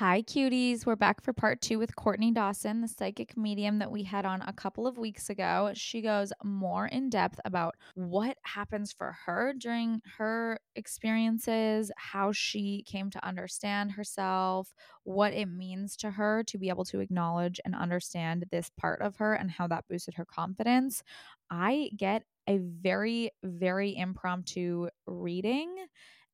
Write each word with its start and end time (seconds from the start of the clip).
Hi, 0.00 0.22
cuties. 0.22 0.86
We're 0.86 0.96
back 0.96 1.22
for 1.22 1.34
part 1.34 1.60
two 1.60 1.78
with 1.78 1.94
Courtney 1.94 2.30
Dawson, 2.30 2.80
the 2.80 2.88
psychic 2.88 3.36
medium 3.36 3.80
that 3.80 3.90
we 3.90 4.02
had 4.02 4.24
on 4.24 4.40
a 4.40 4.52
couple 4.54 4.86
of 4.86 4.96
weeks 4.96 5.28
ago. 5.28 5.72
She 5.74 6.00
goes 6.00 6.32
more 6.42 6.86
in 6.86 7.10
depth 7.10 7.38
about 7.44 7.74
what 7.96 8.38
happens 8.44 8.94
for 8.94 9.14
her 9.26 9.52
during 9.52 10.00
her 10.16 10.58
experiences, 10.74 11.92
how 11.98 12.32
she 12.32 12.82
came 12.86 13.10
to 13.10 13.22
understand 13.22 13.92
herself, 13.92 14.72
what 15.04 15.34
it 15.34 15.50
means 15.50 15.98
to 15.98 16.12
her 16.12 16.44
to 16.44 16.56
be 16.56 16.70
able 16.70 16.86
to 16.86 17.00
acknowledge 17.00 17.60
and 17.66 17.74
understand 17.74 18.46
this 18.50 18.70
part 18.78 19.02
of 19.02 19.16
her, 19.16 19.34
and 19.34 19.50
how 19.50 19.66
that 19.66 19.84
boosted 19.86 20.14
her 20.14 20.24
confidence. 20.24 21.02
I 21.50 21.90
get 21.94 22.22
a 22.48 22.56
very, 22.56 23.32
very 23.44 23.94
impromptu 23.94 24.88
reading. 25.06 25.76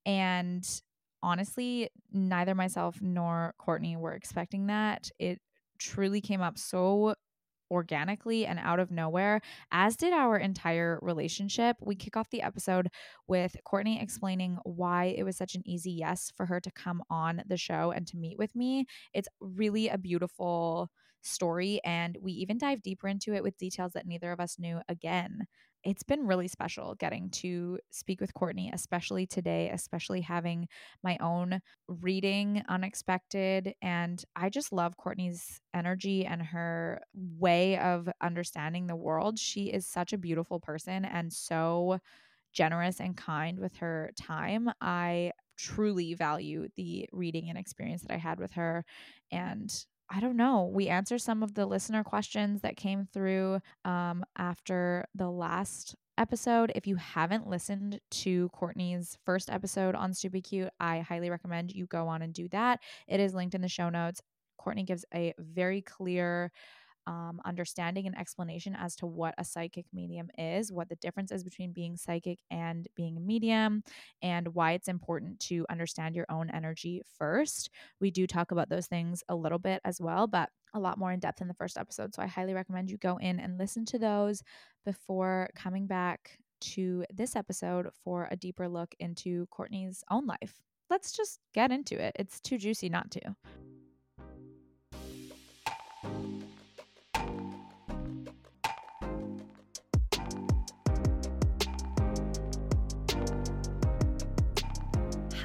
And 0.04 0.64
honestly, 1.22 1.90
neither 2.12 2.54
myself 2.54 3.00
nor 3.02 3.54
Courtney 3.58 3.96
were 3.96 4.14
expecting 4.14 4.66
that. 4.66 5.10
It 5.18 5.40
truly 5.78 6.20
came 6.20 6.40
up 6.40 6.58
so 6.58 7.14
organically 7.70 8.46
and 8.46 8.60
out 8.60 8.78
of 8.78 8.92
nowhere, 8.92 9.40
as 9.72 9.96
did 9.96 10.12
our 10.12 10.36
entire 10.38 11.00
relationship. 11.02 11.76
We 11.82 11.96
kick 11.96 12.16
off 12.16 12.30
the 12.30 12.42
episode 12.42 12.88
with 13.26 13.56
Courtney 13.64 14.00
explaining 14.00 14.58
why 14.64 15.06
it 15.06 15.24
was 15.24 15.36
such 15.36 15.56
an 15.56 15.62
easy 15.66 15.90
yes 15.92 16.32
for 16.36 16.46
her 16.46 16.60
to 16.60 16.70
come 16.70 17.02
on 17.10 17.42
the 17.46 17.56
show 17.56 17.90
and 17.90 18.06
to 18.08 18.16
meet 18.16 18.38
with 18.38 18.54
me. 18.54 18.86
It's 19.12 19.28
really 19.40 19.88
a 19.88 19.98
beautiful 19.98 20.90
story, 21.22 21.80
and 21.84 22.16
we 22.20 22.32
even 22.32 22.56
dive 22.58 22.82
deeper 22.82 23.08
into 23.08 23.34
it 23.34 23.42
with 23.42 23.56
details 23.58 23.92
that 23.94 24.06
neither 24.06 24.30
of 24.30 24.38
us 24.38 24.58
knew 24.60 24.80
again 24.88 25.46
it's 25.86 26.02
been 26.02 26.26
really 26.26 26.48
special 26.48 26.96
getting 26.96 27.30
to 27.30 27.78
speak 27.92 28.20
with 28.20 28.34
Courtney, 28.34 28.72
especially 28.74 29.24
today, 29.24 29.70
especially 29.72 30.20
having 30.20 30.66
my 31.04 31.16
own 31.20 31.60
reading 31.86 32.64
unexpected. 32.68 33.72
And 33.80 34.22
I 34.34 34.48
just 34.48 34.72
love 34.72 34.96
Courtney's 34.96 35.60
energy 35.72 36.26
and 36.26 36.42
her 36.42 37.00
way 37.14 37.78
of 37.78 38.08
understanding 38.20 38.88
the 38.88 38.96
world. 38.96 39.38
She 39.38 39.66
is 39.66 39.86
such 39.86 40.12
a 40.12 40.18
beautiful 40.18 40.58
person 40.58 41.04
and 41.04 41.32
so 41.32 42.00
generous 42.52 43.00
and 43.00 43.16
kind 43.16 43.60
with 43.60 43.76
her 43.76 44.10
time. 44.20 44.68
I 44.80 45.30
truly 45.56 46.14
value 46.14 46.66
the 46.74 47.08
reading 47.12 47.48
and 47.48 47.56
experience 47.56 48.02
that 48.02 48.12
I 48.12 48.18
had 48.18 48.40
with 48.40 48.52
her. 48.52 48.84
And 49.30 49.72
I 50.08 50.20
don't 50.20 50.36
know. 50.36 50.70
We 50.72 50.88
answer 50.88 51.18
some 51.18 51.42
of 51.42 51.54
the 51.54 51.66
listener 51.66 52.04
questions 52.04 52.60
that 52.62 52.76
came 52.76 53.08
through 53.12 53.60
um, 53.84 54.24
after 54.36 55.06
the 55.14 55.28
last 55.28 55.96
episode. 56.16 56.72
If 56.74 56.86
you 56.86 56.96
haven't 56.96 57.48
listened 57.48 58.00
to 58.10 58.48
Courtney's 58.50 59.18
first 59.24 59.50
episode 59.50 59.94
on 59.94 60.14
Stupid 60.14 60.44
Cute, 60.44 60.70
I 60.78 61.00
highly 61.00 61.28
recommend 61.28 61.72
you 61.72 61.86
go 61.86 62.06
on 62.06 62.22
and 62.22 62.32
do 62.32 62.48
that. 62.48 62.80
It 63.08 63.20
is 63.20 63.34
linked 63.34 63.54
in 63.54 63.62
the 63.62 63.68
show 63.68 63.90
notes. 63.90 64.22
Courtney 64.58 64.84
gives 64.84 65.04
a 65.14 65.34
very 65.38 65.82
clear 65.82 66.52
um, 67.06 67.40
understanding 67.44 68.06
and 68.06 68.18
explanation 68.18 68.74
as 68.74 68.96
to 68.96 69.06
what 69.06 69.34
a 69.38 69.44
psychic 69.44 69.86
medium 69.92 70.28
is, 70.38 70.72
what 70.72 70.88
the 70.88 70.96
difference 70.96 71.30
is 71.32 71.44
between 71.44 71.72
being 71.72 71.96
psychic 71.96 72.38
and 72.50 72.88
being 72.96 73.16
a 73.16 73.20
medium, 73.20 73.82
and 74.22 74.48
why 74.54 74.72
it's 74.72 74.88
important 74.88 75.38
to 75.40 75.64
understand 75.70 76.14
your 76.14 76.26
own 76.28 76.50
energy 76.50 77.02
first. 77.18 77.70
We 78.00 78.10
do 78.10 78.26
talk 78.26 78.50
about 78.50 78.68
those 78.68 78.86
things 78.86 79.22
a 79.28 79.34
little 79.34 79.58
bit 79.58 79.80
as 79.84 80.00
well, 80.00 80.26
but 80.26 80.50
a 80.74 80.80
lot 80.80 80.98
more 80.98 81.12
in 81.12 81.20
depth 81.20 81.40
in 81.40 81.48
the 81.48 81.54
first 81.54 81.78
episode. 81.78 82.14
So 82.14 82.22
I 82.22 82.26
highly 82.26 82.54
recommend 82.54 82.90
you 82.90 82.98
go 82.98 83.16
in 83.16 83.40
and 83.40 83.58
listen 83.58 83.84
to 83.86 83.98
those 83.98 84.42
before 84.84 85.48
coming 85.54 85.86
back 85.86 86.38
to 86.60 87.04
this 87.12 87.36
episode 87.36 87.88
for 88.04 88.28
a 88.30 88.36
deeper 88.36 88.68
look 88.68 88.94
into 88.98 89.46
Courtney's 89.50 90.02
own 90.10 90.26
life. 90.26 90.54
Let's 90.88 91.12
just 91.12 91.40
get 91.54 91.72
into 91.72 92.00
it. 92.02 92.14
It's 92.18 92.40
too 92.40 92.58
juicy 92.58 92.88
not 92.88 93.10
to. 93.12 93.20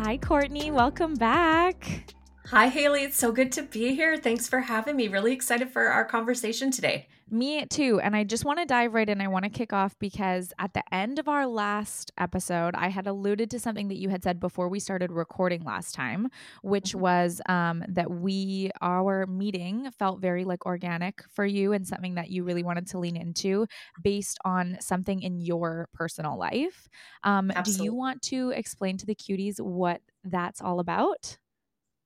Hi, 0.03 0.17
Courtney. 0.17 0.71
Welcome 0.71 1.13
back. 1.13 2.11
Hi, 2.47 2.69
Haley. 2.69 3.03
It's 3.03 3.17
so 3.17 3.31
good 3.31 3.51
to 3.51 3.61
be 3.61 3.93
here. 3.93 4.17
Thanks 4.17 4.49
for 4.49 4.61
having 4.61 4.95
me. 4.95 5.07
Really 5.07 5.31
excited 5.31 5.69
for 5.69 5.89
our 5.89 6.03
conversation 6.05 6.71
today. 6.71 7.07
Me 7.33 7.65
too. 7.65 8.01
And 8.01 8.13
I 8.13 8.25
just 8.25 8.43
want 8.43 8.59
to 8.59 8.65
dive 8.65 8.93
right 8.93 9.07
in. 9.07 9.21
I 9.21 9.29
want 9.29 9.45
to 9.45 9.49
kick 9.49 9.71
off 9.71 9.97
because 9.99 10.51
at 10.59 10.73
the 10.73 10.83
end 10.93 11.17
of 11.17 11.29
our 11.29 11.47
last 11.47 12.11
episode, 12.17 12.75
I 12.75 12.89
had 12.89 13.07
alluded 13.07 13.49
to 13.51 13.59
something 13.59 13.87
that 13.87 13.97
you 13.97 14.09
had 14.09 14.21
said 14.21 14.37
before 14.37 14.67
we 14.67 14.81
started 14.81 15.13
recording 15.13 15.63
last 15.63 15.95
time, 15.95 16.27
which 16.61 16.89
mm-hmm. 16.89 16.99
was 16.99 17.41
um, 17.47 17.85
that 17.87 18.11
we, 18.11 18.69
our 18.81 19.25
meeting 19.27 19.89
felt 19.97 20.19
very 20.19 20.43
like 20.43 20.65
organic 20.65 21.23
for 21.29 21.45
you 21.45 21.71
and 21.71 21.87
something 21.87 22.15
that 22.15 22.31
you 22.31 22.43
really 22.43 22.63
wanted 22.63 22.87
to 22.87 22.99
lean 22.99 23.15
into 23.15 23.65
based 24.03 24.37
on 24.43 24.75
something 24.81 25.21
in 25.21 25.39
your 25.39 25.87
personal 25.93 26.37
life. 26.37 26.89
Um, 27.23 27.49
do 27.63 27.81
you 27.81 27.93
want 27.93 28.21
to 28.23 28.49
explain 28.49 28.97
to 28.97 29.05
the 29.05 29.15
cuties 29.15 29.57
what 29.61 30.01
that's 30.25 30.61
all 30.61 30.81
about? 30.81 31.37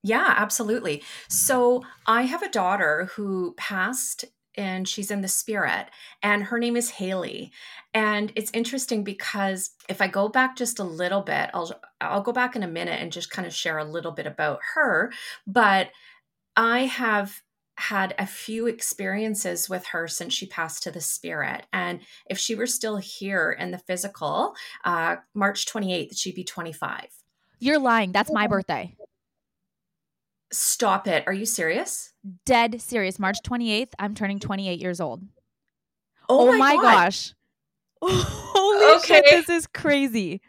Yeah, 0.04 0.34
absolutely. 0.36 1.02
So 1.28 1.82
I 2.06 2.22
have 2.22 2.44
a 2.44 2.48
daughter 2.48 3.06
who 3.16 3.54
passed 3.56 4.24
and 4.56 4.88
she's 4.88 5.10
in 5.10 5.20
the 5.20 5.28
spirit 5.28 5.86
and 6.22 6.44
her 6.44 6.58
name 6.58 6.76
is 6.76 6.90
Haley. 6.90 7.52
And 7.94 8.32
it's 8.36 8.50
interesting 8.52 9.04
because 9.04 9.70
if 9.88 10.00
I 10.00 10.08
go 10.08 10.28
back 10.28 10.56
just 10.56 10.78
a 10.78 10.84
little 10.84 11.22
bit, 11.22 11.50
I'll 11.54 11.72
I'll 12.00 12.22
go 12.22 12.32
back 12.32 12.56
in 12.56 12.62
a 12.62 12.68
minute 12.68 13.00
and 13.00 13.12
just 13.12 13.30
kind 13.30 13.46
of 13.46 13.54
share 13.54 13.78
a 13.78 13.84
little 13.84 14.12
bit 14.12 14.26
about 14.26 14.60
her, 14.74 15.12
but 15.46 15.90
I 16.56 16.80
have 16.80 17.42
had 17.78 18.14
a 18.18 18.26
few 18.26 18.66
experiences 18.66 19.68
with 19.68 19.86
her 19.86 20.08
since 20.08 20.32
she 20.32 20.46
passed 20.46 20.82
to 20.82 20.90
the 20.90 21.00
spirit. 21.00 21.66
And 21.72 22.00
if 22.28 22.38
she 22.38 22.54
were 22.54 22.66
still 22.66 22.96
here 22.96 23.52
in 23.52 23.70
the 23.70 23.78
physical, 23.78 24.54
uh, 24.84 25.16
March 25.34 25.66
28th, 25.66 26.18
she'd 26.18 26.34
be 26.34 26.44
25. 26.44 27.06
You're 27.58 27.78
lying. 27.78 28.12
That's 28.12 28.32
my 28.32 28.46
birthday. 28.46 28.96
Stop 30.52 31.08
it. 31.08 31.24
Are 31.26 31.32
you 31.32 31.46
serious? 31.46 32.12
Dead 32.44 32.80
serious. 32.80 33.18
March 33.18 33.38
28th, 33.46 33.92
I'm 33.98 34.14
turning 34.14 34.38
28 34.38 34.80
years 34.80 35.00
old. 35.00 35.22
Oh, 36.28 36.48
oh 36.48 36.58
my, 36.58 36.74
my 36.74 36.82
gosh. 36.82 37.34
Holy 38.02 38.96
okay. 38.98 39.06
shit, 39.06 39.24
this 39.24 39.48
is 39.48 39.66
crazy. 39.66 40.40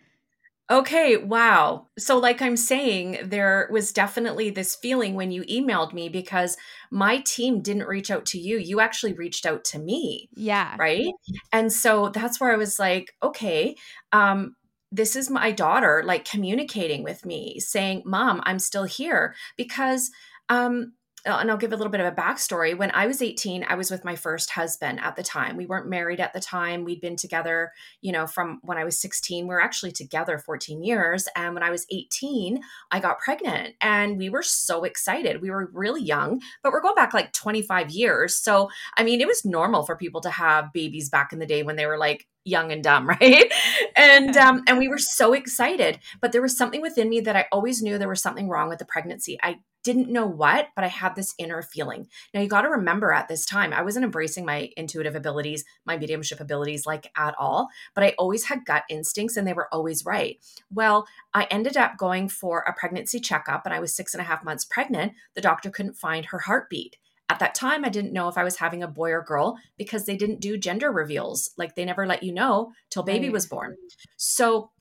Okay, 0.70 1.16
wow. 1.16 1.88
So, 1.98 2.18
like 2.18 2.42
I'm 2.42 2.58
saying, 2.58 3.20
there 3.24 3.70
was 3.72 3.94
definitely 3.94 4.50
this 4.50 4.76
feeling 4.76 5.16
when 5.16 5.32
you 5.32 5.44
emailed 5.44 5.94
me 5.94 6.10
because 6.10 6.58
my 6.92 7.20
team 7.20 7.62
didn't 7.62 7.88
reach 7.88 8.12
out 8.12 8.26
to 8.28 8.38
you. 8.38 8.58
You 8.58 8.82
actually 8.82 9.14
reached 9.14 9.46
out 9.46 9.64
to 9.66 9.80
me. 9.80 10.28
Yeah. 10.36 10.76
Right. 10.78 11.08
And 11.54 11.72
so 11.72 12.10
that's 12.10 12.42
where 12.42 12.52
I 12.52 12.58
was 12.58 12.80
like, 12.80 13.14
okay, 13.24 13.78
um, 14.12 14.57
this 14.92 15.16
is 15.16 15.30
my 15.30 15.52
daughter 15.52 16.04
like 16.06 16.26
communicating 16.26 17.04
with 17.04 17.26
me 17.26 17.60
saying 17.60 18.02
mom 18.06 18.42
i'm 18.46 18.60
still 18.60 18.86
here 18.86 19.36
because 19.58 20.12
um 20.50 20.94
and 21.36 21.52
I'll 21.52 21.58
give 21.58 21.74
a 21.74 21.76
little 21.76 21.92
bit 21.92 22.00
of 22.00 22.12
a 22.12 22.16
backstory. 22.16 22.78
When 22.78 22.92
I 22.92 23.08
was 23.08 23.22
18, 23.22 23.66
I 23.68 23.76
was 23.76 23.92
with 23.92 24.06
my 24.06 24.16
first 24.16 24.52
husband 24.52 25.00
at 25.02 25.16
the 25.16 25.24
time. 25.24 25.58
We 25.58 25.66
weren't 25.66 25.90
married 25.90 26.20
at 26.20 26.34
the 26.34 26.40
time. 26.40 26.84
We'd 26.84 27.02
been 27.02 27.16
together, 27.16 27.72
you 28.02 28.12
know, 28.12 28.28
from 28.28 28.60
when 28.64 28.78
I 28.78 28.84
was 28.84 29.00
16. 29.00 29.46
We 29.46 29.50
were 29.50 29.62
actually 29.62 29.92
together 29.92 30.38
14 30.38 30.84
years. 30.84 31.28
And 31.36 31.54
when 31.54 31.64
I 31.64 31.70
was 31.70 31.86
18, 31.92 32.62
I 32.92 33.00
got 33.00 33.20
pregnant 33.20 33.76
and 33.82 34.18
we 34.18 34.30
were 34.30 34.44
so 34.44 34.84
excited. 34.84 35.42
We 35.42 35.52
were 35.52 35.70
really 35.74 36.02
young, 36.02 36.42
but 36.64 36.72
we're 36.72 36.82
going 36.82 36.96
back 36.96 37.14
like 37.14 37.34
25 37.34 37.92
years. 37.92 38.36
So, 38.38 38.70
I 38.98 39.04
mean, 39.04 39.22
it 39.22 39.28
was 39.28 39.44
normal 39.44 39.84
for 39.86 39.96
people 39.96 40.22
to 40.22 40.30
have 40.30 40.74
babies 40.74 41.10
back 41.10 41.34
in 41.34 41.40
the 41.40 41.46
day 41.46 41.64
when 41.64 41.76
they 41.76 41.86
were 41.86 41.98
like 41.98 42.28
young 42.48 42.72
and 42.72 42.84
dumb, 42.84 43.08
right? 43.22 43.52
and 43.96 44.36
um, 44.38 44.64
and 44.68 44.78
we 44.78 44.88
were 44.88 44.98
so 44.98 45.34
excited, 45.34 46.00
but 46.22 46.32
there 46.32 46.42
was 46.42 46.58
something 46.58 46.82
within 46.82 47.10
me 47.10 47.20
that 47.22 47.36
I 47.36 47.46
always 47.52 47.82
knew 47.82 47.98
there 47.98 48.08
was 48.08 48.22
something 48.22 48.50
wrong 48.50 48.70
with 48.70 48.80
the 48.80 48.86
pregnancy. 48.86 49.38
I 49.44 49.58
didn't 49.88 50.12
know 50.12 50.28
what, 50.28 50.68
but 50.76 50.84
I 50.84 50.90
had 50.90 51.16
this 51.16 51.34
inner 51.38 51.62
feeling. 51.62 52.10
Now 52.34 52.42
you 52.42 52.50
got 52.50 52.64
to 52.64 52.70
remember 52.70 53.14
at 53.14 53.30
this 53.30 53.46
time, 53.46 53.72
I 53.72 53.84
wasn't 53.84 54.04
embracing 54.04 54.46
my 54.46 54.70
intuitive 54.76 55.16
abilities, 55.16 55.64
my 55.86 55.98
mediumship 55.98 56.42
abilities 56.42 56.86
like 56.86 57.10
at 57.16 57.34
all, 57.40 57.70
but 57.96 58.04
I 58.04 58.14
always 58.18 58.44
had 58.44 58.66
gut 58.66 58.84
instincts 58.90 59.38
and 59.38 59.48
they 59.48 59.54
were 59.54 59.74
always 59.74 60.06
right. 60.06 60.44
Well, 60.70 61.08
I 61.34 61.46
ended 61.46 61.78
up 61.78 61.98
going 61.98 62.28
for 62.28 62.66
a 62.68 62.74
pregnancy 62.74 63.22
checkup 63.22 63.66
and 63.66 63.74
I 63.74 63.80
was 63.80 63.96
six 63.96 64.14
and 64.14 64.20
a 64.20 64.26
half 64.26 64.44
months 64.44 64.66
pregnant. 64.66 65.14
The 65.36 65.42
doctor 65.42 65.70
couldn't 65.70 65.96
find 65.96 66.26
her 66.26 66.40
heartbeat. 66.40 66.98
At 67.30 67.40
that 67.40 67.56
time, 67.56 67.86
I 67.86 67.90
didn't 67.90 68.12
know 68.12 68.28
if 68.28 68.38
I 68.38 68.44
was 68.44 68.58
having 68.58 68.84
a 68.84 68.90
boy 68.90 69.12
or 69.12 69.22
girl 69.22 69.58
because 69.78 70.06
they 70.06 70.18
didn't 70.18 70.42
do 70.42 70.58
gender 70.58 70.92
reveals. 70.92 71.52
Like 71.56 71.76
they 71.76 71.86
never 71.86 72.06
let 72.06 72.24
you 72.24 72.34
know 72.34 72.74
till 72.90 73.04
baby 73.04 73.28
right. 73.28 73.34
was 73.34 73.46
born. 73.46 73.78
So 74.18 74.72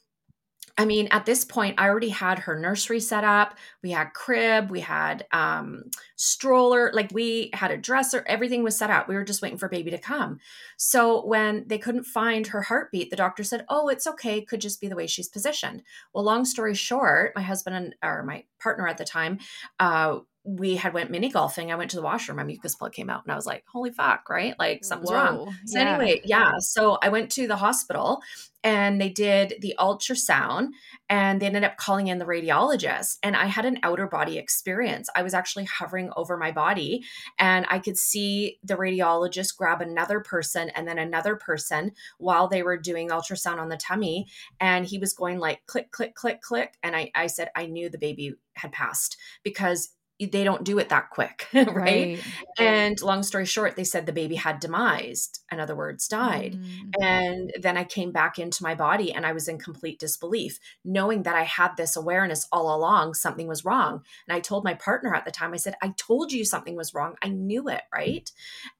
I 0.78 0.84
mean, 0.84 1.08
at 1.11 1.25
this 1.25 1.43
point, 1.43 1.81
I 1.81 1.88
already 1.88 2.11
had 2.11 2.40
her 2.40 2.58
nursery 2.58 3.00
set 3.00 3.25
up. 3.25 3.56
We 3.82 3.93
had 3.93 4.12
crib, 4.12 4.70
we 4.70 4.81
had 4.81 5.26
um, 5.32 5.84
stroller, 6.17 6.90
like 6.93 7.11
we 7.12 7.50
had 7.55 7.70
a 7.70 7.78
dresser. 7.78 8.25
Everything 8.26 8.62
was 8.62 8.76
set 8.76 8.90
up. 8.90 9.08
We 9.08 9.14
were 9.14 9.25
just 9.25 9.40
waiting 9.40 9.56
for 9.58 9.70
baby 9.70 9.90
to 9.90 9.99
come. 9.99 10.38
So 10.76 11.25
when 11.25 11.64
they 11.67 11.78
couldn't 11.78 12.05
find 12.05 12.46
her 12.49 12.61
heartbeat, 12.62 13.08
the 13.08 13.17
doctor 13.17 13.43
said, 13.43 13.64
"Oh, 13.70 13.88
it's 13.88 14.06
okay. 14.06 14.38
It 14.38 14.49
could 14.49 14.61
just 14.61 14.81
be 14.81 14.88
the 14.88 14.96
way 14.96 15.06
she's 15.06 15.28
positioned." 15.28 15.82
Well, 16.12 16.25
long 16.25 16.44
story 16.44 16.75
short, 16.75 17.32
my 17.34 17.43
husband 17.43 17.76
and 17.76 17.94
or 18.02 18.23
my 18.23 18.44
partner 18.61 18.87
at 18.87 18.99
the 18.99 19.05
time, 19.05 19.38
uh, 19.81 20.19
we 20.46 20.76
had 20.76 20.94
went 20.94 21.10
mini 21.10 21.28
golfing. 21.28 21.72
I 21.72 21.75
went 21.75 21.90
to 21.90 21.96
the 21.96 22.02
washroom. 22.02 22.37
My 22.37 22.44
mucus 22.44 22.76
plug 22.76 22.93
came 22.93 23.10
out, 23.10 23.25
and 23.25 23.32
I 23.32 23.37
was 23.37 23.46
like, 23.46 23.64
"Holy 23.72 23.90
fuck!" 23.90 24.31
Right? 24.31 24.54
Like 24.58 24.84
something's 24.84 25.10
Whoa. 25.10 25.16
wrong. 25.16 25.56
So 25.66 25.78
yeah. 25.78 25.96
anyway, 25.96 26.20
yeah. 26.25 26.52
So 26.60 26.98
I 27.02 27.08
went 27.08 27.32
to 27.32 27.48
the 27.48 27.56
hospital, 27.56 28.22
and 28.62 29.00
they 29.00 29.08
did 29.08 29.54
the 29.60 29.75
ultrasound, 29.78 30.69
and 31.08 31.43
they 31.43 31.46
ended 31.46 31.64
up 31.64 31.76
calling 31.76 32.06
in 32.06 32.19
the 32.19 32.25
radiologist. 32.25 33.19
And 33.25 33.34
I 33.34 33.46
had 33.46 33.64
an 33.64 33.81
outer 33.82 34.06
body 34.06 34.38
experience. 34.38 35.08
I 35.16 35.25
was 35.25 35.34
actually 35.34 35.64
hovering 35.64 36.10
over 36.16 36.37
my 36.37 36.52
body, 36.52 37.02
and 37.40 37.66
I 37.69 37.81
could 37.81 37.99
see 37.99 38.60
the 38.62 38.76
radiologist 38.76 39.56
grab 39.56 39.82
another 39.82 40.20
person 40.20 40.70
and 40.70 40.87
then 40.87 40.99
another 40.99 41.34
person 41.34 41.90
while 42.19 42.46
they 42.46 42.62
were 42.62 42.76
doing 42.76 43.08
ultrasound 43.08 43.58
on 43.58 43.69
the 43.69 43.76
tummy, 43.76 44.26
and 44.60 44.87
he 44.87 44.99
was 44.99 45.12
going 45.12 45.40
like 45.40 45.66
click, 45.66 45.90
click, 45.90 46.14
click, 46.14 46.40
click, 46.40 46.75
and 46.84 46.94
I, 46.94 47.10
I 47.16 47.26
said 47.26 47.50
I 47.56 47.66
knew 47.66 47.88
the 47.88 47.99
baby 47.99 48.34
had 48.54 48.72
passed 48.72 49.16
because 49.42 49.90
they 50.18 50.44
don't 50.44 50.64
do 50.64 50.78
it 50.78 50.88
that 50.88 51.10
quick, 51.10 51.46
right? 51.54 51.66
right? 51.74 52.18
And 52.58 53.00
long 53.02 53.22
story 53.22 53.44
short, 53.44 53.76
they 53.76 53.84
said 53.84 54.06
the 54.06 54.12
baby 54.12 54.36
had 54.36 54.60
demised, 54.60 55.40
in 55.52 55.60
other 55.60 55.76
words, 55.76 56.08
died. 56.08 56.58
Mm. 56.58 57.02
And 57.02 57.52
then 57.60 57.76
I 57.76 57.84
came 57.84 58.12
back 58.12 58.38
into 58.38 58.62
my 58.62 58.74
body 58.74 59.12
and 59.12 59.26
I 59.26 59.32
was 59.32 59.46
in 59.46 59.58
complete 59.58 59.98
disbelief, 59.98 60.58
knowing 60.84 61.24
that 61.24 61.36
I 61.36 61.42
had 61.42 61.76
this 61.76 61.96
awareness 61.96 62.48
all 62.50 62.74
along, 62.74 63.14
something 63.14 63.46
was 63.46 63.64
wrong. 63.64 64.02
And 64.26 64.36
I 64.36 64.40
told 64.40 64.64
my 64.64 64.74
partner 64.74 65.14
at 65.14 65.26
the 65.26 65.30
time, 65.30 65.52
I 65.52 65.58
said, 65.58 65.74
I 65.82 65.92
told 65.96 66.32
you 66.32 66.44
something 66.44 66.76
was 66.76 66.94
wrong. 66.94 67.16
I 67.22 67.28
knew 67.28 67.68
it, 67.68 67.82
right? 67.92 68.30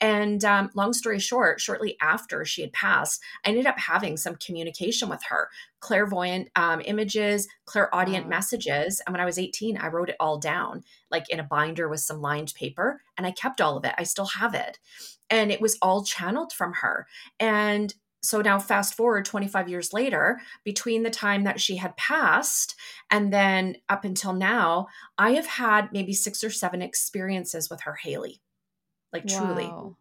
And 0.01 0.43
um, 0.45 0.71
long 0.75 0.95
story 0.95 1.19
short, 1.19 1.61
shortly 1.61 1.97
after 2.01 2.45
she 2.45 2.63
had 2.63 2.73
passed, 2.73 3.21
I 3.45 3.51
ended 3.51 3.67
up 3.67 3.79
having 3.79 4.17
some 4.17 4.37
communication 4.37 5.11
with 5.11 5.23
her 5.29 5.51
clairvoyant 5.87 6.49
um, 6.57 6.83
images, 6.85 7.47
clairaudient 7.65 8.25
wow. 8.25 8.31
messages. 8.31 9.01
And 9.07 9.15
when 9.15 9.21
I 9.21 9.25
was 9.25 9.39
18, 9.39 9.79
I 9.79 9.87
wrote 9.87 10.11
it 10.11 10.17
all 10.19 10.37
down, 10.37 10.83
like 11.13 11.31
in 11.31 11.39
a 11.39 11.45
binder 11.45 11.89
with 11.89 12.01
some 12.01 12.21
lined 12.21 12.53
paper, 12.57 13.03
and 13.17 13.25
I 13.25 13.31
kept 13.31 13.61
all 13.61 13.77
of 13.77 13.85
it. 13.85 13.95
I 13.97 14.03
still 14.03 14.27
have 14.27 14.53
it. 14.53 14.81
And 15.31 15.53
it 15.53 15.61
was 15.61 15.79
all 15.81 16.03
channeled 16.03 16.53
from 16.53 16.73
her. 16.81 17.07
And 17.39 17.95
so 18.21 18.41
now, 18.41 18.59
fast 18.59 18.95
forward 18.95 19.25
25 19.27 19.69
years 19.69 19.93
later, 19.93 20.41
between 20.65 21.05
the 21.05 21.11
time 21.11 21.45
that 21.45 21.61
she 21.61 21.77
had 21.77 21.97
passed 21.97 22.75
and 23.09 23.33
then 23.33 23.77
up 23.89 24.05
until 24.05 24.33
now, 24.33 24.89
I 25.17 25.33
have 25.33 25.47
had 25.47 25.93
maybe 25.93 26.13
six 26.13 26.43
or 26.43 26.51
seven 26.51 26.83
experiences 26.83 27.71
with 27.71 27.83
her, 27.83 27.95
Haley. 27.95 28.41
Like, 29.13 29.27
wow. 29.29 29.39
truly. 29.39 29.97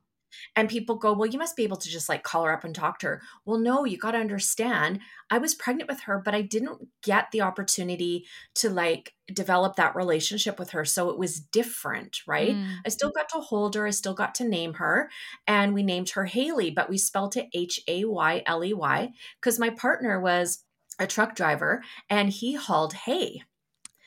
And 0.55 0.69
people 0.69 0.95
go, 0.95 1.13
Well, 1.13 1.29
you 1.29 1.39
must 1.39 1.55
be 1.55 1.63
able 1.63 1.77
to 1.77 1.89
just 1.89 2.09
like 2.09 2.23
call 2.23 2.43
her 2.43 2.53
up 2.53 2.63
and 2.63 2.73
talk 2.73 2.99
to 2.99 3.07
her. 3.07 3.21
Well, 3.45 3.59
no, 3.59 3.85
you 3.85 3.97
got 3.97 4.11
to 4.11 4.17
understand, 4.17 4.99
I 5.29 5.37
was 5.37 5.55
pregnant 5.55 5.89
with 5.89 6.01
her, 6.01 6.21
but 6.23 6.35
I 6.35 6.41
didn't 6.41 6.87
get 7.03 7.31
the 7.31 7.41
opportunity 7.41 8.25
to 8.55 8.69
like 8.69 9.13
develop 9.33 9.75
that 9.75 9.95
relationship 9.95 10.59
with 10.59 10.71
her. 10.71 10.85
So 10.85 11.09
it 11.09 11.17
was 11.17 11.39
different, 11.39 12.19
right? 12.27 12.55
Mm. 12.55 12.77
I 12.85 12.89
still 12.89 13.11
got 13.11 13.29
to 13.29 13.39
hold 13.39 13.75
her, 13.75 13.87
I 13.87 13.91
still 13.91 14.13
got 14.13 14.35
to 14.35 14.47
name 14.47 14.75
her. 14.75 15.09
And 15.47 15.73
we 15.73 15.83
named 15.83 16.11
her 16.11 16.25
Haley, 16.25 16.71
but 16.71 16.89
we 16.89 16.97
spelled 16.97 17.35
it 17.37 17.47
H 17.53 17.79
A 17.87 18.05
Y 18.05 18.43
L 18.45 18.63
E 18.63 18.73
Y 18.73 19.11
because 19.41 19.59
my 19.59 19.69
partner 19.69 20.19
was 20.19 20.63
a 20.99 21.07
truck 21.07 21.35
driver 21.35 21.83
and 22.09 22.29
he 22.29 22.53
hauled 22.53 22.93
hay. 22.93 23.43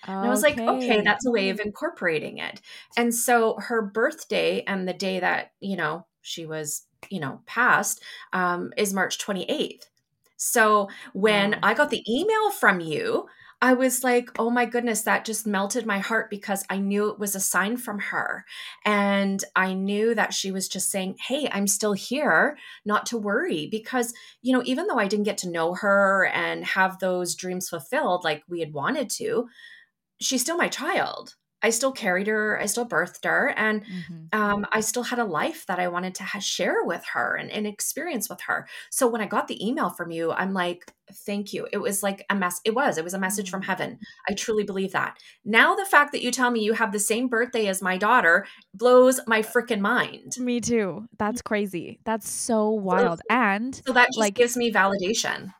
And 0.06 0.26
I 0.26 0.28
was 0.28 0.42
like, 0.42 0.58
okay, 0.58 1.02
that's 1.02 1.26
a 1.26 1.30
way 1.30 1.50
of 1.50 1.60
incorporating 1.60 2.38
it. 2.38 2.60
And 2.96 3.14
so 3.14 3.56
her 3.58 3.82
birthday 3.82 4.62
and 4.66 4.86
the 4.86 4.92
day 4.92 5.20
that, 5.20 5.52
you 5.60 5.76
know, 5.76 6.06
she 6.28 6.46
was, 6.46 6.86
you 7.08 7.20
know, 7.20 7.40
passed 7.46 8.02
um, 8.32 8.72
is 8.76 8.92
March 8.94 9.18
28th. 9.18 9.84
So 10.36 10.88
when 11.12 11.52
wow. 11.52 11.58
I 11.62 11.74
got 11.74 11.90
the 11.90 12.04
email 12.08 12.50
from 12.50 12.80
you, 12.80 13.26
I 13.60 13.72
was 13.72 14.04
like, 14.04 14.30
oh 14.38 14.50
my 14.50 14.66
goodness, 14.66 15.02
that 15.02 15.24
just 15.24 15.46
melted 15.46 15.84
my 15.84 15.98
heart 15.98 16.30
because 16.30 16.64
I 16.70 16.78
knew 16.78 17.08
it 17.08 17.18
was 17.18 17.34
a 17.34 17.40
sign 17.40 17.76
from 17.76 17.98
her. 17.98 18.44
And 18.84 19.42
I 19.56 19.74
knew 19.74 20.14
that 20.14 20.32
she 20.32 20.52
was 20.52 20.68
just 20.68 20.92
saying, 20.92 21.16
hey, 21.26 21.48
I'm 21.50 21.66
still 21.66 21.92
here, 21.92 22.56
not 22.84 23.04
to 23.06 23.18
worry. 23.18 23.66
Because, 23.68 24.14
you 24.42 24.52
know, 24.52 24.62
even 24.64 24.86
though 24.86 24.98
I 24.98 25.08
didn't 25.08 25.24
get 25.24 25.38
to 25.38 25.50
know 25.50 25.74
her 25.74 26.26
and 26.26 26.64
have 26.64 27.00
those 27.00 27.34
dreams 27.34 27.68
fulfilled 27.68 28.22
like 28.22 28.44
we 28.48 28.60
had 28.60 28.72
wanted 28.72 29.10
to, 29.10 29.48
she's 30.20 30.42
still 30.42 30.56
my 30.56 30.68
child. 30.68 31.34
I 31.62 31.70
still 31.70 31.92
carried 31.92 32.28
her, 32.28 32.60
I 32.60 32.66
still 32.66 32.86
birthed 32.86 33.24
her, 33.24 33.52
and 33.56 33.82
mm-hmm. 33.82 34.40
um, 34.40 34.66
I 34.72 34.80
still 34.80 35.02
had 35.02 35.18
a 35.18 35.24
life 35.24 35.66
that 35.66 35.80
I 35.80 35.88
wanted 35.88 36.14
to 36.16 36.22
ha- 36.22 36.38
share 36.38 36.84
with 36.84 37.04
her 37.14 37.34
and, 37.34 37.50
and 37.50 37.66
experience 37.66 38.28
with 38.28 38.40
her. 38.42 38.68
So 38.90 39.08
when 39.08 39.20
I 39.20 39.26
got 39.26 39.48
the 39.48 39.66
email 39.66 39.90
from 39.90 40.12
you, 40.12 40.30
I'm 40.30 40.52
like, 40.52 40.92
thank 41.12 41.52
you. 41.52 41.66
It 41.72 41.78
was 41.78 42.02
like 42.02 42.24
a 42.30 42.34
mess. 42.36 42.60
It 42.64 42.74
was, 42.74 42.96
it 42.96 43.02
was 43.02 43.14
a 43.14 43.18
message 43.18 43.50
from 43.50 43.62
mm-hmm. 43.62 43.70
heaven. 43.70 43.98
I 44.28 44.34
truly 44.34 44.62
believe 44.62 44.92
that. 44.92 45.18
Now, 45.44 45.74
the 45.74 45.84
fact 45.84 46.12
that 46.12 46.22
you 46.22 46.30
tell 46.30 46.50
me 46.50 46.60
you 46.60 46.74
have 46.74 46.92
the 46.92 47.00
same 47.00 47.28
birthday 47.28 47.66
as 47.66 47.82
my 47.82 47.96
daughter 47.96 48.46
blows 48.72 49.20
my 49.26 49.42
freaking 49.42 49.80
mind. 49.80 50.36
Me 50.38 50.60
too. 50.60 51.06
That's 51.18 51.42
crazy. 51.42 51.98
That's 52.04 52.28
so 52.28 52.70
wild. 52.70 53.18
So, 53.18 53.22
and 53.30 53.82
so 53.86 53.92
that 53.92 54.08
just 54.08 54.18
like 54.18 54.34
gives 54.34 54.56
me 54.56 54.72
validation. 54.72 55.52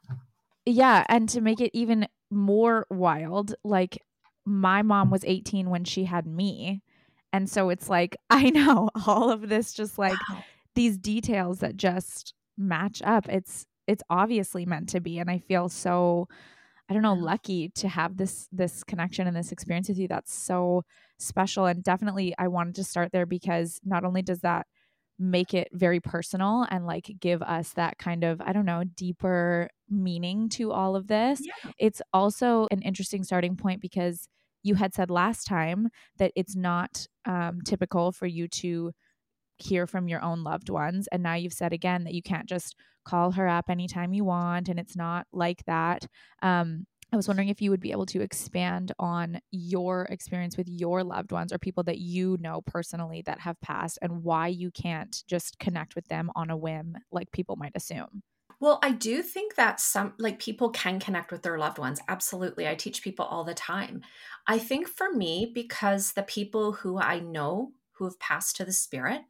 Yeah. 0.65 1.05
And 1.09 1.29
to 1.31 1.41
make 1.41 1.61
it 1.61 1.71
even 1.73 2.07
more 2.31 2.87
wild, 2.91 3.55
like 3.65 4.03
my 4.49 4.83
mom 4.83 5.11
was 5.11 5.25
18 5.25 5.71
when 5.71 5.85
she 5.85 6.05
had 6.05 6.27
me. 6.27 6.83
And 7.33 7.49
so 7.49 7.69
it's 7.69 7.89
like, 7.89 8.17
I 8.31 8.51
know 8.51 8.91
all 9.07 9.31
of 9.31 9.49
this, 9.49 9.73
just 9.73 9.99
like 9.99 10.19
wow. 10.31 10.43
these 10.75 10.97
details 10.97 11.61
that 11.61 11.77
just 11.77 12.35
match 12.57 13.03
up. 13.05 13.29
It's, 13.29 13.67
it's 13.87 14.03
obviously 14.11 14.67
meant 14.67 14.89
to 14.91 15.01
be. 15.01 15.19
And 15.19 15.31
I 15.31 15.39
feel 15.39 15.69
so, 15.69 16.29
I 16.89 16.95
don't 16.95 17.03
know, 17.03 17.15
lucky 17.15 17.71
to 17.77 17.89
have 17.89 18.17
this, 18.17 18.49
this 18.51 18.83
connection 18.85 19.27
and 19.27 19.37
this 19.37 19.53
experience 19.53 19.89
with 19.89 19.99
you. 19.99 20.09
That's 20.09 20.33
so 20.33 20.83
special. 21.19 21.67
And 21.67 21.83
definitely 21.83 22.35
I 22.39 22.49
wanted 22.49 22.75
to 22.77 22.85
start 22.85 23.13
there 23.13 23.27
because 23.27 23.81
not 23.85 24.05
only 24.05 24.23
does 24.23 24.41
that 24.41 24.67
make 25.19 25.53
it 25.53 25.69
very 25.73 26.01
personal 26.01 26.65
and 26.71 26.87
like 26.87 27.11
give 27.21 27.43
us 27.43 27.73
that 27.73 27.99
kind 27.99 28.23
of, 28.23 28.41
I 28.41 28.53
don't 28.53 28.65
know, 28.65 28.85
deeper 28.85 29.69
meaning 29.91 30.49
to 30.51 30.71
all 30.71 30.95
of 30.95 31.09
this. 31.09 31.41
Yeah. 31.43 31.73
It's 31.79 32.01
also 32.13 32.69
an 32.71 32.83
interesting 32.83 33.25
starting 33.25 33.57
point 33.57 33.81
because 33.81 34.29
you 34.69 34.75
had 34.77 34.95
said 34.95 35.11
last 35.11 35.47
time 35.47 35.89
that 36.19 36.33
it's 36.37 36.55
not 36.55 37.07
um, 37.25 37.61
typical 37.65 38.13
for 38.13 38.27
you 38.27 38.47
to 38.49 38.93
hear 39.59 39.87
from 39.87 40.09
your 40.09 40.23
own 40.23 40.45
loved 40.45 40.69
ones. 40.71 41.09
And 41.11 41.23
now 41.23 41.35
you've 41.35 41.53
said 41.53 41.73
again 41.73 42.05
that 42.05 42.15
you 42.15 42.23
can't 42.23 42.49
just 42.49 42.77
call 43.05 43.33
her 43.33 43.49
up 43.49 43.69
anytime 43.69 44.13
you 44.13 44.25
want, 44.25 44.69
and 44.69 44.79
it's 44.79 44.97
not 44.97 45.27
like 45.33 45.65
that. 45.67 46.07
Um, 46.43 46.87
I 47.11 47.17
was 47.17 47.27
wondering 47.27 47.49
if 47.49 47.63
you 47.63 47.71
would 47.71 47.81
be 47.81 47.93
able 47.93 48.05
to 48.07 48.21
expand 48.21 48.93
on 48.99 49.41
your 49.51 50.03
experience 50.11 50.59
with 50.59 50.69
your 50.69 51.03
loved 51.03 51.33
ones 51.33 51.53
or 51.53 51.59
people 51.59 51.83
that 51.85 51.99
you 51.99 52.37
know 52.39 52.61
personally 52.61 53.23
that 53.25 53.41
have 53.41 53.59
passed 53.63 53.99
and 54.03 54.23
why 54.23 54.49
you 54.49 54.71
can't 54.71 55.25
just 55.27 55.59
connect 55.59 55.97
with 55.97 56.07
them 56.09 56.31
on 56.37 56.51
a 56.51 56.57
whim 56.57 56.97
like 57.11 57.33
people 57.33 57.57
might 57.57 57.73
assume. 57.75 58.23
Well, 58.61 58.81
I 58.83 58.91
do 58.91 59.23
think 59.23 59.55
that 59.55 59.81
some 59.81 60.15
like 60.19 60.41
people 60.41 60.71
can 60.71 60.99
connect 60.99 61.31
with 61.31 61.43
their 61.43 61.59
loved 61.59 61.79
ones. 61.79 62.01
Absolutely. 62.09 62.67
I 62.67 62.75
teach 62.75 63.03
people 63.03 63.25
all 63.25 63.45
the 63.45 63.55
time. 63.55 64.03
I 64.47 64.59
think 64.59 64.89
for 64.89 65.13
me, 65.13 65.51
because 65.55 66.13
the 66.13 66.25
people 66.25 66.73
who 66.73 66.99
I 66.99 67.21
know 67.21 67.73
who 67.93 68.05
have 68.05 68.19
passed 68.19 68.57
to 68.57 68.65
the 68.65 68.73
spirit, 68.73 69.23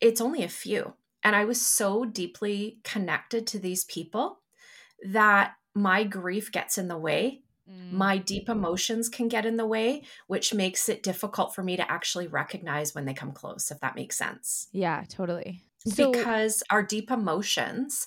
it's 0.00 0.20
only 0.20 0.44
a 0.44 0.48
few. 0.48 0.94
And 1.24 1.34
I 1.34 1.44
was 1.44 1.60
so 1.60 2.04
deeply 2.04 2.78
connected 2.84 3.46
to 3.48 3.58
these 3.58 3.84
people 3.84 4.40
that 5.04 5.54
my 5.74 6.04
grief 6.04 6.52
gets 6.52 6.78
in 6.78 6.86
the 6.88 6.98
way. 6.98 7.42
Mm. 7.68 7.92
My 7.92 8.18
deep 8.18 8.48
emotions 8.48 9.08
can 9.08 9.28
get 9.28 9.46
in 9.46 9.56
the 9.56 9.66
way, 9.66 10.04
which 10.28 10.54
makes 10.54 10.88
it 10.88 11.02
difficult 11.02 11.54
for 11.54 11.62
me 11.62 11.76
to 11.76 11.90
actually 11.90 12.28
recognize 12.28 12.94
when 12.94 13.04
they 13.04 13.14
come 13.14 13.32
close, 13.32 13.70
if 13.70 13.80
that 13.80 13.96
makes 13.96 14.16
sense. 14.16 14.68
Yeah, 14.72 15.04
totally 15.08 15.64
so, 15.86 16.12
because 16.12 16.62
our 16.70 16.82
deep 16.82 17.10
emotions 17.10 18.06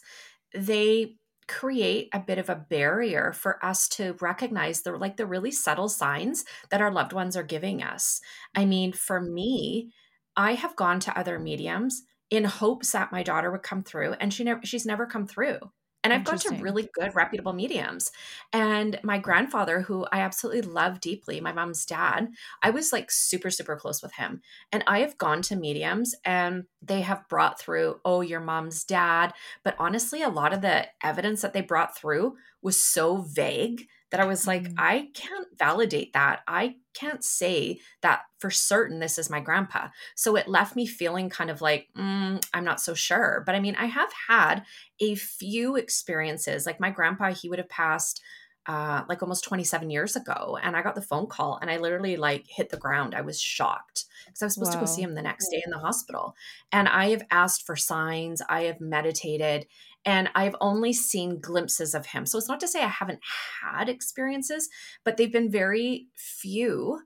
they 0.54 1.16
create 1.48 2.10
a 2.13 2.20
bit 2.20 2.38
of 2.38 2.50
a 2.50 2.56
barrier 2.56 3.34
for 3.34 3.63
us 3.66 3.88
to 3.90 4.16
recognize 4.22 4.82
the 4.84 4.92
like 4.94 5.18
the 5.18 5.25
really 5.25 5.51
subtle 5.51 5.90
signs 5.90 6.46
that 6.70 6.82
our 6.82 6.92
loved 6.92 7.13
ones 7.13 7.36
are 7.36 7.44
giving 7.44 7.84
us. 7.84 8.22
I 8.56 8.66
mean, 8.66 8.94
for 8.94 9.22
me, 9.22 9.92
I 10.36 10.54
have 10.54 10.75
gone 10.75 11.00
to 11.01 11.18
other 11.18 11.40
mediums 11.40 12.04
in 12.30 12.46
hopes 12.46 12.92
that 12.94 13.12
my 13.12 13.24
daughter 13.24 13.51
would 13.51 13.63
come 13.63 13.84
through 13.84 14.13
and 14.13 14.34
she 14.34 14.44
never 14.44 14.62
she's 14.66 14.86
never 14.86 15.06
come 15.06 15.28
through. 15.28 15.60
And 16.03 16.12
I've 16.13 16.24
gone 16.24 16.39
to 16.39 16.55
really 16.55 16.89
good, 16.93 17.15
reputable 17.15 17.53
mediums. 17.53 18.12
And 18.51 19.00
my 19.03 19.20
grandfather, 19.20 19.81
who 19.81 20.05
I 20.12 20.22
absolutely 20.22 20.63
love 20.63 21.00
deeply, 21.00 21.39
my 21.41 21.51
mom's 21.51 21.86
dad, 21.86 22.29
I 22.63 22.72
was 22.72 22.91
like 22.91 23.12
super, 23.12 23.51
super 23.51 23.75
close 23.75 24.01
with 24.01 24.13
him. 24.13 24.41
And 24.72 24.84
I 24.88 25.00
have 25.00 25.17
gone 25.17 25.41
to 25.43 25.55
mediums 25.55 26.15
and 26.25 26.65
they 26.81 27.01
have 27.01 27.27
brought 27.29 27.60
through, 27.60 28.00
oh, 28.03 28.22
your 28.22 28.39
mom's 28.39 28.84
dad. 28.84 29.34
But 29.63 29.75
honestly, 29.77 30.24
a 30.24 30.29
lot 30.29 30.53
of 30.53 30.62
the 30.62 30.88
evidence 31.03 31.41
that 31.41 31.53
they 31.53 31.62
brought 31.62 31.96
through 31.96 32.36
was 32.62 32.81
so 32.81 33.17
vague 33.17 33.88
that 34.12 34.20
I 34.20 34.25
was 34.25 34.46
like, 34.46 34.63
mm. 34.63 34.75
I 34.77 35.10
can't 35.13 35.48
validate 35.58 36.13
that. 36.13 36.41
I 36.48 36.75
can't 36.94 37.24
say 37.24 37.80
that 38.01 38.22
for 38.39 38.51
certain 38.51 39.00
this 39.00 39.18
is 39.18 39.30
my 39.30 39.39
grandpa. 39.39 39.88
So 40.15 40.36
it 40.36 40.48
left 40.48 40.75
me 40.75 40.86
feeling 40.86 41.30
kind 41.30 41.50
of 41.50 41.62
like, 41.62 41.88
mm, 41.98 42.44
I'm 42.53 42.65
not 42.65 42.82
so 42.82 42.94
sure. 42.94 43.44
But 43.46 43.56
I 43.56 43.60
mean, 43.60 43.75
I 43.75 43.86
have 43.86 44.12
had 44.27 44.63
a 45.00 45.15
few 45.15 45.77
experiences. 45.77 46.65
Like 46.65 46.80
my 46.80 46.91
grandpa, 46.91 47.34
he 47.34 47.50
would 47.50 47.60
have 47.60 47.70
passed 47.70 48.22
uh, 48.68 49.03
like 49.10 49.24
almost 49.24 49.44
27 49.44 49.89
years 49.89 50.15
ago. 50.15 50.58
And 50.62 50.75
I 50.75 50.84
got 50.84 50.96
the 50.96 51.01
phone 51.01 51.27
call 51.27 51.58
and 51.62 51.72
I 51.72 51.77
literally 51.77 52.18
like 52.18 52.46
hit 52.48 52.70
the 52.70 52.77
ground. 52.77 53.15
I 53.15 53.22
was 53.22 53.39
shocked 53.39 54.06
because 54.25 54.41
I 54.41 54.46
was 54.46 54.53
supposed 54.53 54.74
wow. 54.74 54.82
to 54.82 54.86
go 54.86 54.91
see 54.91 55.01
him 55.01 55.15
the 55.15 55.22
next 55.22 55.50
day 55.50 55.62
in 55.65 55.72
the 55.72 55.80
hospital. 55.80 56.36
And 56.72 56.88
I 56.88 57.10
have 57.10 57.24
asked 57.32 57.65
for 57.65 57.75
signs, 57.75 58.41
I 58.48 58.63
have 58.63 58.80
meditated, 58.80 59.65
and 60.05 60.29
I've 60.36 60.55
only 60.62 60.93
seen 60.93 61.39
glimpses 61.39 61.93
of 61.93 62.08
him. 62.08 62.25
So 62.25 62.38
it's 62.38 62.48
not 62.48 62.60
to 62.62 62.67
say 62.67 62.84
I 62.84 62.88
haven't 62.88 63.20
had 63.62 63.89
experiences, 63.89 64.70
but 65.03 65.17
they've 65.17 65.31
been 65.31 65.51
very 65.51 66.08
few. 66.15 67.00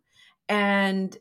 And, 0.48 1.18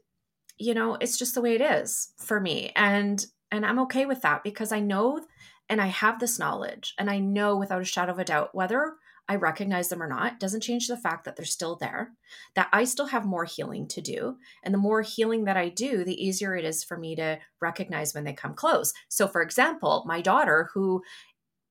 you 0.59 0.75
know, 0.75 0.97
it's 1.01 1.19
just 1.19 1.35
the 1.35 1.41
way 1.41 1.55
it 1.55 1.61
is 1.61 2.13
for 2.19 2.41
me. 2.41 2.73
And 2.77 3.25
and 3.51 3.65
I'm 3.65 3.79
okay 3.81 4.05
with 4.05 4.23
that 4.23 4.43
because 4.43 4.73
I 4.73 4.81
know 4.81 5.21
and 5.69 5.81
I 5.81 5.87
have 5.87 6.19
this 6.19 6.39
knowledge 6.39 6.95
and 6.99 7.09
I 7.09 7.21
know 7.21 7.57
without 7.57 7.81
a 7.81 7.85
shadow 7.85 8.13
of 8.13 8.19
a 8.19 8.25
doubt 8.25 8.55
whether 8.55 8.95
I 9.29 9.37
recognize 9.37 9.89
them 9.89 10.03
or 10.03 10.09
not 10.09 10.39
doesn't 10.39 10.63
change 10.63 10.87
the 10.87 10.99
fact 10.99 11.25
that 11.25 11.37
they're 11.37 11.47
still 11.47 11.77
there, 11.77 12.13
that 12.57 12.69
I 12.73 12.85
still 12.85 13.07
have 13.07 13.25
more 13.25 13.45
healing 13.45 13.89
to 13.89 14.03
do. 14.03 14.37
And 14.63 14.75
the 14.75 14.79
more 14.79 15.01
healing 15.01 15.45
that 15.45 15.57
I 15.57 15.71
do, 15.71 16.05
the 16.05 16.23
easier 16.23 16.55
it 16.55 16.65
is 16.65 16.85
for 16.85 16.99
me 16.99 17.17
to 17.17 17.39
recognize 17.61 18.13
when 18.13 18.25
they 18.25 18.35
come 18.35 18.55
close. 18.55 18.93
So, 19.09 19.27
for 19.27 19.41
example, 19.41 20.05
my 20.07 20.21
daughter, 20.21 20.69
who 20.75 21.03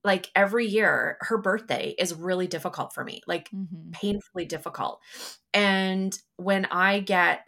like 0.03 0.29
every 0.35 0.67
year, 0.67 1.17
her 1.21 1.37
birthday 1.37 1.95
is 1.97 2.13
really 2.13 2.47
difficult 2.47 2.93
for 2.93 3.03
me, 3.03 3.21
like 3.27 3.49
mm-hmm. 3.49 3.91
painfully 3.91 4.45
difficult. 4.45 4.99
And 5.53 6.17
when 6.37 6.65
I 6.65 6.99
get 6.99 7.45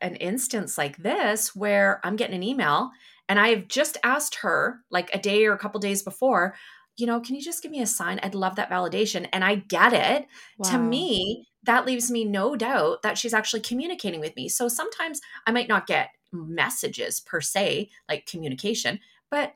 an 0.00 0.16
instance 0.16 0.76
like 0.78 0.96
this 0.98 1.54
where 1.54 2.00
I'm 2.04 2.16
getting 2.16 2.36
an 2.36 2.42
email 2.42 2.90
and 3.28 3.38
I've 3.38 3.68
just 3.68 3.96
asked 4.04 4.36
her 4.36 4.80
like 4.90 5.14
a 5.14 5.18
day 5.18 5.46
or 5.46 5.52
a 5.52 5.58
couple 5.58 5.80
days 5.80 6.02
before, 6.02 6.54
you 6.96 7.06
know, 7.06 7.20
can 7.20 7.34
you 7.34 7.42
just 7.42 7.62
give 7.62 7.72
me 7.72 7.80
a 7.80 7.86
sign? 7.86 8.20
I'd 8.22 8.34
love 8.34 8.56
that 8.56 8.70
validation. 8.70 9.26
And 9.32 9.44
I 9.44 9.56
get 9.56 9.92
it. 9.92 10.26
Wow. 10.58 10.70
To 10.70 10.78
me, 10.78 11.46
that 11.64 11.86
leaves 11.86 12.10
me 12.10 12.24
no 12.24 12.56
doubt 12.56 13.02
that 13.02 13.18
she's 13.18 13.34
actually 13.34 13.60
communicating 13.60 14.20
with 14.20 14.36
me. 14.36 14.48
So 14.48 14.68
sometimes 14.68 15.20
I 15.46 15.50
might 15.50 15.68
not 15.68 15.86
get 15.86 16.10
messages 16.32 17.20
per 17.20 17.40
se, 17.40 17.90
like 18.08 18.26
communication, 18.26 19.00
but 19.30 19.54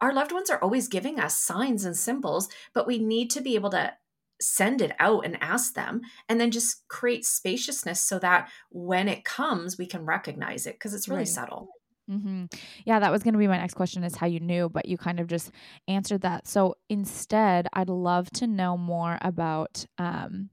our 0.00 0.12
loved 0.12 0.32
ones 0.32 0.50
are 0.50 0.62
always 0.62 0.88
giving 0.88 1.18
us 1.18 1.38
signs 1.38 1.84
and 1.84 1.96
symbols, 1.96 2.48
but 2.72 2.86
we 2.86 2.98
need 2.98 3.30
to 3.30 3.40
be 3.40 3.54
able 3.54 3.70
to 3.70 3.92
send 4.40 4.80
it 4.80 4.92
out 5.00 5.24
and 5.24 5.36
ask 5.40 5.74
them 5.74 6.00
and 6.28 6.40
then 6.40 6.50
just 6.50 6.86
create 6.88 7.26
spaciousness 7.26 8.00
so 8.00 8.18
that 8.20 8.48
when 8.70 9.08
it 9.08 9.24
comes, 9.24 9.76
we 9.76 9.86
can 9.86 10.04
recognize 10.04 10.66
it 10.66 10.74
because 10.74 10.94
it's 10.94 11.08
really 11.08 11.20
right. 11.20 11.28
subtle. 11.28 11.68
Mm-hmm. 12.10 12.44
Yeah, 12.86 13.00
that 13.00 13.12
was 13.12 13.22
going 13.22 13.34
to 13.34 13.38
be 13.38 13.48
my 13.48 13.58
next 13.58 13.74
question 13.74 14.02
is 14.02 14.16
how 14.16 14.26
you 14.26 14.40
knew, 14.40 14.68
but 14.68 14.86
you 14.86 14.96
kind 14.96 15.20
of 15.20 15.26
just 15.26 15.50
answered 15.88 16.22
that. 16.22 16.46
So 16.46 16.76
instead, 16.88 17.66
I'd 17.72 17.90
love 17.90 18.30
to 18.32 18.46
know 18.46 18.78
more 18.78 19.18
about 19.20 19.84
um, 19.98 20.48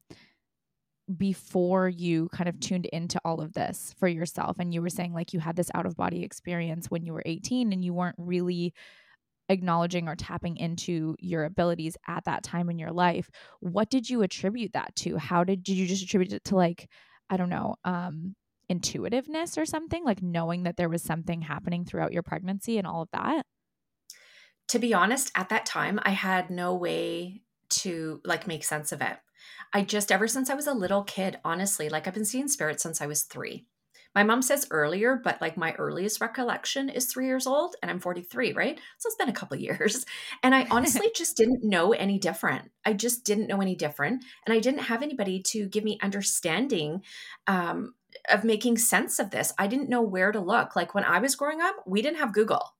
before 1.16 1.88
you 1.88 2.28
kind 2.34 2.50
of 2.50 2.60
tuned 2.60 2.88
into 2.88 3.20
all 3.24 3.40
of 3.40 3.54
this 3.54 3.96
for 3.98 4.08
yourself. 4.08 4.58
And 4.60 4.74
you 4.74 4.82
were 4.82 4.90
saying 4.90 5.14
like 5.14 5.34
you 5.34 5.40
had 5.40 5.56
this 5.56 5.72
out 5.74 5.86
of 5.86 5.96
body 5.96 6.24
experience 6.24 6.92
when 6.92 7.06
you 7.06 7.14
were 7.14 7.24
18 7.26 7.72
and 7.72 7.86
you 7.86 7.94
weren't 7.94 8.16
really 8.18 8.74
acknowledging 9.50 10.08
or 10.08 10.16
tapping 10.16 10.58
into 10.58 11.16
your 11.20 11.46
abilities 11.46 11.98
at 12.08 12.26
that 12.26 12.44
time 12.44 12.70
in 12.70 12.80
your 12.80 12.92
life. 12.92 13.30
What 13.60 13.90
did 13.90 14.10
you 14.10 14.22
attribute 14.22 14.74
that 14.74 14.96
to? 14.98 15.18
How 15.18 15.44
did, 15.44 15.64
did 15.64 15.78
you 15.78 15.86
just 15.86 16.04
attribute 16.04 16.34
it 16.34 16.46
to 16.46 16.56
like, 16.56 16.90
I 17.30 17.38
don't 17.38 17.50
know, 17.50 17.76
um, 17.84 18.36
intuitiveness 18.70 19.58
or 19.58 19.66
something, 19.66 20.04
like 20.04 20.22
knowing 20.22 20.64
that 20.64 20.78
there 20.78 20.90
was 20.90 21.04
something 21.04 21.42
happening 21.42 21.86
throughout 21.86 22.14
your 22.14 22.24
pregnancy 22.24 22.78
and 22.78 22.88
all 22.88 23.04
of 23.04 23.10
that? 23.14 23.46
To 24.70 24.80
be 24.80 24.94
honest, 24.94 25.32
at 25.36 25.50
that 25.50 25.66
time, 25.66 26.00
I 26.04 26.12
had 26.12 26.50
no 26.50 26.74
way 26.74 27.44
to 27.70 28.22
like 28.26 28.48
make 28.48 28.64
sense 28.64 28.92
of 28.92 29.02
it. 29.02 29.18
I 29.74 29.84
just, 29.84 30.12
ever 30.12 30.28
since 30.28 30.50
I 30.50 30.56
was 30.56 30.66
a 30.66 30.74
little 30.74 31.04
kid, 31.04 31.40
honestly, 31.44 31.90
like 31.90 32.08
I've 32.08 32.14
been 32.14 32.26
seeing 32.26 32.48
spirits 32.48 32.82
since 32.82 33.02
I 33.02 33.06
was 33.06 33.24
three. 33.24 33.68
My 34.16 34.24
mom 34.24 34.42
says 34.42 34.66
earlier, 34.72 35.20
but 35.22 35.42
like 35.42 35.58
my 35.58 35.74
earliest 35.74 36.22
recollection 36.22 36.88
is 36.88 37.06
three 37.06 37.28
years 37.28 37.46
old 37.46 37.76
and 37.82 37.92
I'm 37.92 38.00
43, 38.00 38.54
right? 38.54 38.80
So 38.98 39.08
it's 39.08 39.18
been 39.18 39.30
a 39.30 39.34
couple 39.34 39.58
years. 39.58 40.06
And 40.42 40.56
I 40.56 40.66
honestly 40.72 41.12
just 41.14 41.36
didn't 41.36 41.64
know 41.64 41.92
any 41.92 42.18
different. 42.18 42.72
I 42.86 42.94
just 42.94 43.26
didn't 43.26 43.48
know 43.48 43.62
any 43.62 43.76
different. 43.76 44.24
And 44.46 44.54
I 44.54 44.60
didn't 44.60 44.84
have 44.84 45.04
anybody 45.04 45.42
to 45.48 45.68
give 45.68 45.84
me 45.84 46.00
understanding 46.02 47.04
um, 47.48 47.94
of 48.30 48.46
making 48.46 48.78
sense 48.78 49.20
of 49.20 49.32
this. 49.32 49.54
I 49.60 49.68
didn't 49.68 49.90
know 49.90 50.02
where 50.02 50.32
to 50.32 50.40
look. 50.40 50.76
Like 50.76 50.96
when 50.96 51.04
I 51.04 51.20
was 51.20 51.36
growing 51.36 51.62
up, 51.62 51.76
we 51.86 52.02
didn't 52.02 52.20
have 52.20 52.34
Google. 52.34 52.72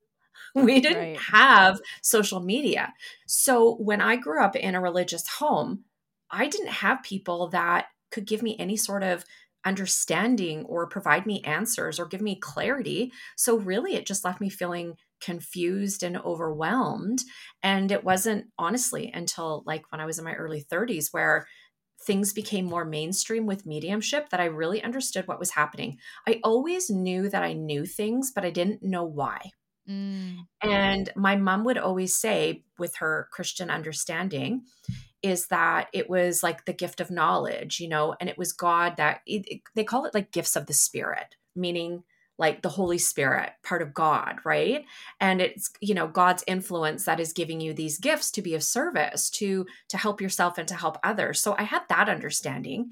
We 0.56 0.80
didn't 0.80 1.04
right. 1.04 1.18
have 1.34 1.82
social 2.02 2.40
media. 2.40 2.94
So 3.26 3.76
when 3.76 4.00
I 4.00 4.16
grew 4.16 4.42
up 4.42 4.56
in 4.56 4.74
a 4.74 4.80
religious 4.80 5.28
home, 5.28 5.84
I 6.32 6.48
didn't 6.48 6.70
have 6.70 7.04
people 7.04 7.50
that 7.50 7.88
could 8.10 8.26
give 8.26 8.42
me 8.42 8.56
any 8.58 8.78
sort 8.78 9.04
of 9.04 9.26
understanding 9.66 10.64
or 10.66 10.88
provide 10.88 11.26
me 11.26 11.42
answers 11.44 12.00
or 12.00 12.06
give 12.06 12.22
me 12.22 12.40
clarity. 12.40 13.12
So 13.36 13.58
really 13.58 13.96
it 13.96 14.06
just 14.06 14.24
left 14.24 14.40
me 14.40 14.50
feeling 14.50 14.96
confused 15.22 16.04
and 16.04 16.18
overwhelmed 16.18 17.20
and 17.64 17.92
it 17.92 18.04
wasn't 18.04 18.46
honestly 18.60 19.12
until 19.14 19.64
like 19.66 19.84
when 19.92 20.02
I 20.02 20.06
was 20.06 20.20
in 20.20 20.26
my 20.26 20.34
early 20.34 20.64
30s 20.72 21.08
where 21.12 21.48
things 22.06 22.34
became 22.34 22.66
more 22.66 22.86
mainstream 22.86 23.46
with 23.46 23.66
mediumship 23.66 24.30
that 24.30 24.40
I 24.40 24.46
really 24.46 24.84
understood 24.84 25.28
what 25.28 25.40
was 25.40 25.52
happening. 25.52 25.98
I 26.28 26.40
always 26.44 26.90
knew 26.90 27.30
that 27.30 27.44
I 27.44 27.54
knew 27.54 27.86
things, 27.86 28.32
but 28.34 28.46
I 28.46 28.52
didn't 28.52 28.84
know 28.84 29.04
why. 29.04 29.40
Mm. 29.90 30.40
And 30.62 31.10
my 31.16 31.36
mom 31.36 31.64
would 31.64 31.78
always 31.78 32.16
say, 32.16 32.64
with 32.78 32.96
her 32.98 33.28
Christian 33.32 33.70
understanding, 33.70 34.64
is 35.26 35.48
that 35.48 35.88
it 35.92 36.08
was 36.08 36.44
like 36.44 36.66
the 36.66 36.74
gift 36.74 37.02
of 37.02 37.10
knowledge, 37.10 37.80
you 37.80 37.88
know, 37.88 38.16
and 38.20 38.30
it 38.30 38.38
was 38.38 38.54
God 38.54 38.98
that 38.98 39.22
it, 39.26 39.44
it, 39.48 39.62
they 39.74 39.84
call 39.84 40.06
it 40.06 40.14
like 40.14 40.32
gifts 40.32 40.56
of 40.56 40.68
the 40.68 40.74
Spirit, 40.74 41.36
meaning 41.56 42.04
like 42.38 42.62
the 42.62 42.70
Holy 42.70 43.00
Spirit, 43.00 43.52
part 43.64 43.82
of 43.82 43.94
God, 43.94 44.36
right? 44.44 44.86
And 45.20 45.42
it's, 45.42 45.72
you 45.82 45.96
know, 45.96 46.08
God's 46.08 46.44
influence 46.46 47.06
that 47.06 47.20
is 47.20 47.34
giving 47.34 47.60
you 47.60 47.74
these 47.74 47.98
gifts 47.98 48.30
to 48.32 48.44
be 48.44 48.54
of 48.54 48.64
service, 48.64 49.32
to 49.32 49.66
to 49.90 49.98
help 49.98 50.22
yourself 50.22 50.60
and 50.60 50.68
to 50.68 50.76
help 50.76 51.00
others. 51.04 51.42
So 51.42 51.56
I 51.58 51.64
had 51.64 51.82
that 51.90 52.08
understanding, 52.08 52.92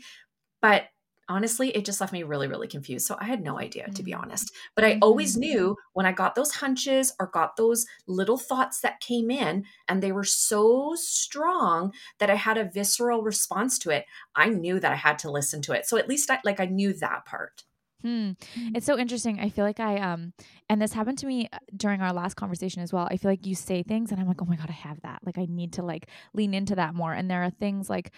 but 0.60 0.86
honestly, 1.30 1.70
it 1.70 1.86
just 1.86 2.02
left 2.02 2.14
me 2.14 2.24
really, 2.24 2.48
really 2.48 2.68
confused. 2.68 3.06
So 3.06 3.16
I 3.20 3.26
had 3.26 3.44
no 3.44 3.60
idea, 3.60 3.88
to 3.90 4.04
be 4.04 4.12
mm. 4.12 4.20
honest. 4.20 4.52
But 4.76 4.86
I 4.86 5.00
always 5.02 5.34
mm-hmm. 5.34 5.40
knew 5.42 5.78
when 5.94 6.06
I 6.06 6.12
got 6.12 6.36
those 6.36 6.52
hunches 6.52 7.14
or 7.20 7.28
got 7.28 7.56
those 7.56 7.86
little 8.08 8.38
thoughts 8.38 8.82
that 8.82 9.00
came 9.00 9.32
in, 9.32 9.66
and 9.88 10.02
they 10.02 10.12
were 10.12 10.24
so 10.24 10.94
strong 10.96 11.94
that 12.20 12.30
I 12.30 12.36
had 12.36 12.58
a 12.58 12.70
visceral 12.70 13.24
response 13.24 13.78
to 13.80 13.90
it, 13.90 14.06
I 14.36 14.50
knew 14.50 14.80
that 14.80 14.92
I 14.92 14.96
had 14.96 15.20
to 15.20 15.32
listen 15.32 15.62
to 15.64 15.74
it. 15.74 15.86
So 15.86 15.98
at 15.98 16.10
least 16.10 16.30
I 16.30 16.40
like 16.44 16.60
I 16.60 16.66
knew 16.66 16.94
that 16.94 17.26
part. 17.26 17.64
Hmm. 18.04 18.32
It's 18.76 18.86
so 18.86 19.00
interesting. 19.00 19.40
I 19.40 19.48
feel 19.48 19.64
like 19.64 19.80
I 19.80 19.98
um 19.98 20.34
and 20.70 20.82
this 20.82 20.92
happened 20.92 21.18
to 21.20 21.26
me 21.26 21.48
uh, 21.54 21.60
during 21.76 22.02
our 22.02 22.12
last 22.12 22.34
conversation 22.34 22.82
as 22.82 22.92
well. 22.92 23.08
I 23.10 23.16
feel 23.16 23.32
like 23.32 23.46
you 23.46 23.56
say 23.56 23.82
things 23.82 24.12
and 24.12 24.20
I'm 24.20 24.28
like, 24.28 24.42
"Oh 24.42 24.46
my 24.46 24.58
god, 24.58 24.70
I 24.70 24.74
have 24.74 25.02
that." 25.04 25.22
Like 25.26 25.38
I 25.38 25.46
need 25.50 25.74
to 25.74 25.84
like 25.84 26.10
lean 26.34 26.54
into 26.54 26.76
that 26.76 26.94
more. 26.94 27.14
And 27.14 27.32
there 27.32 27.44
are 27.44 27.50
things 27.50 27.90
like 27.90 28.12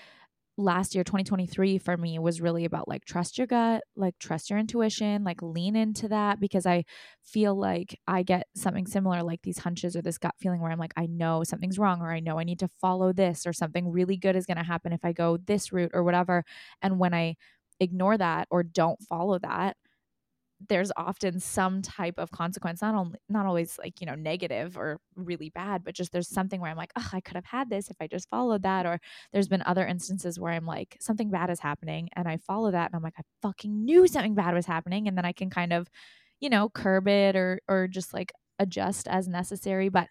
last 0.57 0.95
year 0.95 1.03
2023 1.03 1.77
for 1.77 1.97
me 1.97 2.17
was 2.17 2.39
really 2.39 2.65
about 2.65 2.87
like 2.87 3.03
trust 3.05 3.37
your 3.37 3.47
gut, 3.47 3.83
like 3.95 4.17
trust 4.19 4.49
your 4.49 4.59
intuition, 4.59 5.23
like 5.23 5.41
lean 5.41 5.75
into 5.75 6.07
that 6.07 6.39
because 6.39 6.65
I 6.65 6.85
feel 7.23 7.55
like 7.55 7.99
I 8.07 8.23
get 8.23 8.47
something 8.55 8.87
similar 8.87 9.21
like 9.23 9.41
these 9.41 9.59
hunches 9.59 9.95
or 9.95 10.01
this 10.01 10.17
gut 10.17 10.35
feeling 10.39 10.61
where 10.61 10.71
I'm 10.71 10.79
like 10.79 10.93
I 10.95 11.07
know 11.07 11.43
something's 11.43 11.79
wrong 11.79 12.01
or 12.01 12.11
I 12.11 12.21
know 12.21 12.39
I 12.39 12.43
need 12.45 12.59
to 12.59 12.69
follow 12.79 13.11
this 13.11 13.45
or 13.45 13.53
something 13.53 13.91
really 13.91 14.17
good 14.17 14.35
is 14.35 14.45
going 14.45 14.57
to 14.57 14.63
happen 14.63 14.93
if 14.93 15.03
I 15.03 15.11
go 15.11 15.37
this 15.37 15.73
route 15.73 15.91
or 15.93 16.03
whatever. 16.03 16.43
And 16.81 16.99
when 16.99 17.13
I 17.13 17.35
ignore 17.79 18.17
that 18.17 18.47
or 18.49 18.63
don't 18.63 19.01
follow 19.01 19.39
that, 19.39 19.75
there's 20.69 20.91
often 20.97 21.39
some 21.39 21.81
type 21.81 22.15
of 22.17 22.31
consequence 22.31 22.81
not 22.81 22.95
only 22.95 23.17
not 23.29 23.45
always 23.45 23.77
like 23.77 23.99
you 24.01 24.07
know 24.07 24.15
negative 24.15 24.77
or 24.77 24.99
really 25.15 25.49
bad 25.49 25.83
but 25.83 25.93
just 25.93 26.11
there's 26.11 26.29
something 26.29 26.61
where 26.61 26.71
i'm 26.71 26.77
like 26.77 26.91
oh 26.97 27.09
i 27.13 27.21
could 27.21 27.35
have 27.35 27.45
had 27.45 27.69
this 27.69 27.89
if 27.89 27.97
i 27.99 28.07
just 28.07 28.29
followed 28.29 28.63
that 28.63 28.85
or 28.85 28.99
there's 29.33 29.47
been 29.47 29.63
other 29.65 29.85
instances 29.85 30.39
where 30.39 30.53
i'm 30.53 30.65
like 30.65 30.97
something 30.99 31.29
bad 31.29 31.49
is 31.49 31.59
happening 31.59 32.09
and 32.15 32.27
i 32.27 32.37
follow 32.37 32.71
that 32.71 32.87
and 32.87 32.95
i'm 32.95 33.03
like 33.03 33.13
i 33.17 33.23
fucking 33.41 33.85
knew 33.85 34.07
something 34.07 34.35
bad 34.35 34.53
was 34.53 34.65
happening 34.65 35.07
and 35.07 35.17
then 35.17 35.25
i 35.25 35.31
can 35.31 35.49
kind 35.49 35.73
of 35.73 35.87
you 36.39 36.49
know 36.49 36.69
curb 36.69 37.07
it 37.07 37.35
or 37.35 37.59
or 37.67 37.87
just 37.87 38.13
like 38.13 38.31
adjust 38.59 39.07
as 39.07 39.27
necessary 39.27 39.89
but 39.89 40.07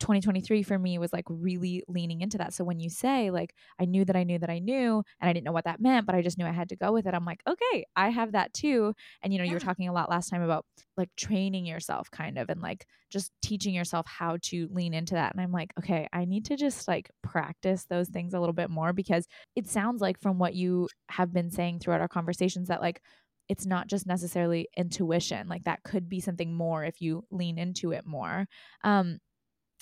2023 0.00 0.62
for 0.62 0.78
me 0.78 0.98
was 0.98 1.12
like 1.12 1.26
really 1.28 1.84
leaning 1.86 2.22
into 2.22 2.38
that. 2.38 2.54
So 2.54 2.64
when 2.64 2.80
you 2.80 2.90
say 2.90 3.30
like 3.30 3.54
I 3.78 3.84
knew 3.84 4.04
that 4.06 4.16
I 4.16 4.24
knew 4.24 4.38
that 4.38 4.50
I 4.50 4.58
knew 4.58 5.02
and 5.20 5.30
I 5.30 5.32
didn't 5.32 5.44
know 5.44 5.52
what 5.52 5.64
that 5.64 5.80
meant, 5.80 6.06
but 6.06 6.14
I 6.14 6.22
just 6.22 6.38
knew 6.38 6.46
I 6.46 6.52
had 6.52 6.70
to 6.70 6.76
go 6.76 6.92
with 6.92 7.06
it. 7.06 7.14
I'm 7.14 7.24
like, 7.24 7.42
okay, 7.46 7.84
I 7.94 8.08
have 8.08 8.32
that 8.32 8.52
too. 8.52 8.94
And 9.22 9.32
you 9.32 9.38
know, 9.38 9.44
yeah. 9.44 9.50
you 9.50 9.56
were 9.56 9.60
talking 9.60 9.88
a 9.88 9.92
lot 9.92 10.10
last 10.10 10.30
time 10.30 10.42
about 10.42 10.64
like 10.96 11.10
training 11.16 11.66
yourself 11.66 12.10
kind 12.10 12.38
of 12.38 12.48
and 12.48 12.60
like 12.60 12.86
just 13.10 13.30
teaching 13.42 13.74
yourself 13.74 14.06
how 14.06 14.38
to 14.42 14.68
lean 14.72 14.94
into 14.94 15.14
that. 15.14 15.32
And 15.32 15.40
I'm 15.40 15.52
like, 15.52 15.72
okay, 15.78 16.08
I 16.12 16.24
need 16.24 16.46
to 16.46 16.56
just 16.56 16.88
like 16.88 17.10
practice 17.22 17.84
those 17.84 18.08
things 18.08 18.34
a 18.34 18.40
little 18.40 18.54
bit 18.54 18.70
more 18.70 18.92
because 18.92 19.26
it 19.54 19.68
sounds 19.68 20.00
like 20.00 20.20
from 20.20 20.38
what 20.38 20.54
you 20.54 20.88
have 21.10 21.32
been 21.32 21.50
saying 21.50 21.80
throughout 21.80 22.00
our 22.00 22.08
conversations 22.08 22.68
that 22.68 22.80
like 22.80 23.02
it's 23.48 23.66
not 23.66 23.88
just 23.88 24.06
necessarily 24.06 24.68
intuition 24.76 25.48
like 25.48 25.64
that 25.64 25.82
could 25.82 26.08
be 26.08 26.20
something 26.20 26.54
more 26.54 26.84
if 26.84 27.02
you 27.02 27.24
lean 27.32 27.58
into 27.58 27.90
it 27.90 28.06
more 28.06 28.46
um 28.84 29.18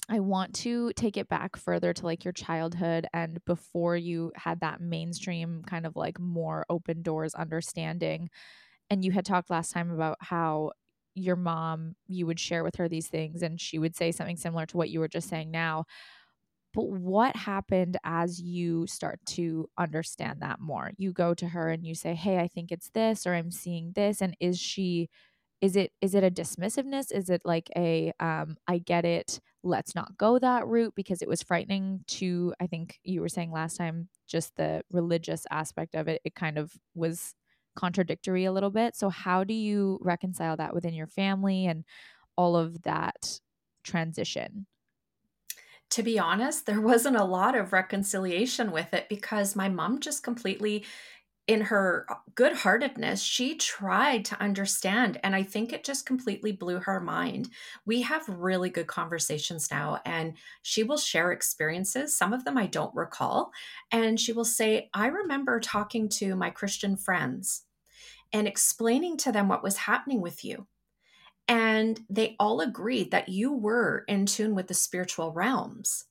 I 0.09 0.21
want 0.21 0.55
to 0.57 0.93
take 0.95 1.17
it 1.19 1.29
back 1.29 1.57
further 1.57 1.93
to 1.93 2.07
like 2.07 2.25
your 2.25 2.33
childhood 2.33 3.07
and 3.13 3.45
before 3.45 3.97
you 3.97 4.33
had 4.37 4.61
that 4.61 4.81
mainstream 4.81 5.63
kind 5.67 5.85
of 5.85 5.97
like 5.97 6.19
more 6.19 6.65
open 6.71 7.03
doors 7.03 7.35
understanding. 7.35 8.31
And 8.91 9.05
you 9.05 9.13
had 9.13 9.27
talked 9.27 9.51
last 9.51 9.73
time 9.73 9.91
about 9.91 10.19
how 10.21 10.73
your 11.15 11.37
mom, 11.37 11.97
you 12.07 12.27
would 12.27 12.41
share 12.41 12.65
with 12.65 12.77
her 12.77 12.89
these 12.89 13.09
things 13.09 13.43
and 13.43 13.61
she 13.61 13.79
would 13.79 13.97
say 13.97 14.13
something 14.13 14.37
similar 14.39 14.67
to 14.67 14.77
what 14.79 14.91
you 14.91 15.01
were 15.01 15.09
just 15.09 15.29
saying 15.29 15.51
now. 15.51 15.85
But 16.75 16.89
what 16.91 17.35
happened 17.35 17.97
as 18.05 18.41
you 18.41 18.87
start 18.87 19.21
to 19.27 19.69
understand 19.79 20.41
that 20.43 20.61
more? 20.61 20.93
You 20.99 21.13
go 21.13 21.35
to 21.35 21.49
her 21.49 21.71
and 21.71 21.87
you 21.87 21.95
say, 21.95 22.15
"Hey, 22.15 22.39
I 22.39 22.49
think 22.49 22.71
it's 22.71 22.91
this 22.91 23.27
or 23.27 23.35
I'm 23.35 23.51
seeing 23.51 23.93
this." 23.93 24.21
And 24.21 24.37
is 24.39 24.59
she 24.61 25.09
is 25.61 25.77
it 25.77 25.93
is 26.01 26.15
it 26.15 26.25
a 26.25 26.31
dismissiveness? 26.31 27.13
Is 27.13 27.31
it 27.31 27.43
like 27.45 27.71
a 27.77 28.13
um 28.21 28.57
I 28.67 28.79
get 28.79 29.05
it, 29.05 29.41
let's 29.63 29.95
not 29.95 30.17
go 30.17 30.39
that 30.39 30.67
route 30.67 30.95
because 30.95 31.23
it 31.23 31.29
was 31.29 31.43
frightening 31.43 32.05
to 32.09 32.55
I 32.61 32.67
think 32.67 33.01
you 33.03 33.21
were 33.21 33.29
saying 33.29 33.51
last 33.53 33.77
time 33.77 34.09
just 34.27 34.57
the 34.57 34.83
religious 34.91 35.47
aspect 35.51 35.95
of 35.95 36.09
it. 36.09 36.21
It 36.25 36.35
kind 36.35 36.59
of 36.59 36.73
was 36.95 37.35
contradictory 37.77 38.45
a 38.45 38.53
little 38.53 38.71
bit. 38.71 38.97
So 38.97 39.09
how 39.09 39.45
do 39.45 39.55
you 39.55 39.99
reconcile 40.03 40.57
that 40.57 40.75
within 40.75 40.95
your 40.95 41.07
family 41.07 41.67
and 41.67 41.85
all 42.37 42.57
of 42.57 42.83
that 42.83 43.41
transition? 43.85 44.67
to 45.91 46.03
be 46.03 46.19
honest, 46.19 46.67
there 46.67 46.81
wasn't 46.81 47.17
a 47.17 47.25
lot 47.25 47.55
of 47.57 47.73
reconciliation 47.73 48.71
with 48.73 48.93
it 48.93 49.09
because 49.09 49.57
my 49.57 49.69
mom 49.69 50.01
just 50.01 50.23
completely 50.23 50.85
in 51.49 51.63
her 51.63 52.07
good 52.35 52.53
heartedness, 52.53 53.23
she 53.23 53.57
tried 53.57 54.27
to 54.27 54.41
understand. 54.41 55.19
And 55.25 55.35
I 55.35 55.43
think 55.43 55.73
it 55.73 55.83
just 55.83 56.05
completely 56.05 56.53
blew 56.53 56.79
her 56.81 57.01
mind. 57.01 57.49
We 57.87 58.03
have 58.03 58.29
really 58.29 58.69
good 58.69 58.87
conversations 58.87 59.71
now, 59.71 60.01
and 60.05 60.35
she 60.61 60.83
will 60.83 60.99
share 60.99 61.33
experiences. 61.33 62.15
Some 62.15 62.35
of 62.35 62.45
them 62.45 62.59
I 62.59 62.67
don't 62.67 62.95
recall. 62.95 63.51
And 63.91 64.21
she 64.21 64.33
will 64.33 64.45
say, 64.45 64.91
I 64.93 65.07
remember 65.07 65.59
talking 65.59 66.11
to 66.11 66.37
my 66.37 66.51
Christian 66.51 66.99
friends 66.99 67.65
and 68.31 68.47
explaining 68.47 69.17
to 69.17 69.33
them 69.33 69.49
what 69.49 69.63
was 69.63 69.79
happening 69.79 70.21
with 70.21 70.45
you. 70.45 70.67
And 71.49 71.99
they 72.11 72.37
all 72.39 72.61
agreed 72.61 73.11
that 73.13 73.31
you 73.31 73.55
were 73.55 74.05
in 74.07 74.27
tune 74.27 74.55
with 74.55 74.67
the 74.67 74.75
spiritual 74.75 75.33
realms. 75.33 76.05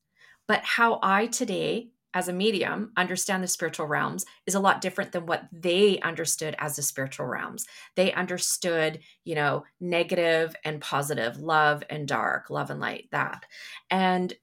But 0.47 0.63
how 0.63 0.99
I 1.03 1.27
today, 1.27 1.91
as 2.13 2.27
a 2.27 2.33
medium, 2.33 2.91
understand 2.97 3.43
the 3.43 3.47
spiritual 3.47 3.85
realms 3.85 4.25
is 4.45 4.55
a 4.55 4.59
lot 4.59 4.81
different 4.81 5.11
than 5.11 5.25
what 5.25 5.47
they 5.51 5.99
understood 5.99 6.55
as 6.57 6.75
the 6.75 6.81
spiritual 6.81 7.25
realms. 7.25 7.67
They 7.95 8.13
understood, 8.13 8.99
you 9.23 9.35
know, 9.35 9.65
negative 9.79 10.55
and 10.63 10.81
positive, 10.81 11.37
love 11.37 11.83
and 11.89 12.07
dark, 12.07 12.49
love 12.49 12.69
and 12.69 12.79
light, 12.79 13.09
that. 13.11 13.45
And 13.91 14.33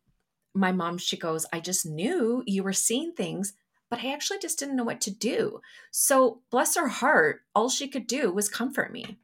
my 0.54 0.72
mom, 0.72 0.98
she 0.98 1.16
goes, 1.16 1.46
I 1.52 1.60
just 1.60 1.84
knew 1.84 2.42
you 2.46 2.62
were 2.62 2.72
seeing 2.72 3.12
things, 3.12 3.54
but 3.90 4.00
I 4.04 4.12
actually 4.12 4.38
just 4.38 4.58
didn't 4.58 4.76
know 4.76 4.84
what 4.84 5.00
to 5.02 5.10
do. 5.10 5.60
So, 5.90 6.42
bless 6.50 6.76
her 6.76 6.88
heart, 6.88 7.40
all 7.54 7.68
she 7.68 7.88
could 7.88 8.06
do 8.06 8.32
was 8.32 8.48
comfort 8.48 8.92
me. 8.92 9.18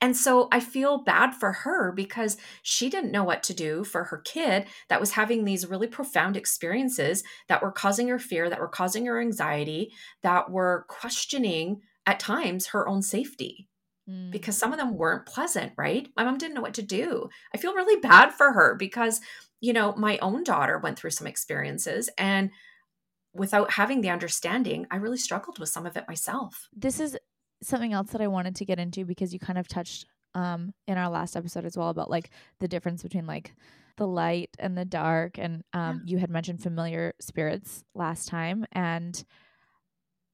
And 0.00 0.16
so 0.16 0.48
I 0.50 0.60
feel 0.60 0.98
bad 0.98 1.34
for 1.34 1.52
her 1.52 1.92
because 1.92 2.36
she 2.62 2.88
didn't 2.88 3.12
know 3.12 3.24
what 3.24 3.42
to 3.44 3.54
do 3.54 3.84
for 3.84 4.04
her 4.04 4.18
kid 4.18 4.66
that 4.88 5.00
was 5.00 5.12
having 5.12 5.44
these 5.44 5.68
really 5.68 5.86
profound 5.86 6.36
experiences 6.36 7.22
that 7.48 7.62
were 7.62 7.72
causing 7.72 8.08
her 8.08 8.18
fear, 8.18 8.48
that 8.48 8.60
were 8.60 8.68
causing 8.68 9.06
her 9.06 9.20
anxiety, 9.20 9.92
that 10.22 10.50
were 10.50 10.86
questioning 10.88 11.82
at 12.06 12.18
times 12.18 12.68
her 12.68 12.88
own 12.88 13.02
safety 13.02 13.68
mm. 14.08 14.30
because 14.30 14.56
some 14.56 14.72
of 14.72 14.78
them 14.78 14.96
weren't 14.96 15.26
pleasant, 15.26 15.72
right? 15.76 16.08
My 16.16 16.24
mom 16.24 16.38
didn't 16.38 16.54
know 16.54 16.62
what 16.62 16.74
to 16.74 16.82
do. 16.82 17.28
I 17.54 17.58
feel 17.58 17.74
really 17.74 18.00
bad 18.00 18.32
for 18.32 18.52
her 18.52 18.74
because, 18.74 19.20
you 19.60 19.72
know, 19.72 19.94
my 19.96 20.18
own 20.18 20.44
daughter 20.44 20.78
went 20.78 20.98
through 20.98 21.10
some 21.10 21.26
experiences 21.26 22.08
and 22.16 22.50
without 23.32 23.72
having 23.72 24.00
the 24.00 24.10
understanding, 24.10 24.86
I 24.90 24.96
really 24.96 25.18
struggled 25.18 25.58
with 25.58 25.68
some 25.68 25.86
of 25.86 25.96
it 25.96 26.08
myself. 26.08 26.68
This 26.74 26.98
is 27.00 27.16
something 27.62 27.92
else 27.92 28.10
that 28.10 28.20
I 28.20 28.26
wanted 28.26 28.56
to 28.56 28.64
get 28.64 28.78
into 28.78 29.04
because 29.04 29.32
you 29.32 29.38
kind 29.38 29.58
of 29.58 29.68
touched 29.68 30.06
um 30.34 30.72
in 30.86 30.96
our 30.96 31.10
last 31.10 31.36
episode 31.36 31.64
as 31.64 31.76
well 31.76 31.88
about 31.88 32.10
like 32.10 32.30
the 32.60 32.68
difference 32.68 33.02
between 33.02 33.26
like 33.26 33.52
the 33.96 34.06
light 34.06 34.50
and 34.58 34.78
the 34.78 34.84
dark 34.84 35.38
and 35.38 35.64
um 35.72 36.02
yeah. 36.04 36.12
you 36.12 36.18
had 36.18 36.30
mentioned 36.30 36.62
familiar 36.62 37.14
spirits 37.20 37.84
last 37.94 38.28
time 38.28 38.64
and 38.72 39.24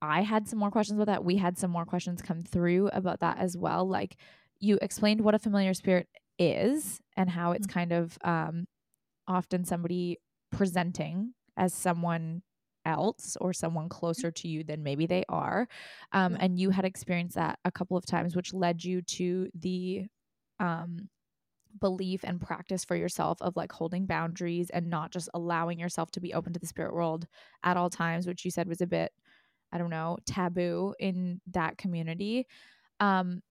I 0.03 0.22
had 0.22 0.46
some 0.46 0.59
more 0.59 0.70
questions 0.70 0.98
about 1.01 1.11
that. 1.11 1.24
We 1.24 1.37
had 1.37 1.57
some 1.57 1.70
more 1.70 1.87
questions 1.87 2.20
come 2.20 2.42
through 2.42 2.88
about 2.88 3.20
that 3.20 3.38
as 3.38 3.57
well. 3.57 3.88
Like 3.88 4.16
you 4.61 4.79
explained 4.83 5.22
what 5.22 5.35
a 5.35 5.38
familiar 5.38 5.72
spirit 5.72 6.07
is 6.38 7.01
and 7.16 7.31
how 7.31 7.53
it's 7.53 7.66
mm-hmm. 7.66 7.79
kind 7.79 7.92
of 7.92 8.18
um 8.22 8.66
often 9.27 9.64
somebody 9.64 10.18
presenting 10.53 11.33
as 11.57 11.72
someone 11.74 12.42
else 12.87 13.37
or 13.40 13.53
someone 13.53 13.88
closer 13.88 14.31
to 14.31 14.49
you 14.49 14.64
than 14.64 14.83
maybe 14.83 15.07
they 15.07 15.25
are. 15.29 15.68
Um, 16.12 16.37
and 16.40 16.59
you 16.59 16.70
had 16.70 16.85
experienced 16.85 17.35
that 17.35 17.59
a 17.64 17.70
couple 17.70 17.96
of 17.96 18.07
times, 18.07 18.35
which 18.35 18.55
led 18.55 18.83
you 18.83 19.03
to 19.03 19.51
the 19.55 20.07
um, 20.61 21.09
belief 21.81 22.20
and 22.25 22.40
practice 22.40 22.85
for 22.85 22.96
yourself 22.96 23.42
of 23.42 23.57
like 23.57 23.72
holding 23.72 24.07
boundaries 24.07 24.70
and 24.70 24.88
not 24.88 25.11
just 25.11 25.29
allowing 25.35 25.79
yourself 25.79 26.11
to 26.12 26.20
be 26.20 26.33
open 26.33 26.53
to 26.53 26.61
the 26.61 26.66
spirit 26.66 26.94
world 26.94 27.27
at 27.62 27.77
all 27.77 27.90
times, 27.90 28.27
which 28.27 28.44
you 28.44 28.51
said 28.51 28.68
was 28.68 28.81
a 28.81 28.87
bit, 28.87 29.12
I 29.72 29.79
don't 29.79 29.90
know, 29.90 30.16
taboo 30.25 30.94
in 30.99 31.40
that 31.49 31.77
community. 31.77 32.46
Um, 33.01 33.42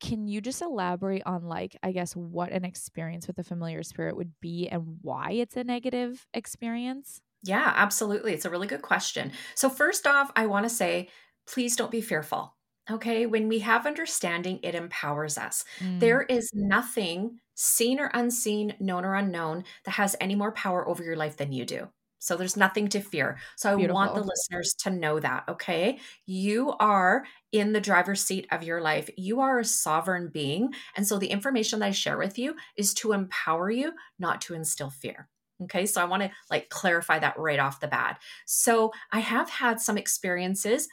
can 0.00 0.26
you 0.26 0.40
just 0.40 0.62
elaborate 0.62 1.22
on 1.26 1.44
like 1.44 1.76
i 1.84 1.92
guess 1.92 2.16
what 2.16 2.50
an 2.50 2.64
experience 2.64 3.28
with 3.28 3.38
a 3.38 3.44
familiar 3.44 3.84
spirit 3.84 4.16
would 4.16 4.32
be 4.40 4.68
and 4.68 4.98
why 5.00 5.30
it's 5.30 5.56
a 5.56 5.62
negative 5.62 6.26
experience 6.34 7.20
yeah, 7.42 7.72
absolutely. 7.76 8.32
It's 8.32 8.44
a 8.44 8.50
really 8.50 8.66
good 8.66 8.82
question. 8.82 9.32
So, 9.54 9.68
first 9.68 10.06
off, 10.06 10.30
I 10.36 10.46
want 10.46 10.64
to 10.64 10.70
say 10.70 11.08
please 11.46 11.76
don't 11.76 11.90
be 11.90 12.00
fearful. 12.00 12.54
Okay. 12.90 13.26
When 13.26 13.48
we 13.48 13.60
have 13.60 13.86
understanding, 13.86 14.58
it 14.62 14.74
empowers 14.74 15.38
us. 15.38 15.64
Mm. 15.80 16.00
There 16.00 16.22
is 16.22 16.50
nothing 16.52 17.38
seen 17.54 18.00
or 18.00 18.10
unseen, 18.12 18.74
known 18.80 19.04
or 19.04 19.14
unknown, 19.14 19.64
that 19.84 19.92
has 19.92 20.16
any 20.20 20.34
more 20.34 20.52
power 20.52 20.86
over 20.88 21.02
your 21.02 21.16
life 21.16 21.36
than 21.36 21.52
you 21.52 21.64
do. 21.64 21.88
So 22.18 22.36
there's 22.36 22.56
nothing 22.56 22.88
to 22.90 23.00
fear. 23.00 23.38
So 23.56 23.76
Beautiful. 23.76 23.98
I 23.98 24.06
want 24.06 24.14
the 24.14 24.22
listeners 24.22 24.74
to 24.80 24.90
know 24.90 25.18
that, 25.20 25.44
okay? 25.48 25.98
You 26.24 26.74
are 26.78 27.24
in 27.50 27.72
the 27.72 27.80
driver's 27.80 28.24
seat 28.24 28.46
of 28.52 28.62
your 28.62 28.80
life. 28.80 29.10
You 29.16 29.40
are 29.40 29.58
a 29.58 29.64
sovereign 29.64 30.30
being. 30.32 30.72
And 30.96 31.06
so 31.06 31.18
the 31.18 31.26
information 31.28 31.80
that 31.80 31.86
I 31.86 31.90
share 31.90 32.18
with 32.18 32.38
you 32.38 32.54
is 32.76 32.94
to 32.94 33.12
empower 33.12 33.70
you, 33.70 33.92
not 34.20 34.40
to 34.42 34.54
instill 34.54 34.90
fear. 34.90 35.28
Okay, 35.64 35.86
so 35.86 36.00
I 36.00 36.04
want 36.04 36.22
to 36.22 36.30
like 36.50 36.68
clarify 36.68 37.18
that 37.18 37.38
right 37.38 37.58
off 37.58 37.80
the 37.80 37.88
bat. 37.88 38.20
So 38.46 38.92
I 39.12 39.20
have 39.20 39.48
had 39.50 39.80
some 39.80 39.98
experiences, 39.98 40.88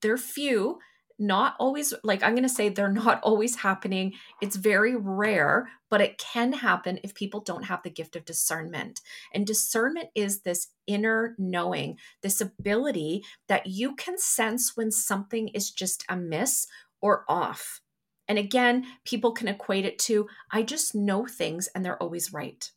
they're 0.00 0.16
few, 0.16 0.78
not 1.18 1.56
always 1.58 1.92
like 2.04 2.22
I'm 2.22 2.34
going 2.34 2.44
to 2.44 2.48
say 2.48 2.68
they're 2.68 2.92
not 2.92 3.20
always 3.24 3.56
happening. 3.56 4.14
It's 4.40 4.56
very 4.56 4.94
rare, 4.94 5.68
but 5.90 6.00
it 6.00 6.18
can 6.18 6.52
happen 6.52 7.00
if 7.02 7.14
people 7.14 7.40
don't 7.40 7.64
have 7.64 7.82
the 7.82 7.90
gift 7.90 8.14
of 8.16 8.24
discernment. 8.24 9.00
And 9.34 9.46
discernment 9.46 10.10
is 10.14 10.42
this 10.42 10.68
inner 10.86 11.34
knowing, 11.38 11.98
this 12.22 12.40
ability 12.40 13.24
that 13.48 13.66
you 13.66 13.96
can 13.96 14.18
sense 14.18 14.76
when 14.76 14.90
something 14.90 15.48
is 15.48 15.70
just 15.70 16.04
amiss 16.08 16.66
or 17.00 17.24
off. 17.28 17.80
And 18.28 18.38
again, 18.38 18.86
people 19.04 19.32
can 19.32 19.48
equate 19.48 19.86
it 19.86 19.98
to 20.00 20.28
I 20.52 20.62
just 20.62 20.94
know 20.94 21.26
things 21.26 21.68
and 21.68 21.84
they're 21.84 22.02
always 22.02 22.32
right 22.32 22.70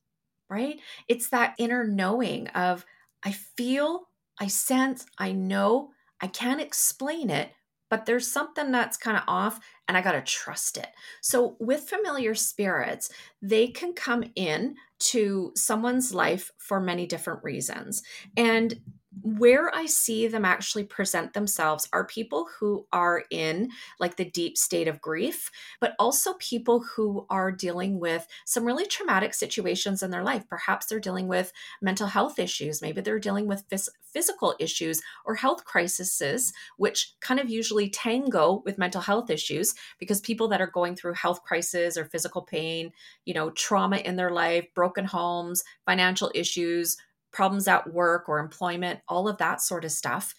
right? 0.51 0.79
It's 1.07 1.29
that 1.29 1.55
inner 1.57 1.87
knowing 1.87 2.47
of 2.49 2.85
I 3.23 3.31
feel, 3.31 4.09
I 4.39 4.47
sense, 4.47 5.05
I 5.17 5.31
know, 5.31 5.91
I 6.19 6.27
can't 6.27 6.61
explain 6.61 7.29
it, 7.29 7.51
but 7.89 8.05
there's 8.05 8.31
something 8.31 8.71
that's 8.71 8.97
kind 8.97 9.17
of 9.17 9.23
off 9.27 9.59
and 9.87 9.97
I 9.97 10.01
got 10.01 10.13
to 10.13 10.21
trust 10.21 10.77
it. 10.77 10.87
So 11.21 11.55
with 11.59 11.89
familiar 11.89 12.35
spirits, 12.35 13.09
they 13.41 13.67
can 13.67 13.93
come 13.93 14.23
in 14.35 14.75
to 14.99 15.51
someone's 15.55 16.13
life 16.13 16.51
for 16.57 16.79
many 16.79 17.05
different 17.05 17.43
reasons. 17.43 18.03
And 18.37 18.79
where 19.21 19.73
I 19.75 19.87
see 19.87 20.27
them 20.27 20.45
actually 20.45 20.85
present 20.85 21.33
themselves 21.33 21.87
are 21.91 22.05
people 22.05 22.47
who 22.57 22.87
are 22.93 23.23
in 23.29 23.69
like 23.99 24.15
the 24.15 24.29
deep 24.29 24.57
state 24.57 24.87
of 24.87 25.01
grief, 25.01 25.51
but 25.81 25.95
also 25.99 26.33
people 26.35 26.81
who 26.81 27.25
are 27.29 27.51
dealing 27.51 27.99
with 27.99 28.25
some 28.45 28.63
really 28.63 28.85
traumatic 28.85 29.33
situations 29.33 30.01
in 30.01 30.11
their 30.11 30.23
life. 30.23 30.47
Perhaps 30.47 30.85
they're 30.85 30.99
dealing 30.99 31.27
with 31.27 31.51
mental 31.81 32.07
health 32.07 32.39
issues, 32.39 32.81
maybe 32.81 33.01
they're 33.01 33.19
dealing 33.19 33.47
with 33.47 33.67
phys- 33.67 33.89
physical 34.01 34.55
issues 34.59 35.01
or 35.25 35.35
health 35.35 35.65
crises, 35.65 36.53
which 36.77 37.13
kind 37.19 37.39
of 37.39 37.49
usually 37.49 37.89
tango 37.89 38.61
with 38.65 38.77
mental 38.77 39.01
health 39.01 39.29
issues 39.29 39.73
because 39.99 40.21
people 40.21 40.47
that 40.47 40.61
are 40.61 40.71
going 40.71 40.95
through 40.95 41.13
health 41.13 41.43
crisis 41.43 41.97
or 41.97 42.05
physical 42.05 42.41
pain, 42.41 42.91
you 43.25 43.33
know, 43.33 43.49
trauma 43.51 43.97
in 43.97 44.15
their 44.15 44.31
life, 44.31 44.65
broken 44.73 45.03
homes, 45.03 45.63
financial 45.85 46.31
issues, 46.33 46.95
problems 47.31 47.67
at 47.67 47.93
work 47.93 48.27
or 48.27 48.39
employment, 48.39 48.99
all 49.07 49.27
of 49.27 49.37
that 49.37 49.61
sort 49.61 49.85
of 49.85 49.91
stuff, 49.91 50.33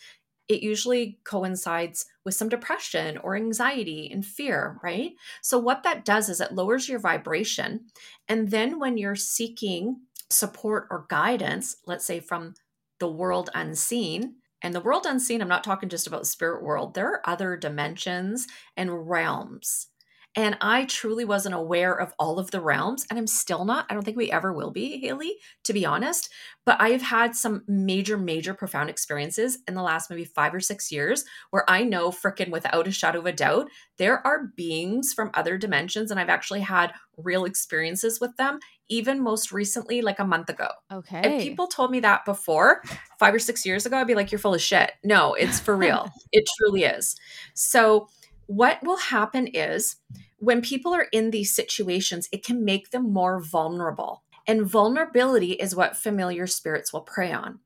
it 0.48 0.62
usually 0.62 1.18
coincides 1.24 2.04
with 2.24 2.34
some 2.34 2.48
depression 2.48 3.16
or 3.18 3.36
anxiety 3.36 4.10
and 4.12 4.24
fear, 4.24 4.78
right? 4.82 5.12
So, 5.40 5.58
what 5.58 5.82
that 5.84 6.04
does 6.04 6.28
is 6.28 6.40
it 6.40 6.52
lowers 6.52 6.88
your 6.88 6.98
vibration. 6.98 7.86
And 8.28 8.50
then 8.50 8.78
when 8.78 8.98
you're 8.98 9.16
seeking 9.16 10.00
support 10.30 10.88
or 10.90 11.06
guidance, 11.08 11.76
let's 11.86 12.04
say 12.04 12.20
from 12.20 12.54
the 13.00 13.08
world 13.08 13.50
unseen. 13.54 14.36
And 14.64 14.72
the 14.72 14.80
world 14.80 15.06
unseen, 15.06 15.42
I'm 15.42 15.48
not 15.48 15.64
talking 15.64 15.88
just 15.88 16.06
about 16.06 16.20
the 16.20 16.26
spirit 16.26 16.62
world. 16.62 16.94
There 16.94 17.08
are 17.08 17.22
other 17.24 17.56
dimensions 17.56 18.46
and 18.76 19.08
realms 19.08 19.88
and 20.34 20.56
I 20.62 20.86
truly 20.86 21.26
wasn't 21.26 21.54
aware 21.54 21.94
of 21.94 22.14
all 22.18 22.38
of 22.38 22.50
the 22.50 22.60
realms, 22.60 23.06
and 23.10 23.18
I'm 23.18 23.26
still 23.26 23.66
not. 23.66 23.86
I 23.90 23.94
don't 23.94 24.02
think 24.02 24.16
we 24.16 24.30
ever 24.30 24.52
will 24.52 24.70
be, 24.70 24.98
Haley, 24.98 25.34
to 25.64 25.74
be 25.74 25.84
honest. 25.84 26.30
But 26.64 26.80
I 26.80 26.90
have 26.90 27.02
had 27.02 27.36
some 27.36 27.64
major, 27.66 28.16
major 28.16 28.54
profound 28.54 28.88
experiences 28.88 29.58
in 29.68 29.74
the 29.74 29.82
last 29.82 30.08
maybe 30.08 30.24
five 30.24 30.54
or 30.54 30.60
six 30.60 30.90
years 30.90 31.24
where 31.50 31.68
I 31.68 31.82
know 31.82 32.10
freaking 32.10 32.50
without 32.50 32.86
a 32.86 32.92
shadow 32.92 33.18
of 33.18 33.26
a 33.26 33.32
doubt, 33.32 33.68
there 33.98 34.26
are 34.26 34.50
beings 34.56 35.12
from 35.12 35.30
other 35.34 35.58
dimensions, 35.58 36.10
and 36.10 36.18
I've 36.18 36.30
actually 36.30 36.60
had 36.60 36.92
real 37.18 37.44
experiences 37.44 38.20
with 38.20 38.34
them, 38.36 38.58
even 38.88 39.22
most 39.22 39.52
recently, 39.52 40.00
like 40.00 40.18
a 40.18 40.24
month 40.24 40.48
ago. 40.48 40.68
Okay. 40.90 41.36
If 41.36 41.42
people 41.42 41.66
told 41.66 41.90
me 41.90 42.00
that 42.00 42.24
before, 42.24 42.82
five 43.18 43.34
or 43.34 43.38
six 43.38 43.66
years 43.66 43.84
ago, 43.84 43.98
I'd 43.98 44.06
be 44.06 44.14
like, 44.14 44.32
you're 44.32 44.38
full 44.38 44.54
of 44.54 44.62
shit. 44.62 44.92
No, 45.04 45.34
it's 45.34 45.60
for 45.60 45.76
real. 45.76 46.10
it 46.32 46.48
truly 46.58 46.84
is. 46.84 47.16
So, 47.54 48.08
what 48.46 48.82
will 48.82 48.98
happen 48.98 49.46
is 49.46 49.96
when 50.38 50.60
people 50.60 50.92
are 50.94 51.06
in 51.12 51.30
these 51.30 51.54
situations, 51.54 52.28
it 52.32 52.44
can 52.44 52.64
make 52.64 52.90
them 52.90 53.12
more 53.12 53.40
vulnerable. 53.40 54.24
And 54.46 54.66
vulnerability 54.66 55.52
is 55.52 55.76
what 55.76 55.96
familiar 55.96 56.46
spirits 56.46 56.92
will 56.92 57.02
prey 57.02 57.32
on. 57.32 57.60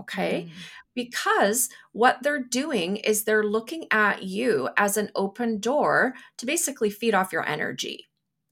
Okay. 0.00 0.46
Mm. 0.48 0.50
Because 0.94 1.68
what 1.92 2.22
they're 2.22 2.42
doing 2.42 2.96
is 2.96 3.24
they're 3.24 3.44
looking 3.44 3.86
at 3.90 4.22
you 4.22 4.68
as 4.76 4.96
an 4.96 5.10
open 5.14 5.58
door 5.58 6.14
to 6.38 6.46
basically 6.46 6.90
feed 6.90 7.14
off 7.14 7.32
your 7.32 7.46
energy. 7.46 8.08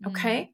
Okay. 0.06 0.40
Mm. 0.42 0.48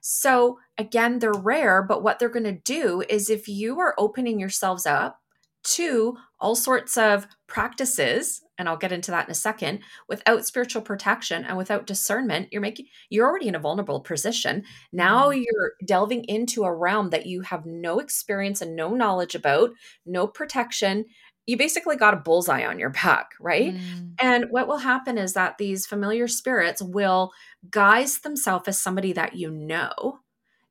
So 0.00 0.58
again, 0.78 1.18
they're 1.18 1.32
rare, 1.32 1.82
but 1.82 2.02
what 2.02 2.18
they're 2.18 2.28
going 2.28 2.44
to 2.44 2.52
do 2.52 3.02
is 3.08 3.30
if 3.30 3.48
you 3.48 3.78
are 3.80 3.94
opening 3.98 4.40
yourselves 4.40 4.86
up 4.86 5.20
to 5.66 6.16
all 6.40 6.54
sorts 6.54 6.96
of 6.96 7.26
practices 7.46 8.42
and 8.58 8.68
I'll 8.68 8.76
get 8.76 8.92
into 8.92 9.10
that 9.10 9.26
in 9.26 9.30
a 9.30 9.34
second, 9.34 9.80
without 10.08 10.46
spiritual 10.46 10.82
protection 10.82 11.44
and 11.44 11.56
without 11.56 11.86
discernment, 11.86 12.48
you're 12.50 12.62
making 12.62 12.86
you're 13.10 13.26
already 13.26 13.48
in 13.48 13.54
a 13.54 13.60
vulnerable 13.60 14.00
position. 14.00 14.64
Now 14.92 15.28
mm-hmm. 15.28 15.42
you're 15.42 15.72
delving 15.84 16.24
into 16.24 16.64
a 16.64 16.74
realm 16.74 17.10
that 17.10 17.26
you 17.26 17.42
have 17.42 17.66
no 17.66 17.98
experience 17.98 18.60
and 18.60 18.74
no 18.74 18.94
knowledge 18.94 19.34
about, 19.34 19.70
no 20.04 20.26
protection. 20.26 21.04
You 21.46 21.56
basically 21.56 21.96
got 21.96 22.14
a 22.14 22.18
bullseye 22.18 22.66
on 22.66 22.78
your 22.78 22.90
back, 22.90 23.32
right? 23.38 23.74
Mm. 23.74 24.14
And 24.20 24.46
what 24.50 24.66
will 24.66 24.78
happen 24.78 25.16
is 25.16 25.34
that 25.34 25.58
these 25.58 25.86
familiar 25.86 26.26
spirits 26.26 26.82
will 26.82 27.32
guise 27.70 28.18
themselves 28.18 28.68
as 28.68 28.80
somebody 28.80 29.12
that 29.12 29.36
you 29.36 29.50
know 29.50 30.20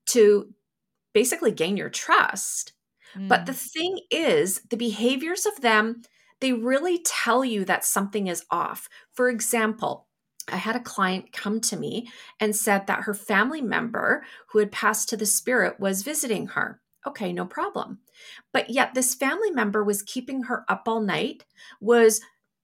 to 0.08 0.54
basically 1.14 1.52
gain 1.52 1.78
your 1.78 1.90
trust. 1.90 2.74
Mm. 3.18 3.28
But 3.28 3.46
the 3.46 3.54
mm. 3.54 3.72
thing 3.72 4.00
is, 4.12 4.62
the 4.70 4.78
behaviors 4.78 5.46
of 5.46 5.62
them 5.62 6.02
they 6.42 6.54
really 6.54 7.02
tell 7.04 7.46
you 7.46 7.66
that 7.66 7.86
something 7.86 8.28
is 8.28 8.46
off. 8.52 8.90
For 9.14 9.30
example, 9.30 10.08
I 10.52 10.58
had 10.58 10.76
a 10.76 10.82
client 10.82 11.32
come 11.32 11.60
to 11.62 11.78
me 11.78 12.10
and 12.40 12.56
said 12.56 12.88
that 12.88 13.02
her 13.02 13.14
family 13.14 13.62
member 13.62 14.24
who 14.50 14.60
had 14.60 14.72
passed 14.72 15.10
to 15.10 15.18
the 15.18 15.26
spirit 15.26 15.80
was 15.80 16.04
visiting 16.04 16.48
her. 16.48 16.82
Okay, 17.08 17.34
no 17.34 17.46
problem. 17.46 18.00
But 18.52 18.70
yet, 18.70 18.94
this 18.94 19.16
family 19.16 19.52
member 19.52 19.84
was 19.84 20.02
keeping 20.04 20.44
her 20.44 20.66
up 20.70 20.84
all 20.88 21.02
night, 21.02 21.46
was 21.80 22.22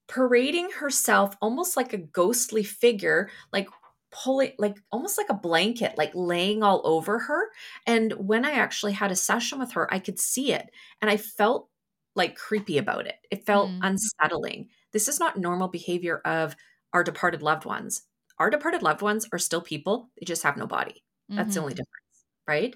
parading 0.08 0.72
herself 0.72 1.36
almost 1.42 1.78
like 1.78 1.94
a 1.94 1.98
ghostly 1.98 2.64
figure, 2.64 3.30
like 3.54 3.70
pulling, 4.12 4.52
like 4.58 4.78
almost 4.92 5.18
like 5.18 5.30
a 5.30 5.34
blanket, 5.36 5.98
like 5.98 6.12
laying 6.14 6.64
all 6.64 6.82
over 6.84 7.20
her. 7.20 7.50
And 7.88 8.14
when 8.14 8.46
I 8.46 8.52
actually 8.52 8.94
had 8.94 9.12
a 9.12 9.16
session 9.16 9.60
with 9.60 9.74
her, 9.74 9.92
I 9.94 10.00
could 10.00 10.20
see 10.20 10.54
it. 10.54 10.70
And 11.02 11.10
I 11.10 11.18
felt 11.18 11.70
like 12.16 12.36
creepy 12.36 12.78
about 12.78 13.08
it. 13.08 13.16
It 13.32 13.46
felt 13.46 13.70
mm. 13.70 13.80
unsettling. 13.82 14.70
This 14.92 15.08
is 15.08 15.20
not 15.20 15.38
normal 15.38 15.70
behavior 15.70 16.22
of 16.26 16.56
our 16.94 17.04
departed 17.04 17.42
loved 17.42 17.66
ones. 17.66 18.04
Our 18.38 18.50
departed 18.50 18.84
loved 18.84 19.02
ones 19.02 19.28
are 19.32 19.40
still 19.40 19.62
people, 19.62 20.10
they 20.20 20.26
just 20.26 20.44
have 20.44 20.58
no 20.58 20.68
body. 20.68 21.04
That's 21.30 21.50
mm-hmm. 21.50 21.54
the 21.54 21.60
only 21.62 21.74
difference, 21.74 22.26
right? 22.48 22.76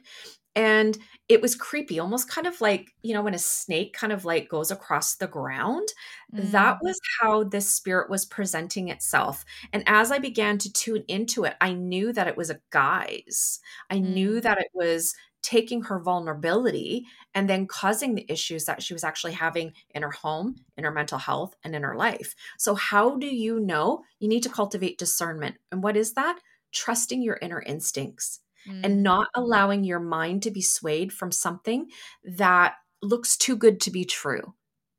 And 0.55 0.97
it 1.27 1.41
was 1.41 1.55
creepy, 1.55 1.99
almost 1.99 2.29
kind 2.29 2.47
of 2.47 2.61
like, 2.61 2.93
you 3.01 3.13
know, 3.13 3.21
when 3.21 3.33
a 3.33 3.39
snake 3.39 3.93
kind 3.93 4.13
of 4.13 4.25
like 4.25 4.47
goes 4.47 4.71
across 4.71 5.15
the 5.15 5.27
ground. 5.27 5.87
Mm. 6.33 6.51
That 6.51 6.77
was 6.81 6.99
how 7.19 7.43
this 7.43 7.69
spirit 7.69 8.09
was 8.09 8.25
presenting 8.25 8.89
itself. 8.89 9.43
And 9.73 9.83
as 9.87 10.11
I 10.11 10.19
began 10.19 10.57
to 10.59 10.71
tune 10.71 11.03
into 11.07 11.43
it, 11.43 11.55
I 11.59 11.73
knew 11.73 12.13
that 12.13 12.27
it 12.27 12.37
was 12.37 12.49
a 12.49 12.59
guise. 12.69 13.59
I 13.89 13.95
mm. 13.95 14.13
knew 14.13 14.41
that 14.41 14.59
it 14.59 14.69
was 14.73 15.15
taking 15.41 15.83
her 15.83 15.99
vulnerability 15.99 17.05
and 17.35 17.47
then 17.47 17.67
causing 17.67 18.15
the 18.15 18.25
issues 18.31 18.65
that 18.65 18.81
she 18.81 18.93
was 18.93 19.03
actually 19.03 19.33
having 19.33 19.73
in 19.91 20.01
her 20.01 20.11
home, 20.11 20.55
in 20.75 20.83
her 20.83 20.91
mental 20.91 21.19
health, 21.19 21.55
and 21.63 21.75
in 21.75 21.83
her 21.83 21.95
life. 21.95 22.33
So, 22.57 22.73
how 22.73 23.17
do 23.17 23.27
you 23.27 23.59
know? 23.59 24.03
You 24.19 24.27
need 24.27 24.41
to 24.43 24.49
cultivate 24.49 24.97
discernment. 24.97 25.57
And 25.71 25.83
what 25.83 25.97
is 25.97 26.13
that? 26.13 26.39
Trusting 26.73 27.21
your 27.21 27.37
inner 27.41 27.61
instincts 27.61 28.41
mm. 28.67 28.81
and 28.83 29.03
not 29.03 29.27
allowing 29.35 29.83
your 29.83 29.99
mind 29.99 30.43
to 30.43 30.51
be 30.51 30.61
swayed 30.61 31.11
from 31.11 31.31
something 31.31 31.87
that 32.23 32.75
looks 33.01 33.37
too 33.37 33.55
good 33.55 33.79
to 33.81 33.91
be 33.91 34.05
true 34.05 34.53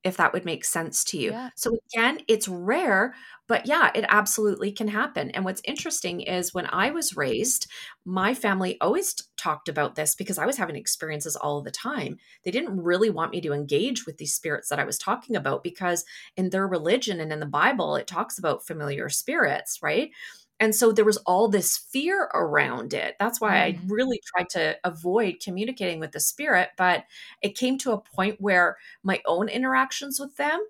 if 0.07 0.16
that 0.18 0.33
would 0.33 0.44
make 0.44 0.64
sense 0.64 1.02
to 1.02 1.18
you. 1.18 1.33
Yeah. 1.33 1.50
So 1.57 1.76
again, 1.92 2.20
it's 2.29 2.46
rare, 2.46 3.12
but 3.48 3.66
yeah, 3.66 3.90
it 3.92 4.05
absolutely 4.09 4.70
can 4.70 4.87
happen. 4.87 5.33
And 5.33 5.44
what's 5.44 5.61
interesting 5.64 6.20
is 6.20 6.55
when 6.55 6.66
I 6.66 6.92
was 6.92 7.16
raised, 7.16 7.66
my 8.05 8.33
family 8.33 8.81
always 8.81 9.16
talked 9.37 9.68
about 9.68 9.96
this 9.96 10.14
because 10.14 10.38
I 10.38 10.46
was 10.46 10.59
having 10.59 10.76
experiences 10.76 11.35
all 11.35 11.61
the 11.61 11.72
time. 11.72 12.18
They 12.44 12.52
didn't 12.52 12.81
really 12.81 13.11
want 13.11 13.33
me 13.33 13.40
to 13.40 13.52
engage 13.52 14.07
with 14.07 14.18
these 14.18 14.33
spirits 14.33 14.68
that 14.68 14.79
I 14.79 14.85
was 14.85 14.96
talking 14.96 15.35
about 15.35 15.64
because 15.64 16.05
in 16.37 16.50
their 16.50 16.68
religion 16.68 17.18
and 17.18 17.33
in 17.33 17.40
the 17.40 17.46
Bible, 17.46 17.96
it 17.96 18.07
talks 18.07 18.38
about 18.38 18.64
familiar 18.64 19.09
spirits, 19.09 19.81
right? 19.83 20.12
And 20.59 20.75
so 20.75 20.92
there 20.92 21.05
was 21.05 21.19
all 21.19 21.49
this 21.49 21.77
fear 21.77 22.31
around 22.35 22.95
it. 22.95 23.14
That's 23.19 23.40
why 23.40 23.64
i 23.64 23.73
mm-hmm. 23.73 23.92
really 23.92 24.21
tried 24.25 24.49
to 24.51 24.77
avoid 24.85 25.37
communicating 25.42 26.01
with 26.01 26.12
the 26.12 26.21
spirit 26.21 26.71
but 26.77 27.05
it 27.42 27.57
came 27.57 27.79
to 27.79 27.92
a 27.92 28.01
point 28.01 28.40
where 28.40 28.77
my 29.03 29.21
own 29.27 29.49
interactions 29.49 30.19
with 30.21 30.37
them 30.37 30.61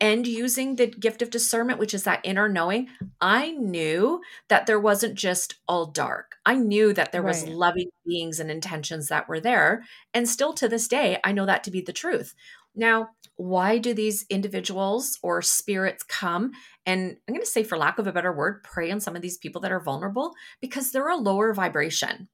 and 0.00 0.26
using 0.26 0.76
the 0.76 0.86
gift 0.86 1.22
of 1.22 1.30
discernment 1.30 1.78
which 1.78 1.94
is 1.94 2.04
that 2.04 2.20
inner 2.24 2.48
knowing 2.48 2.88
i 3.20 3.52
knew 3.52 4.20
that 4.48 4.66
there 4.66 4.80
wasn't 4.80 5.14
just 5.14 5.56
all 5.68 5.86
dark 5.86 6.36
i 6.44 6.54
knew 6.54 6.92
that 6.92 7.12
there 7.12 7.22
right. 7.22 7.28
was 7.28 7.46
loving 7.46 7.88
beings 8.04 8.40
and 8.40 8.50
intentions 8.50 9.08
that 9.08 9.28
were 9.28 9.40
there 9.40 9.84
and 10.14 10.28
still 10.28 10.52
to 10.52 10.68
this 10.68 10.88
day 10.88 11.18
i 11.24 11.32
know 11.32 11.46
that 11.46 11.64
to 11.64 11.70
be 11.70 11.80
the 11.80 11.92
truth 11.92 12.34
now 12.74 13.08
why 13.36 13.78
do 13.78 13.92
these 13.92 14.24
individuals 14.30 15.18
or 15.22 15.42
spirits 15.42 16.02
come 16.02 16.52
and 16.86 17.16
I'm 17.26 17.34
going 17.34 17.44
to 17.44 17.50
say, 17.50 17.64
for 17.64 17.76
lack 17.76 17.98
of 17.98 18.06
a 18.06 18.12
better 18.12 18.32
word, 18.32 18.62
prey 18.62 18.92
on 18.92 19.00
some 19.00 19.16
of 19.16 19.22
these 19.22 19.38
people 19.38 19.60
that 19.62 19.72
are 19.72 19.80
vulnerable 19.80 20.34
because 20.60 20.92
they're 20.92 21.08
a 21.08 21.16
lower 21.16 21.52
vibration. 21.52 22.28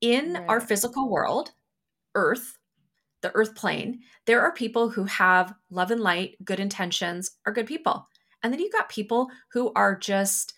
In 0.00 0.34
right. 0.34 0.44
our 0.48 0.60
physical 0.60 1.10
world, 1.10 1.50
Earth, 2.14 2.58
the 3.22 3.32
Earth 3.34 3.54
plane, 3.54 4.00
there 4.26 4.42
are 4.42 4.52
people 4.52 4.90
who 4.90 5.04
have 5.04 5.54
love 5.70 5.90
and 5.90 6.00
light, 6.00 6.36
good 6.44 6.60
intentions, 6.60 7.30
are 7.46 7.52
good 7.52 7.66
people. 7.66 8.08
And 8.42 8.52
then 8.52 8.60
you've 8.60 8.72
got 8.72 8.88
people 8.88 9.28
who 9.52 9.72
are 9.74 9.96
just, 9.96 10.54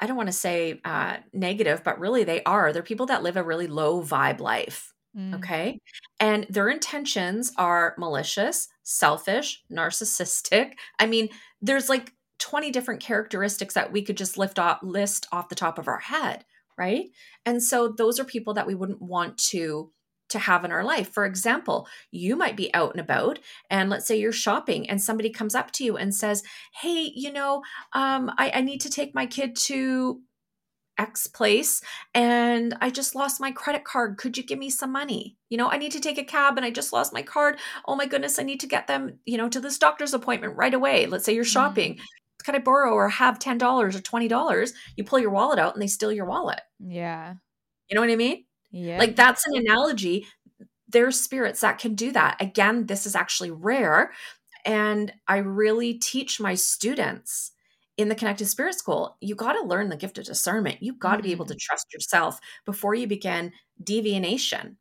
I 0.00 0.06
don't 0.06 0.16
want 0.16 0.28
to 0.28 0.32
say 0.32 0.80
uh, 0.84 1.18
negative, 1.32 1.82
but 1.84 2.00
really 2.00 2.24
they 2.24 2.42
are. 2.44 2.72
They're 2.72 2.82
people 2.82 3.06
that 3.06 3.22
live 3.22 3.36
a 3.36 3.42
really 3.42 3.66
low 3.66 4.02
vibe 4.02 4.40
life. 4.40 4.92
Mm. 5.16 5.36
Okay. 5.36 5.80
And 6.20 6.46
their 6.48 6.68
intentions 6.68 7.52
are 7.56 7.94
malicious, 7.98 8.68
selfish, 8.82 9.62
narcissistic. 9.70 10.72
I 10.98 11.06
mean, 11.06 11.28
there's 11.60 11.88
like 11.88 12.12
20 12.38 12.70
different 12.70 13.00
characteristics 13.00 13.74
that 13.74 13.92
we 13.92 14.02
could 14.02 14.16
just 14.16 14.38
lift 14.38 14.58
off 14.58 14.78
list 14.82 15.26
off 15.32 15.48
the 15.48 15.54
top 15.54 15.78
of 15.78 15.88
our 15.88 15.98
head, 15.98 16.44
right? 16.76 17.06
And 17.44 17.62
so 17.62 17.88
those 17.88 18.20
are 18.20 18.24
people 18.24 18.54
that 18.54 18.66
we 18.66 18.74
wouldn't 18.74 19.02
want 19.02 19.38
to 19.48 19.90
to 20.30 20.38
have 20.38 20.64
in 20.64 20.72
our 20.72 20.84
life. 20.84 21.12
For 21.12 21.24
example, 21.24 21.88
you 22.10 22.36
might 22.36 22.56
be 22.56 22.72
out 22.74 22.92
and 22.92 23.00
about, 23.00 23.38
and 23.70 23.90
let's 23.90 24.06
say 24.06 24.18
you're 24.18 24.32
shopping, 24.32 24.88
and 24.88 25.00
somebody 25.00 25.30
comes 25.30 25.54
up 25.54 25.70
to 25.72 25.84
you 25.84 25.96
and 25.96 26.14
says, 26.14 26.42
"Hey, 26.80 27.10
you 27.14 27.32
know, 27.32 27.62
um, 27.92 28.30
I, 28.38 28.52
I 28.56 28.60
need 28.60 28.80
to 28.82 28.90
take 28.90 29.14
my 29.14 29.26
kid 29.26 29.56
to 29.56 30.20
X 30.98 31.26
place 31.26 31.80
and 32.14 32.76
I 32.80 32.90
just 32.90 33.14
lost 33.14 33.40
my 33.40 33.52
credit 33.52 33.84
card. 33.84 34.18
Could 34.18 34.36
you 34.36 34.42
give 34.42 34.58
me 34.58 34.68
some 34.68 34.92
money? 34.92 35.36
You 35.48 35.56
know, 35.56 35.70
I 35.70 35.78
need 35.78 35.92
to 35.92 36.00
take 36.00 36.18
a 36.18 36.24
cab 36.24 36.56
and 36.56 36.66
I 36.66 36.70
just 36.70 36.92
lost 36.92 37.12
my 37.12 37.22
card. 37.22 37.58
Oh 37.86 37.94
my 37.94 38.06
goodness, 38.06 38.38
I 38.38 38.42
need 38.42 38.60
to 38.60 38.66
get 38.66 38.88
them, 38.88 39.18
you 39.24 39.38
know, 39.38 39.48
to 39.48 39.60
this 39.60 39.78
doctor's 39.78 40.12
appointment 40.12 40.56
right 40.56 40.74
away. 40.74 41.06
Let's 41.06 41.24
say 41.24 41.34
you're 41.34 41.44
mm-hmm. 41.44 41.50
shopping. 41.50 41.94
Mm. 41.94 42.00
Can 42.44 42.54
I 42.54 42.58
borrow 42.58 42.92
or 42.92 43.08
have 43.08 43.38
$10 43.38 43.60
or 43.62 43.90
$20? 43.90 44.70
You 44.96 45.04
pull 45.04 45.18
your 45.18 45.30
wallet 45.30 45.58
out 45.58 45.74
and 45.74 45.82
they 45.82 45.86
steal 45.86 46.12
your 46.12 46.26
wallet. 46.26 46.60
Yeah. 46.78 47.34
You 47.88 47.94
know 47.94 48.00
what 48.00 48.10
I 48.10 48.16
mean? 48.16 48.44
Yeah. 48.70 48.98
Like 48.98 49.16
that's 49.16 49.46
an 49.46 49.56
analogy. 49.56 50.26
There's 50.88 51.20
spirits 51.20 51.60
that 51.60 51.78
can 51.78 51.94
do 51.94 52.12
that. 52.12 52.36
Again, 52.40 52.86
this 52.86 53.06
is 53.06 53.14
actually 53.14 53.50
rare. 53.50 54.12
And 54.64 55.12
I 55.26 55.38
really 55.38 55.94
teach 55.94 56.40
my 56.40 56.54
students 56.54 57.52
in 57.96 58.08
the 58.08 58.14
connected 58.14 58.46
spirit 58.46 58.74
school 58.76 59.16
you 59.20 59.34
got 59.34 59.54
to 59.54 59.62
learn 59.62 59.88
the 59.88 59.96
gift 59.96 60.18
of 60.18 60.24
discernment 60.24 60.80
you 60.80 60.94
got 60.94 61.12
to 61.12 61.16
mm-hmm. 61.16 61.24
be 61.24 61.32
able 61.32 61.44
to 61.44 61.54
mm-hmm. 61.54 61.58
trust 61.60 61.92
yourself 61.92 62.38
before 62.64 62.94
you 62.94 63.08
begin 63.08 63.52
divination 63.82 64.78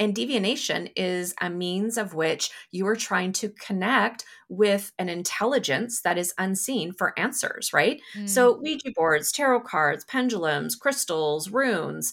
And 0.00 0.14
divination 0.14 0.88
is 0.96 1.34
a 1.40 1.48
means 1.48 1.96
of 1.96 2.14
which 2.14 2.50
you 2.72 2.84
are 2.88 2.96
trying 2.96 3.32
to 3.34 3.50
connect 3.50 4.24
with 4.48 4.92
an 4.98 5.08
intelligence 5.08 6.00
that 6.02 6.18
is 6.18 6.34
unseen 6.36 6.92
for 6.92 7.16
answers, 7.18 7.72
right? 7.72 8.00
Mm. 8.16 8.28
So, 8.28 8.58
Ouija 8.60 8.90
boards, 8.96 9.30
tarot 9.30 9.60
cards, 9.60 10.04
pendulums, 10.04 10.74
crystals, 10.74 11.50
runes, 11.50 12.12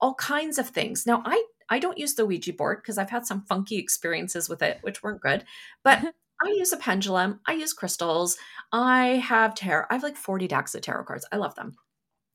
all 0.00 0.14
kinds 0.14 0.58
of 0.58 0.68
things. 0.68 1.06
Now, 1.06 1.22
I 1.24 1.42
I 1.68 1.78
don't 1.78 1.98
use 1.98 2.14
the 2.14 2.24
Ouija 2.24 2.52
board 2.52 2.78
because 2.82 2.98
I've 2.98 3.10
had 3.10 3.26
some 3.26 3.42
funky 3.42 3.76
experiences 3.76 4.48
with 4.48 4.62
it, 4.62 4.78
which 4.82 5.02
weren't 5.02 5.20
good. 5.20 5.44
But 5.84 6.02
I 6.44 6.48
use 6.50 6.72
a 6.72 6.76
pendulum. 6.76 7.40
I 7.46 7.54
use 7.54 7.72
crystals. 7.72 8.36
I 8.72 9.22
have 9.24 9.54
tarot. 9.54 9.86
I 9.90 9.94
have 9.94 10.02
like 10.02 10.16
40 10.16 10.46
decks 10.48 10.74
of 10.74 10.82
tarot 10.82 11.04
cards. 11.04 11.26
I 11.32 11.36
love 11.36 11.54
them. 11.56 11.74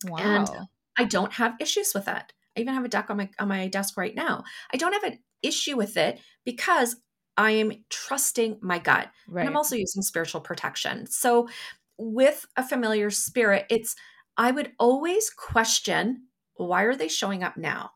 Wow. 0.05 0.17
And 0.19 0.49
I 0.97 1.05
don't 1.05 1.33
have 1.33 1.55
issues 1.59 1.93
with 1.93 2.05
that. 2.05 2.33
I 2.55 2.61
even 2.61 2.73
have 2.73 2.85
a 2.85 2.89
deck 2.89 3.09
on 3.09 3.17
my 3.17 3.29
on 3.39 3.47
my 3.47 3.67
desk 3.67 3.97
right 3.97 4.13
now. 4.13 4.43
I 4.73 4.77
don't 4.77 4.93
have 4.93 5.03
an 5.03 5.19
issue 5.41 5.75
with 5.75 5.97
it 5.97 6.19
because 6.45 6.97
I 7.37 7.51
am 7.51 7.71
trusting 7.89 8.59
my 8.61 8.77
gut. 8.77 9.09
Right. 9.27 9.41
And 9.41 9.49
I'm 9.49 9.57
also 9.57 9.75
using 9.75 10.03
spiritual 10.03 10.41
protection. 10.41 11.07
So 11.07 11.47
with 11.97 12.45
a 12.55 12.63
familiar 12.63 13.09
spirit, 13.09 13.65
it's 13.69 13.95
I 14.37 14.51
would 14.51 14.71
always 14.79 15.29
question 15.29 16.27
why 16.55 16.83
are 16.83 16.95
they 16.95 17.07
showing 17.07 17.43
up 17.43 17.57
now? 17.57 17.91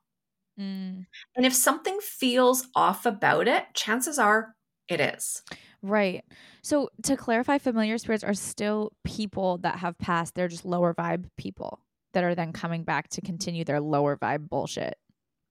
Mm. 0.59 1.05
And 1.35 1.45
if 1.45 1.53
something 1.53 1.99
feels 2.01 2.67
off 2.75 3.05
about 3.05 3.47
it, 3.47 3.65
chances 3.73 4.17
are 4.17 4.55
it 4.87 4.99
is. 4.99 5.41
Right. 5.81 6.23
So 6.63 6.89
to 7.03 7.17
clarify, 7.17 7.57
familiar 7.57 7.97
spirits 7.97 8.23
are 8.23 8.33
still 8.33 8.93
people 9.03 9.59
that 9.59 9.79
have 9.79 9.97
passed. 9.97 10.35
They're 10.35 10.47
just 10.47 10.65
lower 10.65 10.93
vibe 10.93 11.25
people 11.37 11.81
that 12.13 12.23
are 12.23 12.35
then 12.35 12.53
coming 12.53 12.83
back 12.83 13.09
to 13.09 13.21
continue 13.21 13.63
their 13.63 13.79
lower 13.79 14.17
vibe 14.17 14.49
bullshit. 14.49 14.95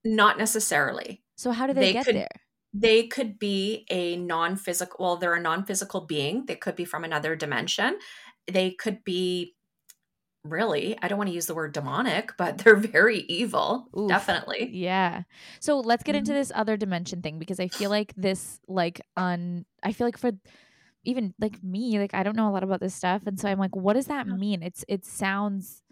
Not 0.05 0.39
necessarily. 0.39 1.23
So 1.37 1.53
how 1.53 1.67
do 1.67 1.75
they, 1.75 1.81
they 1.81 1.93
get 1.93 2.07
could, 2.07 2.17
there? 2.17 2.29
They 2.73 3.07
could 3.07 3.39
be 3.39 3.87
a 3.91 4.17
non-physical 4.17 4.97
well, 4.99 5.17
they're 5.17 5.35
a 5.35 5.41
non-physical 5.41 6.03
being. 6.03 6.47
They 6.47 6.57
could 6.57 6.77
be 6.77 6.85
from 6.85 7.05
another 7.05 7.37
dimension. 7.37 7.99
They 8.51 8.71
could 8.71 9.05
be 9.05 9.56
really 10.49 10.97
i 11.03 11.09
don't 11.09 11.19
want 11.19 11.29
to 11.29 11.35
use 11.35 11.47
the 11.47 11.55
word 11.55 11.73
demonic 11.73 12.33
but 12.37 12.59
they're 12.65 12.77
very 12.77 13.21
evil 13.29 13.89
Oof, 13.97 14.09
definitely. 14.09 14.71
Yeah. 14.73 15.23
So 15.61 15.81
let's 15.81 16.03
get 16.03 16.15
into 16.15 16.33
mm-hmm. 16.33 16.41
this 16.41 16.53
other 16.55 16.77
dimension 16.77 17.23
thing 17.23 17.39
because 17.39 17.61
i 17.61 17.69
feel 17.69 17.91
like 17.91 18.13
this 18.17 18.61
like 18.69 19.01
on 19.17 19.65
i 19.83 19.93
feel 19.93 20.07
like 20.07 20.19
for 20.19 20.33
even 21.05 21.35
like 21.41 21.63
me 21.63 21.99
like 21.99 22.15
i 22.15 22.23
don't 22.23 22.37
know 22.37 22.49
a 22.49 22.51
lot 22.51 22.65
about 22.65 22.81
this 22.81 22.95
stuff 22.95 23.23
and 23.27 23.39
so 23.39 23.49
i'm 23.49 23.59
like 23.59 23.77
what 23.77 23.95
does 23.95 24.07
that 24.07 24.27
mean? 24.27 24.63
It's 24.63 24.85
it 24.89 25.05
sounds 25.05 25.83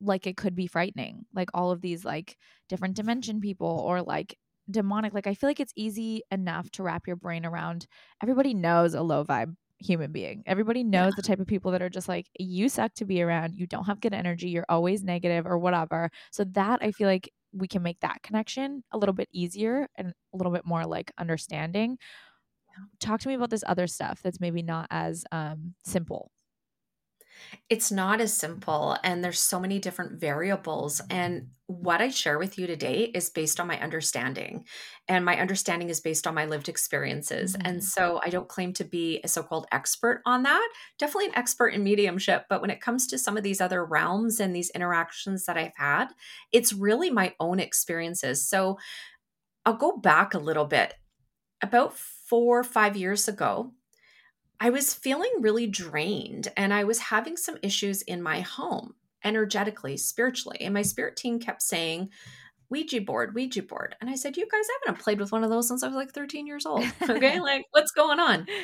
like 0.00 0.26
it 0.26 0.36
could 0.36 0.54
be 0.54 0.66
frightening 0.66 1.24
like 1.34 1.48
all 1.54 1.70
of 1.70 1.80
these 1.80 2.04
like 2.04 2.36
different 2.68 2.96
dimension 2.96 3.40
people 3.40 3.82
or 3.86 4.02
like 4.02 4.36
demonic 4.70 5.12
like 5.12 5.26
i 5.26 5.34
feel 5.34 5.48
like 5.48 5.60
it's 5.60 5.72
easy 5.76 6.22
enough 6.30 6.70
to 6.70 6.82
wrap 6.82 7.06
your 7.06 7.16
brain 7.16 7.44
around 7.44 7.86
everybody 8.22 8.54
knows 8.54 8.94
a 8.94 9.02
low 9.02 9.24
vibe 9.24 9.54
human 9.82 10.12
being. 10.12 10.42
Everybody 10.46 10.84
knows 10.84 11.12
yeah. 11.12 11.16
the 11.16 11.22
type 11.22 11.40
of 11.40 11.46
people 11.46 11.72
that 11.72 11.82
are 11.82 11.88
just 11.88 12.08
like 12.08 12.26
you 12.38 12.68
suck 12.68 12.94
to 12.94 13.04
be 13.04 13.22
around. 13.22 13.54
You 13.56 13.66
don't 13.66 13.84
have 13.84 14.00
good 14.00 14.14
energy. 14.14 14.48
You're 14.48 14.66
always 14.68 15.02
negative 15.02 15.46
or 15.46 15.58
whatever. 15.58 16.10
So 16.30 16.44
that 16.44 16.80
i 16.82 16.92
feel 16.92 17.08
like 17.08 17.30
we 17.52 17.68
can 17.68 17.82
make 17.82 18.00
that 18.00 18.22
connection 18.22 18.82
a 18.92 18.98
little 18.98 19.12
bit 19.12 19.28
easier 19.32 19.88
and 19.96 20.14
a 20.32 20.36
little 20.36 20.52
bit 20.52 20.64
more 20.64 20.86
like 20.86 21.12
understanding. 21.18 21.98
Talk 23.00 23.20
to 23.20 23.28
me 23.28 23.34
about 23.34 23.50
this 23.50 23.64
other 23.66 23.86
stuff 23.86 24.20
that's 24.22 24.40
maybe 24.40 24.62
not 24.62 24.86
as 24.90 25.24
um, 25.30 25.74
simple 25.84 26.30
it's 27.68 27.90
not 27.90 28.20
as 28.20 28.36
simple 28.36 28.96
and 29.02 29.24
there's 29.24 29.40
so 29.40 29.58
many 29.58 29.78
different 29.78 30.20
variables 30.20 31.00
and 31.10 31.48
what 31.66 32.00
i 32.00 32.08
share 32.08 32.38
with 32.38 32.58
you 32.58 32.66
today 32.66 33.10
is 33.14 33.30
based 33.30 33.58
on 33.58 33.66
my 33.66 33.80
understanding 33.80 34.64
and 35.08 35.24
my 35.24 35.38
understanding 35.38 35.88
is 35.88 36.00
based 36.00 36.26
on 36.26 36.34
my 36.34 36.44
lived 36.44 36.68
experiences 36.68 37.54
mm-hmm. 37.56 37.66
and 37.66 37.84
so 37.84 38.20
i 38.24 38.28
don't 38.28 38.48
claim 38.48 38.72
to 38.72 38.84
be 38.84 39.20
a 39.24 39.28
so-called 39.28 39.66
expert 39.72 40.22
on 40.26 40.42
that 40.42 40.68
definitely 40.98 41.26
an 41.26 41.36
expert 41.36 41.68
in 41.68 41.82
mediumship 41.82 42.44
but 42.48 42.60
when 42.60 42.70
it 42.70 42.80
comes 42.80 43.06
to 43.06 43.18
some 43.18 43.36
of 43.36 43.42
these 43.42 43.60
other 43.60 43.84
realms 43.84 44.40
and 44.40 44.54
these 44.54 44.70
interactions 44.70 45.44
that 45.46 45.56
i've 45.56 45.76
had 45.76 46.08
it's 46.52 46.72
really 46.72 47.10
my 47.10 47.34
own 47.40 47.58
experiences 47.58 48.46
so 48.46 48.78
i'll 49.64 49.76
go 49.76 49.96
back 49.96 50.34
a 50.34 50.38
little 50.38 50.66
bit 50.66 50.94
about 51.62 51.94
four 51.94 52.58
or 52.58 52.64
five 52.64 52.96
years 52.96 53.28
ago 53.28 53.72
I 54.62 54.70
was 54.70 54.94
feeling 54.94 55.32
really 55.40 55.66
drained 55.66 56.52
and 56.56 56.72
I 56.72 56.84
was 56.84 57.00
having 57.00 57.36
some 57.36 57.56
issues 57.64 58.02
in 58.02 58.22
my 58.22 58.42
home, 58.42 58.94
energetically, 59.24 59.96
spiritually. 59.96 60.58
And 60.60 60.72
my 60.72 60.82
spirit 60.82 61.16
team 61.16 61.40
kept 61.40 61.62
saying, 61.62 62.10
Ouija 62.70 63.00
board, 63.00 63.34
Ouija 63.34 63.64
board. 63.64 63.96
And 64.00 64.08
I 64.08 64.14
said, 64.14 64.36
You 64.36 64.46
guys, 64.48 64.64
I 64.64 64.78
haven't 64.86 65.02
played 65.02 65.18
with 65.18 65.32
one 65.32 65.42
of 65.42 65.50
those 65.50 65.66
since 65.66 65.82
I 65.82 65.88
was 65.88 65.96
like 65.96 66.12
13 66.12 66.46
years 66.46 66.64
old. 66.64 66.84
Okay. 67.02 67.40
like, 67.40 67.64
what's 67.72 67.90
going 67.90 68.20
on? 68.20 68.46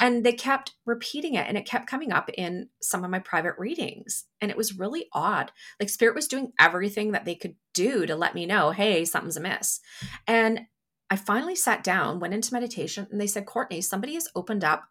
And 0.00 0.24
they 0.24 0.32
kept 0.32 0.72
repeating 0.86 1.34
it 1.34 1.46
and 1.46 1.58
it 1.58 1.66
kept 1.66 1.86
coming 1.86 2.12
up 2.12 2.30
in 2.30 2.70
some 2.80 3.04
of 3.04 3.10
my 3.10 3.18
private 3.18 3.56
readings. 3.58 4.24
And 4.40 4.50
it 4.50 4.56
was 4.56 4.78
really 4.78 5.08
odd. 5.12 5.52
Like, 5.78 5.90
spirit 5.90 6.14
was 6.14 6.28
doing 6.28 6.54
everything 6.58 7.12
that 7.12 7.26
they 7.26 7.34
could 7.34 7.56
do 7.74 8.06
to 8.06 8.16
let 8.16 8.34
me 8.34 8.46
know, 8.46 8.70
hey, 8.70 9.04
something's 9.04 9.36
amiss. 9.36 9.80
And 10.26 10.62
I 11.10 11.16
finally 11.16 11.56
sat 11.56 11.84
down, 11.84 12.20
went 12.20 12.32
into 12.32 12.54
meditation, 12.54 13.06
and 13.10 13.20
they 13.20 13.26
said, 13.26 13.44
Courtney, 13.44 13.82
somebody 13.82 14.14
has 14.14 14.28
opened 14.34 14.64
up 14.64 14.84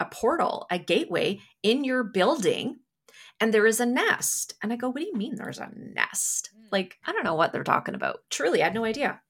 a 0.00 0.06
portal, 0.06 0.66
a 0.70 0.78
gateway 0.78 1.40
in 1.62 1.84
your 1.84 2.02
building, 2.02 2.78
and 3.38 3.54
there 3.54 3.66
is 3.66 3.80
a 3.80 3.86
nest. 3.86 4.54
And 4.62 4.72
I 4.72 4.76
go, 4.76 4.88
What 4.88 5.00
do 5.00 5.06
you 5.06 5.14
mean 5.14 5.36
there's 5.36 5.58
a 5.58 5.70
nest? 5.74 6.50
Hmm. 6.54 6.66
Like, 6.72 6.98
I 7.06 7.12
don't 7.12 7.24
know 7.24 7.34
what 7.34 7.52
they're 7.52 7.62
talking 7.62 7.94
about. 7.94 8.20
Truly, 8.30 8.62
I 8.62 8.64
had 8.64 8.74
no 8.74 8.84
idea. 8.84 9.20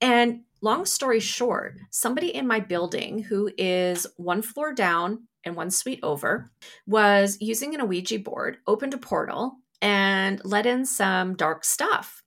And 0.00 0.42
long 0.62 0.86
story 0.86 1.20
short, 1.20 1.78
somebody 1.90 2.34
in 2.34 2.46
my 2.46 2.60
building 2.60 3.22
who 3.22 3.50
is 3.56 4.06
one 4.16 4.42
floor 4.42 4.72
down 4.72 5.26
and 5.44 5.56
one 5.56 5.70
suite 5.70 6.00
over 6.02 6.50
was 6.86 7.38
using 7.40 7.74
an 7.74 7.86
Ouija 7.88 8.18
board, 8.18 8.58
opened 8.66 8.94
a 8.94 8.98
portal, 8.98 9.56
and 9.82 10.40
let 10.44 10.66
in 10.66 10.84
some 10.84 11.34
dark 11.34 11.64
stuff. 11.64 12.22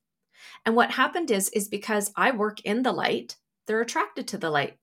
And 0.65 0.75
what 0.75 0.91
happened 0.91 1.29
is, 1.29 1.49
is 1.49 1.67
because 1.67 2.11
I 2.15 2.31
work 2.31 2.61
in 2.61 2.83
the 2.83 2.91
light, 2.91 3.37
they're 3.67 3.81
attracted 3.81 4.27
to 4.29 4.37
the 4.37 4.49
light. 4.49 4.77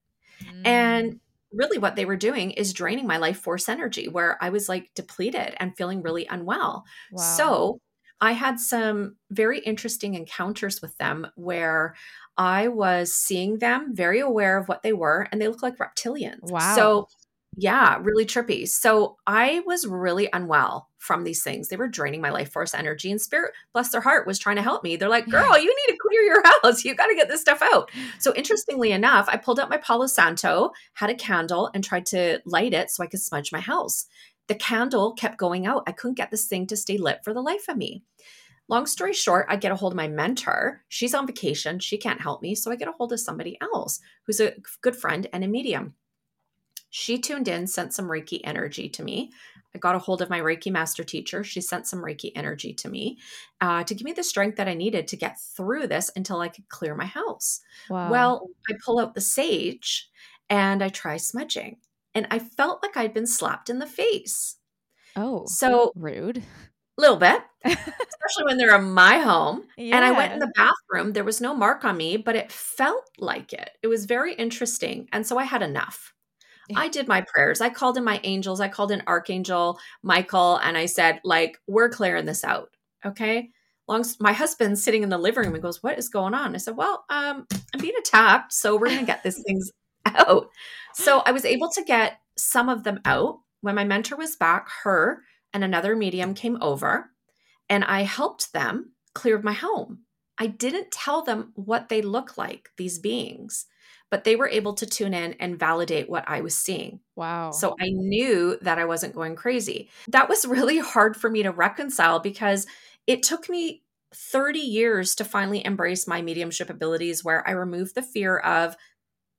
Mm. 0.44 0.66
And 0.66 1.20
really 1.52 1.78
what 1.78 1.96
they 1.96 2.04
were 2.04 2.16
doing 2.16 2.52
is 2.52 2.72
draining 2.72 3.06
my 3.06 3.16
life 3.16 3.38
force 3.38 3.68
energy 3.68 4.08
where 4.08 4.38
I 4.40 4.50
was 4.50 4.68
like 4.68 4.90
depleted 4.94 5.54
and 5.58 5.76
feeling 5.76 6.02
really 6.02 6.26
unwell. 6.26 6.84
Wow. 7.12 7.22
So 7.22 7.80
I 8.20 8.32
had 8.32 8.60
some 8.60 9.16
very 9.30 9.60
interesting 9.60 10.14
encounters 10.14 10.82
with 10.82 10.96
them 10.98 11.26
where 11.36 11.94
I 12.36 12.68
was 12.68 13.14
seeing 13.14 13.58
them 13.58 13.94
very 13.94 14.20
aware 14.20 14.58
of 14.58 14.68
what 14.68 14.82
they 14.82 14.92
were 14.92 15.26
and 15.32 15.40
they 15.40 15.48
look 15.48 15.62
like 15.62 15.78
reptilians. 15.78 16.50
Wow. 16.50 16.74
So 16.74 17.08
yeah, 17.56 17.98
really 18.00 18.24
trippy. 18.24 18.68
So 18.68 19.16
I 19.26 19.62
was 19.66 19.86
really 19.86 20.28
unwell 20.32 20.88
from 20.98 21.24
these 21.24 21.42
things. 21.42 21.68
They 21.68 21.76
were 21.76 21.88
draining 21.88 22.20
my 22.20 22.30
life 22.30 22.52
force 22.52 22.74
energy 22.74 23.10
and 23.10 23.20
spirit, 23.20 23.52
bless 23.72 23.90
their 23.90 24.00
heart, 24.00 24.26
was 24.26 24.38
trying 24.38 24.56
to 24.56 24.62
help 24.62 24.84
me. 24.84 24.96
They're 24.96 25.08
like, 25.08 25.28
girl, 25.28 25.58
you 25.58 25.64
need 25.64 25.92
to 25.92 25.98
clear 26.00 26.22
your 26.22 26.42
house. 26.62 26.84
You 26.84 26.94
got 26.94 27.08
to 27.08 27.14
get 27.14 27.28
this 27.28 27.40
stuff 27.40 27.60
out. 27.60 27.90
So 28.18 28.32
interestingly 28.34 28.92
enough, 28.92 29.28
I 29.28 29.36
pulled 29.36 29.58
out 29.58 29.70
my 29.70 29.78
Palo 29.78 30.06
Santo, 30.06 30.70
had 30.94 31.10
a 31.10 31.14
candle, 31.14 31.70
and 31.74 31.82
tried 31.82 32.06
to 32.06 32.40
light 32.46 32.72
it 32.72 32.90
so 32.90 33.02
I 33.02 33.08
could 33.08 33.20
smudge 33.20 33.50
my 33.50 33.60
house. 33.60 34.06
The 34.46 34.54
candle 34.54 35.12
kept 35.14 35.38
going 35.38 35.66
out. 35.66 35.82
I 35.86 35.92
couldn't 35.92 36.16
get 36.16 36.30
this 36.30 36.46
thing 36.46 36.66
to 36.68 36.76
stay 36.76 36.98
lit 36.98 37.20
for 37.24 37.34
the 37.34 37.42
life 37.42 37.68
of 37.68 37.76
me. 37.76 38.04
Long 38.68 38.86
story 38.86 39.12
short, 39.12 39.46
I 39.48 39.56
get 39.56 39.72
a 39.72 39.76
hold 39.76 39.94
of 39.94 39.96
my 39.96 40.06
mentor. 40.06 40.84
She's 40.88 41.14
on 41.14 41.26
vacation. 41.26 41.80
She 41.80 41.98
can't 41.98 42.20
help 42.20 42.42
me. 42.42 42.54
So 42.54 42.70
I 42.70 42.76
get 42.76 42.86
a 42.86 42.92
hold 42.92 43.12
of 43.12 43.18
somebody 43.18 43.58
else 43.60 43.98
who's 44.24 44.38
a 44.38 44.54
good 44.80 44.94
friend 44.94 45.26
and 45.32 45.42
a 45.42 45.48
medium. 45.48 45.94
She 46.90 47.18
tuned 47.18 47.48
in, 47.48 47.66
sent 47.66 47.94
some 47.94 48.08
Reiki 48.08 48.40
energy 48.44 48.88
to 48.90 49.02
me. 49.02 49.32
I 49.74 49.78
got 49.78 49.94
a 49.94 50.00
hold 50.00 50.20
of 50.20 50.30
my 50.30 50.40
Reiki 50.40 50.72
master 50.72 51.04
teacher. 51.04 51.44
She 51.44 51.60
sent 51.60 51.86
some 51.86 52.00
Reiki 52.00 52.32
energy 52.34 52.74
to 52.74 52.88
me 52.88 53.18
uh, 53.60 53.84
to 53.84 53.94
give 53.94 54.04
me 54.04 54.12
the 54.12 54.24
strength 54.24 54.56
that 54.56 54.68
I 54.68 54.74
needed 54.74 55.06
to 55.08 55.16
get 55.16 55.40
through 55.40 55.86
this 55.86 56.10
until 56.16 56.40
I 56.40 56.48
could 56.48 56.68
clear 56.68 56.94
my 56.94 57.06
house. 57.06 57.60
Wow. 57.88 58.10
Well, 58.10 58.48
I 58.68 58.74
pull 58.84 58.98
out 58.98 59.14
the 59.14 59.20
sage 59.20 60.10
and 60.48 60.82
I 60.82 60.88
try 60.88 61.16
smudging, 61.16 61.76
and 62.12 62.26
I 62.30 62.40
felt 62.40 62.82
like 62.82 62.96
I'd 62.96 63.14
been 63.14 63.28
slapped 63.28 63.70
in 63.70 63.78
the 63.78 63.86
face. 63.86 64.56
Oh, 65.14 65.44
so 65.46 65.92
rude. 65.94 66.38
A 66.38 67.00
little 67.00 67.16
bit, 67.16 67.40
especially 67.64 68.44
when 68.44 68.58
they're 68.58 68.76
in 68.76 68.92
my 68.92 69.18
home. 69.18 69.62
Yeah. 69.76 69.96
And 69.96 70.04
I 70.04 70.10
went 70.10 70.32
in 70.32 70.40
the 70.40 70.52
bathroom. 70.56 71.12
There 71.12 71.24
was 71.24 71.40
no 71.40 71.54
mark 71.54 71.84
on 71.84 71.96
me, 71.96 72.16
but 72.16 72.36
it 72.36 72.50
felt 72.50 73.08
like 73.16 73.52
it. 73.52 73.70
It 73.82 73.86
was 73.86 74.04
very 74.06 74.34
interesting. 74.34 75.08
And 75.12 75.24
so 75.26 75.38
I 75.38 75.44
had 75.44 75.62
enough. 75.62 76.12
I 76.76 76.88
did 76.88 77.08
my 77.08 77.22
prayers. 77.22 77.60
I 77.60 77.70
called 77.70 77.96
in 77.96 78.04
my 78.04 78.20
angels. 78.24 78.60
I 78.60 78.68
called 78.68 78.92
in 78.92 79.02
Archangel 79.06 79.78
Michael 80.02 80.56
and 80.58 80.76
I 80.76 80.86
said, 80.86 81.20
like, 81.24 81.58
we're 81.66 81.88
clearing 81.88 82.26
this 82.26 82.44
out. 82.44 82.70
Okay. 83.04 83.50
Long, 83.88 84.04
my 84.20 84.32
husband's 84.32 84.82
sitting 84.82 85.02
in 85.02 85.08
the 85.08 85.18
living 85.18 85.44
room 85.44 85.54
and 85.54 85.62
goes, 85.62 85.82
What 85.82 85.98
is 85.98 86.08
going 86.08 86.32
on? 86.32 86.54
I 86.54 86.58
said, 86.58 86.76
Well, 86.76 87.04
um, 87.10 87.46
I'm 87.74 87.80
being 87.80 87.94
attacked. 87.98 88.52
So 88.52 88.76
we're 88.76 88.86
going 88.86 89.00
to 89.00 89.04
get 89.06 89.22
these 89.22 89.42
things 89.46 89.70
out. 90.06 90.48
So 90.94 91.20
I 91.26 91.32
was 91.32 91.44
able 91.44 91.70
to 91.70 91.82
get 91.82 92.20
some 92.36 92.68
of 92.68 92.84
them 92.84 93.00
out. 93.04 93.40
When 93.62 93.74
my 93.74 93.84
mentor 93.84 94.16
was 94.16 94.36
back, 94.36 94.68
her 94.84 95.22
and 95.52 95.64
another 95.64 95.96
medium 95.96 96.34
came 96.34 96.56
over 96.62 97.10
and 97.68 97.84
I 97.84 98.02
helped 98.02 98.52
them 98.52 98.92
clear 99.14 99.40
my 99.40 99.52
home. 99.52 100.00
I 100.38 100.46
didn't 100.46 100.90
tell 100.90 101.22
them 101.22 101.52
what 101.54 101.88
they 101.88 102.00
look 102.00 102.38
like, 102.38 102.70
these 102.78 102.98
beings, 102.98 103.66
but 104.10 104.24
they 104.24 104.36
were 104.36 104.48
able 104.48 104.74
to 104.74 104.86
tune 104.86 105.14
in 105.14 105.34
and 105.34 105.58
validate 105.58 106.10
what 106.10 106.24
I 106.26 106.40
was 106.40 106.56
seeing. 106.56 107.00
Wow. 107.16 107.52
So 107.52 107.76
I 107.80 107.90
knew 107.90 108.58
that 108.62 108.78
I 108.78 108.84
wasn't 108.84 109.14
going 109.14 109.36
crazy. 109.36 109.88
That 110.08 110.28
was 110.28 110.44
really 110.44 110.78
hard 110.78 111.16
for 111.16 111.30
me 111.30 111.42
to 111.44 111.52
reconcile 111.52 112.18
because 112.18 112.66
it 113.06 113.22
took 113.22 113.48
me 113.48 113.82
30 114.12 114.58
years 114.58 115.14
to 115.14 115.24
finally 115.24 115.64
embrace 115.64 116.08
my 116.08 116.20
mediumship 116.20 116.70
abilities 116.70 117.24
where 117.24 117.46
I 117.46 117.52
removed 117.52 117.94
the 117.94 118.02
fear 118.02 118.38
of 118.38 118.76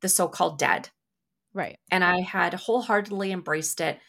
the 0.02 0.10
so 0.10 0.28
called 0.28 0.58
dead. 0.58 0.90
Right. 1.54 1.78
And 1.92 2.04
I 2.04 2.22
had 2.22 2.54
wholeheartedly 2.54 3.32
embraced 3.32 3.82
it. 3.82 4.00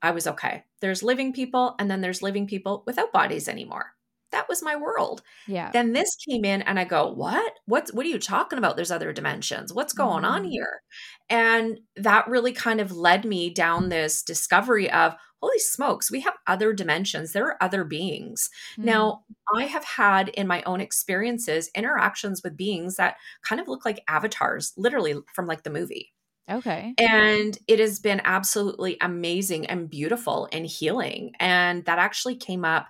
I 0.00 0.12
was 0.12 0.26
okay. 0.26 0.64
There's 0.80 1.02
living 1.02 1.32
people, 1.32 1.74
and 1.78 1.90
then 1.90 2.00
there's 2.00 2.22
living 2.22 2.46
people 2.46 2.84
without 2.86 3.12
bodies 3.12 3.48
anymore. 3.48 3.92
That 4.30 4.48
was 4.48 4.62
my 4.62 4.76
world. 4.76 5.22
Yeah. 5.46 5.70
Then 5.72 5.92
this 5.92 6.14
came 6.28 6.44
in 6.44 6.62
and 6.62 6.78
I 6.78 6.84
go, 6.84 7.10
"What? 7.12 7.52
What's 7.66 7.92
what 7.92 8.04
are 8.06 8.08
you 8.10 8.18
talking 8.18 8.58
about? 8.58 8.76
There's 8.76 8.90
other 8.90 9.12
dimensions. 9.12 9.72
What's 9.72 9.92
going 9.92 10.24
on 10.24 10.44
Mm. 10.44 10.50
here?" 10.50 10.82
And 11.30 11.80
that 11.96 12.28
really 12.28 12.52
kind 12.52 12.80
of 12.80 12.92
led 12.92 13.24
me 13.24 13.50
down 13.50 13.88
this 13.88 14.22
discovery 14.22 14.90
of, 14.90 15.14
"Holy 15.42 15.58
smokes, 15.58 16.10
we 16.10 16.20
have 16.20 16.34
other 16.46 16.72
dimensions. 16.72 17.32
There 17.32 17.46
are 17.46 17.62
other 17.62 17.84
beings." 17.84 18.50
Mm. 18.78 18.84
Now, 18.84 19.24
I 19.54 19.64
have 19.64 19.84
had 19.84 20.28
in 20.30 20.46
my 20.46 20.62
own 20.64 20.80
experiences 20.80 21.70
interactions 21.74 22.42
with 22.42 22.56
beings 22.56 22.96
that 22.96 23.16
kind 23.42 23.60
of 23.60 23.68
look 23.68 23.84
like 23.84 24.02
avatars, 24.08 24.72
literally 24.76 25.14
from 25.34 25.46
like 25.46 25.62
the 25.62 25.70
movie. 25.70 26.12
Okay. 26.50 26.94
And 26.98 27.58
it 27.68 27.78
has 27.78 27.98
been 28.00 28.22
absolutely 28.24 28.96
amazing 29.02 29.66
and 29.66 29.88
beautiful 29.90 30.48
and 30.50 30.64
healing. 30.64 31.32
And 31.38 31.84
that 31.84 31.98
actually 31.98 32.36
came 32.36 32.64
up 32.64 32.86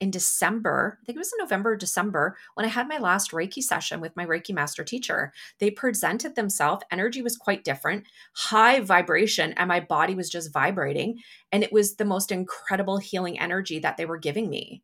in 0.00 0.10
December. 0.10 0.98
I 1.02 1.04
think 1.04 1.16
it 1.16 1.18
was 1.18 1.32
in 1.32 1.38
November 1.42 1.72
or 1.72 1.76
December 1.76 2.36
when 2.54 2.64
I 2.66 2.68
had 2.68 2.88
my 2.88 2.98
last 2.98 3.32
Reiki 3.32 3.62
session 3.62 4.00
with 4.00 4.16
my 4.16 4.24
Reiki 4.26 4.54
master 4.54 4.84
teacher. 4.84 5.32
They 5.58 5.70
presented 5.70 6.34
themselves. 6.34 6.84
Energy 6.90 7.22
was 7.22 7.36
quite 7.36 7.64
different, 7.64 8.04
high 8.34 8.80
vibration, 8.80 9.52
and 9.54 9.68
my 9.68 9.80
body 9.80 10.14
was 10.14 10.30
just 10.30 10.52
vibrating. 10.52 11.20
And 11.52 11.62
it 11.62 11.72
was 11.72 11.96
the 11.96 12.04
most 12.04 12.30
incredible 12.32 12.98
healing 12.98 13.38
energy 13.38 13.78
that 13.80 13.96
they 13.96 14.04
were 14.06 14.18
giving 14.18 14.48
me 14.48 14.82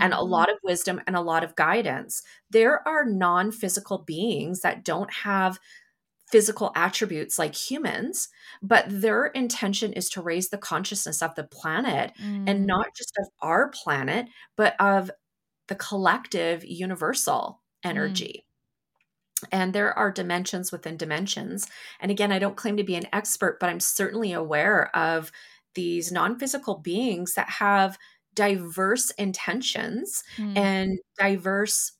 and 0.00 0.12
a 0.12 0.20
Hmm. 0.20 0.22
lot 0.22 0.50
of 0.50 0.58
wisdom 0.62 1.00
and 1.06 1.14
a 1.16 1.20
lot 1.20 1.44
of 1.44 1.54
guidance. 1.54 2.22
There 2.50 2.86
are 2.88 3.04
non 3.04 3.52
physical 3.52 3.98
beings 3.98 4.60
that 4.60 4.84
don't 4.84 5.12
have 5.12 5.58
physical 6.32 6.72
attributes 6.76 7.38
like 7.38 7.54
humans, 7.54 8.28
but 8.62 8.86
their 8.88 9.26
intention 9.26 9.92
is 9.94 10.10
to 10.10 10.22
raise 10.22 10.50
the 10.50 10.58
consciousness 10.58 11.22
of 11.22 11.34
the 11.36 11.44
planet 11.44 12.12
and 12.46 12.66
Mm. 12.66 12.66
not 12.66 12.86
just 12.96 13.12
of 13.20 13.28
our 13.42 13.70
planet, 13.70 14.28
but 14.56 14.74
of 14.80 15.10
the 15.68 15.76
collective 15.76 16.64
universal 16.64 17.62
energy. 17.84 18.46
And 19.50 19.74
there 19.74 19.96
are 19.98 20.10
dimensions 20.12 20.70
within 20.70 20.96
dimensions. 20.96 21.66
And 22.00 22.10
again, 22.10 22.30
I 22.32 22.38
don't 22.38 22.56
claim 22.56 22.76
to 22.76 22.84
be 22.84 22.94
an 22.94 23.06
expert, 23.12 23.58
but 23.60 23.68
I'm 23.68 23.80
certainly 23.80 24.32
aware 24.32 24.94
of 24.96 25.32
these 25.74 26.12
non 26.12 26.38
physical 26.38 26.78
beings 26.78 27.34
that 27.34 27.48
have 27.48 27.98
diverse 28.34 29.10
intentions 29.12 30.22
Hmm. 30.36 30.56
and 30.56 30.98
diverse 31.18 31.92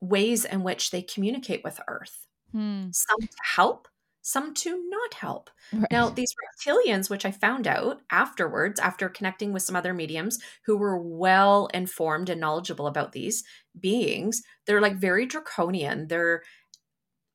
ways 0.00 0.44
in 0.44 0.62
which 0.64 0.90
they 0.92 1.02
communicate 1.02 1.64
with 1.64 1.80
Earth. 1.88 2.26
Hmm. 2.52 2.90
Some 2.92 3.20
to 3.20 3.36
help, 3.56 3.88
some 4.22 4.54
to 4.54 4.88
not 4.90 5.14
help. 5.14 5.50
Now, 5.90 6.08
these 6.10 6.34
reptilians, 6.34 7.10
which 7.10 7.24
I 7.24 7.30
found 7.32 7.66
out 7.66 8.02
afterwards, 8.10 8.80
after 8.80 9.08
connecting 9.08 9.52
with 9.52 9.62
some 9.62 9.76
other 9.76 9.94
mediums 9.94 10.38
who 10.66 10.76
were 10.76 10.98
well 10.98 11.66
informed 11.74 12.28
and 12.30 12.40
knowledgeable 12.40 12.86
about 12.86 13.12
these 13.12 13.44
beings, 13.78 14.42
they're 14.66 14.80
like 14.80 14.96
very 14.96 15.26
draconian. 15.26 16.08
They're 16.08 16.42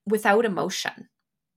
without 0.07 0.45
emotion. 0.45 1.09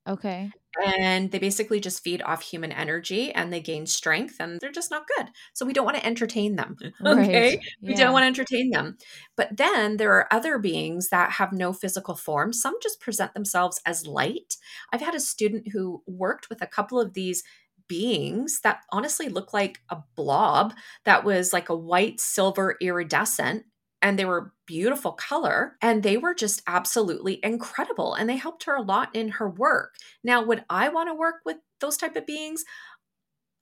Okay. 0.07 0.53
And 0.85 1.33
they 1.33 1.41
basically 1.41 1.81
just 1.81 2.05
feed 2.05 2.23
off 2.23 2.41
human 2.43 2.71
energy 2.71 3.33
and 3.33 3.53
they 3.53 3.61
gain 3.61 3.85
strength 3.87 4.37
and 4.39 4.61
they're 4.61 4.71
just 4.71 4.91
not 4.93 5.09
good. 5.17 5.29
So 5.53 5.67
we 5.67 5.73
don't 5.73 5.85
want 5.85 5.97
to 5.97 6.07
entertain 6.07 6.55
them. 6.57 6.77
Okay. 7.07 7.57
Right. 7.57 7.59
We 7.89 7.95
Yeah. 7.95 7.97
don't 7.97 8.13
want 8.13 8.23
to 8.23 8.27
entertain 8.29 8.71
them. 8.71 8.97
But 9.37 9.57
then 9.57 9.97
there 9.97 10.13
are 10.15 10.33
other 10.33 10.59
beings 10.59 11.09
that 11.09 11.33
have 11.33 11.53
no 11.53 11.73
physical 11.73 12.15
form. 12.15 12.53
Some 12.53 12.75
just 12.83 13.01
present 13.01 13.35
themselves 13.35 13.81
as 13.87 14.07
light. 14.07 14.57
I've 14.93 15.01
had 15.01 15.15
a 15.15 15.21
student 15.21 15.69
who 15.73 16.03
worked 16.07 16.49
with 16.49 16.63
a 16.63 16.67
couple 16.67 17.01
of 17.01 17.15
these 17.15 17.43
beings 17.89 18.61
that 18.63 18.83
honestly 18.93 19.29
look 19.29 19.53
like 19.55 19.81
a 19.89 19.97
blob 20.15 20.75
that 21.05 21.25
was 21.25 21.53
like 21.53 21.71
a 21.71 21.77
white 21.77 22.21
silver 22.21 22.77
iridescent 22.83 23.65
and 24.03 24.19
they 24.19 24.25
were 24.25 24.53
beautiful 24.67 25.13
color 25.13 25.77
and 25.83 26.03
they 26.03 26.17
were 26.17 26.35
just 26.35 26.63
absolutely 26.67 27.41
incredible 27.43 28.15
and 28.15 28.29
they 28.29 28.37
helped 28.37 28.65
her 28.65 28.75
a 28.77 28.83
lot 28.83 29.15
in 29.15 29.29
her 29.31 29.49
work. 29.49 29.95
Now 30.25 30.43
would 30.45 30.65
i 30.71 30.89
want 30.89 31.09
to 31.09 31.15
work 31.15 31.37
with 31.45 31.57
those 31.81 31.97
type 31.97 32.17
of 32.17 32.27
beings? 32.27 32.65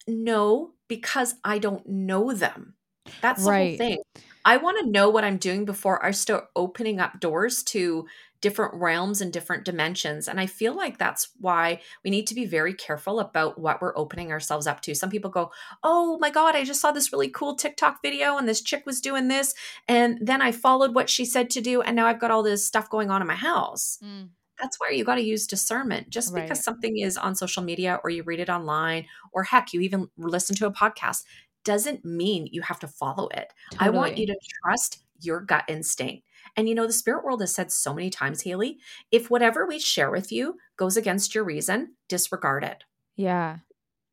No 0.09 0.73
because 0.89 1.35
i 1.45 1.59
don't 1.59 1.87
know 1.89 2.33
them 2.33 2.75
that's 3.21 3.45
the 3.45 3.51
whole 3.51 3.77
thing 3.79 3.99
i 4.45 4.57
want 4.57 4.79
to 4.79 4.91
know 4.91 5.09
what 5.11 5.25
i'm 5.25 5.37
doing 5.37 5.65
before 5.65 6.05
i 6.05 6.11
start 6.11 6.45
opening 6.57 7.01
up 7.01 7.21
doors 7.21 7.63
to 7.63 8.07
different 8.43 8.75
realms 8.75 9.21
and 9.23 9.33
different 9.33 9.65
dimensions 9.65 10.29
and 10.29 10.39
i 10.39 10.47
feel 10.47 10.75
like 10.75 10.99
that's 10.99 11.31
why 11.41 11.81
we 12.05 12.11
need 12.11 12.27
to 12.27 12.35
be 12.35 12.45
very 12.45 12.75
careful 12.75 13.19
about 13.19 13.59
what 13.59 13.81
we're 13.81 13.97
opening 13.97 14.31
ourselves 14.31 14.67
up 14.67 14.81
to 14.83 14.95
some 14.95 15.09
people 15.11 15.31
go 15.31 15.51
oh 15.83 16.19
my 16.21 16.31
god 16.31 16.55
i 16.55 16.63
just 16.63 16.81
saw 16.81 16.93
this 16.93 17.13
really 17.13 17.29
cool 17.31 17.57
tiktok 17.57 18.01
video 18.03 18.37
and 18.37 18.47
this 18.49 18.61
chick 18.61 18.85
was 18.85 19.01
doing 19.01 19.29
this 19.29 19.55
and 19.89 20.19
then 20.21 20.43
i 20.43 20.53
followed 20.53 20.95
what 20.95 21.09
she 21.09 21.25
said 21.25 21.49
to 21.49 21.61
do 21.63 21.81
and 21.81 21.97
now 21.97 22.07
i've 22.07 22.21
got 22.21 22.31
all 22.31 22.43
this 22.43 22.65
stuff 22.67 22.91
going 22.91 23.11
on 23.11 23.23
in 23.23 23.27
my 23.27 23.35
house 23.35 23.99
Mm. 24.05 24.29
that's 24.61 24.79
where 24.81 24.93
you 24.93 25.05
got 25.05 25.17
to 25.17 25.23
use 25.23 25.47
discernment. 25.47 26.09
Just 26.09 26.33
Right. 26.33 26.43
because 26.45 26.65
something 26.65 26.97
is 26.99 27.19
on 27.19 27.35
social 27.35 27.63
media 27.63 28.01
or 28.03 28.09
you 28.09 28.23
read 28.23 28.41
it 28.41 28.49
online 28.49 29.05
or 29.33 29.43
heck, 29.43 29.75
you 29.75 29.81
even 29.83 30.09
listen 30.17 30.57
to 30.57 30.67
a 30.67 30.73
podcast 30.73 31.25
doesn't 31.67 32.05
mean 32.05 32.49
you 32.51 32.63
have 32.63 32.79
to 32.81 32.89
follow 32.89 33.29
it. 33.29 33.53
I 33.79 33.91
want 33.91 34.17
you 34.17 34.27
to 34.29 34.37
trust 34.63 35.05
your 35.21 35.41
gut 35.41 35.65
instinct. 35.69 36.25
And 36.57 36.69
you 36.69 36.75
know, 36.75 36.87
the 36.87 36.93
spirit 36.95 37.25
world 37.25 37.43
has 37.43 37.55
said 37.55 37.71
so 37.71 37.93
many 37.93 38.09
times, 38.09 38.43
Haley, 38.43 38.79
if 39.11 39.29
whatever 39.29 39.67
we 39.67 39.79
share 39.79 40.11
with 40.11 40.33
you 40.33 40.57
goes 40.79 40.97
against 40.97 41.35
your 41.35 41.45
reason, 41.45 41.97
disregard 42.09 42.65
it. 42.65 42.85
Yeah. 43.17 43.59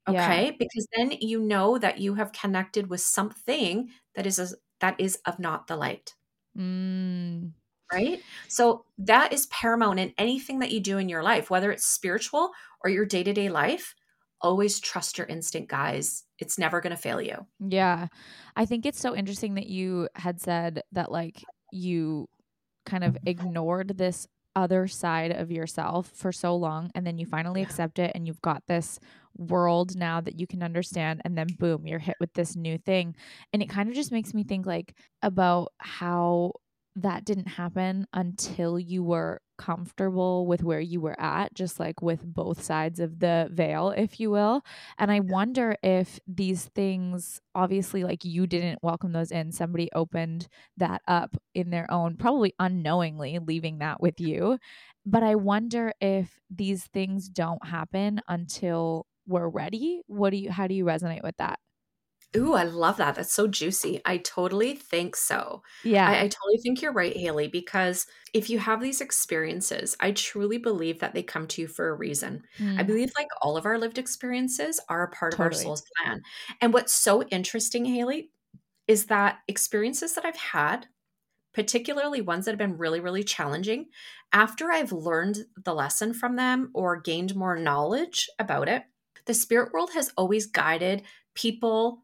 Yeah. 0.10 0.26
Okay? 0.26 0.56
Because 0.60 0.88
then 0.98 1.14
you 1.22 1.40
know 1.40 1.78
that 1.78 2.00
you 2.00 2.16
have 2.16 2.34
connected 2.34 2.90
with 2.90 3.00
something 3.00 3.90
that 4.16 4.26
is 4.26 4.40
a, 4.40 4.50
that 4.82 5.00
is 5.00 5.18
of 5.26 5.40
not 5.40 5.68
the 5.68 5.78
light 5.78 6.16
Mm. 6.58 7.52
right? 7.92 8.22
So 8.48 8.86
that 9.00 9.34
is 9.34 9.48
paramount 9.48 10.00
in 10.00 10.14
anything 10.18 10.60
that 10.60 10.72
you 10.72 10.80
do 10.80 10.98
in 10.98 11.10
your 11.10 11.24
life, 11.24 11.50
whether 11.50 11.72
it's 11.72 11.86
spiritual 11.86 12.52
or 12.84 12.90
your 12.90 13.06
day 13.06 13.24
to 13.24 13.34
day 13.34 13.50
life. 13.50 13.96
Always 14.42 14.80
trust 14.80 15.18
your 15.18 15.28
instinct, 15.28 15.70
guys. 15.70 16.26
It's 16.44 16.60
never 16.60 16.82
going 16.82 16.92
to 16.96 17.02
fail 17.02 17.22
you. 17.22 17.48
Yeah. 17.60 18.08
I 18.56 18.66
think 18.66 18.86
it's 18.86 19.00
so 19.00 19.16
interesting 19.16 19.56
that 19.56 19.68
you 19.68 20.10
had 20.16 20.42
said 20.42 20.82
that 20.92 21.10
like 21.12 21.42
you 21.72 22.28
kind 22.86 23.04
of 23.06 23.18
ignored 23.26 23.98
this 23.98 24.28
other 24.56 24.88
side 24.88 25.32
of 25.32 25.50
yourself 25.52 26.12
for 26.14 26.32
so 26.32 26.56
long 26.56 26.92
and 26.94 27.08
then 27.08 27.18
you 27.18 27.26
finally 27.26 27.62
Yeah. 27.62 27.68
accept 27.68 27.98
it 27.98 28.12
and 28.14 28.28
you've 28.28 28.42
got 28.42 28.62
this 28.68 29.00
world 29.36 29.96
now 29.96 30.22
that 30.22 30.40
you 30.40 30.46
can 30.46 30.62
understand 30.62 31.22
and 31.26 31.36
then 31.36 31.48
boom 31.58 31.88
you're 31.88 31.98
hit 31.98 32.16
with 32.20 32.32
this 32.34 32.56
new 32.56 32.78
thing 32.78 33.16
and 33.52 33.64
it 33.64 33.70
kind 33.70 33.90
of 33.90 33.96
just 33.96 34.12
makes 34.12 34.32
me 34.32 34.44
think 34.44 34.68
like 34.68 34.94
about 35.24 35.70
how 35.80 36.52
that 36.96 37.26
didn't 37.26 37.48
happen 37.48 38.06
until 38.14 38.78
you 38.80 39.04
were 39.04 39.42
comfortable 39.58 40.46
with 40.48 40.64
where 40.64 40.80
you 40.80 41.00
were 41.00 41.20
at 41.20 41.54
just 41.54 41.80
like 41.80 42.02
with 42.02 42.22
both 42.26 42.62
sides 42.62 43.00
of 43.00 43.20
the 43.20 43.48
veil 43.52 43.92
if 43.92 44.20
you 44.20 44.30
will 44.32 44.62
and 44.98 45.12
I 45.12 45.20
wonder 45.20 45.76
if 45.84 46.20
these 46.28 46.66
things, 46.76 47.40
obviously, 47.56 48.04
like 48.04 48.24
you 48.26 48.48
didn't 48.48 48.80
welcome 48.84 49.12
those 49.12 49.32
in, 49.32 49.52
somebody 49.52 49.90
opened 49.94 50.48
that 50.78 51.02
up 51.08 51.36
in 51.54 51.70
their 51.70 51.90
own, 51.92 52.18
probably 52.18 52.54
unknowingly 52.60 53.40
leaving 53.40 53.80
that 53.80 54.02
with 54.02 54.20
you. 54.20 54.58
But 55.06 55.24
I 55.24 55.36
wonder 55.36 55.94
if 56.02 56.40
these 56.50 56.86
things 56.86 57.30
don't 57.30 57.66
happen 57.66 58.22
until 58.28 59.06
we're 59.28 59.50
ready. 59.50 60.02
What 60.08 60.32
do 60.32 60.38
you, 60.38 60.52
how 60.52 60.68
do 60.68 60.74
you 60.76 60.86
resonate 60.86 61.24
with 61.24 61.38
that? 61.38 61.60
Ooh, 62.36 62.54
I 62.54 62.64
love 62.64 62.98
that. 62.98 63.16
That's 63.16 63.32
so 63.32 63.48
juicy. 63.48 64.02
I 64.06 64.18
totally 64.18 64.76
think 64.76 65.16
so. 65.16 65.62
Yeah. 65.84 66.10
I, 66.10 66.22
I 66.24 66.28
totally 66.28 66.58
think 66.64 66.82
you're 66.82 66.92
right, 66.94 67.16
Haley, 67.16 67.48
because 67.48 68.08
if 68.34 68.50
you 68.50 68.58
have 68.58 68.82
these 68.82 69.02
experiences, 69.02 69.96
I 70.00 70.12
truly 70.14 70.58
believe 70.58 71.00
that 71.00 71.14
they 71.14 71.22
come 71.22 71.48
to 71.50 71.62
you 71.62 71.68
for 71.68 71.90
a 71.90 71.94
reason. 71.94 72.44
I 72.76 72.84
Mm, 72.84 72.88
believe 72.88 73.12
like 73.18 73.28
all 73.42 73.56
of 73.56 73.66
our 73.68 73.78
lived 73.78 74.00
experiences 74.00 74.80
are 74.90 75.04
a 75.04 75.12
part 75.12 75.34
of 75.34 75.42
our 75.42 75.52
soul's 75.52 75.84
plan. 75.98 76.22
And 76.60 76.74
what's 76.74 76.94
so 76.94 77.22
interesting, 77.24 77.86
Haley, 77.86 78.32
is 78.88 79.08
that 79.08 79.40
experiences 79.48 80.16
that 80.16 80.26
I've 80.26 80.38
had, 80.38 80.88
particularly 81.54 82.22
ones 82.22 82.46
that 82.46 82.52
have 82.52 82.58
been 82.60 82.78
really, 82.78 83.00
really 83.00 83.24
challenging, 83.24 83.88
after 84.32 84.72
I've 84.72 84.92
learned 84.92 85.46
the 85.64 85.74
lesson 85.76 86.14
from 86.14 86.36
them 86.36 86.72
or 86.74 87.00
gained 87.00 87.36
more 87.36 87.58
knowledge 87.58 88.30
about 88.40 88.68
it, 88.68 88.84
the 89.26 89.34
spirit 89.34 89.72
world 89.74 89.92
has 89.94 90.12
always 90.18 90.48
guided 90.48 91.04
people, 91.36 92.03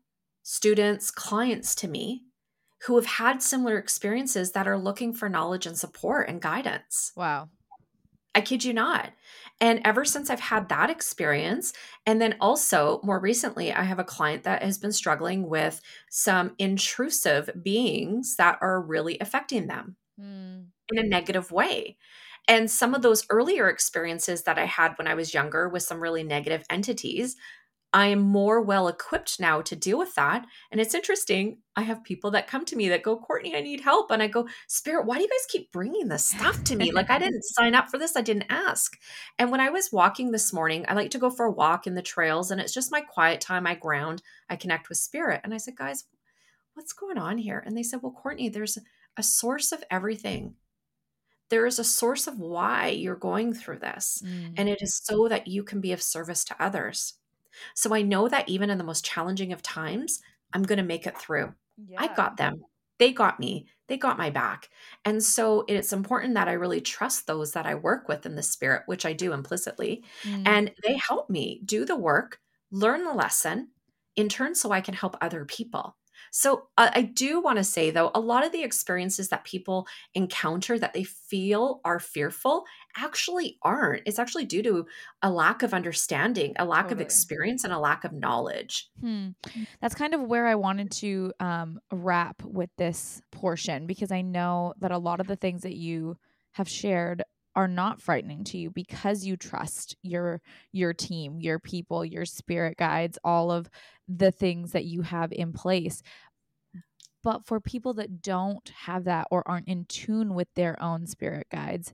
students, 0.50 1.12
clients 1.12 1.76
to 1.76 1.88
me 1.88 2.24
who 2.88 2.96
have 2.96 3.06
had 3.06 3.40
similar 3.40 3.78
experiences 3.78 4.54
that 4.54 4.68
are 4.68 4.80
looking 4.80 5.14
for 5.14 5.30
knowledge 5.30 5.68
and 5.68 5.78
support 5.78 6.28
and 6.28 6.42
guidance. 6.42 7.12
Wow. 7.16 7.50
I 8.34 8.42
kid 8.42 8.64
you 8.64 8.74
not. 8.74 9.12
And 9.62 9.80
ever 9.86 10.04
since 10.04 10.32
I've 10.32 10.40
had 10.40 10.70
that 10.70 10.90
experience, 10.90 11.72
and 12.08 12.20
then 12.20 12.36
also 12.42 13.00
more 13.04 13.20
recently, 13.20 13.72
I 13.72 13.84
have 13.84 14.00
a 14.00 14.04
client 14.04 14.44
that 14.46 14.64
has 14.64 14.80
been 14.80 14.92
struggling 14.92 15.48
with 15.48 15.82
some 16.10 16.56
intrusive 16.58 17.52
beings 17.62 18.36
that 18.38 18.58
are 18.60 18.82
really 18.82 19.20
affecting 19.20 19.68
them 19.68 19.98
mm. 20.20 20.66
in 20.92 20.98
a 20.98 21.04
negative 21.04 21.52
way. 21.52 21.98
And 22.48 22.72
some 22.72 22.96
of 22.96 23.04
those 23.04 23.28
earlier 23.30 23.70
experiences 23.70 24.42
that 24.44 24.58
I 24.58 24.66
had 24.66 24.98
when 24.98 25.08
I 25.08 25.14
was 25.14 25.36
younger 25.36 25.70
with 25.70 25.84
some 25.84 26.00
really 26.00 26.24
negative 26.24 26.64
entities, 26.72 27.36
I 27.92 28.08
am 28.08 28.20
more 28.20 28.62
well 28.62 28.88
equipped 28.88 29.40
now 29.40 29.62
to 29.62 29.76
deal 29.76 29.98
with 29.98 30.14
that. 30.14 30.46
And 30.72 30.80
it's 30.80 30.94
interesting. 30.94 31.58
I 31.76 31.82
have 31.82 32.04
people 32.04 32.30
that 32.32 32.48
come 32.48 32.64
to 32.66 32.76
me 32.76 32.90
that 32.90 33.02
go, 33.02 33.18
Courtney, 33.18 33.56
I 33.56 33.62
need 33.62 33.82
help. 33.82 34.12
And 34.12 34.22
I 34.22 34.28
go, 34.28 34.48
Spirit, 34.68 35.08
why 35.08 35.16
do 35.16 35.24
you 35.24 35.30
guys 35.30 35.48
keep 35.50 35.72
bringing 35.72 36.08
this 36.08 36.26
stuff 36.26 36.64
to 36.66 36.76
me? 36.76 36.92
like, 36.92 37.10
I 37.10 37.18
didn't 37.20 37.44
sign 37.44 37.74
up 37.74 37.90
for 37.90 37.98
this. 37.98 38.16
I 38.16 38.22
didn't 38.22 38.46
ask. 38.50 38.96
And 39.40 39.50
when 39.50 39.60
I 39.60 39.70
was 39.70 39.92
walking 39.92 40.32
this 40.32 40.54
morning, 40.54 40.86
I 40.88 40.94
like 40.94 41.10
to 41.12 41.20
go 41.20 41.32
for 41.32 41.46
a 41.46 41.52
walk 41.52 41.88
in 41.88 41.96
the 41.96 42.02
trails 42.04 42.52
and 42.52 42.62
it's 42.62 42.74
just 42.74 42.92
my 42.92 43.02
quiet 43.02 43.42
time. 43.42 43.66
I 43.66 43.74
ground, 43.74 44.22
I 44.50 44.56
connect 44.56 44.90
with 44.90 45.00
spirit. 45.00 45.42
And 45.44 45.54
I 45.54 45.58
said, 45.58 45.76
guys, 45.76 46.06
what's 46.76 46.94
going 46.94 47.18
on 47.18 47.40
here? 47.40 47.64
And 47.66 47.76
they 47.76 47.84
said, 47.84 48.02
well, 48.04 48.12
Courtney, 48.12 48.50
there's 48.50 48.78
a 49.18 49.24
source 49.24 49.72
of 49.72 49.84
everything. 49.90 50.54
There 51.50 51.66
is 51.66 51.80
a 51.80 51.84
source 51.84 52.28
of 52.28 52.38
why 52.38 52.90
you're 52.90 53.16
going 53.16 53.54
through 53.54 53.80
this. 53.80 54.22
Mm. 54.24 54.54
And 54.58 54.70
it 54.70 54.78
is 54.82 55.02
so 55.04 55.28
that 55.28 55.48
you 55.48 55.64
can 55.64 55.82
be 55.82 55.92
of 55.92 56.02
service 56.04 56.44
to 56.46 56.64
others. 56.64 57.16
So 57.76 57.94
I 57.94 58.02
know 58.02 58.28
that 58.28 58.50
even 58.50 58.70
in 58.70 58.78
the 58.78 58.84
most 58.84 59.06
challenging 59.06 59.54
of 59.54 59.62
times, 59.62 60.22
I'm 60.54 60.64
going 60.64 60.78
to 60.78 60.84
make 60.84 61.08
it 61.08 61.18
through. 61.18 61.54
Yeah. 61.88 62.02
I 62.02 62.14
got 62.14 62.38
them. 62.38 62.64
They 62.98 63.14
got 63.14 63.40
me. 63.40 63.68
They 63.88 63.98
got 63.98 64.18
my 64.18 64.30
back. 64.30 64.70
And 65.06 65.24
so 65.24 65.66
it's 65.68 65.94
important 65.94 66.34
that 66.36 66.48
I 66.48 66.54
really 66.54 66.82
trust 66.82 67.26
those 67.26 67.54
that 67.54 67.66
I 67.66 67.76
work 67.76 68.08
with 68.08 68.26
in 68.26 68.36
the 68.36 68.44
spirit, 68.44 68.84
which 68.86 69.06
I 69.06 69.14
do 69.14 69.34
implicitly. 69.34 70.04
Mm. 70.24 70.44
And 70.46 70.72
they 70.86 70.98
help 70.98 71.30
me 71.30 71.62
do 71.66 71.86
the 71.86 71.96
work, 71.96 72.40
learn 72.72 73.04
the 73.04 73.14
lesson 73.14 73.70
in 74.16 74.30
turn 74.30 74.54
so 74.54 74.72
I 74.72 74.82
can 74.82 74.94
help 74.94 75.16
other 75.22 75.46
people. 75.46 75.96
So 76.32 76.68
uh, 76.78 76.90
I 76.94 77.02
do 77.02 77.42
want 77.42 77.58
to 77.58 77.64
say 77.64 77.92
though, 77.92 78.12
a 78.14 78.20
lot 78.20 78.46
of 78.46 78.52
the 78.52 78.64
experiences 78.64 79.30
that 79.30 79.44
people 79.44 79.88
encounter 80.14 80.78
that 80.80 80.94
they 80.94 81.04
feel 81.04 81.82
are 81.86 82.00
fearful 82.00 82.66
actually 82.98 83.58
aren't. 83.62 84.04
It's 84.06 84.20
actually 84.20 84.46
due 84.46 84.64
to 84.64 84.86
a 85.22 85.32
lack 85.32 85.64
of 85.64 85.74
understanding, 85.74 86.54
a 86.58 86.66
lack 86.66 86.86
totally. 86.86 87.02
of 87.02 87.02
experience, 87.02 87.64
and 87.64 87.74
a 87.74 87.80
lack 87.80 88.04
of 88.04 88.14
knowledge. 88.14 88.90
Hmm. 89.02 89.30
That's 89.82 89.96
kind 89.96 90.14
of 90.14 90.22
where 90.22 90.48
I 90.48 90.56
wanted 90.56 90.92
to 90.92 91.34
um, 91.40 91.80
wrap 91.92 92.42
with 92.44 92.70
this 92.78 93.22
portion 93.32 93.88
because 93.88 94.12
I 94.12 94.22
know 94.22 94.74
that 94.80 94.92
a 94.92 94.98
lot 94.98 95.20
of 95.20 95.28
the 95.28 95.36
things 95.36 95.62
that 95.62 95.76
you 95.76 96.18
have 96.54 96.70
shared 96.70 97.24
are 97.56 97.68
not 97.68 98.02
frightening 98.02 98.44
to 98.46 98.58
you 98.58 98.70
because 98.70 99.26
you 99.26 99.36
trust 99.36 99.96
your 100.02 100.42
your 100.72 100.94
team, 100.94 101.40
your 101.40 101.60
people, 101.60 102.06
your 102.06 102.26
spirit 102.26 102.78
guides, 102.78 103.18
all 103.24 103.52
of 103.52 103.70
the 104.08 104.32
things 104.32 104.72
that 104.72 104.86
you 104.86 105.02
have 105.02 105.32
in 105.32 105.54
place. 105.54 106.02
But 107.24 107.46
for 107.46 107.60
people 107.60 107.94
that 107.96 108.22
don't 108.22 108.68
have 108.86 109.04
that 109.06 109.28
or 109.30 109.46
aren't 109.48 109.68
in 109.68 109.86
tune 109.86 110.34
with 110.34 110.48
their 110.56 110.82
own 110.82 111.06
spirit 111.06 111.48
guides, 111.52 111.94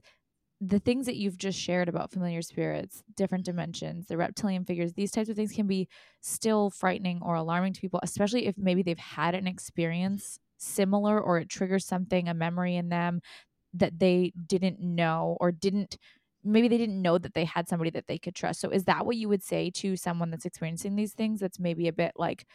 the 0.60 0.78
things 0.78 1.06
that 1.06 1.16
you've 1.16 1.36
just 1.36 1.58
shared 1.58 1.88
about 1.88 2.10
familiar 2.10 2.40
spirits, 2.42 3.02
different 3.14 3.44
dimensions, 3.44 4.06
the 4.06 4.16
reptilian 4.16 4.64
figures, 4.64 4.94
these 4.94 5.10
types 5.10 5.28
of 5.28 5.36
things 5.36 5.52
can 5.52 5.66
be 5.66 5.88
still 6.20 6.70
frightening 6.70 7.20
or 7.22 7.34
alarming 7.34 7.72
to 7.74 7.80
people, 7.80 8.00
especially 8.02 8.46
if 8.46 8.56
maybe 8.56 8.82
they've 8.82 8.98
had 8.98 9.34
an 9.34 9.46
experience 9.46 10.38
similar 10.58 11.20
or 11.20 11.38
it 11.38 11.50
triggers 11.50 11.84
something, 11.84 12.28
a 12.28 12.34
memory 12.34 12.76
in 12.76 12.88
them 12.88 13.20
that 13.78 13.98
they 13.98 14.32
didn't 14.46 14.80
know 14.80 15.36
or 15.40 15.52
didn't 15.52 15.96
maybe 16.44 16.68
they 16.68 16.78
didn't 16.78 17.02
know 17.02 17.18
that 17.18 17.34
they 17.34 17.44
had 17.44 17.68
somebody 17.68 17.90
that 17.90 18.06
they 18.06 18.18
could 18.18 18.34
trust. 18.34 18.60
So 18.60 18.70
is 18.70 18.84
that 18.84 19.04
what 19.04 19.16
you 19.16 19.28
would 19.28 19.42
say 19.42 19.70
to 19.70 19.96
someone 19.96 20.30
that's 20.30 20.46
experiencing 20.46 20.94
these 20.94 21.12
things 21.12 21.40
that's 21.40 21.58
maybe 21.58 21.88
a 21.88 21.92
bit 21.92 22.12
like 22.16 22.46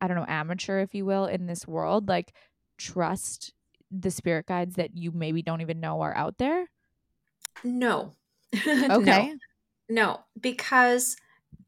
I 0.00 0.06
don't 0.06 0.16
know, 0.16 0.26
amateur 0.28 0.78
if 0.80 0.94
you 0.94 1.04
will 1.04 1.26
in 1.26 1.46
this 1.46 1.68
world, 1.68 2.08
like 2.08 2.32
trust 2.78 3.52
the 3.90 4.10
spirit 4.10 4.46
guides 4.46 4.76
that 4.76 4.96
you 4.96 5.10
maybe 5.12 5.42
don't 5.42 5.60
even 5.60 5.80
know 5.80 6.00
are 6.00 6.16
out 6.16 6.38
there? 6.38 6.70
No. 7.62 8.14
Okay. 8.66 8.98
no. 8.98 9.36
no, 9.88 10.20
because 10.40 11.16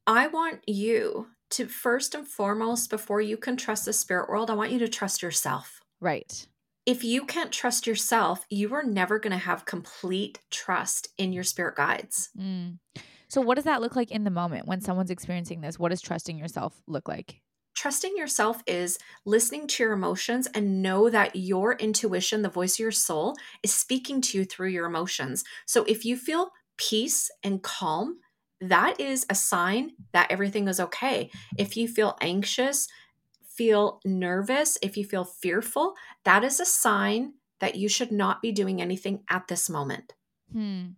I 0.06 0.28
want 0.28 0.60
you 0.66 1.28
to 1.50 1.66
first 1.66 2.14
and 2.14 2.26
foremost 2.26 2.88
before 2.88 3.20
you 3.20 3.36
can 3.36 3.56
trust 3.56 3.84
the 3.84 3.92
spirit 3.92 4.30
world, 4.30 4.50
I 4.50 4.54
want 4.54 4.72
you 4.72 4.78
to 4.78 4.88
trust 4.88 5.22
yourself. 5.22 5.80
Right 6.00 6.46
if 6.84 7.04
you 7.04 7.24
can't 7.24 7.52
trust 7.52 7.86
yourself, 7.86 8.44
you 8.50 8.74
are 8.74 8.82
never 8.82 9.18
going 9.18 9.32
to 9.32 9.36
have 9.36 9.66
complete 9.66 10.40
trust 10.50 11.08
in 11.16 11.32
your 11.32 11.44
spirit 11.44 11.76
guides. 11.76 12.30
Mm. 12.38 12.78
So, 13.28 13.40
what 13.40 13.54
does 13.54 13.64
that 13.64 13.80
look 13.80 13.96
like 13.96 14.10
in 14.10 14.24
the 14.24 14.30
moment 14.30 14.66
when 14.66 14.80
someone's 14.80 15.10
experiencing 15.10 15.60
this? 15.60 15.78
What 15.78 15.90
does 15.90 16.00
trusting 16.00 16.36
yourself 16.36 16.82
look 16.86 17.08
like? 17.08 17.40
Trusting 17.74 18.16
yourself 18.16 18.62
is 18.66 18.98
listening 19.24 19.66
to 19.66 19.82
your 19.82 19.92
emotions 19.92 20.46
and 20.54 20.82
know 20.82 21.08
that 21.08 21.34
your 21.34 21.74
intuition, 21.74 22.42
the 22.42 22.50
voice 22.50 22.74
of 22.74 22.80
your 22.80 22.92
soul, 22.92 23.34
is 23.62 23.72
speaking 23.72 24.20
to 24.20 24.38
you 24.38 24.44
through 24.44 24.68
your 24.68 24.86
emotions. 24.86 25.44
So, 25.66 25.84
if 25.84 26.04
you 26.04 26.16
feel 26.16 26.50
peace 26.76 27.30
and 27.42 27.62
calm, 27.62 28.18
that 28.60 29.00
is 29.00 29.26
a 29.28 29.34
sign 29.34 29.92
that 30.12 30.30
everything 30.30 30.68
is 30.68 30.78
okay. 30.78 31.30
If 31.58 31.76
you 31.76 31.88
feel 31.88 32.16
anxious, 32.20 32.86
feel 33.62 34.00
nervous, 34.04 34.76
if 34.82 34.96
you 34.96 35.04
feel 35.04 35.24
fearful, 35.24 35.94
that 36.24 36.42
is 36.42 36.58
a 36.58 36.66
sign 36.66 37.34
that 37.60 37.76
you 37.76 37.88
should 37.88 38.10
not 38.10 38.42
be 38.42 38.50
doing 38.50 38.82
anything 38.82 39.22
at 39.30 39.46
this 39.46 39.70
moment. 39.70 40.14
Hmm. 40.52 40.94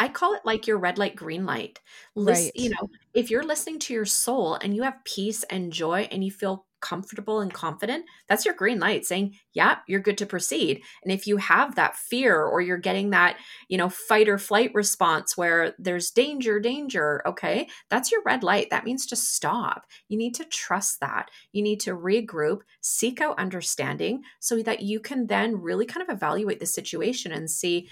I 0.00 0.08
call 0.08 0.34
it 0.34 0.42
like 0.44 0.66
your 0.66 0.78
red 0.78 0.98
light, 0.98 1.14
green 1.14 1.46
light. 1.46 1.78
Listen, 2.16 2.46
right. 2.46 2.52
You 2.56 2.70
know, 2.70 2.90
if 3.14 3.30
you're 3.30 3.44
listening 3.44 3.78
to 3.78 3.94
your 3.94 4.06
soul 4.06 4.54
and 4.56 4.74
you 4.74 4.82
have 4.82 5.04
peace 5.04 5.44
and 5.44 5.72
joy 5.72 6.08
and 6.10 6.24
you 6.24 6.32
feel 6.32 6.66
comfortable 6.80 7.40
and 7.40 7.52
confident, 7.52 8.04
that's 8.28 8.44
your 8.44 8.54
green 8.54 8.78
light 8.78 9.04
saying, 9.04 9.36
yeah, 9.52 9.78
you're 9.86 10.00
good 10.00 10.18
to 10.18 10.26
proceed. 10.26 10.82
And 11.02 11.12
if 11.12 11.26
you 11.26 11.36
have 11.36 11.74
that 11.74 11.96
fear 11.96 12.42
or 12.42 12.60
you're 12.60 12.78
getting 12.78 13.10
that, 13.10 13.36
you 13.68 13.78
know, 13.78 13.88
fight 13.88 14.28
or 14.28 14.38
flight 14.38 14.70
response 14.74 15.36
where 15.36 15.74
there's 15.78 16.10
danger, 16.10 16.60
danger, 16.60 17.22
okay, 17.26 17.68
that's 17.88 18.10
your 18.10 18.22
red 18.24 18.42
light. 18.42 18.70
That 18.70 18.84
means 18.84 19.06
to 19.06 19.16
stop. 19.16 19.86
You 20.08 20.16
need 20.16 20.34
to 20.36 20.44
trust 20.44 21.00
that. 21.00 21.30
You 21.52 21.62
need 21.62 21.80
to 21.80 21.96
regroup, 21.96 22.60
seek 22.80 23.20
out 23.20 23.38
understanding 23.38 24.22
so 24.38 24.62
that 24.62 24.82
you 24.82 25.00
can 25.00 25.26
then 25.26 25.60
really 25.60 25.86
kind 25.86 26.08
of 26.08 26.14
evaluate 26.14 26.60
the 26.60 26.66
situation 26.66 27.32
and 27.32 27.50
see 27.50 27.88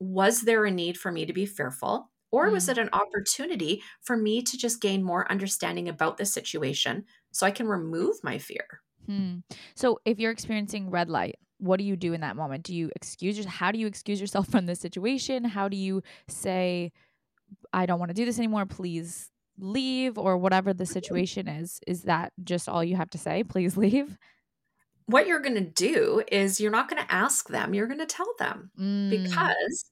was 0.00 0.42
there 0.42 0.64
a 0.64 0.70
need 0.70 0.96
for 0.96 1.12
me 1.12 1.26
to 1.26 1.32
be 1.32 1.46
fearful? 1.46 2.10
Or 2.32 2.48
was 2.50 2.66
mm. 2.66 2.70
it 2.70 2.78
an 2.78 2.90
opportunity 2.92 3.82
for 4.00 4.16
me 4.16 4.42
to 4.42 4.56
just 4.56 4.80
gain 4.80 5.02
more 5.02 5.30
understanding 5.30 5.88
about 5.88 6.16
the 6.16 6.24
situation 6.24 7.04
so 7.32 7.46
I 7.46 7.50
can 7.50 7.66
remove 7.66 8.16
my 8.22 8.38
fear. 8.38 8.80
Hmm. 9.06 9.38
So 9.74 10.00
if 10.04 10.18
you're 10.18 10.30
experiencing 10.30 10.90
red 10.90 11.08
light, 11.08 11.36
what 11.58 11.78
do 11.78 11.84
you 11.84 11.96
do 11.96 12.12
in 12.12 12.22
that 12.22 12.36
moment? 12.36 12.64
Do 12.64 12.74
you 12.74 12.90
excuse 12.96 13.36
yourself? 13.36 13.54
How 13.54 13.72
do 13.72 13.78
you 13.78 13.86
excuse 13.86 14.20
yourself 14.20 14.48
from 14.50 14.66
this 14.66 14.80
situation? 14.80 15.44
How 15.44 15.68
do 15.68 15.76
you 15.76 16.02
say, 16.28 16.92
I 17.72 17.86
don't 17.86 17.98
want 17.98 18.10
to 18.10 18.14
do 18.14 18.24
this 18.24 18.38
anymore, 18.38 18.66
please 18.66 19.30
leave, 19.58 20.18
or 20.18 20.38
whatever 20.38 20.72
the 20.72 20.86
situation 20.86 21.48
is? 21.48 21.80
Is 21.86 22.02
that 22.02 22.32
just 22.42 22.68
all 22.68 22.82
you 22.82 22.96
have 22.96 23.10
to 23.10 23.18
say? 23.18 23.44
Please 23.44 23.76
leave? 23.76 24.16
What 25.06 25.26
you're 25.26 25.40
going 25.40 25.54
to 25.54 25.60
do 25.60 26.22
is 26.30 26.60
you're 26.60 26.70
not 26.70 26.88
going 26.88 27.02
to 27.02 27.12
ask 27.12 27.48
them, 27.48 27.74
you're 27.74 27.88
going 27.88 27.98
to 27.98 28.06
tell 28.06 28.32
them 28.38 28.70
mm. 28.78 29.10
because 29.10 29.84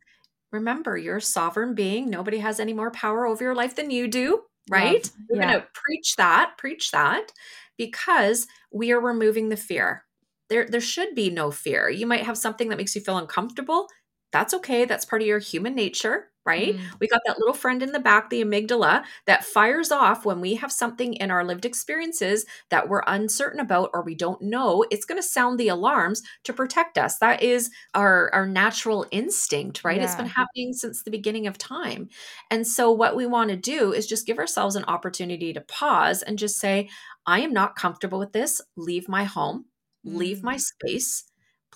remember, 0.53 0.97
you're 0.97 1.16
a 1.16 1.22
sovereign 1.22 1.74
being. 1.74 2.09
Nobody 2.09 2.39
has 2.39 2.61
any 2.61 2.72
more 2.72 2.93
power 2.93 3.26
over 3.26 3.43
your 3.43 3.55
life 3.55 3.74
than 3.74 3.91
you 3.91 4.07
do 4.07 4.43
right? 4.69 5.05
Love. 5.05 5.12
We're 5.29 5.37
yeah. 5.37 5.51
going 5.51 5.61
to 5.61 5.66
preach 5.73 6.16
that, 6.16 6.55
preach 6.59 6.91
that 6.91 7.33
because 7.77 8.47
we 8.73 8.93
are 8.93 9.01
removing 9.01 9.49
the 9.49 9.57
fear. 9.57 10.05
There 10.49 10.66
there 10.66 10.81
should 10.81 11.14
be 11.14 11.31
no 11.31 11.51
fear. 11.51 11.91
You 11.91 12.07
might 12.07 12.25
have 12.25 12.39
something 12.39 12.69
that 12.69 12.79
makes 12.79 12.95
you 12.95 13.01
feel 13.01 13.19
uncomfortable. 13.19 13.89
That's 14.33 14.55
okay. 14.55 14.85
That's 14.85 15.05
part 15.05 15.23
of 15.23 15.29
your 15.29 15.39
human 15.39 15.75
nature 15.75 16.31
right? 16.49 16.74
Mm. 16.74 16.80
We 16.99 17.09
got 17.09 17.20
that 17.26 17.38
little 17.38 17.53
friend 17.53 17.82
in 17.82 17.92
the 17.92 18.01
back, 18.01 18.30
the 18.30 18.42
amygdala, 18.42 19.05
that 19.26 19.44
fires 19.44 19.92
off 19.92 20.24
when 20.24 20.40
we 20.40 20.55
have 20.55 20.72
something 20.72 21.12
in 21.12 21.30
our 21.30 21.44
lived 21.44 21.66
experiences 21.66 22.46
that 22.70 22.88
we're 22.88 23.03
uncertain 23.07 23.61
about 23.61 23.90
or 23.92 24.03
we 24.03 24.14
don't 24.14 24.40
know. 24.40 24.82
It's 24.90 25.05
going 25.05 25.20
to 25.20 25.28
sound 25.28 25.61
the 25.61 25.68
alarms 25.68 26.22
to 26.44 26.55
protect 26.55 26.96
us. 26.96 27.18
That 27.18 27.42
is 27.42 27.70
our, 27.94 28.30
our 28.32 28.46
natural 28.46 29.05
instinct, 29.11 29.84
right? 29.84 29.99
Yeah. 29.99 30.05
It's 30.05 30.14
been 30.14 30.24
happening 30.24 30.72
since 30.72 31.03
the 31.03 31.11
beginning 31.11 31.46
of 31.46 31.59
time. 31.59 32.09
And 32.51 32.66
so, 32.66 32.90
what 32.90 33.14
we 33.14 33.26
want 33.26 33.51
to 33.51 33.57
do 33.57 33.92
is 33.92 34.07
just 34.07 34.26
give 34.26 34.38
ourselves 34.38 34.74
an 34.74 34.84
opportunity 34.84 35.53
to 35.53 35.61
pause 35.61 36.22
and 36.22 36.38
just 36.38 36.59
say, 36.59 36.88
I 37.26 37.40
am 37.40 37.53
not 37.53 37.76
comfortable 37.76 38.18
with 38.18 38.32
this. 38.32 38.62
Leave 38.74 39.07
my 39.07 39.24
home, 39.24 39.66
leave 40.03 40.42
my 40.42 40.55
mm. 40.55 40.61
space 40.61 41.28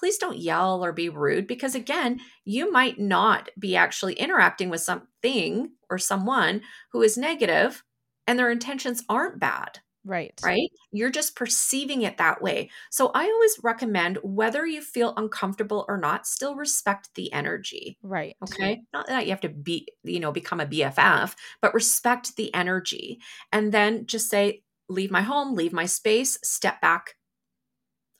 please 0.02 0.18
don't 0.18 0.38
yell 0.38 0.84
or 0.84 0.92
be 0.92 1.08
rude 1.08 1.46
because 1.46 1.76
again 1.76 2.18
you 2.44 2.72
might 2.72 2.98
not 2.98 3.48
be 3.56 3.76
actually 3.76 4.14
interacting 4.14 4.68
with 4.68 4.80
something 4.80 5.70
or 5.88 5.96
someone 5.96 6.60
who 6.90 7.02
is 7.02 7.16
negative 7.16 7.84
and 8.26 8.36
their 8.36 8.50
intentions 8.50 9.04
aren't 9.08 9.38
bad 9.38 9.78
Right. 10.04 10.32
Right? 10.44 10.68
You're 10.90 11.10
just 11.10 11.36
perceiving 11.36 12.02
it 12.02 12.18
that 12.18 12.42
way. 12.42 12.70
So 12.90 13.12
I 13.14 13.22
always 13.24 13.56
recommend 13.62 14.18
whether 14.24 14.66
you 14.66 14.82
feel 14.82 15.14
uncomfortable 15.16 15.84
or 15.86 15.96
not, 15.96 16.26
still 16.26 16.56
respect 16.56 17.10
the 17.14 17.32
energy. 17.32 17.98
Right. 18.02 18.36
Okay. 18.42 18.82
Not 18.92 19.06
that 19.06 19.26
you 19.26 19.30
have 19.30 19.42
to 19.42 19.48
be, 19.48 19.86
you 20.02 20.18
know, 20.18 20.32
become 20.32 20.58
a 20.58 20.66
BFF, 20.66 21.36
but 21.60 21.72
respect 21.72 22.34
the 22.34 22.52
energy. 22.52 23.20
And 23.52 23.70
then 23.70 24.06
just 24.06 24.28
say, 24.28 24.64
leave 24.88 25.12
my 25.12 25.22
home, 25.22 25.54
leave 25.54 25.72
my 25.72 25.86
space, 25.86 26.36
step 26.42 26.80
back. 26.80 27.14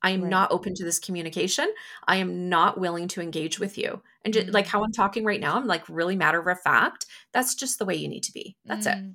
I 0.02 0.10
am 0.10 0.22
Right. 0.22 0.30
not 0.30 0.50
open 0.52 0.74
to 0.74 0.84
this 0.84 0.98
communication. 0.98 1.72
I 2.08 2.16
am 2.16 2.48
not 2.48 2.78
willing 2.80 3.08
to 3.08 3.20
engage 3.20 3.58
with 3.58 3.78
you. 3.78 4.02
And 4.24 4.34
just, 4.34 4.48
like 4.50 4.66
Mm. 4.66 4.68
how 4.68 4.84
I'm 4.84 4.92
talking 4.92 5.24
right 5.24 5.40
now, 5.40 5.56
I'm 5.56 5.66
like 5.66 5.88
really 5.88 6.16
matter 6.16 6.40
of 6.48 6.60
fact. 6.60 7.06
That's 7.32 7.54
just 7.54 7.78
the 7.78 7.84
way 7.84 7.94
you 7.96 8.08
need 8.08 8.22
to 8.24 8.32
be. 8.32 8.56
That's 8.64 8.86
it. 8.86 8.98
Mm. 8.98 9.14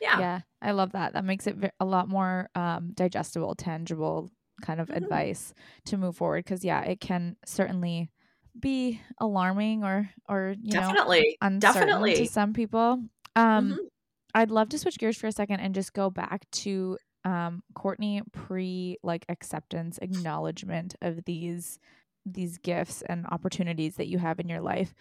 Yeah. 0.00 0.18
Yeah, 0.20 0.40
I 0.60 0.72
love 0.72 0.92
that. 0.92 1.12
That 1.14 1.24
makes 1.24 1.46
it 1.46 1.56
a 1.80 1.84
lot 1.84 2.08
more 2.08 2.48
um, 2.54 2.92
digestible, 2.94 3.54
tangible 3.54 4.30
kind 4.62 4.80
of 4.80 4.88
Mhm. 4.88 4.96
advice 4.96 5.54
to 5.86 5.96
move 5.96 6.16
forward. 6.16 6.44
Because 6.44 6.64
yeah, 6.64 6.82
it 6.82 7.00
can 7.00 7.36
certainly 7.46 8.10
be 8.58 9.00
alarming 9.18 9.84
or 9.84 10.10
or 10.28 10.54
you 10.62 10.74
know 10.74 10.80
Definitely. 10.80 11.36
uncertain 11.40 11.60
Definitely. 11.60 12.14
to 12.16 12.26
some 12.26 12.52
people. 12.52 13.04
Um, 13.36 13.72
Mhm. 13.72 13.88
I'd 14.34 14.50
love 14.50 14.68
to 14.70 14.78
switch 14.78 14.98
gears 14.98 15.16
for 15.18 15.26
a 15.28 15.32
second 15.32 15.60
and 15.60 15.74
just 15.74 15.92
go 15.94 16.10
back 16.10 16.50
to 16.52 16.98
um, 17.24 17.62
Courtney 17.74 18.22
pre 18.32 18.98
like 19.02 19.24
acceptance, 19.28 19.98
acknowledgement 20.02 20.94
of 21.02 21.24
these 21.24 21.78
these 22.24 22.58
gifts 22.58 23.02
and 23.02 23.26
opportunities 23.26 23.96
that 23.96 24.08
you 24.08 24.18
have 24.18 24.38
in 24.40 24.48
your 24.48 24.60
life. 24.60 24.94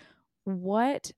What 0.43 1.11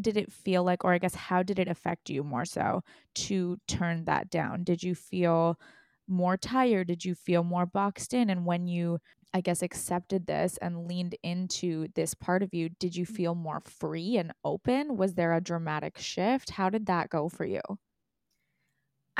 did 0.00 0.16
it 0.16 0.32
feel 0.32 0.62
like, 0.64 0.84
or 0.84 0.92
I 0.92 0.98
guess 0.98 1.14
how 1.14 1.42
did 1.42 1.58
it 1.58 1.68
affect 1.68 2.10
you 2.10 2.22
more 2.22 2.44
so 2.44 2.82
to 3.16 3.58
turn 3.66 4.04
that 4.04 4.30
down? 4.30 4.62
Did 4.64 4.82
you 4.82 4.94
feel 4.94 5.58
more 6.06 6.36
tired? 6.36 6.86
Did 6.88 7.04
you 7.04 7.14
feel 7.14 7.42
more 7.44 7.66
boxed 7.66 8.14
in? 8.14 8.30
And 8.30 8.46
when 8.46 8.66
you, 8.68 9.00
I 9.34 9.40
guess, 9.40 9.62
accepted 9.62 10.26
this 10.26 10.56
and 10.58 10.86
leaned 10.86 11.16
into 11.22 11.88
this 11.94 12.14
part 12.14 12.42
of 12.42 12.54
you, 12.54 12.68
did 12.68 12.96
you 12.96 13.04
feel 13.06 13.34
more 13.34 13.60
free 13.60 14.16
and 14.16 14.32
open? 14.44 14.96
Was 14.96 15.14
there 15.14 15.34
a 15.34 15.40
dramatic 15.40 15.98
shift? 15.98 16.50
How 16.50 16.70
did 16.70 16.86
that 16.86 17.10
go 17.10 17.28
for 17.28 17.44
you? 17.44 17.60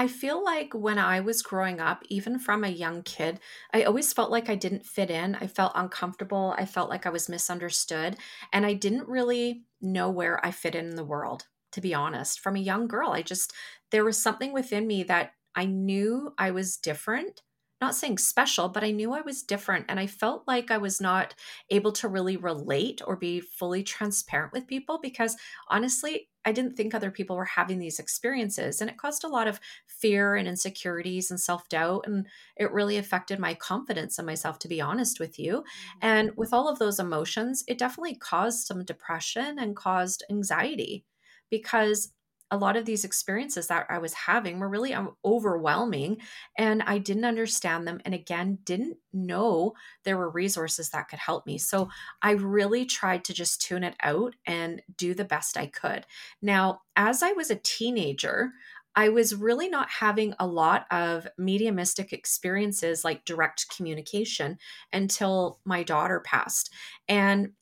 I 0.01 0.07
feel 0.07 0.43
like 0.45 0.73
when 0.75 0.97
I 0.99 1.19
was 1.21 1.43
growing 1.43 1.81
up, 1.81 2.05
even 2.09 2.39
from 2.39 2.63
a 2.63 2.69
young 2.69 3.03
kid, 3.03 3.41
I 3.75 3.83
always 3.83 4.13
felt 4.13 4.31
like 4.31 4.49
I 4.49 4.55
didn't 4.55 4.87
fit 4.87 5.11
in. 5.11 5.35
I 5.35 5.49
felt 5.49 5.73
uncomfortable. 5.75 6.55
I 6.57 6.67
felt 6.67 6.89
like 6.89 7.05
I 7.05 7.11
was 7.11 7.29
misunderstood. 7.29 8.17
And 8.53 8.65
I 8.65 8.75
didn't 8.75 9.09
really 9.09 9.65
know 9.81 10.09
where 10.09 10.45
I 10.47 10.53
fit 10.53 10.77
in 10.77 10.95
the 10.95 11.05
world, 11.05 11.49
to 11.73 11.81
be 11.81 11.95
honest. 11.95 12.39
From 12.39 12.55
a 12.55 12.61
young 12.61 12.87
girl, 12.87 13.11
I 13.11 13.23
just, 13.23 13.53
there 13.91 14.05
was 14.05 14.23
something 14.23 14.53
within 14.53 14.87
me 14.87 15.03
that 15.05 15.33
I 15.57 15.65
knew 15.67 16.33
I 16.39 16.53
was 16.53 16.77
different. 16.77 17.43
Not 17.81 17.95
saying 17.95 18.19
special, 18.19 18.69
but 18.69 18.85
I 18.85 18.91
knew 18.93 19.13
I 19.13 19.21
was 19.21 19.43
different. 19.43 19.87
And 19.89 19.99
I 20.01 20.07
felt 20.07 20.47
like 20.49 20.71
I 20.71 20.79
was 20.79 21.01
not 21.01 21.35
able 21.71 21.93
to 21.93 22.09
really 22.09 22.37
relate 22.37 23.01
or 23.07 23.17
be 23.17 23.41
fully 23.41 23.83
transparent 23.85 24.53
with 24.53 24.67
people 24.67 24.99
because 25.01 25.37
honestly, 25.69 26.29
I 26.49 26.53
didn't 26.53 26.77
think 26.77 26.95
other 26.95 27.11
people 27.11 27.37
were 27.37 27.45
having 27.45 27.79
these 27.79 27.99
experiences. 27.99 28.81
And 28.81 28.89
it 28.89 28.97
caused 28.97 29.23
a 29.23 29.29
lot 29.29 29.47
of 29.47 29.61
fear 29.87 30.35
and 30.35 30.49
insecurities 30.49 31.31
and 31.31 31.39
self 31.39 31.69
doubt. 31.69 32.07
And 32.07 32.27
it 32.57 32.73
really 32.73 32.97
affected 32.97 33.39
my 33.39 33.53
confidence 33.53 34.19
in 34.19 34.25
myself, 34.25 34.59
to 34.61 34.69
be 34.69 34.81
honest 34.81 35.21
with 35.21 35.39
you. 35.39 35.57
Mm-hmm. 35.57 35.99
And 36.01 36.37
with 36.39 36.55
all 36.55 36.67
of 36.67 36.79
those 36.79 36.99
emotions, 36.99 37.65
it 37.69 37.77
definitely 37.77 38.15
caused 38.15 38.67
some 38.67 38.83
depression 38.83 39.59
and 39.59 39.77
caused 39.77 40.25
anxiety 40.31 41.05
because 41.51 42.15
a 42.51 42.57
lot 42.57 42.77
of 42.77 42.85
these 42.85 43.05
experiences 43.05 43.67
that 43.67 43.87
I 43.89 43.99
was 43.99 44.15
having 44.15 44.59
were 44.59 44.69
really 44.69 44.95
um, 44.95 45.15
overwhelming 45.25 46.19
and 46.57 46.83
I 46.83 46.99
didn't 46.99 47.25
understand 47.25 47.87
them. 47.87 48.01
And 48.05 48.15
again, 48.15 48.59
didn't 48.65 48.97
know 49.13 49.75
there 50.05 50.17
were 50.17 50.31
resources 50.31 50.91
that 50.91 51.09
could 51.09 51.19
help 51.19 51.47
me. 51.47 51.59
So 51.59 51.89
I 52.23 52.33
really 52.33 52.87
tried 52.87 53.25
to 53.25 53.35
just 53.35 53.61
tune 53.61 53.85
it 53.85 53.97
out 54.03 54.35
and 54.47 54.81
do 54.97 55.15
the 55.15 55.25
best 55.25 55.57
I 55.57 55.67
could. 55.67 56.07
Now, 56.41 56.83
as 56.97 57.23
I 57.23 57.33
was 57.33 57.51
a 57.51 57.57
teenager, 57.57 58.53
I 58.99 59.11
was 59.11 59.35
really 59.35 59.69
not 59.69 59.89
having 59.91 60.35
a 60.41 60.47
lot 60.47 60.87
of 60.91 61.29
mediumistic 61.39 62.13
experiences 62.13 63.05
like 63.05 63.25
direct 63.25 63.67
communication 63.77 64.59
until 64.93 65.61
my 65.65 65.85
daughter 65.85 66.19
passed. 66.19 66.73
And 67.09 67.53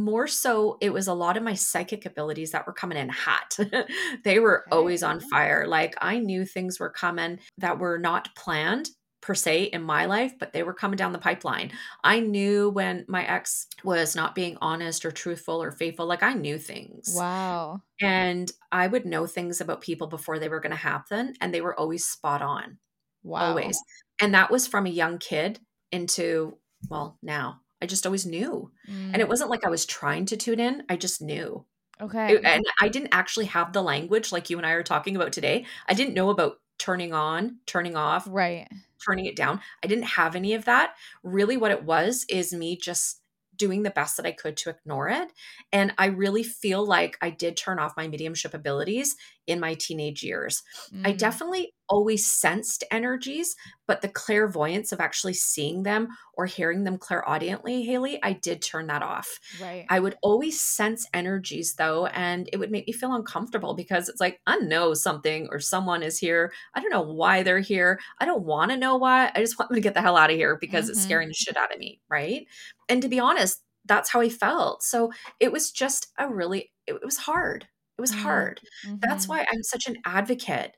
more 0.00 0.26
so, 0.26 0.78
it 0.80 0.90
was 0.92 1.08
a 1.08 1.14
lot 1.14 1.36
of 1.36 1.42
my 1.42 1.54
psychic 1.54 2.06
abilities 2.06 2.52
that 2.52 2.66
were 2.66 2.72
coming 2.72 2.98
in 2.98 3.08
hot. 3.08 3.56
they 4.24 4.38
were 4.38 4.66
Okay. 4.66 4.72
always 4.72 5.02
on 5.02 5.20
fire. 5.20 5.66
Like 5.66 5.94
I 6.00 6.18
knew 6.18 6.44
things 6.44 6.78
were 6.80 6.90
coming 6.90 7.38
that 7.58 7.78
were 7.78 7.98
not 7.98 8.34
planned 8.36 8.90
per 9.22 9.34
se 9.34 9.64
in 9.64 9.82
my 9.82 10.06
life, 10.06 10.32
but 10.38 10.52
they 10.52 10.62
were 10.62 10.74
coming 10.74 10.96
down 10.96 11.12
the 11.12 11.18
pipeline. 11.18 11.72
I 12.04 12.20
knew 12.20 12.70
when 12.70 13.04
my 13.08 13.26
ex 13.26 13.66
was 13.82 14.14
not 14.14 14.34
being 14.34 14.56
honest 14.60 15.04
or 15.04 15.10
truthful 15.10 15.62
or 15.62 15.72
faithful. 15.72 16.06
Like 16.06 16.22
I 16.22 16.34
knew 16.34 16.58
things. 16.58 17.24
Wow. 17.24 17.82
And 18.00 18.50
I 18.72 18.86
would 18.88 19.06
know 19.06 19.26
things 19.26 19.60
about 19.60 19.80
people 19.80 20.06
before 20.06 20.38
they 20.38 20.48
were 20.50 20.60
going 20.60 20.70
to 20.72 20.76
happen, 20.76 21.34
and 21.40 21.52
they 21.54 21.62
were 21.62 21.78
always 21.78 22.04
spot 22.06 22.42
on, 22.42 22.78
Wow. 23.22 23.40
always. 23.40 23.84
And 24.20 24.34
that 24.34 24.50
was 24.50 24.66
from 24.66 24.86
a 24.86 24.90
young 24.90 25.18
kid 25.18 25.60
into, 25.92 26.58
well, 26.90 27.18
now. 27.22 27.62
I 27.82 27.86
just 27.86 28.06
always 28.06 28.26
knew. 28.26 28.72
And 29.12 29.22
it 29.22 29.28
Mm, 29.28 29.28
wasn't 29.28 29.50
like 29.50 29.64
I 29.64 29.70
was 29.70 29.86
trying 29.86 30.26
to 30.26 30.36
tune 30.36 30.60
in, 30.60 30.84
I 30.88 30.96
just 30.96 31.20
knew. 31.22 31.66
okay. 32.00 32.36
It- 32.36 32.44
and 32.44 32.64
I 32.80 32.88
didn't 32.88 33.14
actually 33.14 33.46
have 33.46 33.72
the 33.72 33.82
language 33.82 34.32
like 34.32 34.50
you 34.50 34.58
and 34.58 34.66
I 34.66 34.72
are 34.72 34.82
talking 34.82 35.16
about 35.16 35.32
today. 35.32 35.66
I 35.88 35.94
didn't 35.94 36.14
know 36.14 36.30
about 36.30 36.60
turning 36.78 37.12
on, 37.14 37.60
turning 37.66 37.96
off, 37.96 38.30
right. 38.30 38.68
turning 39.06 39.26
it 39.26 39.36
down. 39.36 39.60
I 39.84 39.86
didn't 39.86 40.04
have 40.06 40.36
any 40.36 40.54
of 40.54 40.64
that. 40.66 40.94
Really, 41.22 41.56
what 41.56 41.70
it 41.70 41.84
was 41.84 42.24
is 42.28 42.52
me 42.52 42.76
just 42.76 43.22
doing 43.56 43.82
the 43.82 43.90
best 43.90 44.16
that 44.18 44.26
I 44.26 44.32
could 44.32 44.56
to 44.58 44.70
ignore 44.70 45.08
it. 45.08 45.32
And 45.72 45.94
I 45.98 46.06
really 46.06 46.42
feel 46.42 46.84
like 46.86 47.16
I 47.22 47.30
did 47.30 47.56
turn 47.56 47.78
off 47.78 47.96
my 47.96 48.06
mediumship 48.08 48.52
abilities 48.54 49.16
in 49.46 49.60
my 49.60 49.74
teenage 49.74 50.22
years. 50.22 50.62
I 51.04 51.12
Mm, 51.12 51.18
definitely 51.18 51.74
always 51.88 52.28
sensed 52.30 52.82
energies, 52.90 53.54
but 53.86 54.02
the 54.02 54.08
clairvoyance 54.08 54.90
of 54.92 55.00
actually 55.00 55.34
seeing 55.34 55.84
them 55.84 56.08
or 56.34 56.46
hearing 56.46 56.84
them 56.84 56.98
clairaudiently, 56.98 57.84
Haley, 57.84 58.20
I 58.22 58.32
did 58.32 58.60
turn 58.62 58.88
that 58.88 59.02
off. 59.02 59.38
right. 59.52 59.90
I 59.90 60.00
would 60.00 60.16
always 60.22 60.60
sense 60.60 61.06
energies 61.14 61.74
though, 61.76 62.06
and 62.06 62.48
it 62.52 62.56
would 62.58 62.70
make 62.72 62.86
me 62.88 62.92
feel 62.92 63.14
uncomfortable 63.14 63.74
because 63.74 64.08
it's 64.08 64.20
like, 64.20 64.40
I 64.46 64.56
know 64.58 64.94
something 64.94 65.48
or 65.50 65.60
someone 65.60 66.02
is 66.02 66.18
here. 66.18 66.52
I 66.74 66.80
don't 66.80 66.90
know 66.90 67.02
why 67.02 67.42
they're 67.44 67.60
here. 67.60 68.00
I 68.18 68.24
don't 68.24 68.44
want 68.44 68.72
to 68.72 68.76
know 68.76 68.96
why. 68.96 69.30
I 69.34 69.40
just 69.40 69.58
want 69.58 69.70
them 69.70 69.76
to 69.76 69.80
get 69.82 69.94
the 69.94 70.02
hell 70.02 70.16
out 70.16 70.30
of 70.30 70.36
here 70.36 70.56
because 70.60 70.88
it's 70.88 71.00
Mhm. 71.00 71.02
scaring 71.02 71.28
the 71.28 71.34
shit 71.34 71.56
out 71.56 71.72
of 71.72 71.78
me. 71.78 72.00
Right. 72.08 72.46
And 72.88 73.00
to 73.02 73.08
be 73.08 73.20
honest, 73.20 73.62
that's 73.84 74.10
how 74.10 74.20
I 74.20 74.28
felt. 74.28 74.82
So 74.82 75.12
it 75.38 75.52
was 75.52 75.70
just 75.70 76.08
a 76.18 76.28
really, 76.28 76.72
it 76.86 77.04
was 77.04 77.18
hard. 77.18 77.68
It 77.98 78.00
was 78.00 78.10
Mm, 78.10 78.12
hard. 78.12 78.62
That's 79.02 79.28
mhm. 79.28 79.28
why 79.28 79.46
I'm 79.50 79.62
such 79.62 79.86
an 79.86 79.96
advocate 80.04 80.76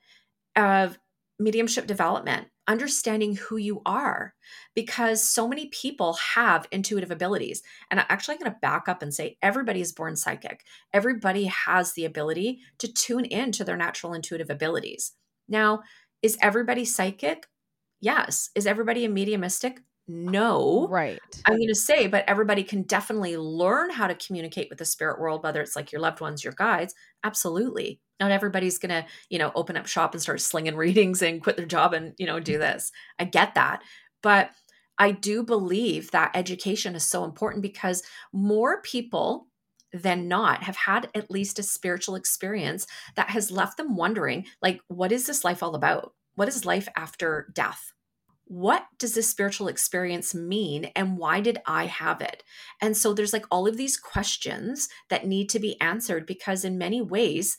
of 0.56 0.98
mediumship 1.38 1.86
development, 1.86 2.48
understanding 2.66 3.36
who 3.36 3.56
you 3.56 3.80
are, 3.86 4.34
because 4.74 5.22
so 5.22 5.46
many 5.48 5.68
people 5.68 6.14
have 6.14 6.68
intuitive 6.72 7.10
abilities. 7.10 7.62
And 7.90 8.00
I- 8.00 8.06
actually, 8.08 8.34
I'm 8.34 8.40
going 8.40 8.52
to 8.52 8.58
back 8.60 8.88
up 8.88 9.02
and 9.02 9.14
say 9.14 9.38
everybody 9.42 9.80
is 9.80 9.92
born 9.92 10.16
psychic. 10.16 10.64
Everybody 10.92 11.44
has 11.44 11.92
the 11.92 12.04
ability 12.04 12.60
to 12.78 12.92
tune 12.92 13.24
in 13.24 13.52
to 13.52 13.64
their 13.64 13.76
natural 13.76 14.14
intuitive 14.14 14.50
abilities. 14.50 15.12
Now, 15.48 15.82
is 16.22 16.36
everybody 16.42 16.84
psychic? 16.84 17.46
Yes. 18.00 18.50
Is 18.54 18.66
everybody 18.66 19.04
a 19.04 19.08
mediumistic? 19.08 19.80
No. 20.08 20.88
Right. 20.90 21.20
I'm 21.46 21.56
going 21.56 21.68
to 21.68 21.74
say, 21.74 22.06
but 22.06 22.24
everybody 22.26 22.64
can 22.64 22.82
definitely 22.82 23.36
learn 23.36 23.90
how 23.90 24.06
to 24.06 24.14
communicate 24.14 24.70
with 24.70 24.78
the 24.78 24.86
spirit 24.86 25.20
world, 25.20 25.42
whether 25.42 25.60
it's 25.60 25.76
like 25.76 25.92
your 25.92 26.00
loved 26.00 26.20
ones, 26.20 26.42
your 26.42 26.54
guides. 26.54 26.94
Absolutely. 27.24 28.00
Not 28.18 28.30
everybody's 28.30 28.78
going 28.78 28.90
to, 28.90 29.06
you 29.28 29.38
know, 29.38 29.52
open 29.54 29.76
up 29.76 29.86
shop 29.86 30.14
and 30.14 30.22
start 30.22 30.40
slinging 30.40 30.76
readings 30.78 31.20
and 31.20 31.42
quit 31.42 31.58
their 31.58 31.66
job 31.66 31.92
and, 31.92 32.14
you 32.18 32.26
know, 32.26 32.40
do 32.40 32.58
this. 32.58 32.90
I 33.18 33.24
get 33.24 33.54
that. 33.54 33.82
But 34.22 34.50
I 34.98 35.12
do 35.12 35.44
believe 35.44 36.10
that 36.10 36.32
education 36.34 36.94
is 36.94 37.04
so 37.04 37.24
important 37.24 37.62
because 37.62 38.02
more 38.32 38.82
people 38.82 39.46
than 39.92 40.26
not 40.28 40.62
have 40.64 40.76
had 40.76 41.08
at 41.14 41.30
least 41.30 41.58
a 41.58 41.62
spiritual 41.62 42.14
experience 42.14 42.86
that 43.14 43.30
has 43.30 43.50
left 43.50 43.76
them 43.76 43.94
wondering, 43.94 44.46
like, 44.60 44.80
what 44.88 45.12
is 45.12 45.26
this 45.26 45.44
life 45.44 45.62
all 45.62 45.74
about? 45.74 46.12
What 46.34 46.48
is 46.48 46.64
life 46.64 46.88
after 46.96 47.50
death? 47.54 47.92
What 48.48 48.86
does 48.98 49.14
this 49.14 49.28
spiritual 49.28 49.68
experience 49.68 50.34
mean 50.34 50.86
and 50.96 51.18
why 51.18 51.40
did 51.40 51.58
I 51.66 51.84
have 51.84 52.22
it? 52.22 52.42
And 52.80 52.96
so 52.96 53.12
there's 53.12 53.34
like 53.34 53.44
all 53.50 53.68
of 53.68 53.76
these 53.76 53.98
questions 53.98 54.88
that 55.10 55.26
need 55.26 55.50
to 55.50 55.58
be 55.58 55.78
answered 55.80 56.26
because, 56.26 56.64
in 56.64 56.78
many 56.78 57.02
ways, 57.02 57.58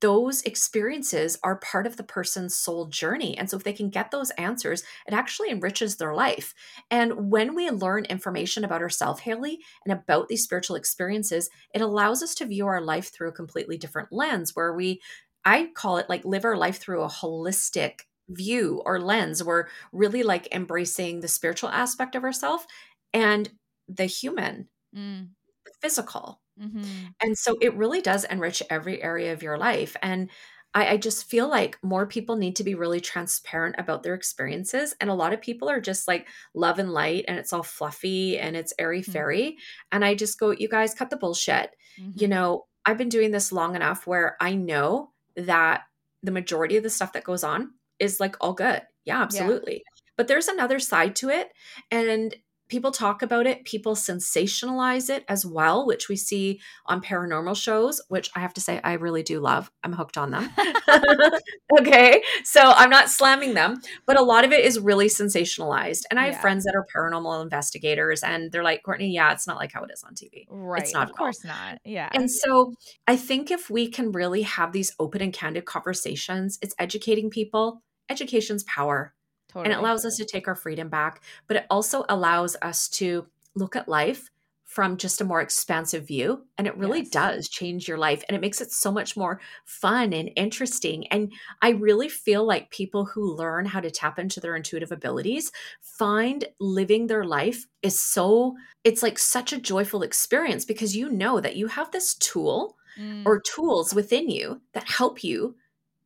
those 0.00 0.42
experiences 0.42 1.36
are 1.42 1.56
part 1.56 1.88
of 1.88 1.96
the 1.96 2.04
person's 2.04 2.54
soul 2.54 2.86
journey. 2.86 3.36
And 3.36 3.50
so, 3.50 3.56
if 3.56 3.64
they 3.64 3.72
can 3.72 3.90
get 3.90 4.12
those 4.12 4.30
answers, 4.30 4.84
it 5.08 5.12
actually 5.12 5.50
enriches 5.50 5.96
their 5.96 6.14
life. 6.14 6.54
And 6.88 7.30
when 7.32 7.56
we 7.56 7.68
learn 7.70 8.04
information 8.04 8.64
about 8.64 8.80
ourselves, 8.80 9.20
Haley, 9.22 9.58
and 9.84 9.92
about 9.92 10.28
these 10.28 10.44
spiritual 10.44 10.76
experiences, 10.76 11.50
it 11.74 11.80
allows 11.80 12.22
us 12.22 12.36
to 12.36 12.46
view 12.46 12.68
our 12.68 12.80
life 12.80 13.12
through 13.12 13.30
a 13.30 13.32
completely 13.32 13.76
different 13.76 14.12
lens 14.12 14.54
where 14.54 14.72
we, 14.72 15.00
I 15.44 15.70
call 15.74 15.96
it 15.96 16.08
like 16.08 16.24
live 16.24 16.44
our 16.44 16.56
life 16.56 16.78
through 16.78 17.02
a 17.02 17.08
holistic 17.08 18.02
view 18.28 18.82
or 18.84 19.00
lens. 19.00 19.42
We're 19.42 19.68
really 19.92 20.22
like 20.22 20.48
embracing 20.54 21.20
the 21.20 21.28
spiritual 21.28 21.70
aspect 21.70 22.14
of 22.14 22.24
ourselves 22.24 22.66
and 23.12 23.50
the 23.88 24.06
human, 24.06 24.68
Mm. 24.94 25.36
the 25.66 25.72
physical. 25.82 26.40
hmm 26.58 27.14
And 27.22 27.38
so 27.38 27.56
it 27.60 27.74
really 27.76 28.00
does 28.00 28.24
enrich 28.24 28.62
every 28.70 29.02
area 29.02 29.32
of 29.32 29.42
your 29.42 29.58
life. 29.58 29.96
And 30.02 30.30
I, 30.74 30.94
I 30.94 30.96
just 30.98 31.30
feel 31.30 31.48
like 31.48 31.78
more 31.82 32.06
people 32.06 32.36
need 32.36 32.56
to 32.56 32.64
be 32.64 32.74
really 32.74 33.00
transparent 33.00 33.76
about 33.78 34.02
their 34.02 34.14
experiences. 34.14 34.94
And 35.00 35.10
a 35.10 35.14
lot 35.14 35.32
of 35.32 35.40
people 35.40 35.68
are 35.68 35.80
just 35.80 36.08
like 36.08 36.28
love 36.54 36.78
and 36.78 36.92
light 36.92 37.24
and 37.28 37.38
it's 37.38 37.52
all 37.52 37.62
fluffy 37.62 38.38
and 38.38 38.56
it's 38.56 38.74
airy 38.78 39.02
Mhm. 39.06 39.14
fairy. 39.14 39.58
And 39.92 40.04
I 40.04 40.14
just 40.14 40.38
go, 40.40 40.50
you 40.52 40.68
guys 40.68 40.94
cut 40.94 41.10
the 41.10 41.16
bullshit. 41.16 41.74
You 42.14 42.28
know, 42.28 42.66
I've 42.86 42.98
been 42.98 43.08
doing 43.10 43.32
this 43.32 43.52
long 43.52 43.76
enough 43.76 44.06
where 44.06 44.36
I 44.40 44.54
know 44.54 45.12
that 45.36 45.84
the 46.22 46.32
majority 46.32 46.76
of 46.76 46.82
the 46.82 46.90
stuff 46.90 47.12
that 47.14 47.24
goes 47.24 47.44
on 47.44 47.74
is 47.98 48.20
like 48.20 48.36
all 48.40 48.52
good. 48.52 48.82
Yeah, 49.04 49.22
absolutely. 49.22 49.82
But 50.16 50.28
there's 50.28 50.48
another 50.48 50.78
side 50.78 51.16
to 51.16 51.28
it. 51.28 51.50
And 51.90 52.34
people 52.68 52.90
talk 52.90 53.22
about 53.22 53.46
it, 53.46 53.64
people 53.64 53.94
sensationalize 53.94 55.08
it 55.08 55.24
as 55.26 55.46
well, 55.46 55.86
which 55.86 56.10
we 56.10 56.16
see 56.16 56.60
on 56.84 57.00
paranormal 57.00 57.56
shows, 57.56 57.98
which 58.08 58.30
I 58.36 58.40
have 58.40 58.52
to 58.54 58.60
say 58.60 58.78
I 58.84 58.92
really 58.94 59.22
do 59.22 59.40
love. 59.40 59.70
I'm 59.82 59.94
hooked 59.94 60.18
on 60.18 60.30
them. 60.32 60.50
okay. 61.80 62.22
So 62.44 62.60
I'm 62.60 62.90
not 62.90 63.08
slamming 63.08 63.54
them, 63.54 63.80
but 64.06 64.18
a 64.18 64.22
lot 64.22 64.44
of 64.44 64.52
it 64.52 64.64
is 64.66 64.78
really 64.78 65.06
sensationalized. 65.06 66.02
And 66.10 66.20
I 66.20 66.24
have 66.26 66.34
Yeah. 66.34 66.40
friends 66.42 66.64
that 66.64 66.74
are 66.74 66.86
paranormal 66.94 67.42
investigators 67.42 68.22
and 68.22 68.52
they're 68.52 68.62
like, 68.62 68.82
Courtney, 68.82 69.14
yeah, 69.14 69.32
it's 69.32 69.46
not 69.46 69.56
like 69.56 69.72
how 69.72 69.82
it 69.84 69.90
is 69.90 70.04
on 70.04 70.14
TV. 70.14 70.44
right. 70.50 70.82
It's 70.82 70.92
not 70.92 71.04
of 71.04 71.08
at 71.08 71.12
all. 71.12 71.16
course 71.16 71.44
not. 71.44 71.78
Yeah. 71.86 72.10
And 72.12 72.30
so 72.30 72.74
I 73.06 73.16
think 73.16 73.50
if 73.50 73.70
we 73.70 73.88
can 73.88 74.12
really 74.12 74.42
have 74.42 74.72
these 74.72 74.94
open 74.98 75.22
and 75.22 75.32
candid 75.32 75.64
conversations, 75.64 76.58
it's 76.60 76.74
educating 76.78 77.30
people. 77.30 77.82
Education's 78.10 78.64
power. 78.64 79.14
totally. 79.48 79.64
And 79.64 79.72
it 79.72 79.78
allows 79.78 80.04
us 80.04 80.16
to 80.16 80.24
take 80.24 80.48
our 80.48 80.54
freedom 80.54 80.88
back, 80.88 81.22
but 81.46 81.56
it 81.56 81.66
also 81.70 82.04
allows 82.08 82.56
us 82.62 82.88
to 82.90 83.26
look 83.54 83.76
at 83.76 83.88
life 83.88 84.30
from 84.64 84.98
just 84.98 85.20
a 85.20 85.24
more 85.24 85.40
expansive 85.40 86.06
view. 86.06 86.46
And 86.58 86.66
it 86.66 86.76
really 86.76 87.02
Yes. 87.02 87.10
does 87.10 87.48
change 87.48 87.88
your 87.88 87.96
life 87.98 88.22
and 88.28 88.36
it 88.36 88.40
makes 88.40 88.60
it 88.60 88.70
so 88.70 88.92
much 88.92 89.16
more 89.16 89.40
fun 89.64 90.12
and 90.12 90.30
interesting. 90.36 91.06
And 91.08 91.32
I 91.62 91.70
really 91.70 92.08
feel 92.10 92.44
like 92.46 92.70
people 92.70 93.06
who 93.06 93.34
learn 93.34 93.64
how 93.66 93.80
to 93.80 93.90
tap 93.90 94.18
into 94.18 94.40
their 94.40 94.54
intuitive 94.56 94.92
abilities 94.92 95.50
find 95.80 96.44
living 96.60 97.06
their 97.06 97.24
life 97.24 97.66
is 97.82 97.98
so, 97.98 98.56
it's 98.84 99.02
like 99.02 99.18
such 99.18 99.52
a 99.52 99.60
joyful 99.60 100.02
experience 100.02 100.64
because 100.66 100.94
you 100.94 101.08
know 101.10 101.40
that 101.40 101.56
you 101.56 101.66
have 101.66 101.90
this 101.90 102.14
tool 102.14 102.76
Mm. 102.98 103.24
or 103.24 103.40
tools 103.40 103.94
within 103.94 104.28
you 104.28 104.60
that 104.72 104.88
help 104.88 105.22
you 105.24 105.56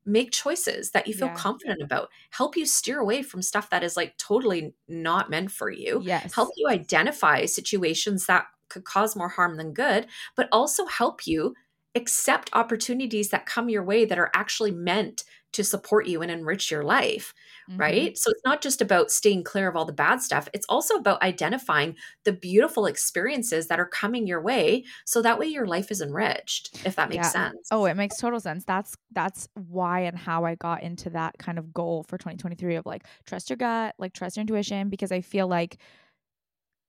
make 0.05 0.32
choices 0.32 0.90
that 0.92 1.07
you 1.07 1.14
feel 1.14 1.28
Yeah. 1.28 1.36
confident 1.36 1.80
about, 1.82 2.11
help 2.30 2.57
you 2.57 2.66
steer 2.66 2.98
away 3.00 3.22
from 3.22 3.42
stuff 3.42 3.70
that 3.70 3.84
is 3.84 3.96
like 3.96 4.16
totally 4.18 4.74
not 4.88 5.30
meant 5.30 5.50
for 5.50 5.70
you, 5.70 6.05
yes. 6.05 6.32
help 6.32 6.50
you 6.57 6.68
identify 6.68 7.44
situations 7.46 8.26
that 8.26 8.46
could 8.68 8.84
cause 8.84 9.14
more 9.16 9.28
harm 9.28 9.57
than 9.57 9.72
good, 9.74 10.07
but 10.36 10.48
also 10.53 10.86
help 10.86 11.26
you 11.26 11.55
accept 11.94 12.48
opportunities 12.55 13.28
that 13.30 13.46
come 13.46 13.68
your 13.68 13.84
way 13.84 14.05
that 14.05 14.18
are 14.18 14.30
actually 14.34 14.70
meant 14.70 15.24
to 15.53 15.64
support 15.64 16.07
you 16.07 16.22
and 16.22 16.30
enrich 16.30 16.70
your 16.70 16.84
life, 16.84 17.34
Mhm. 17.66 17.76
right? 17.78 18.16
So 18.18 18.30
it's 18.30 18.44
not 18.44 18.62
just 18.62 18.80
about 18.82 19.11
staying 19.11 19.44
clear 19.44 19.68
of 19.68 19.76
all 19.76 19.84
the 19.84 19.92
bad 19.92 20.20
stuff, 20.22 20.48
it's 20.55 20.66
also 20.68 20.94
about 20.96 21.22
identifying 21.22 21.96
the 22.24 22.32
beautiful 22.32 22.86
experiences 22.86 23.68
that 23.68 23.80
are 23.80 23.88
coming 23.88 24.26
your 24.26 24.40
way 24.42 24.84
so 25.07 25.22
that 25.22 25.38
way 25.38 25.46
your 25.46 25.66
life 25.66 25.90
is 25.90 26.00
enriched, 26.00 26.70
if 26.84 26.96
that 26.96 27.09
makes 27.11 27.28
Yeah. 27.28 27.32
sense. 27.32 27.72
Oh, 27.74 27.86
it 27.86 27.94
makes 27.94 28.18
total 28.18 28.38
sense. 28.38 28.64
That's 28.66 28.96
that's 29.12 29.48
why 29.55 30.00
and 30.00 30.16
how 30.18 30.44
I 30.44 30.57
got 30.57 30.82
into 30.82 31.09
that 31.11 31.38
kind 31.38 31.59
of 31.59 31.72
goal 31.72 32.03
for 32.03 32.18
2023 32.18 32.74
of 32.76 32.84
like 32.84 33.05
trust 33.24 33.48
your 33.48 33.57
gut, 33.57 33.94
like 33.98 34.12
trust 34.12 34.36
your 34.36 34.42
intuition 34.42 34.90
because 34.90 35.11
I 35.11 35.22
feel 35.22 35.48
like 35.48 35.78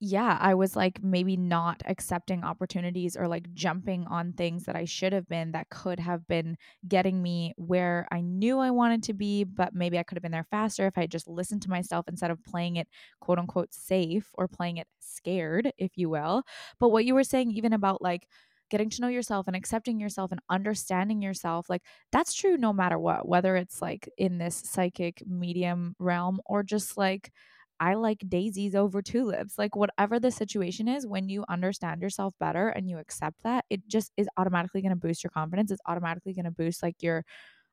yeah, 0.05 0.37
I 0.41 0.53
was 0.53 0.75
like 0.75 1.01
maybe 1.01 1.37
not 1.37 1.81
accepting 1.85 2.43
opportunities 2.43 3.15
or 3.15 3.29
like 3.29 3.53
jumping 3.53 4.05
on 4.07 4.33
things 4.33 4.65
that 4.65 4.75
I 4.75 4.83
should 4.83 5.13
have 5.13 5.29
been 5.29 5.53
that 5.53 5.69
could 5.69 5.97
have 5.97 6.27
been 6.27 6.57
getting 6.85 7.21
me 7.21 7.53
where 7.55 8.05
I 8.11 8.19
knew 8.19 8.59
I 8.59 8.71
wanted 8.71 9.03
to 9.03 9.13
be, 9.13 9.45
but 9.45 9.73
maybe 9.73 9.97
I 9.97 10.03
could 10.03 10.17
have 10.17 10.21
been 10.21 10.33
there 10.33 10.43
faster 10.51 10.87
if 10.87 10.97
I 10.97 11.01
had 11.01 11.11
just 11.11 11.29
listened 11.29 11.61
to 11.61 11.69
myself 11.69 12.09
instead 12.09 12.31
of 12.31 12.43
playing 12.43 12.75
it 12.75 12.89
quote 13.21 13.39
unquote 13.39 13.73
safe 13.73 14.27
or 14.33 14.49
playing 14.49 14.75
it 14.75 14.87
scared, 14.99 15.71
if 15.77 15.91
you 15.97 16.09
will. 16.09 16.43
But 16.81 16.89
what 16.89 17.05
you 17.05 17.15
were 17.15 17.23
saying, 17.23 17.51
even 17.51 17.71
about 17.71 18.01
like 18.01 18.27
getting 18.69 18.89
to 18.89 19.01
know 19.01 19.07
yourself 19.07 19.47
and 19.47 19.55
accepting 19.55 20.01
yourself 20.01 20.33
and 20.33 20.41
understanding 20.49 21.21
yourself, 21.21 21.69
like 21.69 21.83
that's 22.11 22.33
true 22.33 22.57
no 22.57 22.73
matter 22.73 22.99
what, 22.99 23.25
whether 23.25 23.55
it's 23.55 23.81
like 23.81 24.09
in 24.17 24.37
this 24.37 24.63
psychic 24.65 25.23
medium 25.25 25.95
realm 25.97 26.41
or 26.45 26.61
just 26.61 26.97
like 26.97 27.31
I 27.83 27.95
like 27.95 28.19
daisies 28.29 28.75
over 28.75 29.01
tulips. 29.01 29.57
Like, 29.57 29.75
whatever 29.75 30.19
the 30.19 30.31
situation 30.31 30.87
is, 30.87 31.05
when 31.07 31.27
you 31.29 31.43
understand 31.49 32.01
yourself 32.01 32.33
better 32.39 32.69
and 32.69 32.89
you 32.89 32.97
accept 32.99 33.37
that, 33.43 33.65
it 33.69 33.87
just 33.87 34.11
is 34.17 34.29
automatically 34.37 34.81
going 34.81 34.91
to 34.91 34.95
boost 35.07 35.23
your 35.23 35.31
confidence. 35.31 35.71
It's 35.71 35.81
automatically 35.87 36.33
going 36.33 36.45
to 36.45 36.51
boost, 36.51 36.83
like, 36.83 36.95
your, 37.01 37.25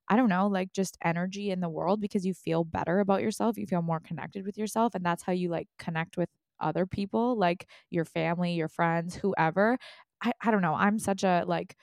I 0.09 0.17
don't 0.17 0.29
know, 0.29 0.49
like 0.49 0.73
just 0.73 0.97
energy 1.05 1.51
in 1.51 1.61
the 1.61 1.69
world 1.69 2.01
because 2.01 2.27
you 2.27 2.35
feel 2.35 2.65
better 2.65 2.99
about 3.01 3.23
yourself. 3.23 3.57
You 3.57 3.67
feel 3.67 3.83
more 3.83 4.01
connected 4.01 4.45
with 4.45 4.59
yourself. 4.59 4.95
And 4.95 5.05
that's 5.05 5.23
how 5.23 5.33
you 5.33 5.49
like 5.51 5.69
connect 5.79 6.17
with 6.17 6.29
other 6.61 6.87
people, 6.87 7.39
like 7.39 7.69
your 7.91 8.05
family, 8.05 8.55
your 8.55 8.69
friends, 8.69 9.15
whoever. 9.17 9.79
I, 10.23 10.33
I 10.43 10.51
don't 10.51 10.63
know. 10.63 10.75
I'm 10.75 10.99
such 10.99 11.23
a 11.25 11.45
like, 11.47 11.77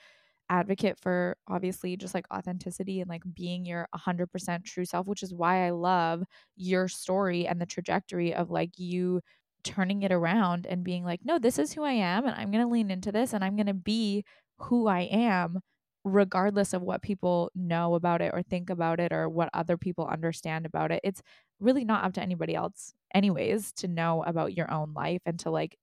advocate 0.50 0.98
for 0.98 1.36
obviously 1.48 1.96
just 1.96 2.14
like 2.14 2.26
authenticity 2.32 3.00
and 3.00 3.08
like 3.08 3.22
being 3.34 3.64
your 3.64 3.88
100% 3.94 4.64
true 4.64 4.84
self 4.84 5.06
which 5.06 5.22
is 5.22 5.34
why 5.34 5.66
I 5.66 5.70
love 5.70 6.24
your 6.56 6.88
story 6.88 7.46
and 7.46 7.60
the 7.60 7.66
trajectory 7.66 8.34
of 8.34 8.50
like 8.50 8.78
you 8.78 9.20
turning 9.64 10.02
it 10.02 10.12
around 10.12 10.66
and 10.66 10.84
being 10.84 11.04
like 11.04 11.20
no 11.24 11.38
this 11.38 11.58
is 11.58 11.72
who 11.72 11.82
I 11.82 11.92
am 11.92 12.26
and 12.26 12.34
I'm 12.34 12.50
going 12.50 12.64
to 12.64 12.72
lean 12.72 12.90
into 12.90 13.12
this 13.12 13.32
and 13.32 13.44
I'm 13.44 13.56
going 13.56 13.66
to 13.66 13.74
be 13.74 14.24
who 14.58 14.86
I 14.86 15.00
am 15.00 15.60
regardless 16.04 16.72
of 16.72 16.82
what 16.82 17.02
people 17.02 17.50
know 17.54 17.94
about 17.94 18.22
it 18.22 18.30
or 18.32 18.42
think 18.42 18.70
about 18.70 19.00
it 19.00 19.12
or 19.12 19.28
what 19.28 19.50
other 19.52 19.76
people 19.76 20.06
understand 20.06 20.64
about 20.64 20.90
it. 20.90 21.00
It's 21.04 21.22
really 21.60 21.84
not 21.84 22.04
up 22.04 22.14
to 22.14 22.22
anybody 22.22 22.54
else 22.54 22.94
anyways 23.14 23.72
to 23.72 23.88
know 23.88 24.22
about 24.24 24.56
your 24.56 24.70
own 24.72 24.94
life 24.94 25.20
and 25.26 25.38
to 25.40 25.50
like 25.50 25.76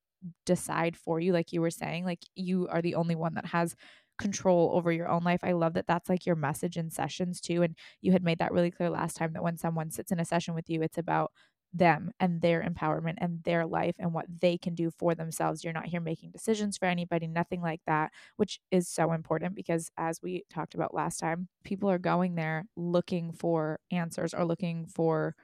decide 0.46 0.96
for 0.96 1.20
you 1.20 1.34
like 1.34 1.54
you 1.54 1.62
were 1.62 1.70
saying 1.70 2.04
like 2.04 2.24
you 2.36 2.68
are 2.70 2.82
the 2.82 2.96
only 2.96 3.16
one 3.16 3.36
that 3.36 3.46
has 3.46 3.76
control 4.18 4.72
over 4.74 4.92
your 4.92 5.08
own 5.08 5.24
life. 5.24 5.42
I 5.44 5.52
love 5.52 5.74
that 5.74 5.88
that's 5.88 6.10
like 6.10 6.26
your 6.26 6.36
message 6.36 6.78
in 6.78 6.90
sessions 6.90 7.42
too. 7.42 7.64
And 7.64 7.76
you 8.02 8.12
had 8.12 8.24
made 8.24 8.40
that 8.40 8.52
really 8.52 8.72
clear 8.72 8.90
last 8.90 9.16
time 9.16 9.34
that 9.34 9.44
when 9.44 9.58
someone 9.58 9.92
sits 9.92 10.12
in 10.12 10.20
a 10.20 10.26
session 10.26 10.54
with 10.54 10.70
you, 10.70 10.82
it's 10.82 10.98
about 10.98 11.32
them 11.74 12.12
and 12.20 12.42
their 12.42 12.64
empowerment 12.64 13.16
and 13.18 13.44
their 13.44 13.66
life 13.66 13.96
and 14.00 14.14
what 14.14 14.26
they 14.42 14.58
can 14.58 14.74
do 14.76 14.90
for 14.90 15.14
themselves. 15.14 15.64
You're 15.64 15.74
not 15.74 15.88
here 15.88 16.00
making 16.00 16.32
decisions 16.32 16.78
for 16.78 16.86
anybody, 16.86 17.28
nothing 17.28 17.62
like 17.62 17.82
that, 17.86 18.12
which 18.38 18.60
is 18.72 18.88
so 18.88 19.12
important 19.12 19.56
because 19.56 19.92
as 19.98 20.22
we 20.22 20.44
talked 20.50 20.74
about 20.74 20.94
last 20.94 21.20
time, 21.20 21.50
people 21.64 21.90
are 21.90 22.00
going 22.00 22.36
there 22.36 22.66
looking 22.78 23.34
for 23.34 23.80
answers 23.92 24.34
or 24.34 24.46
looking 24.46 24.86
for 24.88 25.36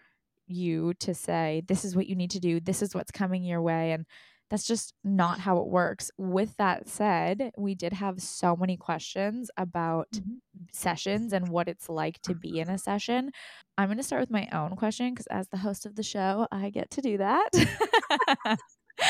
you 0.48 0.94
to 0.96 1.14
say, 1.14 1.64
this 1.68 1.84
is 1.84 1.96
what 1.96 2.08
you 2.08 2.16
need 2.16 2.32
to 2.32 2.40
do, 2.40 2.60
this 2.60 2.82
is 2.82 2.96
what's 2.96 3.12
coming 3.12 3.44
your 3.44 3.62
way. 3.62 3.92
And 3.92 4.06
that's 4.52 4.68
just 4.68 4.94
not 5.06 5.40
how 5.40 5.60
it 5.60 5.68
works. 5.68 6.12
With 6.18 6.58
that 6.58 6.90
said, 6.90 7.54
we 7.58 7.74
did 7.74 7.94
have 7.94 8.22
so 8.22 8.58
many 8.58 8.76
questions 8.76 9.50
about 9.56 10.12
mm-hmm. 10.12 10.34
sessions 10.74 11.32
and 11.32 11.48
what 11.48 11.70
it's 11.70 11.88
like 11.88 12.22
to 12.24 12.36
be 12.36 12.60
in 12.60 12.70
a 12.70 12.78
session. 12.78 13.32
I'm 13.78 13.88
going 13.88 13.98
to 13.98 14.04
start 14.04 14.20
with 14.20 14.30
my 14.30 14.50
own 14.52 14.76
question 14.76 15.14
because, 15.14 15.28
as 15.28 15.48
the 15.48 15.58
host 15.58 15.86
of 15.86 15.96
the 15.96 16.04
show, 16.04 16.48
I 16.52 16.70
get 16.70 16.92
to 16.92 17.02
do 17.02 17.18
that. 17.20 17.50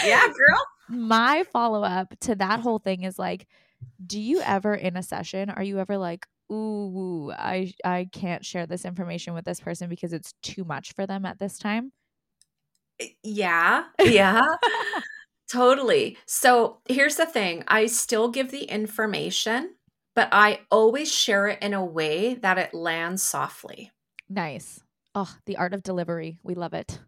Yeah, 0.05 0.27
girl. 0.27 0.65
my 0.89 1.43
follow 1.51 1.81
up 1.83 2.13
to 2.21 2.35
that 2.35 2.59
whole 2.59 2.77
thing 2.77 3.01
is 3.01 3.17
like, 3.17 3.47
do 4.05 4.21
you 4.21 4.41
ever 4.41 4.75
in 4.75 4.95
a 4.95 5.01
session, 5.01 5.49
are 5.49 5.63
you 5.63 5.79
ever 5.79 5.97
like, 5.97 6.27
ooh, 6.51 7.31
I, 7.31 7.73
I 7.83 8.09
can't 8.11 8.45
share 8.45 8.67
this 8.67 8.85
information 8.85 9.33
with 9.33 9.45
this 9.45 9.59
person 9.59 9.89
because 9.89 10.13
it's 10.13 10.35
too 10.43 10.65
much 10.65 10.93
for 10.93 11.07
them 11.07 11.25
at 11.25 11.39
this 11.39 11.57
time? 11.57 11.93
Eh, 12.99 13.07
yeah. 13.23 13.85
Yeah. 14.05 14.45
Totally. 15.51 16.17
So 16.25 16.77
here's 16.87 17.15
the 17.15 17.25
thing 17.25 17.63
I 17.67 17.85
still 17.87 18.29
give 18.29 18.51
the 18.51 18.63
information, 18.63 19.75
but 20.15 20.29
I 20.31 20.61
always 20.69 21.13
share 21.13 21.47
it 21.47 21.61
in 21.61 21.73
a 21.73 21.85
way 21.85 22.35
that 22.35 22.57
it 22.57 22.73
lands 22.73 23.23
softly. 23.23 23.91
Nice. 24.29 24.81
Oh, 25.13 25.33
the 25.45 25.57
art 25.57 25.73
of 25.73 25.83
delivery. 25.83 26.37
We 26.43 26.55
love 26.55 26.73
it. 26.73 26.99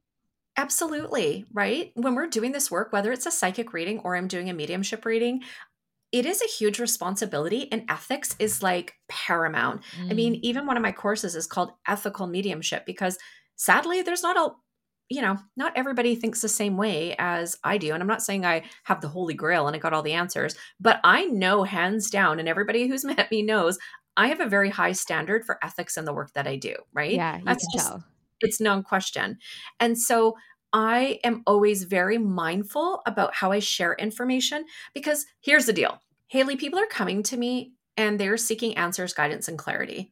Absolutely. 0.58 1.46
Right. 1.52 1.92
When 1.96 2.16
we're 2.16 2.28
doing 2.28 2.52
this 2.52 2.70
work, 2.70 2.94
whether 2.94 3.12
it's 3.12 3.26
a 3.26 3.32
psychic 3.32 3.74
reading 3.74 4.00
or 4.00 4.16
I'm 4.16 4.28
doing 4.28 4.50
a 4.50 4.54
mediumship 4.54 5.06
reading, 5.06 5.42
it 6.12 6.28
is 6.28 6.44
a 6.44 6.48
huge 6.48 6.80
responsibility 6.80 7.72
and 7.72 7.90
ethics 7.90 8.36
is 8.38 8.62
like 8.62 8.94
paramount. 9.10 9.82
I 10.10 10.14
mean, 10.14 10.36
mm. 10.36 10.40
even 10.44 10.68
one 10.68 10.78
of 10.78 10.84
my 10.84 10.92
courses 10.92 11.36
is 11.36 11.48
called 11.48 11.72
ethical 11.88 12.28
mediumship 12.28 12.86
because 12.86 13.18
sadly, 13.56 14.04
there's 14.04 14.22
not 14.22 14.38
a 14.38 14.54
you 15.14 15.22
know, 15.22 15.38
not 15.56 15.74
everybody 15.76 16.16
thinks 16.16 16.42
the 16.42 16.50
same 16.50 16.76
way 16.76 17.16
as 17.20 17.56
I 17.64 17.78
do. 17.78 17.94
And 17.94 18.02
I'm 18.02 18.08
not 18.08 18.24
saying 18.24 18.46
I 18.46 18.64
have 18.86 19.00
the 19.00 19.08
holy 19.08 19.36
grail 19.36 19.68
and 19.68 19.76
I 19.76 19.80
got 19.80 19.94
all 19.94 20.02
the 20.02 20.14
answers, 20.14 20.56
but 20.80 21.00
I 21.04 21.26
know 21.26 21.64
hands 21.64 22.10
down, 22.10 22.40
and 22.40 22.50
everybody 22.50 22.88
who's 22.88 23.06
met 23.06 23.30
me 23.30 23.44
knows 23.44 23.78
I 24.18 24.28
have 24.28 24.40
a 24.40 24.50
very 24.50 24.72
high 24.72 24.94
standard 24.94 25.46
for 25.46 25.64
ethics 25.64 25.98
in 25.98 26.06
the 26.06 26.14
work 26.14 26.34
that 26.34 26.48
I 26.48 26.56
do, 26.56 26.76
right? 26.94 27.12
yeah, 27.14 27.38
you 27.38 27.44
That's 27.46 27.66
just 27.72 27.88
tell. 27.88 28.04
It's 28.42 28.60
non-question. 28.60 29.38
And 29.80 29.98
so 29.98 30.36
I 30.74 31.20
am 31.24 31.44
always 31.46 31.84
very 31.84 32.18
mindful 32.18 33.02
about 33.06 33.36
how 33.36 33.52
I 33.52 33.60
share 33.60 33.94
information 33.94 34.66
because 34.96 35.26
here's 35.42 35.68
the 35.68 35.74
deal. 35.74 36.00
Haley, 36.28 36.56
people 36.56 36.80
are 36.80 36.88
coming 36.88 37.22
to 37.24 37.38
me 37.38 37.74
and 37.98 38.20
they're 38.20 38.38
seeking 38.38 38.76
answers, 38.76 39.14
guidance, 39.14 39.48
and 39.48 39.60
clarity. 39.60 40.12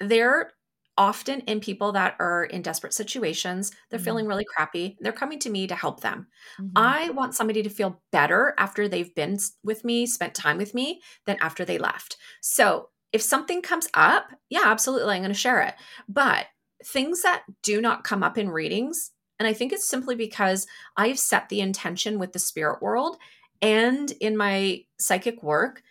They're 0.00 0.50
often 0.96 1.40
in 1.42 1.60
people 1.60 1.92
that 1.92 2.16
are 2.20 2.44
in 2.44 2.62
desperate 2.62 2.94
situations. 2.94 3.72
They're 3.90 3.98
Mhm. 3.98 4.00
feeling 4.00 4.26
really 4.26 4.44
crappy. 4.44 4.96
They're 5.00 5.12
coming 5.12 5.38
to 5.40 5.50
me 5.50 5.66
to 5.66 5.74
help 5.74 6.00
them. 6.00 6.28
Mhm. 6.58 6.74
I 6.76 7.10
want 7.10 7.34
somebody 7.34 7.62
to 7.62 7.70
feel 7.70 8.02
better 8.12 8.54
after 8.58 8.88
they've 8.88 9.14
been 9.14 9.38
with 9.62 9.84
me, 9.84 10.06
spent 10.06 10.34
time 10.34 10.56
with 10.58 10.74
me, 10.74 11.02
than 11.26 11.36
after 11.40 11.64
they 11.64 11.78
left. 11.78 12.16
So 12.40 12.90
if 13.12 13.22
something 13.22 13.62
comes 13.62 13.88
up, 13.94 14.28
yeah, 14.50 14.62
absolutely, 14.64 15.14
I'm 15.16 15.22
going 15.22 15.32
to 15.32 15.38
share 15.38 15.60
it. 15.62 15.74
But 16.08 16.46
things 16.84 17.22
that 17.22 17.44
do 17.62 17.80
not 17.80 18.04
come 18.04 18.22
up 18.22 18.36
in 18.38 18.50
readings, 18.50 19.12
and 19.38 19.46
I 19.48 19.52
think 19.52 19.72
it's 19.72 19.88
simply 19.88 20.14
because 20.14 20.66
I've 20.96 21.18
set 21.18 21.48
the 21.48 21.60
intention 21.60 22.18
with 22.18 22.32
the 22.32 22.38
spirit 22.38 22.82
world 22.82 23.16
and 23.62 24.12
in 24.20 24.36
my 24.36 24.84
psychic 24.98 25.42
work 25.42 25.82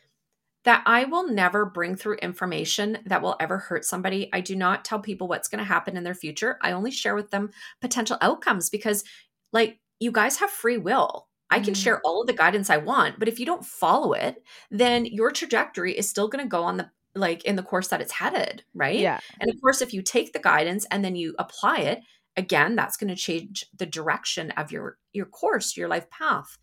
that 0.63 0.83
I 0.85 1.05
will 1.05 1.27
never 1.27 1.65
bring 1.65 1.95
through 1.95 2.15
information 2.15 2.99
that 3.05 3.21
will 3.21 3.35
ever 3.39 3.57
hurt 3.57 3.85
somebody. 3.85 4.29
I 4.33 4.41
do 4.41 4.55
not 4.55 4.85
tell 4.85 4.99
people 4.99 5.27
what's 5.27 5.47
going 5.49 5.59
to 5.59 5.65
happen 5.65 5.97
in 5.97 6.03
their 6.03 6.13
future. 6.15 6.57
I 6.61 6.71
only 6.71 6.91
share 6.91 7.15
with 7.15 7.31
them 7.31 7.51
potential 7.81 8.17
outcomes 8.21 8.69
because, 8.69 9.03
like, 9.51 9.79
you 9.99 10.11
guys 10.11 10.37
have 10.37 10.49
free 10.49 10.77
will. 10.77 11.27
I 11.49 11.59
can 11.59 11.73
Mm. 11.73 11.77
share 11.83 12.01
all 12.01 12.21
of 12.21 12.27
the 12.27 12.33
guidance 12.33 12.69
I 12.69 12.77
want, 12.77 13.19
but 13.19 13.27
if 13.27 13.39
you 13.39 13.45
don't 13.45 13.65
follow 13.65 14.13
it, 14.13 14.41
then 14.71 15.05
your 15.05 15.31
trajectory 15.31 15.97
is 15.97 16.09
still 16.09 16.27
going 16.27 16.43
to 16.43 16.49
go 16.49 16.63
on 16.63 16.77
the 16.77 16.89
like 17.15 17.43
in 17.45 17.55
the 17.55 17.61
course 17.63 17.89
that 17.89 18.01
it's 18.01 18.11
headed, 18.11 18.63
right? 18.73 18.99
Yeah. 18.99 19.19
And 19.39 19.49
of 19.51 19.61
course, 19.61 19.81
if 19.83 19.93
you 19.93 20.01
take 20.01 20.33
the 20.33 20.39
guidance 20.39 20.85
and 20.89 21.05
then 21.05 21.15
you 21.15 21.35
apply 21.37 21.77
it, 21.79 21.99
again, 22.37 22.75
that's 22.75 22.97
going 22.97 23.09
to 23.09 23.15
change 23.15 23.65
the 23.77 23.85
direction 23.85 24.49
of 24.51 24.71
your 24.71 24.97
your 25.11 25.27
course, 25.27 25.77
your 25.77 25.87
life 25.87 26.09
path. 26.09 26.57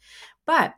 But 0.46 0.74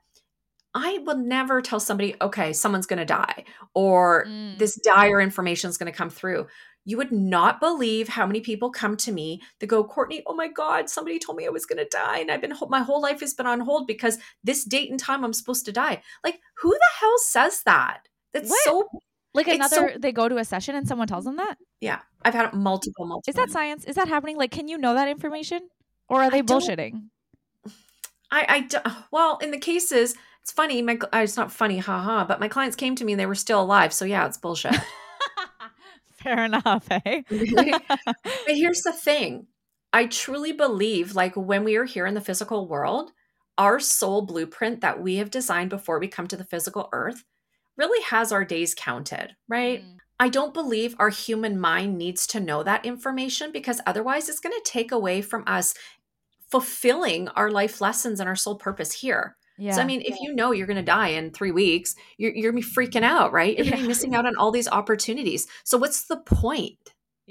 I 0.74 0.98
will 1.04 1.18
never 1.18 1.60
tell 1.60 1.80
somebody, 1.80 2.14
okay, 2.20 2.52
someone's 2.52 2.86
going 2.86 2.98
to 2.98 3.04
die 3.04 3.44
or 3.74 4.24
Mm. 4.26 4.58
this 4.58 4.76
dire 4.76 5.20
information 5.20 5.68
is 5.70 5.76
going 5.76 5.92
to 5.92 5.96
come 5.96 6.08
through. 6.10 6.46
You 6.84 6.96
would 6.96 7.12
not 7.12 7.60
believe 7.60 8.08
how 8.08 8.26
many 8.26 8.40
people 8.40 8.70
come 8.70 8.96
to 8.98 9.12
me 9.12 9.40
that 9.60 9.66
go, 9.66 9.84
Courtney, 9.84 10.22
oh 10.26 10.34
my 10.34 10.48
God, 10.48 10.88
somebody 10.90 11.18
told 11.18 11.36
me 11.38 11.46
I 11.46 11.50
was 11.50 11.66
going 11.66 11.78
to 11.78 11.88
die. 11.88 12.18
And 12.18 12.30
I've 12.30 12.40
been, 12.40 12.54
my 12.68 12.82
whole 12.82 13.00
life 13.00 13.20
has 13.20 13.34
been 13.34 13.46
on 13.46 13.60
hold 13.60 13.86
because 13.86 14.18
this 14.42 14.64
date 14.64 14.90
and 14.90 14.98
time 14.98 15.24
I'm 15.24 15.32
supposed 15.32 15.64
to 15.66 15.72
die. 15.72 16.02
Like, 16.24 16.40
who 16.56 16.70
the 16.70 16.80
hell 17.00 17.18
says 17.18 17.62
that? 17.66 18.08
That's 18.32 18.48
What? 18.50 18.64
so, 18.64 18.88
Like 19.34 19.46
It's 19.48 19.70
so- 19.70 19.78
another, 19.84 19.98
they 19.98 20.10
go 20.12 20.28
to 20.28 20.38
a 20.38 20.44
session 20.44 20.74
and 20.74 20.88
someone 20.88 21.06
tells 21.06 21.24
them 21.24 21.36
that. 21.36 21.56
yeah. 21.80 22.00
I've 22.24 22.34
had 22.34 22.52
multiple, 22.54 23.04
multiple. 23.06 23.30
Is 23.30 23.36
that 23.36 23.50
science? 23.50 23.84
Is 23.84 23.96
that 23.96 24.06
happening? 24.08 24.36
Like, 24.36 24.50
can 24.52 24.68
you 24.68 24.78
know 24.78 24.94
that 24.94 25.08
information, 25.08 25.68
or 26.08 26.22
are 26.22 26.30
they 26.30 26.40
don't- 26.42 26.62
bullshitting? 26.62 27.08
I, 28.32 28.66
I, 28.84 29.04
well, 29.10 29.38
in 29.42 29.50
the 29.50 29.58
cases, 29.58 30.16
it's 30.42 30.50
funny. 30.50 30.82
My, 30.82 30.98
uh, 31.12 31.18
it's 31.18 31.36
not 31.36 31.52
funny, 31.52 31.78
haha, 31.78 32.24
but 32.24 32.40
my 32.40 32.48
clients 32.48 32.76
came 32.76 32.96
to 32.96 33.04
me 33.04 33.12
and 33.12 33.20
they 33.20 33.26
were 33.26 33.34
still 33.34 33.60
alive. 33.62 33.92
So 33.92 34.04
yeah, 34.04 34.26
it's 34.26 34.38
bullshit. 34.38 34.74
Fair 36.12 36.44
enough, 36.44 36.86
eh? 36.90 37.22
But 37.28 38.56
here's 38.56 38.82
the 38.82 38.92
thing 38.92 39.46
I 39.92 40.06
truly 40.06 40.52
believe, 40.52 41.14
like, 41.14 41.36
when 41.36 41.64
we 41.64 41.76
are 41.76 41.84
here 41.84 42.06
in 42.06 42.14
the 42.14 42.20
physical 42.20 42.66
world, 42.66 43.10
our 43.58 43.78
soul 43.78 44.22
blueprint 44.22 44.80
that 44.80 45.02
we 45.02 45.16
have 45.16 45.30
designed 45.30 45.70
before 45.70 45.98
we 45.98 46.08
come 46.08 46.26
to 46.28 46.36
the 46.36 46.44
physical 46.44 46.88
earth 46.92 47.24
really 47.76 48.02
has 48.04 48.32
our 48.32 48.44
days 48.44 48.74
counted, 48.74 49.36
right? 49.48 49.82
Mm. 49.82 49.96
I 50.18 50.28
don't 50.28 50.54
believe 50.54 50.94
our 50.98 51.08
human 51.08 51.58
mind 51.58 51.98
needs 51.98 52.26
to 52.28 52.40
know 52.40 52.62
that 52.62 52.86
information 52.86 53.50
because 53.52 53.80
otherwise 53.86 54.28
it's 54.28 54.40
going 54.40 54.54
to 54.54 54.70
take 54.70 54.92
away 54.92 55.20
from 55.20 55.42
us 55.46 55.74
fulfilling 56.52 57.28
our 57.30 57.50
life 57.50 57.80
lessons 57.80 58.20
and 58.20 58.28
our 58.28 58.36
soul 58.36 58.54
purpose 58.56 58.92
here. 58.92 59.36
Yeah. 59.58 59.72
So 59.72 59.82
I 59.82 59.84
mean, 59.84 60.02
if 60.02 60.16
you 60.20 60.34
know 60.34 60.52
you're 60.52 60.66
going 60.66 60.76
to 60.76 60.82
die 60.82 61.08
in 61.08 61.30
three 61.30 61.50
weeks, 61.52 61.94
you're 62.18 62.34
you're 62.34 62.52
freaking 62.52 63.02
out, 63.02 63.32
right? 63.32 63.56
You're 63.56 63.64
going 63.64 63.76
to 63.76 63.78
Yeah. 63.78 63.82
be 63.82 63.88
missing 63.88 64.14
out 64.14 64.26
on 64.26 64.36
all 64.36 64.50
these 64.52 64.68
opportunities. 64.68 65.46
So 65.64 65.78
what's 65.78 66.04
the 66.06 66.18
point? 66.18 66.78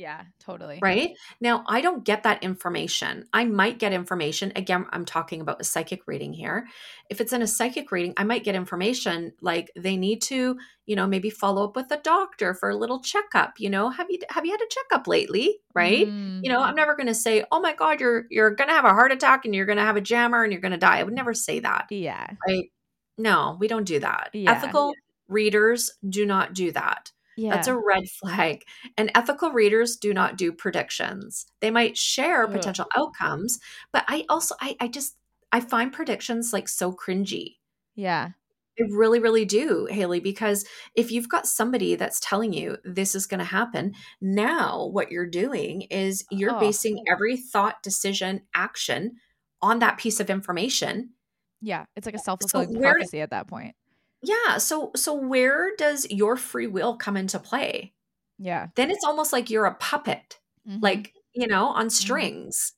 Yeah, 0.01 0.23
totally. 0.39 0.79
right? 0.81 1.15
Now, 1.39 1.63
I 1.67 1.81
don't 1.81 2.03
get 2.03 2.23
that 2.23 2.43
information. 2.43 3.25
I 3.31 3.45
might 3.45 3.77
get 3.77 3.93
information. 3.93 4.51
Again, 4.55 4.87
I'm 4.89 5.05
talking 5.05 5.41
about 5.41 5.61
a 5.61 5.63
psychic 5.63 6.07
reading 6.07 6.33
here. 6.33 6.67
If 7.11 7.21
it's 7.21 7.33
in 7.33 7.43
a 7.43 7.47
psychic 7.47 7.91
reading, 7.91 8.13
I 8.17 8.23
might 8.23 8.43
get 8.43 8.55
information 8.55 9.33
like 9.41 9.71
they 9.75 9.97
need 9.97 10.23
to, 10.23 10.57
you 10.87 10.95
know, 10.95 11.05
maybe 11.05 11.29
follow 11.29 11.63
up 11.63 11.75
with 11.75 11.91
a 11.91 11.97
doctor 11.97 12.55
for 12.55 12.69
a 12.71 12.75
little 12.75 12.99
checkup. 12.99 13.59
You 13.59 13.69
know, 13.69 13.89
have 13.89 14.07
you 14.09 14.17
have 14.29 14.43
you 14.43 14.51
had 14.51 14.61
a 14.61 14.69
checkup 14.69 15.07
lately? 15.07 15.59
Right? 15.75 16.07
Mm. 16.07 16.39
You 16.43 16.49
know, 16.49 16.61
I'm 16.61 16.75
never 16.75 16.95
going 16.95 17.07
to 17.07 17.13
say, 17.13 17.45
"Oh 17.51 17.61
my 17.61 17.73
God, 17.73 17.99
you're 17.99 18.25
you're 18.31 18.55
going 18.55 18.69
to 18.69 18.73
have 18.73 18.85
a 18.85 18.89
heart 18.89 19.11
attack 19.11 19.45
and 19.45 19.53
you're 19.53 19.67
going 19.67 19.77
to 19.77 19.85
have 19.85 19.97
a 19.97 20.01
jammer 20.01 20.43
and 20.43 20.51
you're 20.51 20.61
going 20.61 20.71
to 20.71 20.77
die." 20.77 20.99
I 20.99 21.03
would 21.03 21.13
never 21.13 21.35
say 21.35 21.59
that. 21.59 21.87
Yeah. 21.91 22.27
Right? 22.47 22.71
No, 23.19 23.55
we 23.59 23.67
don't 23.67 23.85
do 23.85 23.99
that. 23.99 24.31
Yeah. 24.33 24.51
Ethical 24.51 24.93
readers 25.27 25.91
do 26.07 26.25
not 26.25 26.53
do 26.53 26.71
that. 26.71 27.11
Yeah. 27.41 27.55
That's 27.55 27.67
a 27.67 27.75
red 27.75 28.07
flag. 28.09 28.63
And 28.97 29.11
ethical 29.15 29.51
readers 29.51 29.95
do 29.97 30.13
not 30.13 30.37
do 30.37 30.51
predictions. 30.51 31.47
They 31.59 31.71
might 31.71 31.97
share 31.97 32.43
Ugh. 32.45 32.51
potential 32.51 32.85
outcomes, 32.95 33.59
but 33.91 34.03
I 34.07 34.25
also 34.29 34.53
I, 34.61 34.75
I 34.79 34.87
just 34.87 35.17
I 35.51 35.59
find 35.59 35.91
predictions 35.91 36.53
like 36.53 36.67
so 36.69 36.93
cringy. 36.93 37.55
yeah. 37.95 38.29
I 38.79 38.83
really, 38.89 39.19
really 39.19 39.43
do, 39.43 39.85
Haley, 39.91 40.21
because 40.21 40.65
if 40.95 41.11
you've 41.11 41.27
got 41.27 41.45
somebody 41.45 41.95
that's 41.95 42.21
telling 42.21 42.53
you 42.53 42.77
this 42.85 43.15
is 43.15 43.27
going 43.27 43.39
to 43.39 43.45
happen, 43.45 43.93
now 44.21 44.85
what 44.87 45.11
you're 45.11 45.29
doing 45.29 45.81
is 45.91 46.23
you're 46.31 46.55
Oh. 46.55 46.59
basing 46.59 47.03
every 47.11 47.35
thought, 47.35 47.83
decision, 47.83 48.41
action 48.55 49.17
on 49.61 49.79
that 49.79 49.97
piece 49.97 50.19
of 50.21 50.29
information. 50.29 51.09
Yeah. 51.61 51.85
It's 51.97 52.05
like 52.05 52.15
a 52.15 52.19
self 52.19 52.39
fulfilling 52.41 52.79
where- 52.79 52.93
prophecy 52.93 53.19
at 53.21 53.31
that 53.31 53.47
point. 53.47 53.75
Yeah. 54.23 54.57
So, 54.57 54.91
so 54.95 55.13
where 55.13 55.75
does 55.77 56.09
your 56.09 56.35
free 56.37 56.67
will 56.67 56.95
come 56.95 57.17
into 57.17 57.39
play? 57.39 57.93
Yeah. 58.37 58.67
Then 58.75 58.91
it's 58.91 59.03
almost 59.05 59.33
like 59.33 59.49
you're 59.49 59.65
a 59.65 59.75
puppet. 59.75 60.39
Mhm. 60.67 60.81
like 60.83 61.13
you 61.33 61.47
know 61.47 61.69
on 61.69 61.89
strings 61.89 62.73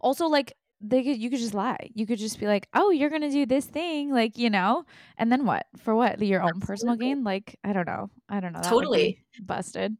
also 0.00 0.26
like 0.26 0.54
they 0.80 1.04
could 1.04 1.18
you 1.18 1.30
could 1.30 1.38
just 1.38 1.54
lie. 1.54 1.90
You 1.94 2.06
could 2.06 2.18
just 2.18 2.38
be 2.38 2.46
like, 2.46 2.68
"Oh, 2.72 2.90
you're 2.90 3.10
going 3.10 3.22
to 3.22 3.30
do 3.30 3.46
this 3.46 3.64
thing," 3.64 4.12
like, 4.12 4.38
you 4.38 4.48
know? 4.48 4.84
And 5.16 5.30
then 5.30 5.44
what? 5.44 5.66
For 5.76 5.94
what? 5.94 6.20
Your 6.20 6.42
own 6.42 6.60
personal 6.60 6.94
gain? 6.94 7.24
Like, 7.24 7.56
I 7.64 7.72
don't 7.72 7.86
know. 7.86 8.10
I 8.28 8.38
don't 8.40 8.52
know. 8.52 8.60
That 8.60 8.68
Totally. 8.68 9.24
busted. 9.40 9.96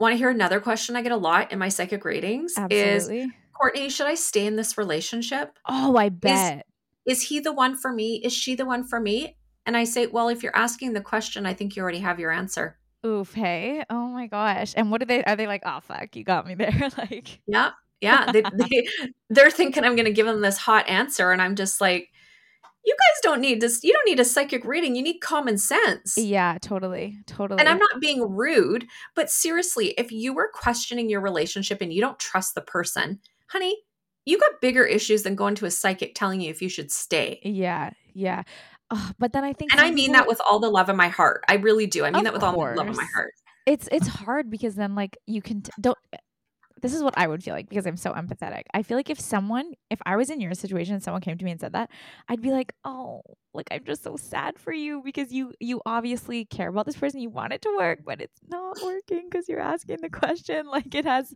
want 0.00 0.12
to 0.12 0.16
hear 0.18 0.30
another 0.30 0.60
question 0.60 0.96
i 0.96 1.02
get 1.02 1.12
a 1.12 1.16
lot 1.16 1.52
in 1.52 1.58
my 1.58 1.68
psychic 1.68 2.04
readings 2.04 2.54
is 2.70 3.10
courtney 3.54 3.88
should 3.88 4.06
i 4.06 4.14
stay 4.14 4.44
in 4.44 4.56
this 4.56 4.76
relationship 4.76 5.58
oh, 5.66 5.96
I 5.96 6.08
bet. 6.08 6.66
is 7.06 7.22
he 7.22 7.40
the 7.40 7.52
one 7.52 7.76
for 7.76 7.92
me 7.92 8.20
is 8.24 8.32
she 8.32 8.54
the 8.54 8.66
one 8.66 8.84
for 8.86 9.00
me 9.00 9.36
and 9.66 9.76
i 9.76 9.84
say 9.84 10.06
well 10.06 10.28
if 10.28 10.42
you're 10.42 10.56
asking 10.56 10.92
the 10.92 11.00
question 11.00 11.46
i 11.46 11.54
think 11.54 11.76
you 11.76 11.82
already 11.82 12.00
have 12.00 12.20
your 12.20 12.30
answer 12.30 12.78
Oof, 13.06 13.34
hey. 13.34 13.84
Oh 13.90 14.08
my 14.08 14.28
gosh. 14.28 14.72
And 14.78 14.90
what 14.90 15.02
are 15.02 15.04
they 15.04 15.22
are 15.24 15.36
they 15.36 15.46
like, 15.46 15.60
"Oh 15.66 15.80
fuck, 15.80 16.16
you 16.16 16.24
got 16.24 16.46
me 16.46 16.54
there." 16.54 16.88
like 16.96 17.42
yeah 17.46 17.72
yeah 18.04 18.30
they, 18.30 18.42
they, 18.52 18.86
they're 19.30 19.50
thinking 19.50 19.84
i'm 19.84 19.96
going 19.96 20.04
to 20.04 20.12
give 20.12 20.26
them 20.26 20.40
this 20.40 20.58
hot 20.58 20.88
answer 20.88 21.32
and 21.32 21.40
i'm 21.40 21.56
just 21.56 21.80
like 21.80 22.08
you 22.84 22.94
guys 22.94 23.20
don't 23.22 23.40
need 23.40 23.60
this 23.60 23.82
you 23.82 23.92
don't 23.92 24.06
need 24.06 24.20
a 24.20 24.24
psychic 24.24 24.64
reading 24.64 24.94
you 24.94 25.02
need 25.02 25.18
common 25.20 25.56
sense 25.56 26.18
Yeah, 26.18 26.58
totally. 26.60 27.16
Totally. 27.26 27.58
And 27.58 27.68
I'm 27.68 27.78
not 27.78 27.98
being 27.98 28.20
rude, 28.30 28.86
but 29.14 29.30
seriously, 29.30 29.94
if 29.96 30.12
you 30.12 30.34
were 30.34 30.50
questioning 30.52 31.08
your 31.08 31.22
relationship 31.22 31.80
and 31.80 31.90
you 31.90 32.02
don't 32.02 32.18
trust 32.18 32.54
the 32.54 32.60
person, 32.60 33.20
honey, 33.46 33.74
you 34.26 34.38
got 34.38 34.60
bigger 34.60 34.84
issues 34.84 35.22
than 35.22 35.34
going 35.34 35.54
to 35.54 35.66
a 35.66 35.70
psychic 35.70 36.14
telling 36.14 36.42
you 36.42 36.50
if 36.50 36.60
you 36.60 36.68
should 36.68 36.92
stay. 36.92 37.40
Yeah, 37.42 37.92
yeah. 38.12 38.42
Ugh, 38.94 39.14
but 39.18 39.32
then 39.32 39.44
I 39.44 39.52
think 39.52 39.72
And 39.72 39.80
I 39.80 39.90
mean 39.90 39.96
people- 39.96 40.14
that 40.14 40.28
with 40.28 40.40
all 40.48 40.60
the 40.60 40.70
love 40.70 40.88
in 40.88 40.96
my 40.96 41.08
heart. 41.08 41.44
I 41.48 41.54
really 41.54 41.86
do. 41.86 42.04
I 42.04 42.10
mean 42.10 42.24
that 42.24 42.32
with 42.32 42.42
all 42.42 42.52
the 42.52 42.58
love 42.58 42.88
in 42.88 42.96
my 42.96 43.08
heart. 43.14 43.32
it's 43.66 43.88
it's 43.90 44.08
hard 44.08 44.50
because 44.50 44.74
then 44.74 44.94
like 44.94 45.16
you 45.26 45.42
can 45.42 45.62
t- 45.62 45.72
don't 45.80 45.98
this 46.82 46.92
is 46.92 47.02
what 47.02 47.16
I 47.16 47.26
would 47.26 47.42
feel 47.42 47.54
like 47.54 47.66
because 47.70 47.86
I'm 47.86 47.96
so 47.96 48.12
empathetic. 48.12 48.64
I 48.74 48.82
feel 48.82 48.98
like 48.98 49.08
if 49.08 49.18
someone 49.18 49.72
if 49.88 50.00
I 50.04 50.16
was 50.16 50.28
in 50.28 50.38
your 50.38 50.52
situation 50.52 50.92
and 50.92 51.02
someone 51.02 51.22
came 51.22 51.38
to 51.38 51.44
me 51.44 51.50
and 51.50 51.58
said 51.58 51.72
that, 51.72 51.88
I'd 52.28 52.42
be 52.42 52.50
like, 52.50 52.74
"Oh, 52.84 53.22
like 53.54 53.68
I'm 53.70 53.84
just 53.86 54.02
so 54.02 54.16
sad 54.16 54.58
for 54.58 54.70
you 54.70 55.00
because 55.02 55.32
you 55.32 55.54
you 55.60 55.80
obviously 55.86 56.44
care 56.44 56.68
about 56.68 56.84
this 56.84 56.96
person, 56.96 57.20
you 57.20 57.30
want 57.30 57.54
it 57.54 57.62
to 57.62 57.74
work, 57.78 58.00
but 58.04 58.20
it's 58.20 58.38
not 58.48 58.76
working 58.84 59.28
because 59.30 59.48
you're 59.48 59.60
asking 59.60 60.02
the 60.02 60.10
question 60.10 60.66
like 60.70 60.94
it 60.94 61.06
has 61.06 61.32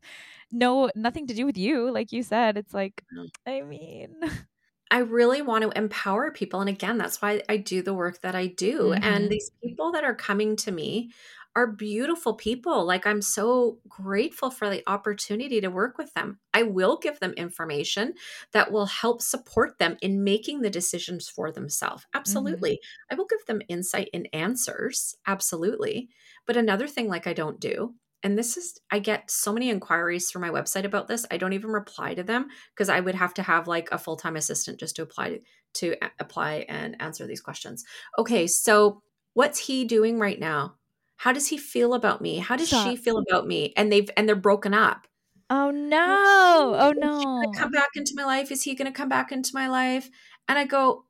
no 0.52 0.90
nothing 0.94 1.26
to 1.28 1.34
do 1.34 1.46
with 1.46 1.56
you, 1.56 1.90
like 1.90 2.12
you 2.12 2.22
said. 2.22 2.58
It's 2.58 2.74
like 2.74 3.02
mm. 3.16 3.30
I 3.46 3.62
mean, 3.62 4.16
I 4.90 4.98
really 4.98 5.42
want 5.42 5.62
to 5.64 5.78
empower 5.78 6.30
people. 6.30 6.60
And 6.60 6.68
again, 6.68 6.98
that's 6.98 7.20
why 7.20 7.42
I 7.48 7.56
do 7.58 7.82
the 7.82 7.94
work 7.94 8.20
that 8.22 8.34
I 8.34 8.46
do. 8.46 8.92
Mhm. 8.92 9.02
And 9.02 9.30
these 9.30 9.50
people 9.62 9.92
that 9.92 10.04
are 10.04 10.14
coming 10.14 10.56
to 10.56 10.70
me 10.72 11.12
are 11.56 11.66
beautiful 11.72 12.34
people. 12.34 12.84
Like, 12.86 13.06
I'm 13.06 13.20
so 13.22 13.80
grateful 13.88 14.50
for 14.50 14.70
the 14.70 14.82
opportunity 14.88 15.60
to 15.60 15.68
work 15.68 15.98
with 15.98 16.12
them. 16.14 16.38
I 16.54 16.62
will 16.62 16.98
give 16.98 17.18
them 17.20 17.32
information 17.32 18.14
that 18.52 18.70
will 18.70 18.86
help 18.86 19.22
support 19.22 19.78
them 19.78 19.96
in 20.00 20.24
making 20.24 20.60
the 20.60 20.70
decisions 20.70 21.28
for 21.28 21.50
themselves. 21.50 22.06
Absolutely. 22.14 22.80
I 23.10 23.14
will 23.16 23.26
give 23.26 23.44
them 23.46 23.60
insight 23.68 24.08
and 24.14 24.28
answers. 24.32 25.16
Absolutely. 25.26 26.10
But 26.46 26.56
another 26.56 26.86
thing, 26.86 27.08
like, 27.08 27.26
I 27.26 27.32
don't 27.32 27.60
do 27.60 27.94
and 28.22 28.36
this 28.38 28.56
is 28.56 28.78
I 28.90 28.98
get 28.98 29.30
so 29.30 29.52
many 29.52 29.70
inquiries 29.70 30.28
through 30.28 30.40
my 30.40 30.50
website 30.50 30.84
about 30.84 31.08
this. 31.08 31.26
I 31.30 31.36
don't 31.36 31.52
even 31.52 31.70
reply 31.70 32.14
to 32.14 32.22
them 32.22 32.48
because 32.74 32.88
I 32.88 33.00
would 33.00 33.14
have 33.14 33.34
to 33.34 33.42
have 33.42 33.68
like 33.68 33.88
a 33.92 33.98
full-time 33.98 34.36
assistant 34.36 34.80
just 34.80 34.96
to 34.96 35.02
apply 35.02 35.28
to, 35.30 35.40
to 35.74 35.96
apply 36.18 36.66
and 36.68 36.96
answer 37.00 37.26
these 37.26 37.40
questions. 37.40 37.84
Okay, 38.18 38.46
so 38.46 39.02
what's 39.34 39.58
he 39.58 39.84
doing 39.84 40.18
right 40.18 40.38
now? 40.38 40.74
How 41.16 41.32
does 41.32 41.48
he 41.48 41.58
feel 41.58 41.94
about 41.94 42.20
me? 42.20 42.38
How 42.38 42.56
does 42.56 42.68
Stop. 42.68 42.88
she 42.88 42.96
feel 42.96 43.18
about 43.18 43.46
me? 43.46 43.72
And 43.76 43.90
they've 43.90 44.08
and 44.16 44.28
they're 44.28 44.36
broken 44.36 44.74
up. 44.74 45.06
Oh 45.50 45.70
no. 45.70 46.76
Oh 46.78 46.90
Is 46.90 46.96
he 46.96 47.00
no. 47.00 47.52
come 47.56 47.70
back 47.70 47.90
into 47.96 48.12
my 48.16 48.24
life? 48.24 48.50
Is 48.52 48.62
he 48.62 48.74
going 48.74 48.90
to 48.90 48.96
come 48.96 49.08
back 49.08 49.32
into 49.32 49.50
my 49.54 49.68
life? 49.68 50.10
And 50.46 50.58
I 50.58 50.64
go, 50.64 51.04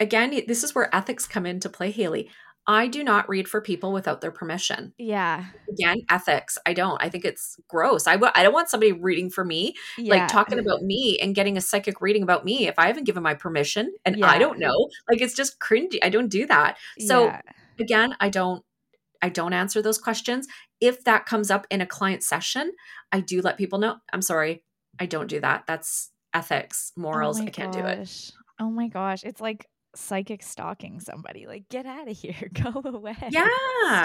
again, 0.00 0.42
this 0.46 0.64
is 0.64 0.74
where 0.74 0.94
ethics 0.94 1.26
come 1.26 1.46
into 1.46 1.68
play, 1.68 1.90
Haley. 1.90 2.30
I 2.68 2.88
do 2.88 3.04
not 3.04 3.28
read 3.28 3.48
for 3.48 3.60
people 3.60 3.92
without 3.92 4.20
their 4.20 4.32
permission. 4.32 4.92
Yeah. 4.98 5.44
Again, 5.70 5.98
ethics. 6.10 6.58
I 6.66 6.72
don't. 6.72 7.00
I 7.00 7.08
think 7.08 7.24
it's 7.24 7.56
gross. 7.68 8.06
I 8.08 8.14
w- 8.14 8.32
I 8.34 8.42
don't 8.42 8.52
want 8.52 8.68
somebody 8.68 8.90
reading 8.92 9.30
for 9.30 9.44
me, 9.44 9.74
Yeah. 9.96 10.14
like 10.16 10.28
talking 10.28 10.58
about 10.58 10.82
me 10.82 11.18
and 11.22 11.34
getting 11.34 11.56
a 11.56 11.60
psychic 11.60 12.00
reading 12.00 12.22
about 12.24 12.44
me 12.44 12.66
if 12.66 12.74
I 12.78 12.88
haven't 12.88 13.04
given 13.04 13.22
my 13.22 13.34
permission 13.34 13.94
and 14.04 14.16
Yeah. 14.18 14.26
I 14.26 14.38
don't 14.38 14.58
know. 14.58 14.88
Like 15.08 15.20
it's 15.20 15.34
just 15.34 15.60
cringy. 15.60 15.98
I 16.02 16.08
don't 16.08 16.28
do 16.28 16.46
that. 16.46 16.76
So 16.98 17.26
Yeah. 17.26 17.40
again, 17.78 18.16
I 18.20 18.30
don't 18.30 18.64
I 19.22 19.28
don't 19.30 19.52
answer 19.52 19.80
those 19.80 19.98
questions. 19.98 20.46
If 20.80 21.04
that 21.04 21.24
comes 21.24 21.50
up 21.50 21.66
in 21.70 21.80
a 21.80 21.86
client 21.86 22.22
session, 22.22 22.72
I 23.12 23.20
do 23.20 23.40
let 23.40 23.56
people 23.56 23.78
know, 23.78 23.96
I'm 24.12 24.22
sorry, 24.22 24.62
I 25.00 25.06
don't 25.06 25.26
do 25.28 25.40
that. 25.40 25.64
That's 25.66 26.10
ethics, 26.34 26.92
oh 26.98 27.00
morals. 27.00 27.40
Oh 27.40 27.44
I 27.44 27.50
can't 27.50 27.72
do 27.72 27.80
it. 27.86 28.32
Oh 28.60 28.70
my 28.70 28.88
gosh. 28.88 29.24
It's 29.24 29.40
like 29.40 29.66
psychic 29.96 30.42
stalking 30.42 31.00
somebody. 31.00 31.46
Like, 31.46 31.68
get 31.68 31.86
out 31.86 32.08
of 32.08 32.16
here. 32.16 32.50
Go 32.52 32.82
away. 32.84 33.16
Yeah. 33.30 33.48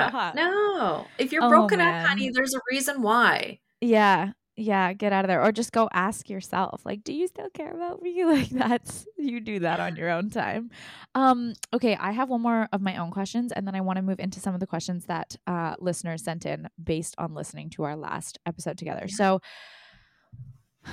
Stop. 0.10 0.36
No. 0.36 1.06
If 1.18 1.32
you're 1.32 1.44
Oh, 1.44 1.50
broken 1.50 1.80
up, 1.82 2.08
honey, 2.08 2.30
there's 2.34 2.54
a 2.54 2.60
reason 2.72 3.02
why. 3.02 3.60
Yeah. 3.80 4.32
Yeah. 4.58 4.94
Get 4.94 5.14
out 5.14 5.26
of 5.26 5.30
there. 5.30 5.42
Or 5.44 5.52
just 5.52 5.72
go 5.72 5.90
ask 5.94 6.30
yourself, 6.30 6.86
like, 6.86 7.04
do 7.04 7.14
you 7.14 7.28
still 7.28 7.50
care 7.50 7.72
about 7.74 8.02
me? 8.02 8.24
Like 8.26 8.50
that's 8.50 9.06
you 9.18 9.40
do 9.40 9.60
that 9.60 9.80
on 9.80 9.96
your 9.96 10.10
own 10.10 10.30
time. 10.30 10.70
Um, 11.16 11.54
okay, 11.74 11.96
I 11.96 12.12
have 12.12 12.30
one 12.30 12.42
more 12.42 12.68
of 12.72 12.82
my 12.82 12.98
own 12.98 13.12
questions, 13.12 13.52
and 13.52 13.66
then 13.66 13.76
I 13.76 13.82
want 13.82 13.98
to 13.98 14.02
move 14.04 14.20
into 14.20 14.40
some 14.40 14.54
of 14.54 14.60
the 14.60 14.68
questions 14.68 15.06
that 15.06 15.36
uh 15.48 15.76
listeners 15.80 16.24
sent 16.24 16.46
in 16.46 16.68
based 16.82 17.16
on 17.18 17.34
listening 17.34 17.70
to 17.72 17.84
our 17.84 17.96
last 17.96 18.38
episode 18.46 18.78
together. 18.78 19.06
Yeah. 19.08 19.16
So 19.16 19.40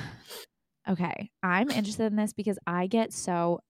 okay, 0.88 1.30
I'm 1.42 1.70
interested 1.70 2.07
in 2.07 2.16
this 2.16 2.32
because 2.32 2.59
I 2.66 2.86
get 2.86 3.12
so 3.12 3.61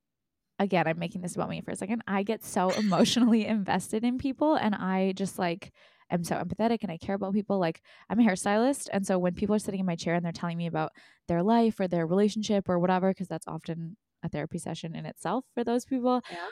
again, 0.58 0.86
I'm 0.86 0.98
making 0.98 1.22
this 1.22 1.34
about 1.34 1.48
me 1.48 1.60
for 1.60 1.70
a 1.70 1.76
second. 1.76 2.02
I 2.06 2.22
get 2.22 2.44
so 2.44 2.70
emotionally 2.70 3.46
invested 3.46 4.04
in 4.04 4.18
people 4.18 4.54
and 4.54 4.74
I 4.74 5.12
just 5.12 5.38
like 5.38 5.72
am 6.10 6.24
so 6.24 6.36
empathetic 6.36 6.78
and 6.82 6.90
I 6.90 6.96
care 6.96 7.14
about 7.14 7.34
people. 7.34 7.58
Like 7.58 7.82
I'm 8.08 8.18
a 8.18 8.22
hairstylist. 8.24 8.88
And 8.92 9.06
so 9.06 9.18
when 9.18 9.34
people 9.34 9.54
are 9.54 9.60
sitting 9.60 9.80
in 9.80 9.86
my 9.86 9.96
chair 9.96 10.14
and 10.14 10.24
they're 10.24 10.32
telling 10.32 10.58
me 10.58 10.66
about 10.66 10.92
their 11.28 11.42
life 11.42 11.78
or 11.80 11.86
their 11.88 12.06
relationship 12.06 12.68
or 12.68 12.78
whatever, 12.78 13.10
because 13.10 13.28
that's 13.28 13.46
often 13.46 13.96
a 14.22 14.28
therapy 14.28 14.58
session 14.58 14.94
in 14.96 15.06
itself 15.06 15.44
for 15.54 15.64
those 15.64 15.84
people, 15.84 16.22
Yeah. 16.30 16.48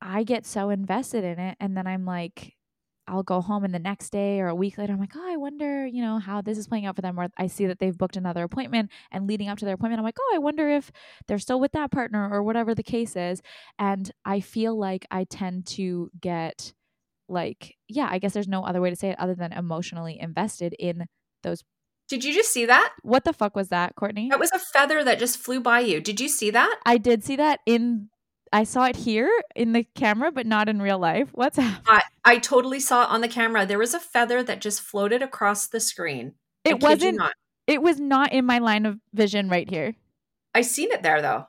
I 0.00 0.22
get 0.22 0.46
so 0.46 0.70
invested 0.70 1.24
in 1.24 1.38
it. 1.38 1.56
And 1.60 1.76
then 1.76 1.86
I'm 1.86 2.04
like, 2.04 2.54
I'll 3.08 3.22
go 3.22 3.40
home 3.40 3.64
and 3.64 3.74
the 3.74 3.78
next 3.78 4.10
day 4.10 4.40
or 4.40 4.48
a 4.48 4.54
week 4.54 4.78
later, 4.78 4.92
I'm 4.92 5.00
like, 5.00 5.16
oh, 5.16 5.32
I 5.32 5.36
wonder, 5.36 5.86
you 5.86 6.02
know, 6.02 6.18
how 6.18 6.40
this 6.40 6.58
is 6.58 6.68
playing 6.68 6.86
out 6.86 6.96
for 6.96 7.02
them. 7.02 7.18
Or 7.18 7.28
I 7.36 7.46
see 7.46 7.66
that 7.66 7.78
they've 7.78 7.96
booked 7.96 8.16
another 8.16 8.42
appointment 8.44 8.90
and 9.10 9.26
leading 9.26 9.48
up 9.48 9.58
to 9.58 9.64
their 9.64 9.74
appointment, 9.74 9.98
I'm 9.98 10.04
like, 10.04 10.18
oh, 10.20 10.32
I 10.34 10.38
wonder 10.38 10.68
if 10.68 10.92
they're 11.26 11.38
still 11.38 11.60
with 11.60 11.72
that 11.72 11.90
partner 11.90 12.28
or 12.30 12.42
whatever 12.42 12.74
the 12.74 12.82
case 12.82 13.16
is. 13.16 13.42
And 13.78 14.10
I 14.24 14.40
feel 14.40 14.78
like 14.78 15.06
I 15.10 15.24
tend 15.24 15.66
to 15.68 16.10
get 16.20 16.72
like, 17.28 17.76
yeah, 17.88 18.08
I 18.10 18.18
guess 18.18 18.32
there's 18.32 18.48
no 18.48 18.64
other 18.64 18.80
way 18.80 18.90
to 18.90 18.96
say 18.96 19.10
it 19.10 19.18
other 19.18 19.34
than 19.34 19.52
emotionally 19.52 20.18
invested 20.18 20.74
in 20.78 21.06
those. 21.42 21.64
Did 22.08 22.24
you 22.24 22.32
just 22.32 22.52
see 22.52 22.64
that? 22.64 22.94
What 23.02 23.24
the 23.24 23.34
fuck 23.34 23.54
was 23.54 23.68
that, 23.68 23.94
Courtney? 23.94 24.30
That 24.30 24.40
was 24.40 24.50
a 24.52 24.58
feather 24.58 25.04
that 25.04 25.18
just 25.18 25.36
flew 25.36 25.60
by 25.60 25.80
you. 25.80 26.00
Did 26.00 26.20
you 26.20 26.28
see 26.28 26.50
that? 26.50 26.80
I 26.86 26.96
did 26.96 27.22
see 27.22 27.36
that 27.36 27.60
in, 27.66 28.08
I 28.52 28.64
saw 28.64 28.84
it 28.84 28.96
here 28.96 29.30
in 29.54 29.72
the 29.72 29.84
camera, 29.94 30.32
but 30.32 30.46
not 30.46 30.68
in 30.68 30.80
real 30.80 30.98
life. 30.98 31.28
What's 31.32 31.58
happening? 31.58 31.82
I, 31.86 32.02
I 32.24 32.38
totally 32.38 32.80
saw 32.80 33.04
it 33.04 33.10
on 33.10 33.20
the 33.20 33.28
camera. 33.28 33.66
There 33.66 33.78
was 33.78 33.94
a 33.94 34.00
feather 34.00 34.42
that 34.42 34.60
just 34.60 34.80
floated 34.80 35.22
across 35.22 35.66
the 35.66 35.80
screen. 35.80 36.34
It 36.64 36.70
you 36.70 36.76
wasn't, 36.88 37.20
it 37.66 37.82
was 37.82 38.00
not 38.00 38.32
in 38.32 38.44
my 38.44 38.58
line 38.58 38.86
of 38.86 38.98
vision 39.12 39.48
right 39.48 39.68
here. 39.68 39.94
I 40.54 40.62
seen 40.62 40.90
it 40.92 41.02
there 41.02 41.22
though. 41.22 41.46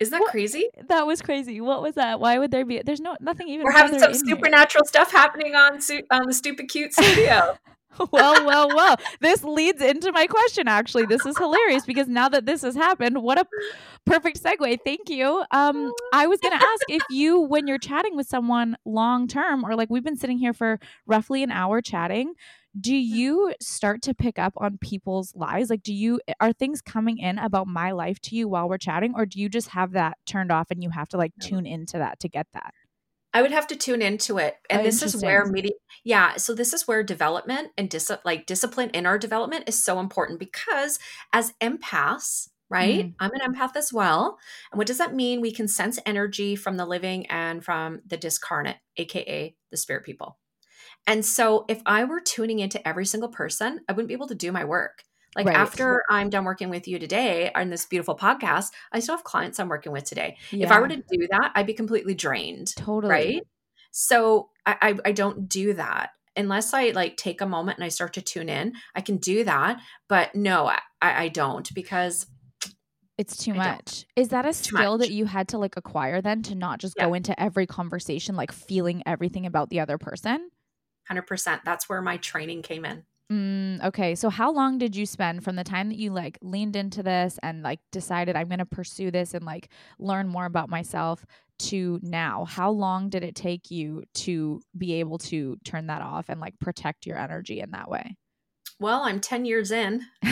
Isn't 0.00 0.10
that 0.12 0.20
What? 0.22 0.30
crazy? 0.32 0.68
That 0.88 1.06
was 1.06 1.22
crazy. 1.22 1.60
What 1.60 1.80
was 1.80 1.94
that? 1.94 2.18
Why 2.20 2.38
would 2.38 2.50
there 2.50 2.64
be? 2.64 2.82
There's 2.84 3.00
no 3.00 3.16
nothing 3.20 3.48
even. 3.48 3.64
We're 3.64 3.70
having 3.72 3.98
some 3.98 4.10
in 4.10 4.16
here. 4.26 4.34
supernatural 4.36 4.84
stuff 4.86 5.12
happening 5.12 5.54
on 5.54 5.78
on 6.10 6.26
the 6.26 6.34
stupid 6.34 6.68
cute 6.68 6.92
studio. 6.92 7.56
well, 8.10 8.46
well, 8.46 8.68
well. 8.68 8.96
This 9.20 9.44
leads 9.44 9.80
into 9.80 10.12
my 10.12 10.26
question. 10.26 10.68
Actually, 10.68 11.06
this 11.06 11.24
is 11.26 11.36
hilarious 11.36 11.84
because 11.84 12.08
now 12.08 12.28
that 12.28 12.46
this 12.46 12.62
has 12.62 12.74
happened, 12.74 13.22
what 13.22 13.38
a 13.38 13.46
perfect 14.04 14.42
segue. 14.42 14.78
Thank 14.84 15.08
you. 15.08 15.44
Um, 15.50 15.92
I 16.12 16.26
was 16.26 16.40
gonna 16.40 16.56
ask 16.56 16.82
if 16.88 17.02
you, 17.10 17.40
when 17.40 17.66
you're 17.66 17.78
chatting 17.78 18.16
with 18.16 18.26
someone 18.26 18.76
long 18.84 19.28
term, 19.28 19.64
or 19.64 19.74
like 19.74 19.90
we've 19.90 20.04
been 20.04 20.16
sitting 20.16 20.38
here 20.38 20.52
for 20.52 20.78
roughly 21.06 21.42
an 21.42 21.50
hour 21.50 21.80
chatting, 21.80 22.34
do 22.78 22.94
you 22.94 23.54
start 23.60 24.02
to 24.02 24.14
pick 24.14 24.38
up 24.38 24.52
on 24.56 24.78
people's 24.78 25.34
lives? 25.36 25.70
Like, 25.70 25.82
do 25.82 25.94
you 25.94 26.20
are 26.40 26.52
things 26.52 26.80
coming 26.80 27.18
in 27.18 27.38
about 27.38 27.66
my 27.66 27.92
life 27.92 28.20
to 28.22 28.36
you 28.36 28.48
while 28.48 28.68
we're 28.68 28.78
chatting, 28.78 29.14
or 29.16 29.26
do 29.26 29.40
you 29.40 29.48
just 29.48 29.68
have 29.68 29.92
that 29.92 30.18
turned 30.26 30.50
off 30.50 30.70
and 30.70 30.82
you 30.82 30.90
have 30.90 31.08
to 31.10 31.16
like 31.16 31.32
tune 31.40 31.66
into 31.66 31.98
that 31.98 32.20
to 32.20 32.28
get 32.28 32.48
that? 32.54 32.74
I 33.34 33.42
would 33.42 33.50
have 33.50 33.66
to 33.66 33.76
tune 33.76 34.00
into 34.00 34.38
it. 34.38 34.56
And 34.70 34.80
Oh, 34.80 34.84
this 34.84 35.02
is 35.02 35.20
where 35.20 35.44
media 35.44 35.72
yeah, 36.04 36.36
so 36.36 36.54
this 36.54 36.72
is 36.72 36.86
where 36.86 37.02
development 37.02 37.72
and 37.76 37.90
dis- 37.90 38.10
like 38.24 38.46
discipline 38.46 38.90
in 38.90 39.06
our 39.06 39.18
development 39.18 39.64
is 39.66 39.82
so 39.82 39.98
important 39.98 40.38
because 40.38 40.98
as 41.32 41.52
empaths, 41.60 42.48
right? 42.68 43.06
Mm. 43.06 43.14
I'm 43.18 43.32
an 43.32 43.54
empath 43.54 43.74
as 43.74 43.92
well. 43.92 44.38
And 44.70 44.78
what 44.78 44.86
does 44.86 44.98
that 44.98 45.14
mean? 45.14 45.40
We 45.40 45.50
can 45.50 45.66
sense 45.66 45.98
energy 46.06 46.56
from 46.56 46.76
the 46.76 46.86
living 46.86 47.26
and 47.26 47.64
from 47.64 48.02
the 48.06 48.16
discarnate, 48.16 48.76
aka 48.98 49.56
the 49.70 49.76
spirit 49.76 50.04
people. 50.04 50.38
And 51.06 51.24
so 51.24 51.64
if 51.68 51.82
I 51.86 52.04
were 52.04 52.20
tuning 52.20 52.60
into 52.60 52.86
every 52.86 53.06
single 53.06 53.28
person, 53.28 53.80
I 53.88 53.92
wouldn't 53.92 54.08
be 54.08 54.14
able 54.14 54.28
to 54.28 54.34
do 54.34 54.52
my 54.52 54.64
work. 54.64 55.04
Like 55.36 55.46
Right. 55.46 55.56
after 55.56 56.02
I'm 56.10 56.30
done 56.30 56.44
working 56.44 56.68
with 56.70 56.86
you 56.88 56.98
today 56.98 57.50
on 57.54 57.70
this 57.70 57.86
beautiful 57.86 58.16
podcast, 58.16 58.70
I 58.92 59.00
still 59.00 59.16
have 59.16 59.24
clients 59.24 59.58
I'm 59.58 59.68
working 59.68 59.92
with 59.92 60.04
today. 60.04 60.36
If 60.52 60.70
I 60.70 60.78
were 60.80 60.88
to 60.88 60.96
do 60.96 61.28
that, 61.30 61.52
I'd 61.54 61.66
be 61.66 61.74
completely 61.74 62.14
drained 62.14 62.74
totally. 62.76 63.10
right 63.10 63.42
so 63.90 64.50
I, 64.66 64.76
I 64.82 64.94
i 65.04 65.12
don't 65.12 65.48
do 65.48 65.72
that 65.74 66.10
unless 66.36 66.74
i 66.74 66.88
like 66.90 67.16
take 67.16 67.40
a 67.40 67.46
moment 67.46 67.78
and 67.78 67.84
i 67.84 67.88
start 67.88 68.12
to 68.14 68.22
tune 68.22 68.48
in 68.48 68.72
i 68.96 69.00
can 69.00 69.18
do 69.18 69.44
that 69.44 69.80
but 70.08 70.34
no 70.34 70.66
i, 70.66 70.78
I 71.00 71.28
don't 71.28 71.72
because 71.74 72.26
It's 73.16 73.36
too 73.36 73.52
I 73.52 73.54
don't. 73.54 73.64
much. 73.76 74.06
Is 74.16 74.28
that 74.30 74.44
a 74.44 74.48
too 74.48 74.76
skill 74.76 74.98
that 74.98 75.12
you 75.12 75.26
had 75.26 75.46
to 75.48 75.58
like 75.58 75.76
acquire 75.76 76.20
then 76.20 76.42
to 76.44 76.54
not 76.56 76.80
just 76.80 76.94
Yeah. 76.96 77.06
go 77.06 77.14
into 77.14 77.38
every 77.40 77.66
conversation 77.66 78.34
like 78.34 78.50
feeling 78.50 79.02
everything 79.06 79.46
about 79.46 79.70
the 79.70 79.78
other 79.80 79.98
person? 79.98 80.50
100% 81.10 81.60
that's 81.64 81.88
where 81.88 82.02
my 82.02 82.16
training 82.16 82.62
came 82.62 82.84
in 82.84 83.04
Mm, 83.32 83.82
okay. 83.84 84.14
So 84.14 84.28
how 84.28 84.52
long 84.52 84.78
did 84.78 84.94
you 84.94 85.06
spend 85.06 85.44
from 85.44 85.56
the 85.56 85.64
time 85.64 85.88
that 85.88 85.98
you 85.98 86.10
like 86.10 86.38
leaned 86.42 86.76
into 86.76 87.02
this 87.02 87.38
and 87.42 87.62
like 87.62 87.80
decided 87.90 88.36
I'm 88.36 88.48
going 88.48 88.58
to 88.58 88.66
pursue 88.66 89.10
this 89.10 89.34
and 89.34 89.44
like 89.44 89.70
learn 89.98 90.28
more 90.28 90.44
about 90.44 90.68
myself 90.68 91.24
to 91.60 91.98
now? 92.02 92.44
How 92.44 92.70
long 92.70 93.08
did 93.08 93.24
it 93.24 93.34
take 93.34 93.70
you 93.70 94.04
to 94.14 94.60
be 94.76 94.94
able 94.94 95.18
to 95.18 95.56
turn 95.64 95.86
that 95.86 96.02
off 96.02 96.28
and 96.28 96.40
like 96.40 96.58
protect 96.58 97.06
your 97.06 97.18
energy 97.18 97.60
in 97.60 97.70
that 97.70 97.88
way? 97.90 98.16
well 98.78 99.02
i'm 99.04 99.20
10 99.20 99.44
years 99.44 99.70
in 99.70 100.02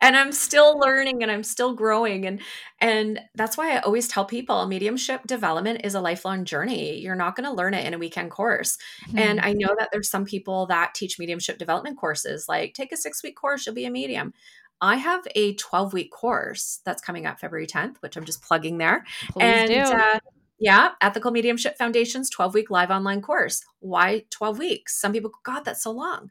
and 0.00 0.16
i'm 0.16 0.32
still 0.32 0.78
learning 0.78 1.22
and 1.22 1.30
i'm 1.30 1.42
still 1.42 1.74
growing 1.74 2.26
and 2.26 2.40
and 2.80 3.20
that's 3.34 3.56
why 3.56 3.74
i 3.74 3.78
always 3.80 4.06
tell 4.08 4.24
people 4.24 4.66
mediumship 4.66 5.22
development 5.26 5.80
is 5.84 5.94
a 5.94 6.00
lifelong 6.00 6.44
journey 6.44 6.98
you're 7.00 7.14
not 7.14 7.36
going 7.36 7.48
to 7.48 7.54
learn 7.54 7.74
it 7.74 7.86
in 7.86 7.94
a 7.94 7.98
weekend 7.98 8.30
course 8.30 8.76
And 9.16 9.40
Hmm. 9.40 9.46
I 9.46 9.52
know 9.52 9.74
that 9.78 9.90
there's 9.92 10.10
some 10.10 10.24
people 10.24 10.66
that 10.66 10.94
teach 10.94 11.18
mediumship 11.18 11.58
development 11.58 11.98
courses, 11.98 12.48
like 12.48 12.74
take 12.74 12.92
a 12.92 12.96
six 12.96 13.22
week 13.22 13.36
course, 13.36 13.64
you'll 13.66 13.74
be 13.74 13.84
a 13.86 13.90
medium. 13.90 14.32
I 14.80 14.96
have 14.96 15.26
a 15.34 15.54
12 15.54 15.92
week 15.92 16.10
course 16.10 16.80
that's 16.84 17.02
coming 17.02 17.26
up 17.26 17.38
February 17.40 17.66
10th, 17.66 17.96
which 18.00 18.16
I'm 18.16 18.24
just 18.24 18.42
plugging 18.42 18.78
there. 18.78 19.04
please 19.28 19.62
and 19.62 19.68
do. 19.68 19.92
Uh, 19.92 20.18
yeah, 20.58 20.90
Ethical 21.00 21.30
Mediumship 21.30 21.76
Foundations 21.78 22.30
12 22.30 22.54
week 22.54 22.70
live 22.70 22.90
online 22.90 23.20
course. 23.22 23.64
Why 23.80 24.24
12 24.30 24.58
weeks? 24.58 24.98
Some 25.00 25.12
people 25.12 25.30
go, 25.30 25.38
God, 25.44 25.64
that's 25.64 25.82
so 25.82 25.90
long. 25.90 26.30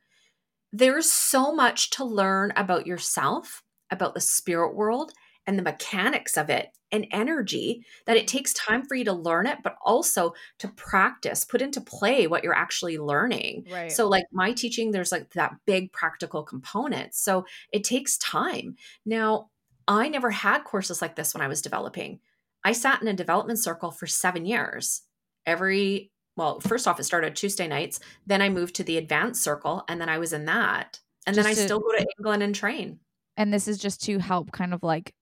There's 0.73 1.11
so 1.11 1.53
much 1.53 1.91
to 1.91 2.03
learn 2.03 2.51
about 2.55 2.87
yourself, 2.87 3.63
about 3.91 4.15
the 4.15 4.19
spirit 4.19 4.75
world, 4.75 5.13
and 5.45 5.57
the 5.57 5.63
mechanics 5.63 6.35
of 6.35 6.49
it 6.49 6.69
and 6.91 7.05
energy 7.11 7.85
that 8.05 8.17
it 8.17 8.27
takes 8.27 8.53
time 8.53 8.83
for 8.85 8.95
you 8.95 9.03
to 9.03 9.13
learn 9.13 9.45
it, 9.45 9.59
but 9.63 9.75
also 9.83 10.33
to 10.59 10.67
practice, 10.69 11.43
put 11.43 11.61
into 11.61 11.81
play 11.81 12.27
what 12.27 12.43
you're 12.43 12.55
actually 12.55 12.97
learning. 12.97 13.65
right. 13.69 13.91
So, 13.91 14.07
like 14.07 14.25
my 14.31 14.53
teaching, 14.53 14.91
there's 14.91 15.11
like 15.11 15.31
that 15.33 15.55
big 15.65 15.91
practical 15.91 16.43
component. 16.43 17.13
So, 17.13 17.45
it 17.71 17.83
takes 17.83 18.17
time. 18.17 18.75
Now, 19.05 19.49
I 19.87 20.07
never 20.07 20.31
had 20.31 20.63
courses 20.63 21.01
like 21.01 21.15
this 21.15 21.33
when 21.33 21.41
I 21.41 21.47
was 21.47 21.61
developing. 21.61 22.19
I 22.63 22.71
sat 22.71 23.01
in 23.01 23.07
a 23.07 23.13
development 23.13 23.59
circle 23.59 23.91
for 23.91 24.07
seven 24.07 24.45
years. 24.45 25.01
Every 25.45 26.12
well, 26.35 26.59
first 26.59 26.87
off, 26.87 26.99
it 26.99 27.03
started 27.03 27.35
Tuesday 27.35 27.67
nights. 27.67 27.99
Then 28.25 28.41
I 28.41 28.49
moved 28.49 28.75
to 28.75 28.83
the 28.83 28.97
advanced 28.97 29.43
circle, 29.43 29.83
and 29.87 30.01
then 30.01 30.09
I 30.09 30.17
was 30.17 30.33
in 30.33 30.45
that. 30.45 30.99
And 31.25 31.35
just 31.35 31.45
then 31.45 31.51
I 31.51 31.55
to, 31.55 31.61
still 31.61 31.79
go 31.79 31.91
to 31.91 32.05
England 32.17 32.43
and 32.43 32.53
train. 32.53 32.99
And 33.37 33.53
this 33.53 33.67
is 33.67 33.77
just 33.77 34.03
to 34.03 34.19
help 34.19 34.51
kind 34.51 34.73
of 34.73 34.83
like 34.83 35.13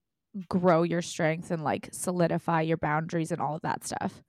grow 0.47 0.84
your 0.84 1.01
strength 1.01 1.51
and 1.51 1.64
like 1.64 1.89
solidify 1.91 2.62
your 2.62 2.78
boundaries 2.78 3.32
and 3.32 3.41
all 3.41 3.55
of 3.55 3.62
that 3.62 3.86
stuff. 3.86 4.22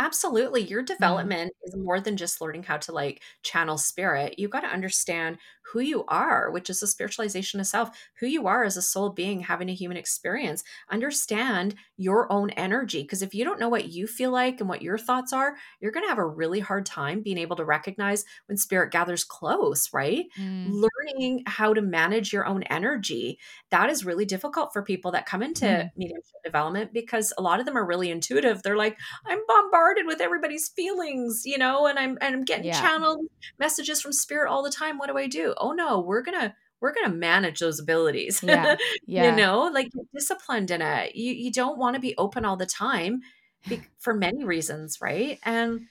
Absolutely. 0.00 0.62
Your 0.62 0.82
development 0.82 1.52
mm. 1.52 1.68
is 1.68 1.76
more 1.76 2.00
than 2.00 2.16
just 2.16 2.40
learning 2.40 2.62
how 2.62 2.78
to 2.78 2.92
like 2.92 3.20
channel 3.42 3.76
spirit. 3.76 4.38
You 4.38 4.48
got 4.48 4.60
to 4.60 4.66
understand 4.66 5.36
who 5.72 5.80
you 5.80 6.04
are, 6.08 6.50
which 6.50 6.70
is 6.70 6.82
a 6.82 6.86
spiritualization 6.86 7.60
of 7.60 7.66
self, 7.66 7.90
who 8.18 8.26
you 8.26 8.46
are 8.46 8.64
as 8.64 8.78
a 8.78 8.82
soul 8.82 9.10
being 9.10 9.40
having 9.40 9.68
a 9.68 9.74
human 9.74 9.98
experience. 9.98 10.64
Understand 10.90 11.74
your 11.98 12.32
own 12.32 12.48
energy. 12.50 13.02
Because 13.02 13.20
if 13.20 13.34
you 13.34 13.44
don't 13.44 13.60
know 13.60 13.68
what 13.68 13.90
you 13.90 14.06
feel 14.06 14.30
like 14.30 14.58
and 14.60 14.68
what 14.70 14.82
your 14.82 14.96
thoughts 14.96 15.34
are, 15.34 15.54
you're 15.80 15.92
going 15.92 16.04
to 16.04 16.08
have 16.08 16.18
a 16.18 16.26
really 16.26 16.60
hard 16.60 16.86
time 16.86 17.22
being 17.22 17.38
able 17.38 17.56
to 17.56 17.64
recognize 17.64 18.24
when 18.46 18.56
spirit 18.56 18.90
gathers 18.90 19.22
close, 19.22 19.90
right? 19.92 20.24
Mm. 20.38 20.70
Learning 20.70 21.42
how 21.46 21.74
to 21.74 21.82
manage 21.82 22.32
your 22.32 22.46
own 22.46 22.62
energy. 22.64 23.38
That 23.70 23.90
is 23.90 24.04
really 24.04 24.24
difficult 24.24 24.72
for 24.72 24.82
people 24.82 25.12
that 25.12 25.26
come 25.26 25.42
into 25.42 25.66
mm. 25.66 25.90
mediumship 25.94 26.42
development 26.42 26.94
because 26.94 27.34
a 27.36 27.42
lot 27.42 27.60
of 27.60 27.66
them 27.66 27.76
are 27.76 27.86
really 27.86 28.10
intuitive. 28.10 28.62
They're 28.62 28.76
like, 28.76 28.98
I'm 29.26 29.40
bombarded 29.46 29.89
with 30.06 30.20
everybody's 30.20 30.68
feelings, 30.68 31.42
you 31.44 31.58
know, 31.58 31.86
and 31.86 31.98
I'm 31.98 32.18
and 32.20 32.34
I'm 32.34 32.44
getting 32.44 32.66
yeah. 32.66 32.80
channeled 32.80 33.26
messages 33.58 34.00
from 34.00 34.12
spirit 34.12 34.50
all 34.50 34.62
the 34.62 34.70
time. 34.70 34.98
What 34.98 35.08
do 35.08 35.16
I 35.16 35.26
do? 35.26 35.54
oh 35.60 35.72
no 35.72 36.00
we're 36.00 36.22
gonna 36.22 36.54
we're 36.80 36.92
gonna 36.92 37.14
manage 37.14 37.60
those 37.60 37.78
abilities 37.78 38.42
yeah, 38.42 38.76
yeah. 39.06 39.30
you 39.30 39.36
know 39.36 39.70
like 39.72 39.88
disciplined 40.14 40.70
in 40.70 40.82
it 40.82 41.14
you 41.14 41.32
you 41.32 41.52
don't 41.52 41.78
want 41.78 41.94
to 41.94 42.00
be 42.00 42.14
open 42.18 42.44
all 42.44 42.56
the 42.56 42.66
time 42.66 43.20
be, 43.68 43.82
for 43.98 44.14
many 44.14 44.44
reasons 44.44 44.98
right 45.00 45.38
and 45.44 45.82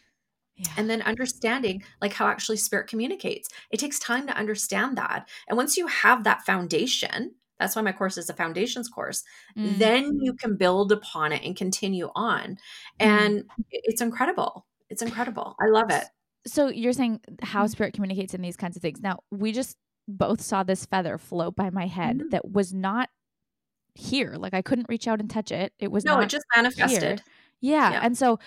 yeah. 0.61 0.71
And 0.75 0.89
then 0.89 1.01
understanding 1.03 1.83
like 2.01 2.11
how 2.11 2.27
actually 2.27 2.57
spirit 2.57 2.87
communicates. 2.89 3.47
It 3.71 3.79
takes 3.79 3.97
time 3.97 4.27
to 4.27 4.35
understand 4.35 4.97
that. 4.97 5.29
And 5.47 5.55
once 5.55 5.77
you 5.77 5.87
have 5.87 6.25
that 6.25 6.45
foundation, 6.45 7.35
that's 7.59 7.75
why 7.75 7.81
my 7.81 7.91
course 7.91 8.17
is 8.17 8.29
a 8.29 8.33
foundations 8.33 8.87
course, 8.87 9.23
mm. 9.57 9.77
then 9.77 10.19
you 10.21 10.33
can 10.33 10.55
build 10.55 10.91
upon 10.91 11.31
it 11.31 11.43
and 11.43 11.55
continue 11.55 12.09
on. 12.15 12.41
Mm. 12.41 12.57
And 12.99 13.43
it's 13.71 14.01
incredible. 14.01 14.65
It's 14.89 15.01
incredible. 15.01 15.55
I 15.59 15.67
love 15.67 15.91
it 15.91 16.05
so 16.45 16.67
you're 16.69 16.93
saying 16.93 17.21
how 17.41 17.63
mm-hmm. 17.63 17.71
spirit 17.71 17.93
communicates 17.93 18.33
in 18.33 18.41
these 18.41 18.57
kinds 18.57 18.75
of 18.75 18.81
things. 18.81 19.01
Now, 19.01 19.19
we 19.31 19.51
just 19.51 19.77
both 20.07 20.41
saw 20.41 20.63
this 20.63 20.85
feather 20.85 21.17
float 21.17 21.55
by 21.55 21.69
my 21.69 21.87
head 21.87 22.17
mm-hmm. 22.17 22.29
that 22.29 22.49
was 22.49 22.73
not 22.73 23.09
here. 23.95 24.35
Like 24.37 24.53
I 24.53 24.61
couldn't 24.61 24.89
reach 24.89 25.07
out 25.07 25.19
and 25.19 25.29
touch 25.29 25.51
it. 25.51 25.73
It 25.79 25.91
was 25.91 26.05
no, 26.05 26.19
it 26.19 26.29
just 26.29 26.45
manifested. 26.55 27.21
Yeah. 27.61 27.91
yeah. 27.91 27.99
And 28.03 28.17
so 28.17 28.39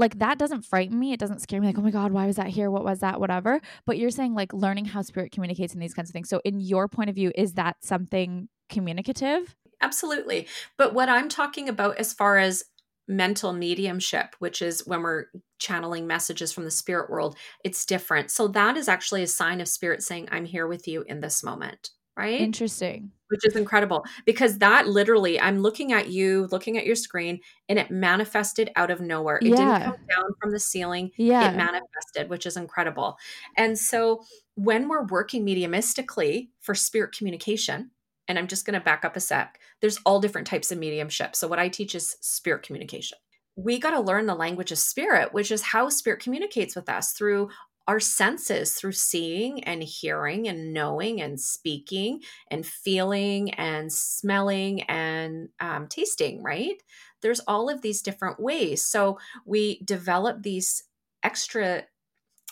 like 0.00 0.18
that 0.18 0.38
doesn't 0.38 0.62
frighten 0.62 0.98
me. 0.98 1.12
It 1.12 1.20
doesn't 1.20 1.40
scare 1.40 1.60
me 1.60 1.66
like, 1.66 1.78
oh 1.78 1.82
my 1.82 1.90
God, 1.90 2.10
why 2.10 2.26
was 2.26 2.36
that 2.36 2.48
here? 2.48 2.70
What 2.70 2.84
was 2.84 3.00
that? 3.00 3.20
Whatever. 3.20 3.60
But 3.86 3.98
you're 3.98 4.10
saying 4.10 4.34
like 4.34 4.52
learning 4.52 4.86
how 4.86 5.02
spirit 5.02 5.30
communicates 5.30 5.74
in 5.74 5.80
these 5.80 5.94
kinds 5.94 6.10
of 6.10 6.14
things. 6.14 6.28
So 6.28 6.40
in 6.44 6.60
your 6.60 6.88
point 6.88 7.10
of 7.10 7.16
view, 7.16 7.30
is 7.34 7.54
that 7.54 7.76
something 7.80 8.48
communicative? 8.68 9.54
Absolutely. 9.80 10.48
But 10.76 10.94
what 10.94 11.08
I'm 11.08 11.28
talking 11.28 11.68
about 11.68 11.98
as 11.98 12.12
far 12.12 12.38
as 12.38 12.64
mental 13.06 13.52
mediumship, 13.52 14.36
which 14.38 14.62
is 14.62 14.86
when 14.86 15.02
we're 15.02 15.26
channeling 15.58 16.06
messages 16.06 16.52
from 16.52 16.64
the 16.64 16.70
spirit 16.70 17.10
world, 17.10 17.36
it's 17.64 17.84
different. 17.84 18.30
So 18.30 18.48
that 18.48 18.76
is 18.76 18.88
actually 18.88 19.22
a 19.22 19.26
sign 19.26 19.60
of 19.60 19.68
spirit 19.68 20.02
saying, 20.02 20.28
I'm 20.30 20.44
here 20.44 20.66
with 20.66 20.86
you 20.86 21.02
in 21.02 21.20
this 21.20 21.42
moment. 21.42 21.90
Right. 22.20 22.40
Interesting. 22.40 23.12
Which 23.28 23.46
is 23.46 23.56
incredible 23.56 24.04
because 24.26 24.58
that 24.58 24.88
literally, 24.88 25.40
I'm 25.40 25.60
looking 25.60 25.92
at 25.92 26.08
you, 26.08 26.48
looking 26.50 26.76
at 26.76 26.84
your 26.84 26.96
screen, 26.96 27.40
and 27.68 27.78
it 27.78 27.90
manifested 27.90 28.70
out 28.76 28.90
of 28.90 29.00
nowhere. 29.00 29.36
It 29.36 29.48
yeah. 29.48 29.56
didn't 29.56 29.82
come 29.84 30.06
down 30.08 30.30
from 30.40 30.50
the 30.50 30.58
ceiling. 30.58 31.12
Yeah. 31.16 31.50
It 31.50 31.56
manifested, 31.56 32.28
which 32.28 32.44
is 32.44 32.56
incredible. 32.56 33.16
And 33.56 33.78
so 33.78 34.22
when 34.56 34.88
we're 34.88 35.06
working 35.06 35.46
mediumistically 35.46 36.48
for 36.60 36.74
spirit 36.74 37.14
communication, 37.16 37.92
and 38.28 38.38
I'm 38.38 38.46
just 38.46 38.64
going 38.64 38.78
to 38.78 38.84
back 38.84 39.04
up 39.04 39.16
a 39.16 39.20
sec. 39.20 39.58
There's 39.80 39.98
all 40.06 40.20
different 40.20 40.46
types 40.46 40.70
of 40.70 40.78
mediumship. 40.78 41.34
So 41.34 41.48
what 41.48 41.58
I 41.58 41.68
teach 41.68 41.96
is 41.96 42.16
spirit 42.20 42.62
communication. 42.62 43.18
We 43.56 43.80
got 43.80 43.90
to 43.90 44.00
learn 44.00 44.26
the 44.26 44.36
language 44.36 44.70
of 44.70 44.78
spirit, 44.78 45.34
which 45.34 45.50
is 45.50 45.62
how 45.62 45.88
spirit 45.88 46.22
communicates 46.22 46.76
with 46.76 46.88
us 46.88 47.12
through 47.12 47.48
our 47.90 47.98
senses, 47.98 48.74
through 48.74 48.92
seeing 48.92 49.64
and 49.64 49.82
hearing 49.82 50.46
and 50.46 50.72
knowing 50.72 51.20
and 51.20 51.40
speaking 51.40 52.20
and 52.48 52.64
feeling 52.64 53.52
and 53.54 53.92
smelling 53.92 54.82
and 54.82 55.48
um, 55.58 55.88
tasting, 55.88 56.40
right? 56.40 56.80
There's 57.20 57.40
all 57.48 57.68
of 57.68 57.82
these 57.82 58.00
different 58.00 58.38
ways. 58.38 58.86
So 58.86 59.18
we 59.44 59.80
develop 59.82 60.44
these 60.44 60.84
extra 61.24 61.82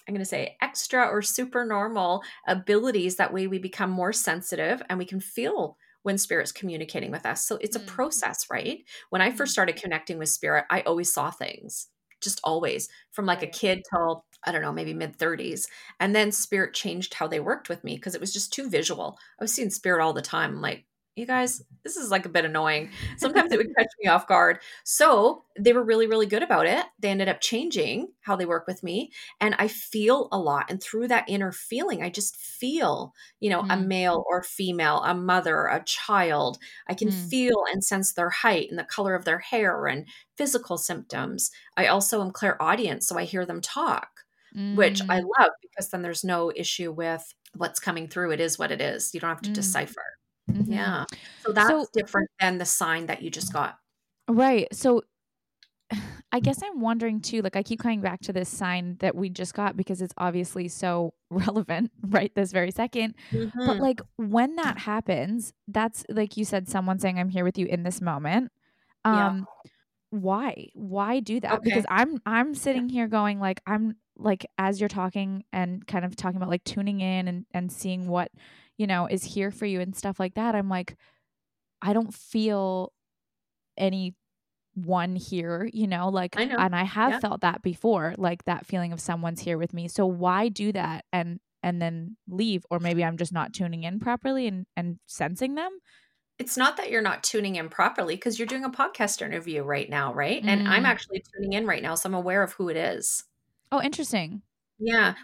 I'm 0.09 0.15
going 0.15 0.23
to 0.23 0.25
say 0.25 0.57
extra 0.61 1.07
or 1.07 1.23
super 1.23 1.65
normal 1.65 2.25
abilities. 2.49 3.15
That 3.17 3.33
way 3.33 3.47
we 3.47 3.59
become 3.59 3.91
more 3.91 4.13
sensitive 4.13 4.83
and 4.89 4.99
we 4.99 5.05
can 5.05 5.21
feel 5.21 5.77
when 6.03 6.19
spirit's 6.19 6.51
communicating 6.51 7.13
with 7.13 7.27
us. 7.27 7.47
So 7.47 7.59
it's 7.61 7.77
a 7.77 7.81
mm. 7.81 7.87
process, 7.87 8.47
right? 8.51 8.81
When 9.11 9.23
I 9.23 9.31
first 9.31 9.51
mm. 9.51 9.53
started 9.53 9.77
connecting 9.77 10.19
with 10.19 10.31
spirit, 10.31 10.65
I 10.69 10.81
always 10.81 11.13
saw 11.13 11.31
things, 11.31 11.89
just 12.21 12.41
always 12.43 12.89
from 13.13 13.27
like 13.27 13.45
a 13.45 13.47
kid 13.47 13.83
till 13.89 14.25
I 14.45 14.53
don't 14.53 14.63
know, 14.63 14.73
maybe 14.73 14.95
mid 14.95 15.19
30s. 15.19 15.67
And 16.01 16.15
then 16.15 16.33
spirit 16.33 16.75
changed 16.75 17.15
how 17.15 17.27
they 17.27 17.41
worked 17.41 17.69
with 17.69 17.85
me 17.85 17.97
because 17.97 18.15
it 18.15 18.21
was 18.21 18.33
just 18.33 18.53
too 18.53 18.69
visual. 18.69 19.19
I 19.41 19.45
was 19.45 19.53
seeing 19.53 19.71
spirit 19.71 20.03
all 20.03 20.13
the 20.13 20.23
time. 20.23 20.57
I'm 20.57 20.63
like, 20.63 20.85
you 21.19 21.27
guys, 21.27 21.63
this 21.83 21.97
is 21.97 22.11
like 22.11 22.25
a 22.25 22.31
bit 22.31 22.45
annoying. 22.45 22.91
Sometimes 23.17 23.53
it 23.53 23.59
would 23.59 23.75
catch 23.77 23.91
me 24.01 24.09
off 24.09 24.29
guard. 24.29 24.61
So 24.85 25.45
they 25.59 25.73
were 25.73 25.83
really, 25.83 26.07
really 26.07 26.27
good 26.27 26.43
about 26.43 26.67
it. 26.67 26.87
They 27.01 27.11
ended 27.11 27.29
up 27.29 27.41
changing 27.41 28.09
how 28.21 28.37
they 28.37 28.47
work 28.47 28.67
with 28.67 28.83
me. 28.83 29.11
And 29.41 29.55
I 29.59 29.67
feel 29.69 30.29
a 30.31 30.39
lot. 30.39 30.67
And 30.71 30.81
through 30.81 31.09
that 31.09 31.29
inner 31.29 31.51
feeling, 31.51 32.03
I 32.03 32.11
just 32.11 32.37
feel, 32.37 33.13
you 33.41 33.51
know, 33.51 33.63
mm. 33.63 33.73
a 33.73 33.77
male 33.77 34.25
or 34.31 34.43
female, 34.43 35.03
a 35.03 35.15
mother, 35.15 35.67
a 35.67 35.83
child. 35.85 36.59
I 36.87 36.95
can 36.95 37.09
mm. 37.09 37.29
feel 37.29 37.65
and 37.71 37.83
sense 37.83 38.13
their 38.13 38.31
height 38.31 38.69
and 38.71 38.79
the 38.79 38.85
color 38.85 39.15
of 39.15 39.25
their 39.25 39.41
hair 39.41 39.87
and 39.87 40.07
physical 40.37 40.79
symptoms. 40.79 41.51
I 41.77 41.87
also 41.89 42.23
am 42.23 42.31
clairaudient, 42.31 43.03
so 43.03 43.19
I 43.19 43.25
hear 43.25 43.45
them 43.45 43.61
talk. 43.61 44.28
Mm. 44.59 44.75
Which 44.75 45.03
I 45.03 45.21
mm. 45.21 45.29
love 45.39 45.51
because 45.63 45.89
then 45.91 46.03
there's 46.03 46.25
no 46.25 46.51
issue 46.55 46.91
with 46.91 47.23
what's 47.55 47.79
coming 47.79 48.09
through. 48.09 48.33
It 48.33 48.41
is 48.41 48.59
what 48.59 48.73
it 48.73 48.81
is. 48.81 49.15
You 49.15 49.21
don't 49.21 49.31
have 49.31 49.43
to 49.43 49.51
mm. 49.51 49.55
decipher. 49.55 50.19
Mm-hmm. 50.51 50.73
Yeah. 50.73 51.05
So 51.45 51.53
that's 51.53 51.69
so, 51.69 51.87
different 51.93 52.31
than 52.41 52.59
the 52.59 52.65
sign 52.65 53.07
that 53.07 53.23
you 53.23 53.31
just 53.31 53.53
got. 53.53 53.77
Right. 54.29 54.67
So 54.73 55.03
I 56.33 56.41
guess 56.41 56.61
I'm 56.63 56.81
wondering 56.81 57.21
too, 57.21 57.43
like 57.43 57.57
I 57.57 57.63
keep 57.63 57.81
coming 57.81 58.01
back 58.01 58.21
to 58.23 58.33
this 58.33 58.49
sign 58.49 58.97
that 59.01 59.15
we 59.15 59.31
just 59.31 59.55
got 59.55 59.77
because 59.77 60.03
it's 60.03 60.15
obviously 60.19 60.69
so 60.69 61.15
relevant 61.31 61.91
right 62.03 62.33
this 62.35 62.53
very 62.53 62.73
2nd 62.73 63.15
mm-hmm. 63.31 63.67
But 63.67 63.79
like 63.79 64.01
when 64.17 64.57
that 64.57 64.79
happens, 64.79 65.53
that's 65.67 66.05
like 66.09 66.37
you 66.37 66.45
said, 66.45 66.69
someone 66.69 66.99
saying, 66.99 67.19
I'm 67.19 67.29
here 67.29 67.45
with 67.45 67.59
you 67.59 67.67
in 67.67 67.83
this 67.83 68.01
moment. 68.01 68.51
Um 69.05 69.47
yeah. 69.65 69.71
why? 70.11 70.69
Why 70.75 71.21
do 71.21 71.41
that? 71.41 71.53
Okay. 71.53 71.65
Because 71.65 71.87
I'm 71.89 72.21
I'm 72.27 72.55
sitting 72.55 72.89
here 72.89 73.09
going 73.09 73.41
like 73.41 73.61
I'm 73.67 73.97
like 74.19 74.47
as 74.59 74.81
you're 74.81 74.89
talking 74.89 75.45
and 75.53 75.87
kind 75.87 76.05
of 76.05 76.17
talking 76.17 76.37
about 76.37 76.49
like 76.51 76.65
tuning 76.65 77.01
in 77.01 77.29
and, 77.29 77.47
and 77.53 77.71
seeing 77.71 78.09
what 78.09 78.31
you 78.79 78.87
know, 78.87 79.07
is 79.07 79.25
here 79.25 79.51
for 79.51 79.67
you 79.67 79.81
and 79.81 79.95
stuff 79.95 80.19
like 80.19 80.35
that, 80.35 80.55
I'm 80.55 80.71
like, 80.71 80.97
I 81.83 81.93
don't 81.93 82.15
feel 82.15 82.93
any 83.77 84.15
one 84.75 85.17
here, 85.17 85.69
you 85.73 85.89
know, 85.89 86.09
like, 86.09 86.39
I 86.39 86.45
know. 86.45 86.57
and 86.57 86.75
I 86.75 86.85
have 86.85 87.15
yeah. 87.15 87.19
felt 87.19 87.41
that 87.43 87.63
before, 87.63 88.15
like 88.17 88.45
that 88.45 88.65
feeling 88.65 88.93
of 88.93 89.01
someone's 89.01 89.41
here 89.41 89.59
with 89.59 89.75
me. 89.75 89.89
So 89.89 90.07
why 90.07 90.49
do 90.49 90.73
that 90.73 91.05
and, 91.13 91.41
and 91.63 91.83
then 91.83 92.17
leave? 92.29 92.65
Or 92.71 92.79
maybe 92.79 93.05
I'm 93.05 93.17
just 93.17 93.33
not 93.33 93.53
tuning 93.53 93.83
in 93.83 93.99
properly 93.99 94.47
and, 94.47 94.65
and 94.77 94.99
sensing 95.07 95.57
them. 95.57 95.71
It's 96.39 96.57
not 96.57 96.77
that 96.77 96.93
you're 96.93 97.03
not 97.03 97.25
tuning 97.25 97.57
in 97.57 97.69
properly 97.69 98.15
because 98.15 98.39
you're 98.39 98.47
doing 98.47 98.65
a 98.65 98.71
podcast 98.71 99.21
interview 99.21 99.65
right 99.65 99.91
now, 99.91 100.15
right? 100.15 100.41
Mm. 100.41 100.49
And 100.49 100.69
I'm 100.69 100.85
mm. 100.85 100.89
actually 100.89 101.25
tuning 101.35 101.55
in 101.55 101.67
right 101.67 101.83
now. 101.83 101.97
So 101.97 102.09
I'm 102.09 102.15
aware 102.15 102.45
of 102.45 102.53
who 102.53 102.69
it 102.69 102.77
is. 102.77 103.25
Oh, 103.71 103.83
interesting. 103.83 104.43
Yeah. 104.79 105.15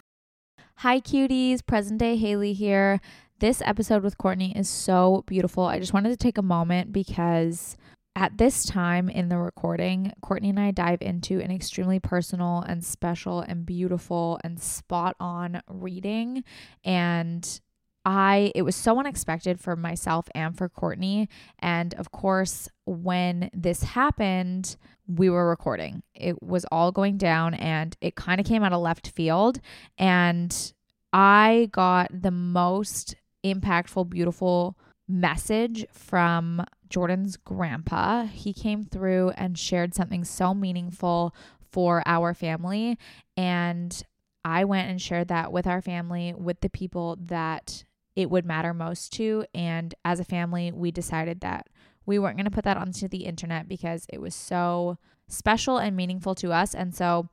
Hi, 0.77 0.99
cuties. 0.99 1.65
Present 1.65 1.99
day 1.99 2.15
Haley 2.15 2.53
here. 2.53 3.01
This 3.39 3.61
episode 3.65 4.03
with 4.03 4.17
Courtney 4.17 4.55
is 4.55 4.69
so 4.69 5.23
beautiful. 5.25 5.65
I 5.65 5.79
just 5.79 5.93
wanted 5.93 6.09
to 6.09 6.17
take 6.17 6.37
a 6.37 6.43
moment 6.43 6.93
because 6.93 7.75
at 8.15 8.37
this 8.37 8.65
time 8.65 9.09
in 9.09 9.29
the 9.29 9.37
recording, 9.37 10.13
Courtney 10.21 10.49
and 10.49 10.59
I 10.59 10.71
dive 10.71 11.01
into 11.01 11.39
an 11.41 11.51
extremely 11.51 11.99
personal 11.99 12.63
and 12.67 12.83
special 12.83 13.41
and 13.41 13.65
beautiful 13.65 14.39
and 14.43 14.61
spot 14.61 15.15
on 15.19 15.61
reading. 15.67 16.43
And 16.83 17.59
I, 18.05 18.51
it 18.53 18.61
was 18.61 18.75
so 18.75 18.99
unexpected 18.99 19.59
for 19.59 19.75
myself 19.75 20.29
and 20.35 20.55
for 20.55 20.69
Courtney. 20.69 21.27
And 21.59 21.93
of 21.95 22.11
course, 22.11 22.69
when 22.85 23.49
this 23.51 23.81
happened, 23.81 24.77
we 25.07 25.29
were 25.29 25.49
recording. 25.49 26.03
It 26.13 26.41
was 26.43 26.65
all 26.71 26.91
going 26.91 27.17
down 27.17 27.55
and 27.55 27.97
it 28.01 28.15
kind 28.15 28.39
of 28.39 28.45
came 28.45 28.63
out 28.63 28.73
of 28.73 28.81
left 28.81 29.09
field. 29.09 29.59
And 29.97 30.73
I 31.11 31.69
got 31.71 32.09
the 32.11 32.31
most 32.31 33.15
impactful, 33.43 34.09
beautiful 34.09 34.77
message 35.07 35.85
from 35.91 36.63
Jordan's 36.89 37.37
grandpa. 37.37 38.25
He 38.25 38.53
came 38.53 38.83
through 38.83 39.31
and 39.31 39.57
shared 39.57 39.95
something 39.95 40.23
so 40.23 40.53
meaningful 40.53 41.35
for 41.71 42.03
our 42.05 42.33
family. 42.33 42.97
And 43.35 44.03
I 44.43 44.63
went 44.65 44.89
and 44.89 45.01
shared 45.01 45.29
that 45.29 45.51
with 45.51 45.65
our 45.65 45.81
family, 45.81 46.33
with 46.35 46.61
the 46.61 46.69
people 46.69 47.17
that 47.21 47.83
it 48.15 48.29
would 48.29 48.45
matter 48.45 48.73
most 48.73 49.13
to. 49.13 49.45
And 49.53 49.93
as 50.03 50.19
a 50.19 50.25
family, 50.25 50.71
we 50.71 50.91
decided 50.91 51.41
that 51.41 51.67
we 52.05 52.19
weren't 52.19 52.37
going 52.37 52.45
to 52.45 52.51
put 52.51 52.63
that 52.65 52.77
onto 52.77 53.07
the 53.07 53.25
internet 53.25 53.67
because 53.67 54.05
it 54.09 54.21
was 54.21 54.35
so 54.35 54.97
special 55.27 55.77
and 55.77 55.95
meaningful 55.95 56.35
to 56.35 56.51
us. 56.51 56.73
And 56.73 56.93
so 56.95 57.29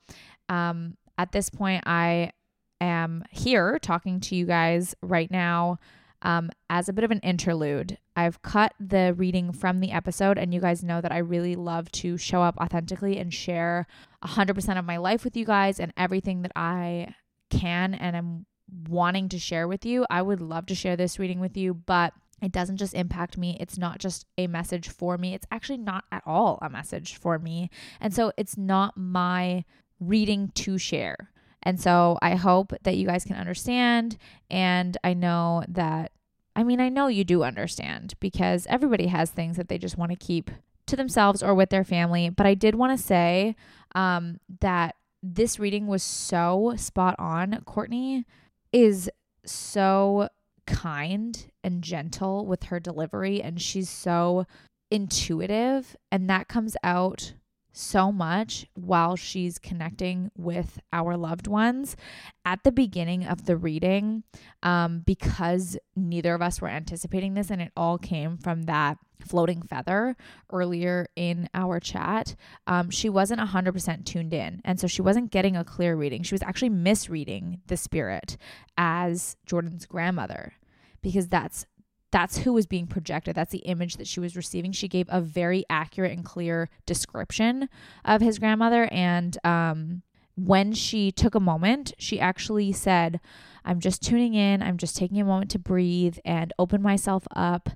um, 0.49 0.97
at 1.19 1.33
this 1.33 1.51
point, 1.51 1.85
I 1.87 2.33
am 2.81 3.25
here 3.31 3.79
talking 3.79 4.21
to 4.21 4.35
you 4.35 4.47
guys 4.47 4.95
right 5.03 5.31
now 5.31 5.79
um, 6.23 6.51
as 6.71 6.89
a 6.89 6.93
bit 6.93 7.05
of 7.05 7.11
an 7.11 7.21
interlude. 7.21 7.99
I've 8.15 8.43
cut 8.43 8.75
the 8.79 9.15
reading 9.17 9.53
from 9.53 9.81
the 9.81 9.93
episode, 9.93 10.39
and 10.39 10.53
you 10.53 10.61
guys 10.61 10.85
know 10.85 11.01
that 11.01 11.13
I 11.13 11.19
really 11.19 11.57
love 11.57 11.91
to 11.93 12.17
show 12.17 12.43
up 12.43 12.57
authentically 12.59 13.19
and 13.19 13.33
share 13.33 13.87
100% 14.25 14.79
of 14.79 14.85
my 14.85 14.97
life 14.99 15.25
with 15.25 15.37
you 15.37 15.45
guys 15.45 15.81
and 15.81 15.93
everything 15.97 16.43
that 16.43 16.53
I 16.55 17.15
can 17.51 17.95
and 17.95 18.17
am 18.17 18.47
wanting 18.89 19.29
to 19.31 19.39
share 19.39 19.69
with 19.69 19.85
you. 19.85 20.07
I 20.11 20.23
would 20.23 20.41
love 20.41 20.67
to 20.67 20.75
share 20.75 20.97
this 20.97 21.19
reading 21.19 21.41
with 21.41 21.57
you, 21.57 21.75
but 21.75 22.15
it 22.41 22.53
doesn't 22.53 22.79
just 22.79 22.95
impact 22.95 23.39
me. 23.39 23.57
It's 23.61 23.79
not 23.79 23.99
just 23.99 24.27
a 24.37 24.47
message 24.47 24.89
for 24.89 25.17
me. 25.17 25.35
It's 25.35 25.47
actually 25.51 25.79
not 25.79 26.05
at 26.11 26.23
all 26.27 26.59
a 26.61 26.69
message 26.69 27.17
for 27.17 27.39
me. 27.39 27.71
And 28.01 28.13
so 28.13 28.33
it's 28.37 28.57
not 28.57 28.97
my 28.97 29.65
reading 30.01 30.51
to 30.57 30.77
share. 30.77 31.31
And 31.63 31.81
so 31.81 32.19
I 32.21 32.35
hope 32.35 32.73
that 32.83 32.97
you 32.97 33.07
guys 33.07 33.25
can 33.25 33.37
understand. 33.37 34.19
And 34.51 34.97
I 35.05 35.15
know 35.15 35.63
that, 35.69 36.11
I 36.57 36.65
mean, 36.65 36.81
I 36.81 36.89
know 36.89 37.07
you 37.07 37.23
do 37.23 37.45
understand 37.45 38.15
because 38.19 38.67
everybody 38.67 39.07
has 39.07 39.31
things 39.31 39.57
that 39.57 39.69
they 39.69 39.79
just 39.79 39.97
want 39.97 40.11
to 40.11 40.17
keep 40.17 40.51
to 40.87 40.97
themselves 40.97 41.43
or 41.43 41.55
with 41.55 41.71
their 41.71 41.85
family. 41.85 42.29
But 42.29 42.47
I 42.47 42.55
did 42.55 42.75
want 42.75 42.99
to 42.99 43.03
say 43.03 43.55
um, 43.95 44.41
that 44.61 44.97
this 45.23 45.61
reading 45.61 45.87
was 45.87 46.03
so 46.03 46.75
spot 46.77 47.15
on. 47.21 47.63
Courtney 47.65 48.27
is 48.73 49.11
so 49.45 50.29
kind 50.67 51.51
and 51.65 51.83
gentle 51.83 52.47
with 52.47 52.65
her 52.65 52.81
delivery, 52.81 53.43
and 53.43 53.61
she's 53.61 53.91
so 53.91 54.47
intuitive, 54.91 55.97
and 56.11 56.29
that 56.31 56.49
comes 56.49 56.77
out 56.83 57.35
so 57.73 58.13
much 58.13 58.67
while 58.75 59.17
she's 59.17 59.59
connecting 59.59 60.31
with 60.37 60.79
our 60.93 61.17
loved 61.17 61.47
ones. 61.47 61.97
At 62.45 62.65
the 62.65 62.73
beginning 62.73 63.25
of 63.25 63.47
the 63.47 63.57
reading 63.57 64.25
um, 64.63 65.03
because 65.05 65.77
neither 65.97 66.35
of 66.35 66.43
us 66.43 66.61
were 66.61 66.69
anticipating 66.69 67.35
this 67.35 67.51
and 67.51 67.63
it 67.63 67.73
all 67.77 67.99
came 67.99 68.37
from 68.37 68.65
that 68.65 68.99
floating 69.21 69.63
feather 69.63 70.17
earlier 70.51 71.07
in 71.15 71.49
our 71.55 71.79
chat 71.79 72.35
um, 72.67 72.91
she 72.91 73.09
wasn't 73.09 73.41
100% 73.41 74.05
tuned 74.05 74.35
in. 74.35 74.61
And 74.65 74.81
so 74.81 74.89
she 74.89 75.01
wasn't 75.01 75.31
getting 75.31 75.57
a 75.57 75.65
clear 75.65 75.95
reading. 75.95 76.25
She 76.25 76.35
was 76.35 76.43
actually 76.43 76.71
misreading 76.71 77.61
the 77.69 77.77
spirit 77.77 78.37
as 78.77 79.37
jordan's 79.47 79.87
grandmother 79.87 80.55
because 81.03 81.29
that's 81.29 81.67
that's 82.13 82.39
who 82.39 82.53
was 82.53 82.67
being 82.67 82.87
projected. 82.87 83.35
That's 83.35 83.53
the 83.53 83.59
image 83.61 83.97
that 83.97 84.07
she 84.07 84.21
was 84.21 84.37
receiving. 84.37 84.71
She 84.71 84.87
gave 84.87 85.07
a 85.09 85.21
very 85.21 85.65
accurate 85.69 86.13
and 86.13 86.25
clear 86.25 86.69
description 86.87 87.69
of 88.05 88.21
his 88.21 88.39
grandmother. 88.39 88.89
And 88.93 89.37
um, 89.45 90.03
when 90.37 90.73
she 90.73 91.11
took 91.11 91.35
a 91.35 91.41
moment, 91.41 91.93
she 91.99 92.21
actually 92.21 92.73
said, 92.73 93.19
I'm 93.65 93.81
just 93.81 94.03
tuning 94.03 94.35
in. 94.35 94.63
I'm 94.63 94.77
just 94.77 94.97
taking 94.97 95.21
a 95.21 95.25
moment 95.25 95.51
to 95.53 95.59
breathe 95.59 96.19
and 96.25 96.53
open 96.59 96.83
myself 96.83 97.27
up 97.35 97.71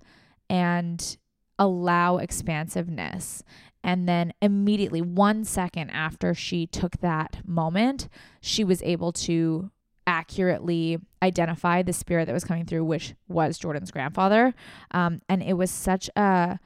and 0.49 1.17
allow 1.59 2.19
expansiveness. 2.19 3.43
And 3.83 4.09
then 4.09 4.33
immediately, 4.43 5.01
one 5.01 5.45
second 5.45 5.91
after 5.91 6.35
she 6.35 6.67
took 6.67 6.99
that 6.99 7.39
moment, 7.47 8.09
she 8.41 8.65
was 8.65 8.83
able 8.83 9.13
to 9.13 9.71
accurately 10.07 10.99
identify 11.23 11.83
the 11.83 11.93
spirit 11.93 12.27
that 12.27 12.33
was 12.33 12.45
coming 12.45 12.65
through, 12.65 12.85
which 12.85 13.15
was 13.29 13.59
Jordan's 13.59 13.91
grandfather. 13.91 14.55
Um, 14.93 15.21
and 15.29 15.43
it 15.43 15.55
was 15.55 15.71
such 15.71 16.09
a 16.17 16.59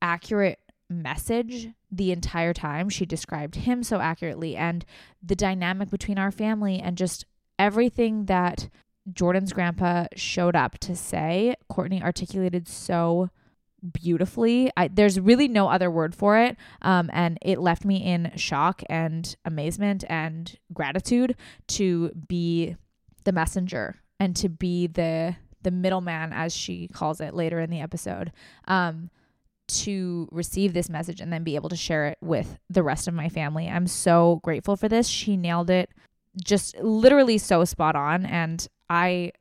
accurate 0.00 0.58
message 0.88 1.68
the 1.90 2.12
entire 2.12 2.52
time. 2.54 2.88
She 2.88 3.06
described 3.06 3.54
him 3.56 3.82
so 3.82 4.00
accurately 4.00 4.56
and 4.56 4.84
the 5.22 5.36
dynamic 5.36 5.90
between 5.90 6.18
our 6.18 6.30
family 6.30 6.80
and 6.80 6.96
just 6.96 7.26
everything 7.58 8.26
that 8.26 8.68
Jordan's 9.12 9.52
grandpa 9.52 10.06
showed 10.14 10.56
up 10.56 10.78
to 10.78 10.96
say, 10.96 11.54
Courtney 11.68 12.02
articulated 12.02 12.68
so 12.68 13.30
beautifully. 13.92 14.70
I, 14.76 14.88
there's 14.88 15.18
really 15.18 15.48
no 15.48 15.68
other 15.68 15.90
word 15.90 16.14
for 16.14 16.38
it. 16.38 16.56
Um, 16.82 17.10
and 17.12 17.38
it 17.42 17.58
left 17.58 17.84
me 17.84 17.96
in 17.96 18.32
shock 18.36 18.82
and 18.88 19.34
amazement 19.44 20.04
and 20.08 20.56
gratitude 20.72 21.36
to 21.68 22.10
be 22.28 22.76
the 23.24 23.32
messenger 23.32 23.96
and 24.18 24.36
to 24.36 24.48
be 24.48 24.86
the 24.86 25.36
the 25.62 25.70
middleman, 25.70 26.32
as 26.32 26.56
she 26.56 26.88
calls 26.88 27.20
it 27.20 27.34
later 27.34 27.60
in 27.60 27.68
the 27.68 27.80
episode, 27.80 28.32
um, 28.66 29.10
to 29.68 30.26
receive 30.32 30.72
this 30.72 30.88
message 30.88 31.20
and 31.20 31.30
then 31.30 31.44
be 31.44 31.54
able 31.54 31.68
to 31.68 31.76
share 31.76 32.08
it 32.08 32.18
with 32.22 32.58
the 32.70 32.82
rest 32.82 33.06
of 33.06 33.12
my 33.12 33.28
family. 33.28 33.68
I'm 33.68 33.86
so 33.86 34.40
grateful 34.42 34.76
for 34.76 34.88
this. 34.88 35.06
She 35.06 35.36
nailed 35.36 35.68
it, 35.68 35.90
just 36.42 36.78
literally 36.78 37.36
so 37.36 37.64
spot 37.66 37.94
on, 37.94 38.24
and 38.24 38.66
I 38.88 39.32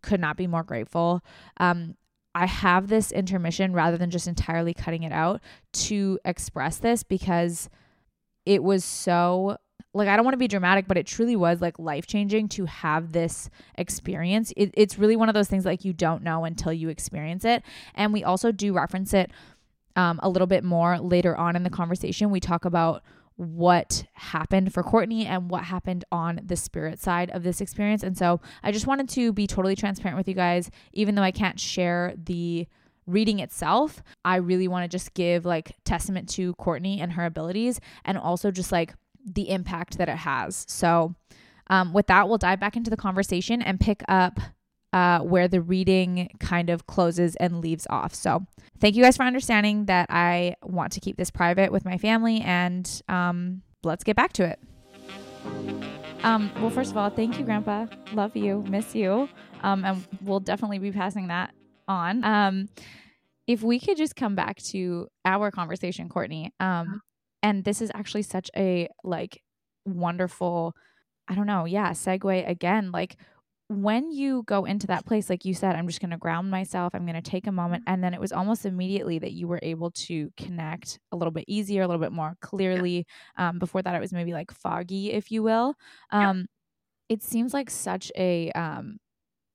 could 0.00 0.20
not 0.20 0.36
be 0.36 0.46
more 0.46 0.62
grateful. 0.62 1.22
Um, 1.58 1.96
I 2.34 2.46
have 2.46 2.88
this 2.88 3.12
intermission 3.12 3.72
rather 3.72 3.96
than 3.96 4.10
just 4.10 4.26
entirely 4.26 4.74
cutting 4.74 5.04
it 5.04 5.12
out 5.12 5.40
to 5.72 6.18
express 6.24 6.78
this 6.78 7.02
because 7.02 7.70
it 8.44 8.62
was 8.62 8.84
so 8.84 9.56
like 9.94 10.08
I 10.08 10.16
don't 10.16 10.24
want 10.24 10.34
to 10.34 10.38
be 10.38 10.48
dramatic, 10.48 10.88
but 10.88 10.96
it 10.96 11.06
truly 11.06 11.36
was 11.36 11.60
like 11.60 11.78
life 11.78 12.06
changing 12.06 12.48
to 12.50 12.64
have 12.64 13.12
this 13.12 13.48
experience. 13.76 14.52
It, 14.56 14.72
it's 14.74 14.98
really 14.98 15.14
one 15.14 15.28
of 15.28 15.34
those 15.34 15.48
things 15.48 15.64
like 15.64 15.84
you 15.84 15.92
don't 15.92 16.22
know 16.24 16.44
until 16.44 16.72
you 16.72 16.88
experience 16.88 17.44
it. 17.44 17.62
And 17.94 18.12
we 18.12 18.24
also 18.24 18.50
do 18.50 18.72
reference 18.72 19.14
it 19.14 19.30
um, 19.94 20.18
a 20.22 20.28
little 20.28 20.48
bit 20.48 20.64
more 20.64 20.98
later 20.98 21.36
on 21.36 21.54
in 21.54 21.62
the 21.62 21.70
conversation. 21.70 22.30
We 22.30 22.40
talk 22.40 22.64
about 22.64 23.04
what 23.36 24.04
happened 24.12 24.72
for 24.72 24.82
Courtney 24.82 25.26
and 25.26 25.50
what 25.50 25.64
happened 25.64 26.04
on 26.12 26.40
the 26.44 26.56
spirit 26.56 27.00
side 27.00 27.30
of 27.30 27.42
this 27.42 27.60
experience. 27.60 28.02
And 28.02 28.16
so 28.16 28.40
I 28.62 28.70
just 28.70 28.86
wanted 28.86 29.08
to 29.10 29.32
be 29.32 29.46
totally 29.46 29.74
transparent 29.74 30.16
with 30.16 30.28
you 30.28 30.34
guys, 30.34 30.70
even 30.92 31.14
though 31.14 31.22
I 31.22 31.32
can't 31.32 31.58
share 31.58 32.14
the 32.16 32.68
reading 33.06 33.40
itself. 33.40 34.02
I 34.24 34.36
really 34.36 34.68
want 34.68 34.84
to 34.84 34.94
just 34.94 35.14
give 35.14 35.44
like 35.44 35.72
testament 35.84 36.28
to 36.30 36.54
Courtney 36.54 37.00
and 37.00 37.12
her 37.12 37.24
abilities 37.24 37.80
and 38.04 38.16
also 38.16 38.50
just 38.50 38.72
like 38.72 38.94
the 39.24 39.50
impact 39.50 39.98
that 39.98 40.08
it 40.08 40.16
has. 40.16 40.64
So, 40.68 41.14
um, 41.68 41.94
with 41.94 42.06
that, 42.08 42.28
we'll 42.28 42.38
dive 42.38 42.60
back 42.60 42.76
into 42.76 42.90
the 42.90 42.96
conversation 42.96 43.62
and 43.62 43.80
pick 43.80 44.02
up 44.06 44.38
uh, 44.94 45.18
where 45.18 45.48
the 45.48 45.60
reading 45.60 46.30
kind 46.38 46.70
of 46.70 46.86
closes 46.86 47.34
and 47.36 47.60
leaves 47.60 47.84
off. 47.90 48.14
So, 48.14 48.46
thank 48.78 48.94
you 48.94 49.02
guys 49.02 49.16
for 49.16 49.24
understanding 49.24 49.86
that 49.86 50.06
I 50.08 50.54
want 50.62 50.92
to 50.92 51.00
keep 51.00 51.16
this 51.16 51.32
private 51.32 51.72
with 51.72 51.84
my 51.84 51.98
family, 51.98 52.40
and 52.40 52.88
um, 53.08 53.62
let's 53.82 54.04
get 54.04 54.14
back 54.14 54.32
to 54.34 54.44
it. 54.44 54.60
Um, 56.22 56.50
well, 56.60 56.70
first 56.70 56.92
of 56.92 56.96
all, 56.96 57.10
thank 57.10 57.40
you, 57.40 57.44
Grandpa. 57.44 57.86
Love 58.12 58.36
you, 58.36 58.64
miss 58.68 58.94
you, 58.94 59.28
um, 59.62 59.84
and 59.84 60.06
we'll 60.22 60.40
definitely 60.40 60.78
be 60.78 60.92
passing 60.92 61.26
that 61.26 61.52
on. 61.88 62.22
Um, 62.22 62.68
if 63.48 63.64
we 63.64 63.80
could 63.80 63.96
just 63.96 64.14
come 64.14 64.36
back 64.36 64.62
to 64.66 65.08
our 65.24 65.50
conversation, 65.50 66.08
Courtney, 66.08 66.52
um, 66.60 67.02
and 67.42 67.64
this 67.64 67.82
is 67.82 67.90
actually 67.94 68.22
such 68.22 68.48
a 68.56 68.88
like 69.02 69.42
wonderful, 69.84 70.76
I 71.26 71.34
don't 71.34 71.48
know, 71.48 71.64
yeah, 71.64 71.90
segue 71.90 72.48
again. 72.48 72.92
Like 72.92 73.16
when 73.68 74.10
you 74.10 74.42
go 74.46 74.64
into 74.66 74.86
that 74.88 75.06
place, 75.06 75.30
like 75.30 75.44
you 75.44 75.54
said, 75.54 75.74
I'm 75.74 75.86
just 75.86 76.00
going 76.00 76.10
to 76.10 76.18
ground 76.18 76.50
myself, 76.50 76.94
I'm 76.94 77.06
going 77.06 77.20
to 77.20 77.30
take 77.30 77.46
a 77.46 77.52
moment. 77.52 77.84
And 77.86 78.04
then 78.04 78.12
it 78.12 78.20
was 78.20 78.32
almost 78.32 78.66
immediately 78.66 79.18
that 79.20 79.32
you 79.32 79.48
were 79.48 79.60
able 79.62 79.90
to 79.92 80.30
connect 80.36 80.98
a 81.12 81.16
little 81.16 81.32
bit 81.32 81.44
easier, 81.48 81.82
a 81.82 81.86
little 81.86 82.00
bit 82.00 82.12
more 82.12 82.36
clearly. 82.40 83.06
Yeah. 83.38 83.48
Um, 83.48 83.58
before 83.58 83.80
that, 83.82 83.94
it 83.94 84.00
was 84.00 84.12
maybe 84.12 84.32
like 84.32 84.50
foggy, 84.50 85.12
if 85.12 85.30
you 85.30 85.42
will. 85.42 85.74
Um, 86.10 86.38
yeah. 86.38 86.44
It 87.08 87.22
seems 87.22 87.54
like 87.54 87.70
such 87.70 88.12
a, 88.16 88.50
um, 88.52 88.98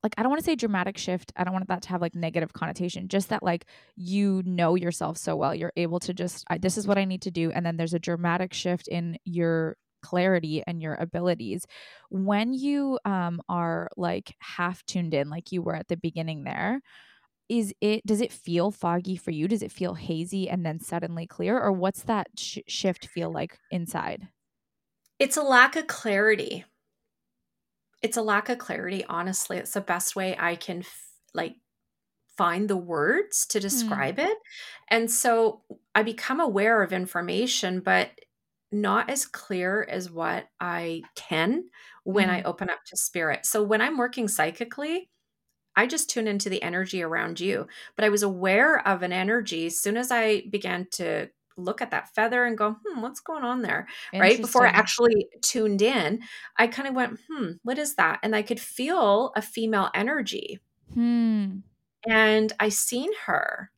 like, 0.01 0.13
I 0.17 0.23
don't 0.23 0.29
want 0.29 0.39
to 0.39 0.45
say 0.45 0.55
dramatic 0.55 0.97
shift. 0.97 1.31
I 1.35 1.43
don't 1.43 1.53
want 1.53 1.67
that 1.67 1.81
to 1.83 1.89
have 1.89 2.01
like 2.01 2.15
negative 2.15 2.53
connotation, 2.53 3.09
just 3.09 3.29
that 3.29 3.43
like 3.43 3.65
you 3.95 4.41
know 4.45 4.75
yourself 4.75 5.17
so 5.17 5.35
well. 5.35 5.53
You're 5.53 5.73
able 5.75 5.99
to 6.01 6.13
just, 6.13 6.45
I, 6.49 6.57
this 6.57 6.77
is 6.77 6.87
what 6.87 6.97
I 6.97 7.05
need 7.05 7.21
to 7.23 7.31
do. 7.31 7.51
And 7.51 7.65
then 7.65 7.77
there's 7.77 7.93
a 7.93 7.99
dramatic 7.99 8.53
shift 8.53 8.87
in 8.87 9.17
your 9.25 9.75
clarity 10.01 10.63
and 10.65 10.81
your 10.81 10.95
abilities. 10.95 11.65
When 12.09 12.53
you 12.53 12.99
um 13.05 13.41
are 13.49 13.89
like 13.97 14.35
half 14.39 14.85
tuned 14.85 15.13
in 15.13 15.29
like 15.29 15.51
you 15.51 15.61
were 15.61 15.75
at 15.75 15.87
the 15.87 15.97
beginning 15.97 16.43
there 16.43 16.81
is 17.49 17.73
it 17.81 18.05
does 18.05 18.21
it 18.21 18.31
feel 18.31 18.71
foggy 18.71 19.17
for 19.17 19.31
you? 19.31 19.47
Does 19.47 19.63
it 19.63 19.71
feel 19.71 19.95
hazy 19.95 20.47
and 20.47 20.65
then 20.65 20.79
suddenly 20.79 21.25
clear 21.25 21.59
or 21.59 21.71
what's 21.71 22.03
that 22.03 22.27
sh- 22.37 22.59
shift 22.67 23.07
feel 23.07 23.33
like 23.33 23.57
inside? 23.71 24.27
It's 25.17 25.35
a 25.35 25.41
lack 25.41 25.75
of 25.75 25.87
clarity. 25.87 26.63
It's 28.01 28.17
a 28.17 28.21
lack 28.21 28.49
of 28.49 28.59
clarity 28.59 29.03
honestly. 29.09 29.57
It's 29.57 29.73
the 29.73 29.81
best 29.81 30.15
way 30.15 30.35
i 30.39 30.55
can 30.55 30.79
f- 30.79 31.07
like 31.33 31.55
find 32.37 32.69
the 32.69 32.77
words 32.77 33.45
to 33.47 33.57
hmm. 33.57 33.63
describe 33.63 34.17
mm. 34.17 34.27
it. 34.27 34.37
And 34.89 35.09
so 35.09 35.63
i 35.95 36.03
become 36.03 36.39
aware 36.39 36.83
of 36.83 36.93
information 36.93 37.79
but 37.79 38.11
not 38.71 39.09
as 39.09 39.25
clear 39.25 39.85
as 39.89 40.11
what 40.11 40.47
I 40.59 41.01
can 41.15 41.65
when 42.03 42.27
mm. 42.27 42.31
I 42.31 42.41
open 42.43 42.69
up 42.69 42.79
to 42.87 42.97
spirit. 42.97 43.45
So 43.45 43.63
when 43.63 43.81
I'm 43.81 43.97
working 43.97 44.27
psychically, 44.27 45.09
I 45.75 45.87
just 45.87 46.09
tune 46.09 46.27
into 46.27 46.49
the 46.49 46.61
energy 46.61 47.01
around 47.01 47.39
you. 47.39 47.67
But 47.95 48.05
I 48.05 48.09
was 48.09 48.23
aware 48.23 48.85
of 48.87 49.01
an 49.01 49.13
energy 49.13 49.67
as 49.67 49.79
soon 49.79 49.97
as 49.97 50.11
I 50.11 50.43
began 50.49 50.87
to 50.93 51.29
look 51.57 51.81
at 51.81 51.91
that 51.91 52.13
feather 52.15 52.45
and 52.45 52.57
go, 52.57 52.77
hmm, 52.85 53.01
what's 53.01 53.19
going 53.19 53.43
on 53.43 53.61
there? 53.61 53.87
Right. 54.13 54.39
Before 54.39 54.65
I 54.65 54.69
actually 54.69 55.27
tuned 55.41 55.81
in, 55.81 56.21
I 56.57 56.67
kind 56.67 56.87
of 56.87 56.95
went, 56.95 57.19
hmm, 57.29 57.51
what 57.63 57.77
is 57.77 57.95
that? 57.95 58.19
And 58.23 58.35
I 58.35 58.41
could 58.41 58.59
feel 58.59 59.31
a 59.35 59.41
female 59.41 59.89
energy. 59.93 60.59
Hmm. 60.93 61.59
And 62.07 62.53
I 62.59 62.69
seen 62.69 63.09
her, 63.25 63.71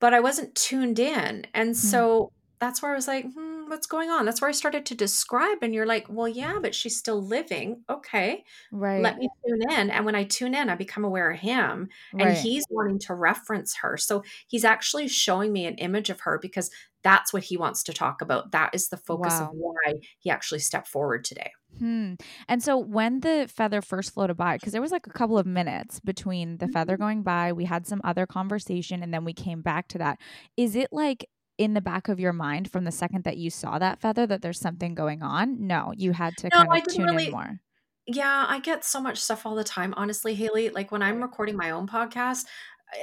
but 0.00 0.14
I 0.14 0.20
wasn't 0.20 0.54
tuned 0.54 0.98
in. 0.98 1.46
And 1.54 1.70
hmm. 1.70 1.74
so 1.74 2.32
that's 2.58 2.82
where 2.82 2.92
I 2.92 2.96
was 2.96 3.08
like, 3.08 3.24
hmm, 3.32 3.57
what's 3.68 3.86
going 3.86 4.10
on? 4.10 4.24
That's 4.24 4.40
where 4.40 4.48
I 4.48 4.52
started 4.52 4.86
to 4.86 4.94
describe. 4.94 5.58
And 5.62 5.74
you're 5.74 5.86
like, 5.86 6.06
well, 6.08 6.28
yeah, 6.28 6.58
but 6.60 6.74
she's 6.74 6.96
still 6.96 7.22
living. 7.22 7.82
Okay. 7.88 8.44
Right. 8.72 9.02
Let 9.02 9.18
me 9.18 9.28
tune 9.46 9.62
in. 9.70 9.90
And 9.90 10.04
when 10.04 10.14
I 10.14 10.24
tune 10.24 10.54
in, 10.54 10.68
I 10.68 10.74
become 10.74 11.04
aware 11.04 11.30
of 11.30 11.38
him 11.38 11.88
and 12.12 12.22
right. 12.22 12.36
he's 12.36 12.64
wanting 12.70 12.98
to 13.00 13.14
reference 13.14 13.76
her. 13.82 13.96
So 13.96 14.22
he's 14.46 14.64
actually 14.64 15.08
showing 15.08 15.52
me 15.52 15.66
an 15.66 15.76
image 15.76 16.10
of 16.10 16.20
her 16.20 16.38
because 16.40 16.70
that's 17.02 17.32
what 17.32 17.44
he 17.44 17.56
wants 17.56 17.82
to 17.84 17.92
talk 17.92 18.20
about. 18.20 18.50
That 18.52 18.70
is 18.74 18.88
the 18.88 18.96
focus 18.96 19.34
wow. 19.34 19.48
of 19.48 19.50
why 19.54 20.00
he 20.18 20.30
actually 20.30 20.58
stepped 20.58 20.88
forward 20.88 21.24
today. 21.24 21.52
Hmm. 21.78 22.14
And 22.48 22.62
so 22.62 22.76
when 22.76 23.20
the 23.20 23.48
feather 23.48 23.80
first 23.82 24.12
floated 24.12 24.36
by, 24.36 24.56
because 24.56 24.72
there 24.72 24.82
was 24.82 24.90
like 24.90 25.06
a 25.06 25.12
couple 25.12 25.38
of 25.38 25.46
minutes 25.46 26.00
between 26.00 26.58
the 26.58 26.68
feather 26.68 26.94
mm-hmm. 26.94 27.02
going 27.02 27.22
by, 27.22 27.52
we 27.52 27.66
had 27.66 27.86
some 27.86 28.00
other 28.04 28.26
conversation 28.26 29.02
and 29.02 29.14
then 29.14 29.24
we 29.24 29.32
came 29.32 29.62
back 29.62 29.88
to 29.88 29.98
that. 29.98 30.18
Is 30.56 30.74
it 30.74 30.88
like 30.92 31.28
in 31.58 31.74
the 31.74 31.80
back 31.80 32.08
of 32.08 32.18
your 32.18 32.32
mind 32.32 32.70
from 32.70 32.84
the 32.84 32.92
second 32.92 33.24
that 33.24 33.36
you 33.36 33.50
saw 33.50 33.78
that 33.78 34.00
feather 34.00 34.26
that 34.26 34.40
there's 34.40 34.60
something 34.60 34.94
going 34.94 35.22
on? 35.22 35.66
No, 35.66 35.92
you 35.96 36.12
had 36.12 36.36
to 36.38 36.48
no, 36.48 36.64
kind 36.64 36.86
of 36.86 36.94
tune 36.94 37.04
really, 37.04 37.26
in 37.26 37.32
more. 37.32 37.60
Yeah, 38.06 38.46
I 38.48 38.60
get 38.60 38.84
so 38.84 39.00
much 39.00 39.18
stuff 39.18 39.44
all 39.44 39.54
the 39.54 39.64
time, 39.64 39.92
honestly, 39.96 40.34
Haley. 40.34 40.70
Like 40.70 40.90
when 40.90 41.02
I'm 41.02 41.20
recording 41.20 41.56
my 41.56 41.70
own 41.70 41.86
podcast, 41.86 42.46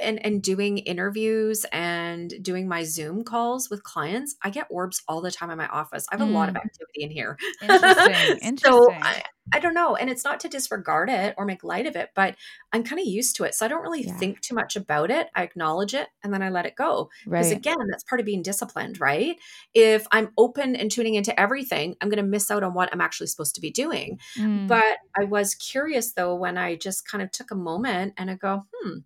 and 0.00 0.24
and 0.24 0.42
doing 0.42 0.78
interviews 0.78 1.64
and 1.72 2.32
doing 2.42 2.68
my 2.68 2.82
Zoom 2.82 3.24
calls 3.24 3.70
with 3.70 3.82
clients, 3.82 4.36
I 4.42 4.50
get 4.50 4.66
orbs 4.70 5.02
all 5.08 5.20
the 5.20 5.30
time 5.30 5.50
in 5.50 5.58
my 5.58 5.68
office. 5.68 6.06
I 6.10 6.16
have 6.16 6.26
mm. 6.26 6.30
a 6.30 6.34
lot 6.34 6.48
of 6.48 6.54
mm. 6.54 6.64
activity 6.64 7.02
in 7.02 7.10
here. 7.10 7.38
Interesting. 7.62 8.38
Interesting. 8.42 8.56
so 8.64 8.92
I, 8.92 9.22
I 9.52 9.60
don't 9.60 9.74
know. 9.74 9.94
And 9.94 10.10
it's 10.10 10.24
not 10.24 10.40
to 10.40 10.48
disregard 10.48 11.08
it 11.08 11.34
or 11.38 11.44
make 11.44 11.62
light 11.62 11.86
of 11.86 11.94
it, 11.94 12.10
but 12.14 12.34
I'm 12.72 12.82
kind 12.82 13.00
of 13.00 13.06
used 13.06 13.36
to 13.36 13.44
it. 13.44 13.54
So 13.54 13.64
I 13.64 13.68
don't 13.68 13.82
really 13.82 14.02
yeah. 14.02 14.16
think 14.16 14.40
too 14.40 14.54
much 14.54 14.74
about 14.74 15.10
it. 15.10 15.28
I 15.34 15.42
acknowledge 15.42 15.94
it 15.94 16.08
and 16.24 16.32
then 16.32 16.42
I 16.42 16.50
let 16.50 16.66
it 16.66 16.74
go. 16.74 17.10
Because 17.24 17.48
right. 17.48 17.56
again, 17.56 17.76
that's 17.88 18.04
part 18.04 18.20
of 18.20 18.26
being 18.26 18.42
disciplined, 18.42 19.00
right? 19.00 19.36
If 19.72 20.06
I'm 20.10 20.30
open 20.36 20.74
and 20.74 20.90
tuning 20.90 21.14
into 21.14 21.38
everything, 21.38 21.94
I'm 22.00 22.08
going 22.08 22.22
to 22.22 22.28
miss 22.28 22.50
out 22.50 22.64
on 22.64 22.74
what 22.74 22.88
I'm 22.92 23.00
actually 23.00 23.28
supposed 23.28 23.54
to 23.54 23.60
be 23.60 23.70
doing. 23.70 24.18
Mm. 24.36 24.66
But 24.66 24.98
I 25.16 25.24
was 25.24 25.54
curious 25.54 26.12
though 26.12 26.34
when 26.34 26.58
I 26.58 26.74
just 26.74 27.08
kind 27.08 27.22
of 27.22 27.30
took 27.30 27.50
a 27.52 27.56
moment 27.56 28.14
and 28.16 28.30
I 28.30 28.34
go, 28.34 28.66
hmm, 28.74 28.98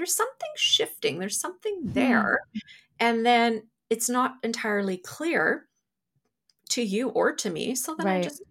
there's 0.00 0.14
something 0.14 0.48
shifting, 0.56 1.18
there's 1.18 1.38
something 1.38 1.82
hmm. 1.82 1.92
there. 1.92 2.40
Mm. 2.56 2.60
And 3.00 3.26
then 3.26 3.62
it's 3.90 4.08
not 4.08 4.36
entirely 4.42 4.96
clear 4.96 5.68
to 6.70 6.82
you 6.82 7.10
or 7.10 7.34
to 7.34 7.50
me. 7.50 7.74
So 7.74 7.94
then 7.94 8.06
right. 8.06 8.20
I 8.20 8.22
just 8.22 8.42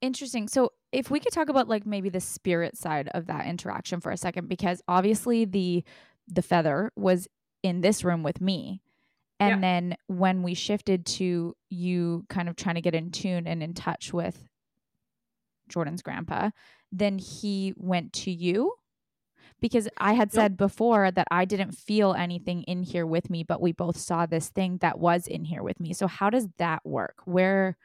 Interesting. 0.00 0.48
So 0.48 0.72
if 0.90 1.10
we 1.10 1.20
could 1.20 1.34
talk 1.34 1.50
about 1.50 1.68
like 1.68 1.84
maybe 1.84 2.08
the 2.08 2.20
spirit 2.20 2.78
side 2.78 3.10
of 3.12 3.26
that 3.26 3.46
interaction 3.46 4.00
for 4.00 4.10
a 4.10 4.16
second, 4.16 4.48
because 4.48 4.80
obviously 4.88 5.44
the 5.44 5.84
the 6.28 6.42
feather 6.42 6.90
was 6.96 7.28
in 7.62 7.82
this 7.82 8.02
room 8.02 8.22
with 8.22 8.40
me. 8.40 8.80
And 9.40 9.56
yeah. 9.56 9.60
then 9.60 9.96
when 10.06 10.42
we 10.42 10.54
shifted 10.54 11.04
to 11.06 11.54
you 11.68 12.24
kind 12.30 12.48
of 12.48 12.56
trying 12.56 12.76
to 12.76 12.80
get 12.80 12.94
in 12.94 13.10
tune 13.10 13.46
and 13.46 13.62
in 13.62 13.74
touch 13.74 14.14
with 14.14 14.48
Jordan's 15.68 16.00
grandpa, 16.00 16.50
then 16.90 17.18
he 17.18 17.74
went 17.76 18.14
to 18.14 18.30
you 18.30 18.72
because 19.60 19.88
I 19.98 20.12
had 20.12 20.32
said 20.32 20.56
before 20.56 21.10
that 21.10 21.26
I 21.30 21.44
didn't 21.44 21.72
feel 21.72 22.12
anything 22.12 22.62
in 22.64 22.82
here 22.82 23.06
with 23.06 23.30
me, 23.30 23.44
but 23.44 23.62
we 23.62 23.72
both 23.72 23.96
saw 23.96 24.26
this 24.26 24.50
thing 24.50 24.78
that 24.78 24.98
was 24.98 25.26
in 25.26 25.44
here 25.44 25.62
with 25.62 25.80
me. 25.80 25.92
So 25.92 26.06
how 26.06 26.30
does 26.30 26.48
that 26.58 26.84
work? 26.84 27.16
Where 27.24 27.76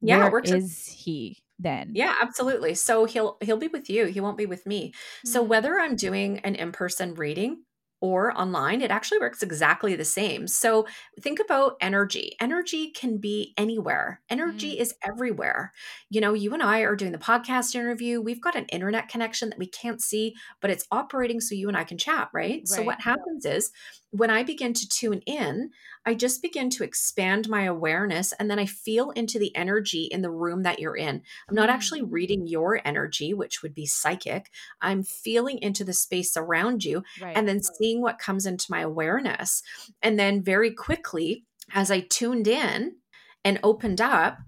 yeah, 0.00 0.18
where 0.18 0.32
works 0.32 0.50
is 0.50 0.86
he 0.86 1.42
then? 1.58 1.92
Yeah, 1.94 2.14
absolutely. 2.20 2.74
So 2.74 3.04
he'll 3.04 3.36
he'll 3.40 3.56
be 3.56 3.68
with 3.68 3.90
you. 3.90 4.06
He 4.06 4.20
won't 4.20 4.38
be 4.38 4.46
with 4.46 4.66
me. 4.66 4.88
Mm-hmm. 4.90 5.28
So 5.28 5.42
whether 5.42 5.78
I'm 5.78 5.96
doing 5.96 6.38
an 6.40 6.54
in-person 6.54 7.14
reading 7.14 7.62
or 8.00 8.36
online, 8.38 8.82
it 8.82 8.90
actually 8.90 9.18
works 9.18 9.42
exactly 9.42 9.96
the 9.96 10.04
same. 10.04 10.46
So 10.46 10.86
think 11.20 11.40
about 11.40 11.76
energy. 11.80 12.36
Energy 12.40 12.90
can 12.90 13.18
be 13.18 13.54
anywhere, 13.56 14.20
energy 14.28 14.76
mm. 14.76 14.80
is 14.80 14.94
everywhere. 15.02 15.72
You 16.10 16.20
know, 16.20 16.34
you 16.34 16.52
and 16.52 16.62
I 16.62 16.80
are 16.80 16.96
doing 16.96 17.12
the 17.12 17.18
podcast 17.18 17.74
interview. 17.74 18.20
We've 18.20 18.40
got 18.40 18.56
an 18.56 18.66
internet 18.66 19.08
connection 19.08 19.50
that 19.50 19.58
we 19.58 19.66
can't 19.66 20.02
see, 20.02 20.34
but 20.60 20.70
it's 20.70 20.86
operating 20.90 21.40
so 21.40 21.54
you 21.54 21.68
and 21.68 21.76
I 21.76 21.84
can 21.84 21.98
chat, 21.98 22.28
right? 22.32 22.50
right. 22.50 22.68
So 22.68 22.82
what 22.82 23.00
happens 23.00 23.44
is 23.44 23.70
when 24.10 24.30
I 24.30 24.42
begin 24.42 24.72
to 24.72 24.88
tune 24.88 25.20
in, 25.26 25.70
I 26.06 26.14
just 26.14 26.40
begin 26.40 26.70
to 26.70 26.84
expand 26.84 27.48
my 27.48 27.64
awareness 27.64 28.32
and 28.32 28.48
then 28.48 28.60
I 28.60 28.66
feel 28.66 29.10
into 29.10 29.38
the 29.40 29.54
energy 29.56 30.04
in 30.04 30.22
the 30.22 30.30
room 30.30 30.62
that 30.62 30.78
you're 30.78 30.96
in. 30.96 31.20
I'm 31.48 31.54
not 31.54 31.68
actually 31.68 32.02
mm. 32.02 32.08
reading 32.10 32.46
your 32.46 32.80
energy, 32.84 33.34
which 33.34 33.62
would 33.62 33.74
be 33.74 33.86
psychic. 33.86 34.50
I'm 34.80 35.02
feeling 35.02 35.58
into 35.58 35.84
the 35.84 35.92
space 35.92 36.36
around 36.36 36.84
you 36.84 37.02
right. 37.20 37.36
and 37.36 37.48
then 37.48 37.60
seeing 37.60 38.00
what 38.00 38.18
comes 38.20 38.46
into 38.46 38.70
my 38.70 38.80
awareness. 38.80 39.62
And 40.00 40.18
then 40.18 40.42
very 40.42 40.70
quickly, 40.70 41.44
as 41.74 41.90
I 41.90 42.00
tuned 42.00 42.46
in 42.46 42.96
and 43.44 43.58
opened 43.64 44.00
up, 44.00 44.38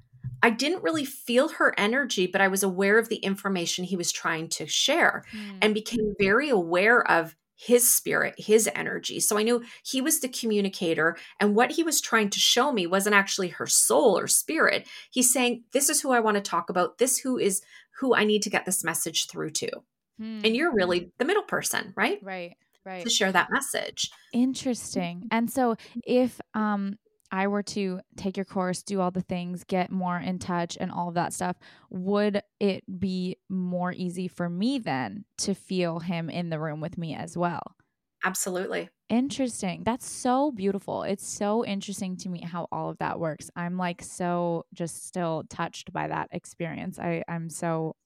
I 0.42 0.50
didn't 0.50 0.84
really 0.84 1.04
feel 1.04 1.48
her 1.48 1.74
energy, 1.76 2.28
but 2.28 2.40
I 2.40 2.48
was 2.48 2.62
aware 2.62 2.98
of 2.98 3.08
the 3.08 3.16
information 3.16 3.84
he 3.84 3.96
was 3.96 4.12
trying 4.12 4.48
to 4.50 4.66
share 4.66 5.24
mm. 5.32 5.58
and 5.60 5.74
became 5.74 6.14
very 6.18 6.48
aware 6.48 7.02
of 7.10 7.34
his 7.58 7.92
spirit, 7.92 8.36
his 8.38 8.70
energy. 8.74 9.18
So 9.18 9.36
I 9.36 9.42
knew 9.42 9.64
he 9.82 10.00
was 10.00 10.20
the 10.20 10.28
communicator. 10.28 11.16
And 11.40 11.56
what 11.56 11.72
he 11.72 11.82
was 11.82 12.00
trying 12.00 12.30
to 12.30 12.38
show 12.38 12.70
me 12.72 12.86
wasn't 12.86 13.16
actually 13.16 13.48
her 13.48 13.66
soul 13.66 14.16
or 14.16 14.28
spirit. 14.28 14.86
He's 15.10 15.32
saying, 15.32 15.64
This 15.72 15.90
is 15.90 16.00
who 16.00 16.12
I 16.12 16.20
want 16.20 16.36
to 16.36 16.40
talk 16.40 16.70
about. 16.70 16.98
This 16.98 17.18
who 17.18 17.36
is 17.36 17.60
who 17.98 18.14
I 18.14 18.22
need 18.24 18.42
to 18.42 18.50
get 18.50 18.64
this 18.64 18.84
message 18.84 19.26
through 19.26 19.50
to. 19.50 19.70
Hmm. 20.18 20.40
And 20.44 20.54
you're 20.54 20.72
really 20.72 21.10
the 21.18 21.24
middle 21.24 21.42
person, 21.42 21.92
right? 21.96 22.20
Right. 22.22 22.56
Right. 22.84 23.02
To 23.02 23.10
share 23.10 23.32
that 23.32 23.48
message. 23.50 24.08
Interesting. 24.32 25.24
And 25.30 25.50
so 25.50 25.74
if 26.06 26.40
um 26.54 26.96
I 27.30 27.46
were 27.48 27.62
to 27.64 28.00
take 28.16 28.36
your 28.36 28.44
course, 28.46 28.82
do 28.82 29.00
all 29.00 29.10
the 29.10 29.20
things, 29.20 29.64
get 29.64 29.90
more 29.90 30.18
in 30.18 30.38
touch 30.38 30.78
and 30.80 30.90
all 30.90 31.08
of 31.08 31.14
that 31.14 31.32
stuff, 31.32 31.56
would 31.90 32.42
it 32.60 32.84
be 32.98 33.36
more 33.48 33.92
easy 33.92 34.28
for 34.28 34.48
me 34.48 34.78
then 34.78 35.24
to 35.38 35.54
feel 35.54 36.00
him 36.00 36.30
in 36.30 36.50
the 36.50 36.58
room 36.60 36.80
with 36.80 36.96
me 36.98 37.14
as 37.14 37.36
well? 37.36 37.76
Absolutely. 38.24 38.90
Interesting. 39.08 39.84
That's 39.84 40.06
so 40.06 40.52
beautiful. 40.52 41.02
It's 41.02 41.26
so 41.26 41.64
interesting 41.64 42.16
to 42.18 42.28
me 42.28 42.42
how 42.42 42.68
all 42.70 42.90
of 42.90 42.98
that 42.98 43.18
works. 43.18 43.50
I'm 43.56 43.78
like 43.78 44.02
so 44.02 44.66
just 44.74 45.06
still 45.06 45.44
touched 45.48 45.94
by 45.94 46.08
that 46.08 46.28
experience. 46.30 46.98
I, 46.98 47.24
I'm 47.26 47.48
so 47.48 47.96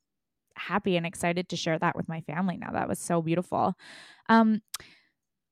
happy 0.57 0.97
and 0.97 1.07
excited 1.07 1.49
to 1.51 1.57
share 1.57 1.79
that 1.79 1.97
with 1.97 2.09
my 2.09 2.23
family 2.23 2.57
now. 2.59 2.73
That 2.73 2.89
was 2.89 2.99
so 3.01 3.23
beautiful. 3.23 3.75
Um, 4.29 4.63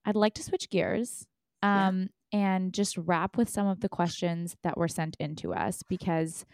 I'd 0.05 0.17
like 0.17 0.35
to 0.35 0.43
switch 0.43 0.71
gears. 0.71 1.27
Um, 1.63 1.71
yeah 1.73 2.20
and 2.33 2.73
just 2.73 2.97
wrap 2.97 3.37
with 3.37 3.49
some 3.49 3.67
of 3.67 3.81
the 3.81 3.89
questions 3.89 4.57
that 4.63 4.77
were 4.77 4.89
sent 4.89 5.17
in 5.19 5.37
to 5.37 5.53
us 5.53 5.83
because 5.89 6.45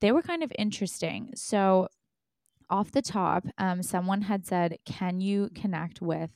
they 0.00 0.12
were 0.12 0.22
kind 0.22 0.42
of 0.42 0.52
interesting. 0.58 1.32
So, 1.34 1.88
off 2.68 2.90
the 2.90 3.02
top, 3.02 3.44
um, 3.58 3.82
someone 3.82 4.22
had 4.22 4.46
said, 4.46 4.78
Can 4.84 5.20
you 5.20 5.50
connect 5.54 6.02
with 6.02 6.30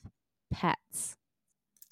pets? 0.53 1.17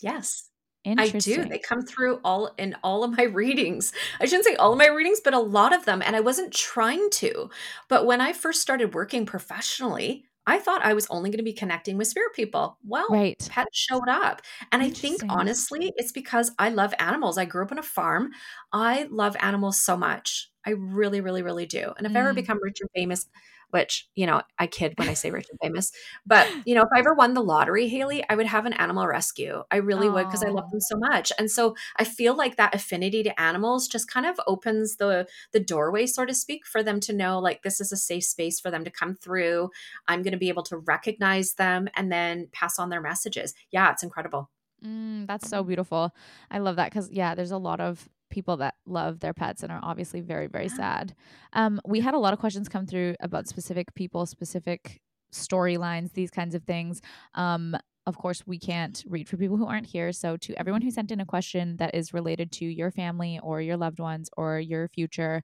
Yes. 0.03 0.49
I 0.97 1.09
do. 1.09 1.45
They 1.45 1.59
come 1.59 1.83
through 1.83 2.21
all 2.25 2.55
in 2.57 2.75
all 2.83 3.05
of 3.05 3.17
my 3.17 3.25
readings. 3.25 3.93
I 4.21 4.27
shouldn't 4.27 4.47
say 4.47 4.55
all 4.55 4.73
of 4.73 4.79
my 4.79 4.87
readings, 4.87 5.21
but 5.23 5.35
a 5.35 5.41
lot 5.41 5.75
of 5.75 5.85
them. 5.85 6.03
And 6.05 6.17
I 6.17 6.21
wasn't 6.21 6.53
trying 6.53 7.11
to. 7.11 7.51
But 7.89 8.07
when 8.07 8.21
I 8.21 8.33
first 8.33 8.63
started 8.63 8.95
working 8.95 9.27
professionally, 9.27 10.25
I 10.49 10.59
thought 10.59 10.83
I 10.83 10.95
was 10.95 11.07
only 11.11 11.29
going 11.29 11.39
to 11.39 11.45
be 11.45 11.53
connecting 11.53 11.99
with 11.99 12.09
spirit 12.09 12.33
people. 12.33 12.79
Well, 12.83 13.07
right. 13.11 13.37
pets 13.51 13.77
showed 13.77 14.09
up. 14.09 14.41
And 14.73 14.83
I 14.83 14.89
think 14.89 15.21
honestly, 15.29 15.93
it's 15.97 16.11
because 16.11 16.51
I 16.59 16.71
love 16.71 16.95
animals. 16.99 17.37
I 17.37 17.45
grew 17.45 17.63
up 17.63 17.71
on 17.71 17.79
a 17.79 17.83
farm. 17.83 18.31
I 18.73 19.07
love 19.11 19.37
animals 19.41 19.79
so 19.79 19.95
much. 19.95 20.51
I 20.65 20.71
really, 20.71 21.21
really, 21.21 21.43
really 21.43 21.67
do. 21.67 21.93
And 21.99 22.07
if 22.07 22.13
mm. 22.15 22.17
I 22.17 22.21
ever 22.21 22.33
mm. 22.33 22.37
become 22.37 22.63
rich 22.63 22.79
and 22.81 22.89
famous, 22.97 23.27
which, 23.71 24.09
you 24.15 24.27
know, 24.27 24.43
I 24.59 24.67
kid 24.67 24.95
when 24.97 25.09
I 25.09 25.15
say 25.15 25.31
rich 25.31 25.47
and 25.51 25.59
famous. 25.61 25.93
But, 26.27 26.49
you 26.67 26.75
know, 26.75 26.83
if 26.83 26.89
I 26.95 26.99
ever 26.99 27.15
won 27.15 27.33
the 27.35 27.43
lottery, 27.43 27.89
Haley, 27.89 28.23
I 28.29 28.35
would 28.35 28.47
have 28.47 28.67
an 28.67 28.75
animal 28.75 29.07
rescue. 29.07 29.63
I 29.71 29.77
really 29.77 30.11
would 30.11 30.27
because 30.27 30.43
I 30.43 30.49
love 30.49 30.71
them 30.71 30.81
so 30.81 30.97
much. 30.99 31.33
And 31.39 31.51
so 31.51 31.75
I 31.97 32.05
feel 32.05 32.37
like 32.37 32.57
that 32.57 32.75
affinity 32.75 33.23
to 33.23 33.41
animals 33.41 33.89
just 33.89 34.11
kind 34.11 34.27
of 34.27 34.39
opens 34.47 34.97
the 34.97 35.27
the 35.53 35.61
doorway, 35.61 36.07
so 36.07 36.27
to 36.27 36.35
speak, 36.35 36.67
for 36.67 36.83
them 36.83 37.01
to 37.01 37.13
know 37.13 37.39
like 37.39 37.63
this 37.63 37.81
is 37.81 37.93
a 37.93 37.97
safe 37.97 38.25
space 38.25 38.61
for 38.61 38.71
them 38.71 38.85
to 38.85 38.91
come 38.91 39.15
through. 39.15 39.71
I'm 40.07 40.23
going 40.23 40.33
to 40.33 40.39
be 40.39 40.49
able 40.49 40.65
to 40.65 40.79
recognize 40.79 41.55
them 41.55 41.89
and 41.95 42.13
then 42.13 42.49
pass 42.53 42.79
on 42.79 42.91
their 42.91 43.01
messages. 43.01 43.55
Yeah, 43.71 43.91
it's 43.93 44.03
incredible. 44.03 44.51
Mm, 44.85 45.27
that's 45.27 45.49
so 45.49 45.63
beautiful. 45.65 46.15
I 46.51 46.59
love 46.59 46.77
that 46.77 46.91
because, 46.91 47.11
yeah, 47.11 47.35
there's 47.35 47.51
a 47.51 47.59
lot 47.59 47.81
of 47.81 48.09
people 48.31 48.57
that 48.59 48.75
love 48.87 49.21
their 49.21 49.35
pets 49.35 49.63
and 49.63 49.73
are 49.73 49.81
obviously 49.83 50.21
very 50.21 50.47
very 50.47 50.69
sad. 50.69 51.15
Um, 51.53 51.81
we 51.87 52.01
had 52.01 52.15
a 52.15 52.19
lot 52.19 52.33
of 52.33 52.39
questions 52.39 52.69
come 52.69 52.87
through 52.87 53.15
about 53.21 53.49
specific 53.49 53.95
people, 53.95 54.27
specific 54.27 55.01
storylines, 55.33 56.13
these 56.13 56.31
kinds 56.31 56.55
of 56.55 56.65
things. 56.65 57.01
Um, 57.35 57.77
of 58.07 58.17
course, 58.17 58.43
we 58.47 58.59
can't 58.59 59.05
read 59.07 59.29
for 59.29 59.37
people 59.37 59.59
who 59.59 59.67
aren't 59.67 59.87
here. 59.87 60.13
So, 60.13 60.39
to 60.39 60.59
everyone 60.59 60.81
who 60.81 60.91
sent 60.91 61.11
in 61.11 61.21
a 61.21 61.27
question 61.27 61.77
that 61.77 61.95
is 61.95 62.15
related 62.15 62.51
to 62.53 62.65
your 62.65 62.91
family 62.91 63.39
or 63.43 63.61
your 63.61 63.77
loved 63.77 64.01
ones 64.01 64.31
or 64.37 64.59
your 64.59 64.89
future, 64.89 65.43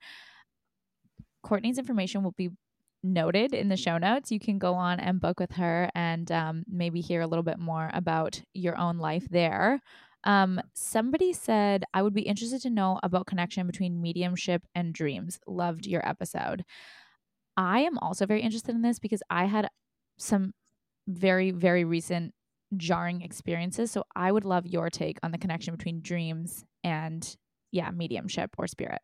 Courtney's 1.42 1.78
information 1.78 2.22
will 2.22 2.34
be 2.38 2.48
noted 3.02 3.52
in 3.52 3.68
the 3.68 3.76
show 3.76 3.98
notes. 3.98 4.32
You 4.32 4.40
can 4.40 4.58
go 4.58 4.74
on 4.74 4.98
and 4.98 5.20
book 5.20 5.38
with 5.38 5.52
her 5.52 5.90
and 5.94 6.32
um, 6.32 6.64
maybe 6.66 7.02
hear 7.02 7.20
a 7.20 7.26
little 7.26 7.42
bit 7.42 7.58
more 7.58 7.90
about 7.92 8.40
your 8.54 8.78
own 8.78 8.96
life 8.96 9.28
there. 9.30 9.80
Um, 10.24 10.60
somebody 10.72 11.32
said, 11.32 11.84
I 11.92 12.02
would 12.02 12.14
be 12.14 12.22
interested 12.22 12.62
to 12.62 12.70
know 12.70 12.98
about 13.02 13.26
connection 13.26 13.66
between 13.66 14.00
mediumship 14.00 14.62
and 14.74 14.94
dreams. 14.94 15.38
Loved 15.46 15.86
your 15.86 16.06
episode. 16.08 16.64
I 17.56 17.80
am 17.80 17.98
also 17.98 18.26
very 18.26 18.40
interested 18.40 18.74
in 18.74 18.82
this 18.82 18.98
because 18.98 19.22
I 19.30 19.44
had 19.44 19.68
some 20.18 20.52
very, 21.06 21.50
very 21.50 21.84
recent 21.84 22.32
jarring 22.76 23.22
experiences. 23.22 23.90
So 23.90 24.04
I 24.16 24.32
would 24.32 24.44
love 24.44 24.66
your 24.66 24.90
take 24.90 25.18
on 25.22 25.30
the 25.30 25.38
connection 25.38 25.76
between 25.76 26.00
dreams 26.00 26.64
and, 26.82 27.36
yeah, 27.70 27.90
mediumship 27.90 28.50
or 28.58 28.66
spirit. 28.66 29.00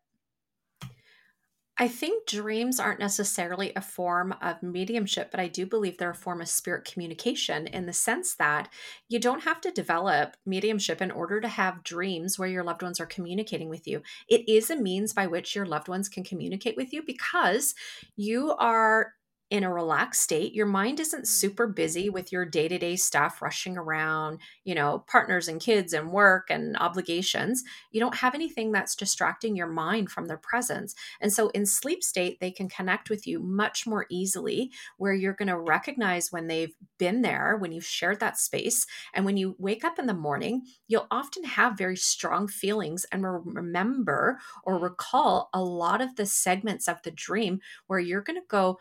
I 1.77 1.87
think 1.87 2.27
dreams 2.27 2.79
aren't 2.79 2.99
necessarily 2.99 3.71
a 3.75 3.81
form 3.81 4.35
of 4.41 4.61
mediumship, 4.61 5.31
but 5.31 5.39
I 5.39 5.47
do 5.47 5.65
believe 5.65 5.97
they're 5.97 6.11
a 6.11 6.15
form 6.15 6.41
of 6.41 6.49
spirit 6.49 6.85
communication 6.85 7.65
in 7.65 7.87
the 7.87 7.93
sense 7.93 8.35
that 8.35 8.69
you 9.09 9.19
don't 9.19 9.43
have 9.43 9.61
to 9.61 9.71
develop 9.71 10.35
mediumship 10.45 11.01
in 11.01 11.09
order 11.09 11.41
to 11.41 11.47
have 11.47 11.83
dreams 11.83 12.37
where 12.37 12.49
your 12.49 12.63
loved 12.63 12.83
ones 12.83 12.99
are 12.99 13.07
communicating 13.07 13.69
with 13.69 13.87
you. 13.87 14.03
It 14.27 14.47
is 14.47 14.69
a 14.69 14.75
means 14.75 15.13
by 15.13 15.27
which 15.27 15.55
your 15.55 15.65
loved 15.65 15.87
ones 15.87 16.07
can 16.07 16.23
communicate 16.23 16.77
with 16.77 16.93
you 16.93 17.01
because 17.03 17.73
you 18.15 18.53
are 18.59 19.13
in 19.51 19.65
a 19.65 19.71
relaxed 19.71 20.21
state. 20.21 20.53
Your 20.53 20.65
mind 20.65 20.99
isn't 21.01 21.23
mm. 21.23 21.27
super 21.27 21.67
busy 21.67 22.09
with 22.09 22.31
your 22.31 22.45
day 22.45 22.69
to 22.69 22.79
day 22.79 22.95
stuff 22.95 23.41
rushing 23.41 23.77
around, 23.77 24.39
you 24.63 24.73
know, 24.73 25.03
partners 25.07 25.49
and 25.49 25.59
kids 25.59 25.91
and 25.91 26.09
work 26.09 26.49
and 26.49 26.77
obligations. 26.77 27.61
You 27.91 27.99
don't 27.99 28.15
have 28.15 28.33
anything 28.33 28.71
that's 28.71 28.95
distracting 28.95 29.57
your 29.57 29.67
mind 29.67 30.09
from 30.09 30.25
their 30.25 30.37
presence. 30.37 30.95
And 31.19 31.31
so 31.31 31.49
in 31.49 31.65
sleep 31.65 32.01
state, 32.01 32.39
they 32.39 32.49
can 32.49 32.69
connect 32.69 33.09
with 33.09 33.27
you 33.27 33.41
much 33.41 33.85
more 33.85 34.05
easily, 34.09 34.71
where 34.97 35.13
you're 35.13 35.33
going 35.33 35.49
to 35.49 35.59
recognize 35.59 36.31
when 36.31 36.47
they've 36.47 36.73
been 36.97 37.21
there, 37.21 37.57
when 37.59 37.73
you've 37.73 37.85
shared 37.85 38.21
that 38.21 38.39
space. 38.39 38.87
And 39.13 39.25
when 39.25 39.35
you 39.35 39.55
wake 39.59 39.83
up 39.83 39.99
in 39.99 40.05
the 40.05 40.13
morning, 40.13 40.61
you'll 40.87 41.07
often 41.11 41.43
have 41.43 41.77
very 41.77 41.97
strong 41.97 42.47
feelings 42.47 43.05
and 43.11 43.25
remember 43.25 44.39
or 44.63 44.79
recall 44.79 45.49
a 45.53 45.61
lot 45.61 45.99
of 45.99 46.15
the 46.15 46.25
segments 46.25 46.87
of 46.87 47.01
the 47.03 47.11
dream 47.11 47.59
where 47.87 47.99
you're 47.99 48.21
going 48.21 48.39
to 48.39 48.47
go, 48.47 48.79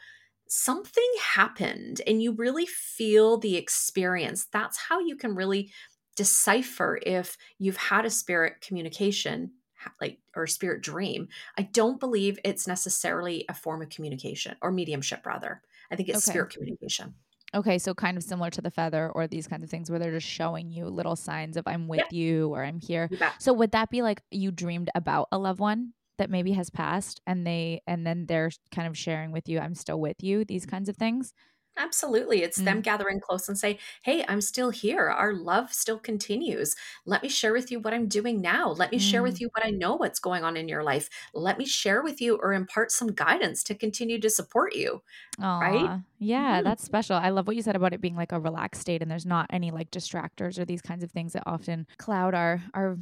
something 0.52 1.12
happened 1.22 2.01
and 2.09 2.20
you 2.20 2.32
really 2.32 2.66
feel 2.66 3.39
the 3.39 3.56
experience. 3.56 4.48
That's 4.52 4.77
how 4.77 4.98
you 4.98 5.14
can 5.14 5.36
really 5.36 5.70
decipher 6.16 6.98
if 7.06 7.39
you've 7.60 7.77
had 7.77 8.05
a 8.05 8.10
spirit 8.10 8.60
communication 8.60 9.52
like 10.01 10.18
or 10.35 10.48
spirit 10.48 10.82
dream. 10.82 11.28
I 11.56 11.62
don't 11.62 12.01
believe 12.01 12.40
it's 12.44 12.66
necessarily 12.66 13.44
a 13.48 13.55
form 13.55 13.81
of 13.81 13.90
communication 13.90 14.56
or 14.60 14.72
mediumship 14.72 15.24
rather. 15.24 15.62
I 15.89 15.94
think 15.94 16.09
it's 16.09 16.28
okay. 16.28 16.32
spirit 16.32 16.51
communication. 16.51 17.14
Okay, 17.55 17.78
so 17.78 17.94
kind 17.94 18.16
of 18.16 18.24
similar 18.24 18.51
to 18.51 18.60
the 18.60 18.72
feather 18.72 19.09
or 19.09 19.28
these 19.28 19.47
kinds 19.47 19.62
of 19.62 19.70
things 19.70 19.89
where 19.89 20.01
they're 20.01 20.10
just 20.10 20.27
showing 20.27 20.70
you 20.70 20.86
little 20.86 21.16
signs 21.16 21.56
of 21.56 21.66
I'm 21.68 21.86
with 21.86 22.01
yeah. 22.10 22.18
you 22.18 22.48
or 22.48 22.64
I'm 22.64 22.81
here. 22.81 23.09
So 23.39 23.52
would 23.52 23.70
that 23.70 23.89
be 23.89 24.02
like 24.02 24.20
you 24.32 24.51
dreamed 24.51 24.90
about 24.97 25.28
a 25.31 25.39
loved 25.39 25.60
one? 25.60 25.93
That 26.21 26.31
maybe 26.31 26.53
has 26.53 26.71
passed 26.71 27.21
and 27.27 27.47
they 27.47 27.83
and 27.87 28.07
then 28.07 28.27
they're 28.27 28.51
kind 28.71 28.87
of 28.87 28.97
sharing 28.97 29.33
with 29.33 29.49
you 29.49 29.59
i'm 29.59 29.75
still 29.75 29.99
with 29.99 30.23
you 30.23 30.45
these 30.45 30.67
kinds 30.67 30.89
of 30.89 30.97
things 30.97 31.33
Absolutely. 31.77 32.43
It's 32.43 32.59
mm. 32.59 32.65
them 32.65 32.81
gathering 32.83 33.21
close 33.21 33.49
and 33.49 33.57
say, 33.57 33.79
Hey, 34.03 34.25
I'm 34.29 34.41
still 34.41 34.71
here. 34.71 35.09
Our 35.09 35.33
love 35.33 35.73
still 35.73 35.99
continues. 35.99 36.77
Let 37.07 37.23
me 37.23 37.29
share 37.29 37.53
with 37.53 37.71
you 37.71 37.81
what 37.81 37.95
I'm 37.95 38.09
doing 38.09 38.41
now. 38.41 38.71
Let 38.71 38.93
me 38.93 38.99
mm. 38.99 39.01
share 39.01 39.23
with 39.23 39.37
mm. 39.37 39.41
you 39.41 39.51
what 39.55 39.65
I 39.65 39.71
know 39.71 39.95
what's 39.95 40.19
going 40.19 40.45
on 40.45 40.57
in 40.57 40.69
your 40.69 40.83
life. 40.83 41.09
Let 41.33 41.59
me 41.59 41.65
share 41.65 42.03
with 42.03 42.21
you 42.21 42.37
or 42.37 42.53
impart 42.53 42.93
some 42.93 43.13
guidance 43.13 43.63
to 43.65 43.75
continue 43.75 44.21
to 44.21 44.29
support 44.29 44.75
you. 44.75 45.03
Aww. 45.41 45.61
Right? 45.61 46.01
Yeah, 46.19 46.61
mm. 46.61 46.65
that's 46.65 46.85
special. 46.85 47.17
I 47.17 47.31
love 47.31 47.47
what 47.47 47.57
you 47.57 47.63
said 47.63 47.77
about 47.77 47.95
it 47.95 48.01
being 48.01 48.17
like 48.17 48.33
a 48.33 48.41
relaxed 48.41 48.83
state 48.83 49.01
and 49.01 49.11
there's 49.11 49.27
not 49.27 49.47
any 49.51 49.71
like 49.71 49.91
distractors 49.91 50.59
or 50.59 50.65
these 50.65 50.83
kinds 50.83 51.03
of 51.03 51.11
things 51.11 51.33
that 51.33 51.45
often 51.47 51.87
cloud 51.99 52.35
our 52.35 52.63
our 52.75 52.99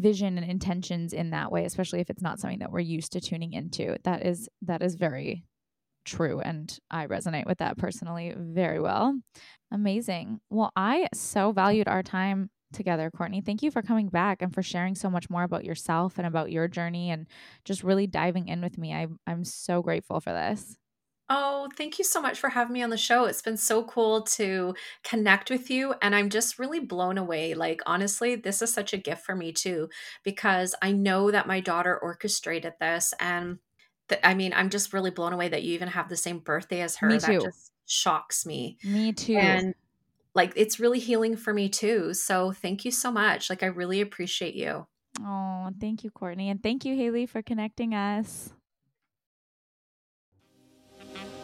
vision 0.00 0.38
and 0.38 0.50
intentions 0.50 1.12
in 1.12 1.30
that 1.30 1.50
way 1.52 1.64
especially 1.64 2.00
if 2.00 2.10
it's 2.10 2.22
not 2.22 2.38
something 2.38 2.60
that 2.60 2.72
we're 2.72 2.80
used 2.80 3.12
to 3.12 3.20
tuning 3.20 3.52
into. 3.52 3.96
That 4.04 4.24
is 4.24 4.48
that 4.62 4.82
is 4.82 4.94
very 4.94 5.44
true 6.04 6.40
and 6.40 6.78
i 6.90 7.06
resonate 7.06 7.44
with 7.44 7.58
that 7.58 7.76
personally 7.76 8.34
very 8.36 8.80
well. 8.80 9.18
Amazing. 9.70 10.40
Well 10.50 10.72
i 10.76 11.08
so 11.14 11.52
valued 11.52 11.88
our 11.88 12.02
time 12.02 12.50
together 12.72 13.10
courtney. 13.10 13.40
Thank 13.40 13.62
you 13.62 13.70
for 13.70 13.82
coming 13.82 14.08
back 14.08 14.42
and 14.42 14.52
for 14.52 14.62
sharing 14.62 14.94
so 14.94 15.08
much 15.08 15.30
more 15.30 15.42
about 15.42 15.64
yourself 15.64 16.18
and 16.18 16.26
about 16.26 16.52
your 16.52 16.68
journey 16.68 17.10
and 17.10 17.26
just 17.64 17.82
really 17.82 18.06
diving 18.06 18.48
in 18.48 18.60
with 18.60 18.78
me. 18.78 18.92
I, 18.94 19.06
i'm 19.26 19.44
so 19.44 19.82
grateful 19.82 20.20
for 20.20 20.32
this 20.32 20.76
Oh, 21.30 21.68
thank 21.76 21.98
you 21.98 22.04
so 22.04 22.22
much 22.22 22.38
for 22.40 22.48
having 22.48 22.72
me 22.72 22.82
on 22.82 22.88
the 22.88 22.96
show. 22.96 23.26
It's 23.26 23.42
been 23.42 23.58
so 23.58 23.84
cool 23.84 24.22
to 24.22 24.74
connect 25.04 25.50
with 25.50 25.68
you. 25.68 25.94
And 26.00 26.14
I'm 26.14 26.30
just 26.30 26.58
really 26.58 26.80
blown 26.80 27.18
away. 27.18 27.52
Like, 27.52 27.82
honestly, 27.84 28.34
this 28.34 28.62
is 28.62 28.72
such 28.72 28.94
a 28.94 28.98
gift 28.98 29.26
for 29.26 29.34
me, 29.36 29.52
too, 29.52 29.90
because 30.24 30.74
I 30.80 30.92
know 30.92 31.30
that 31.30 31.46
my 31.46 31.60
daughter 31.60 31.98
orchestrated 31.98 32.74
this. 32.80 33.12
And 33.20 33.58
th- 34.08 34.22
I 34.24 34.32
mean, 34.34 34.54
I'm 34.54 34.70
just 34.70 34.94
really 34.94 35.10
blown 35.10 35.34
away 35.34 35.48
that 35.50 35.62
you 35.62 35.74
even 35.74 35.88
have 35.88 36.08
the 36.08 36.16
same 36.16 36.38
birthday 36.38 36.80
as 36.80 36.96
her. 36.96 37.08
Me 37.08 37.18
too. 37.18 37.40
That 37.40 37.40
just 37.42 37.72
shocks 37.86 38.46
me. 38.46 38.78
Me 38.82 39.12
too. 39.12 39.38
And 39.40 39.74
like, 40.34 40.52
it's 40.56 40.80
really 40.80 41.00
healing 41.00 41.36
for 41.36 41.54
me, 41.54 41.68
too. 41.68 42.14
So 42.14 42.52
thank 42.52 42.84
you 42.86 42.90
so 42.92 43.12
much. 43.12 43.50
Like, 43.50 43.62
I 43.62 43.66
really 43.66 44.00
appreciate 44.00 44.54
you. 44.54 44.86
Oh, 45.20 45.70
thank 45.80 46.04
you, 46.04 46.10
Courtney. 46.10 46.48
And 46.48 46.62
thank 46.62 46.84
you, 46.84 46.94
Haley, 46.96 47.26
for 47.26 47.42
connecting 47.42 47.94
us. 47.94 48.52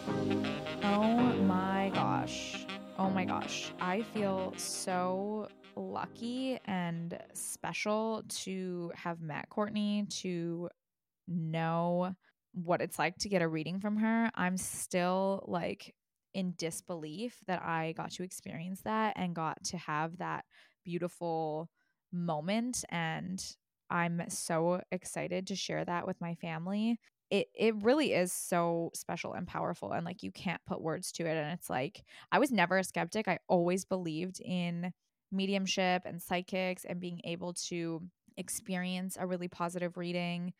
Oh 0.06 1.34
my 1.42 1.90
gosh. 1.94 2.66
Oh 2.98 3.10
my 3.10 3.24
gosh. 3.24 3.72
I 3.80 4.02
feel 4.14 4.52
so 4.56 5.48
lucky 5.76 6.58
and 6.66 7.18
special 7.32 8.22
to 8.28 8.92
have 8.94 9.20
met 9.20 9.48
Courtney, 9.48 10.06
to 10.20 10.68
know 11.26 12.14
what 12.52 12.80
it's 12.80 12.98
like 12.98 13.16
to 13.18 13.28
get 13.28 13.42
a 13.42 13.48
reading 13.48 13.80
from 13.80 13.96
her. 13.96 14.30
I'm 14.34 14.56
still 14.56 15.44
like 15.48 15.94
in 16.34 16.54
disbelief 16.56 17.38
that 17.46 17.62
I 17.62 17.92
got 17.92 18.10
to 18.12 18.22
experience 18.22 18.82
that 18.82 19.14
and 19.16 19.34
got 19.34 19.62
to 19.64 19.76
have 19.78 20.18
that 20.18 20.44
beautiful 20.84 21.70
moment. 22.12 22.84
And 22.90 23.44
I'm 23.90 24.22
so 24.28 24.80
excited 24.92 25.46
to 25.48 25.56
share 25.56 25.84
that 25.84 26.06
with 26.06 26.20
my 26.20 26.34
family 26.36 26.98
it 27.30 27.48
it 27.54 27.74
really 27.82 28.12
is 28.12 28.32
so 28.32 28.90
special 28.94 29.32
and 29.32 29.46
powerful 29.46 29.92
and 29.92 30.04
like 30.04 30.22
you 30.22 30.30
can't 30.32 30.64
put 30.66 30.80
words 30.82 31.10
to 31.12 31.24
it 31.26 31.36
and 31.36 31.52
it's 31.52 31.70
like 31.70 32.04
I 32.32 32.38
was 32.38 32.52
never 32.52 32.78
a 32.78 32.84
skeptic. 32.84 33.28
I 33.28 33.38
always 33.48 33.84
believed 33.84 34.40
in 34.40 34.92
mediumship 35.32 36.02
and 36.04 36.22
psychics 36.22 36.84
and 36.84 37.00
being 37.00 37.20
able 37.24 37.54
to 37.54 38.02
experience 38.36 39.16
a 39.18 39.26
really 39.26 39.48
positive 39.48 39.96
reading. 39.96 40.52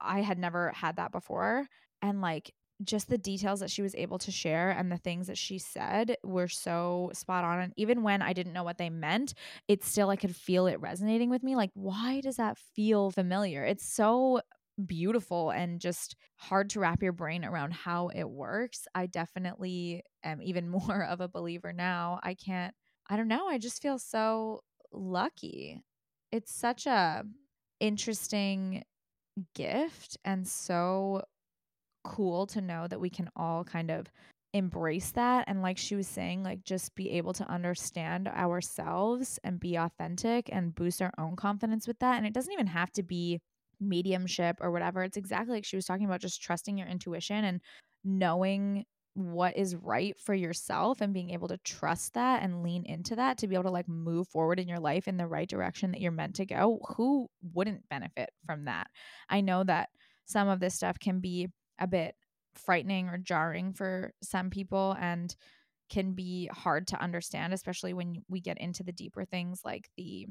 I 0.00 0.20
had 0.20 0.38
never 0.38 0.70
had 0.72 0.96
that 0.96 1.12
before 1.12 1.66
and 2.02 2.20
like 2.20 2.54
just 2.84 3.08
the 3.08 3.18
details 3.18 3.58
that 3.58 3.70
she 3.70 3.82
was 3.82 3.94
able 3.96 4.18
to 4.18 4.30
share 4.30 4.70
and 4.70 4.90
the 4.92 4.98
things 4.98 5.26
that 5.26 5.36
she 5.38 5.58
said 5.58 6.16
were 6.22 6.46
so 6.46 7.10
spot 7.12 7.42
on 7.44 7.58
and 7.60 7.72
even 7.76 8.04
when 8.04 8.22
I 8.22 8.32
didn't 8.32 8.52
know 8.52 8.62
what 8.62 8.78
they 8.78 8.88
meant, 8.90 9.34
it 9.66 9.82
still 9.82 10.10
I 10.10 10.16
could 10.16 10.36
feel 10.36 10.66
it 10.68 10.80
resonating 10.80 11.28
with 11.30 11.42
me 11.42 11.56
like 11.56 11.70
why 11.74 12.20
does 12.20 12.36
that 12.36 12.56
feel 12.58 13.10
familiar? 13.10 13.64
It's 13.64 13.84
so 13.84 14.40
beautiful 14.86 15.50
and 15.50 15.80
just 15.80 16.16
hard 16.36 16.70
to 16.70 16.80
wrap 16.80 17.02
your 17.02 17.12
brain 17.12 17.44
around 17.44 17.72
how 17.72 18.08
it 18.08 18.28
works. 18.28 18.86
I 18.94 19.06
definitely 19.06 20.02
am 20.22 20.42
even 20.42 20.68
more 20.88 21.04
of 21.04 21.20
a 21.20 21.28
believer 21.28 21.72
now. 21.72 22.20
I 22.22 22.34
can't, 22.34 22.74
I 23.08 23.16
don't 23.16 23.28
know, 23.28 23.48
I 23.48 23.58
just 23.58 23.82
feel 23.82 23.98
so 23.98 24.60
lucky. 24.92 25.82
It's 26.32 26.54
such 26.54 26.86
a 26.86 27.24
interesting 27.80 28.84
gift 29.54 30.16
and 30.24 30.46
so 30.46 31.22
cool 32.04 32.46
to 32.46 32.60
know 32.60 32.86
that 32.88 33.00
we 33.00 33.10
can 33.10 33.28
all 33.36 33.64
kind 33.64 33.90
of 33.90 34.06
embrace 34.54 35.10
that 35.10 35.44
and 35.46 35.60
like 35.60 35.76
she 35.76 35.94
was 35.94 36.06
saying 36.06 36.42
like 36.42 36.64
just 36.64 36.94
be 36.94 37.10
able 37.10 37.34
to 37.34 37.48
understand 37.50 38.26
ourselves 38.28 39.38
and 39.44 39.60
be 39.60 39.76
authentic 39.76 40.48
and 40.50 40.74
boost 40.74 41.02
our 41.02 41.12
own 41.18 41.36
confidence 41.36 41.86
with 41.86 41.98
that 41.98 42.16
and 42.16 42.26
it 42.26 42.32
doesn't 42.32 42.54
even 42.54 42.66
have 42.66 42.90
to 42.90 43.02
be 43.02 43.40
mediumship 43.80 44.58
or 44.60 44.70
whatever. 44.70 45.02
It's 45.02 45.16
exactly 45.16 45.54
like 45.54 45.64
she 45.64 45.76
was 45.76 45.86
talking 45.86 46.06
about 46.06 46.20
just 46.20 46.42
trusting 46.42 46.76
your 46.78 46.88
intuition 46.88 47.44
and 47.44 47.60
knowing 48.04 48.84
what 49.14 49.56
is 49.56 49.74
right 49.74 50.16
for 50.20 50.32
yourself 50.32 51.00
and 51.00 51.12
being 51.12 51.30
able 51.30 51.48
to 51.48 51.58
trust 51.58 52.14
that 52.14 52.42
and 52.42 52.62
lean 52.62 52.84
into 52.86 53.16
that 53.16 53.38
to 53.38 53.48
be 53.48 53.54
able 53.54 53.64
to 53.64 53.70
like 53.70 53.88
move 53.88 54.28
forward 54.28 54.60
in 54.60 54.68
your 54.68 54.78
life 54.78 55.08
in 55.08 55.16
the 55.16 55.26
right 55.26 55.48
direction 55.48 55.90
that 55.90 56.00
you're 56.00 56.12
meant 56.12 56.36
to 56.36 56.46
go, 56.46 56.78
who 56.96 57.28
wouldn't 57.52 57.88
benefit 57.88 58.30
from 58.46 58.66
that? 58.66 58.86
I 59.28 59.40
know 59.40 59.64
that 59.64 59.88
some 60.26 60.48
of 60.48 60.60
this 60.60 60.74
stuff 60.74 60.98
can 61.00 61.18
be 61.18 61.48
a 61.80 61.86
bit 61.86 62.14
frightening 62.54 63.08
or 63.08 63.18
jarring 63.18 63.72
for 63.72 64.12
some 64.22 64.50
people 64.50 64.96
and 65.00 65.34
can 65.90 66.12
be 66.12 66.48
hard 66.52 66.86
to 66.88 67.02
understand, 67.02 67.52
especially 67.52 67.94
when 67.94 68.22
we 68.28 68.40
get 68.40 68.58
into 68.58 68.84
the 68.84 68.92
deeper 68.92 69.24
things 69.24 69.62
like 69.64 69.88
the 69.96 70.26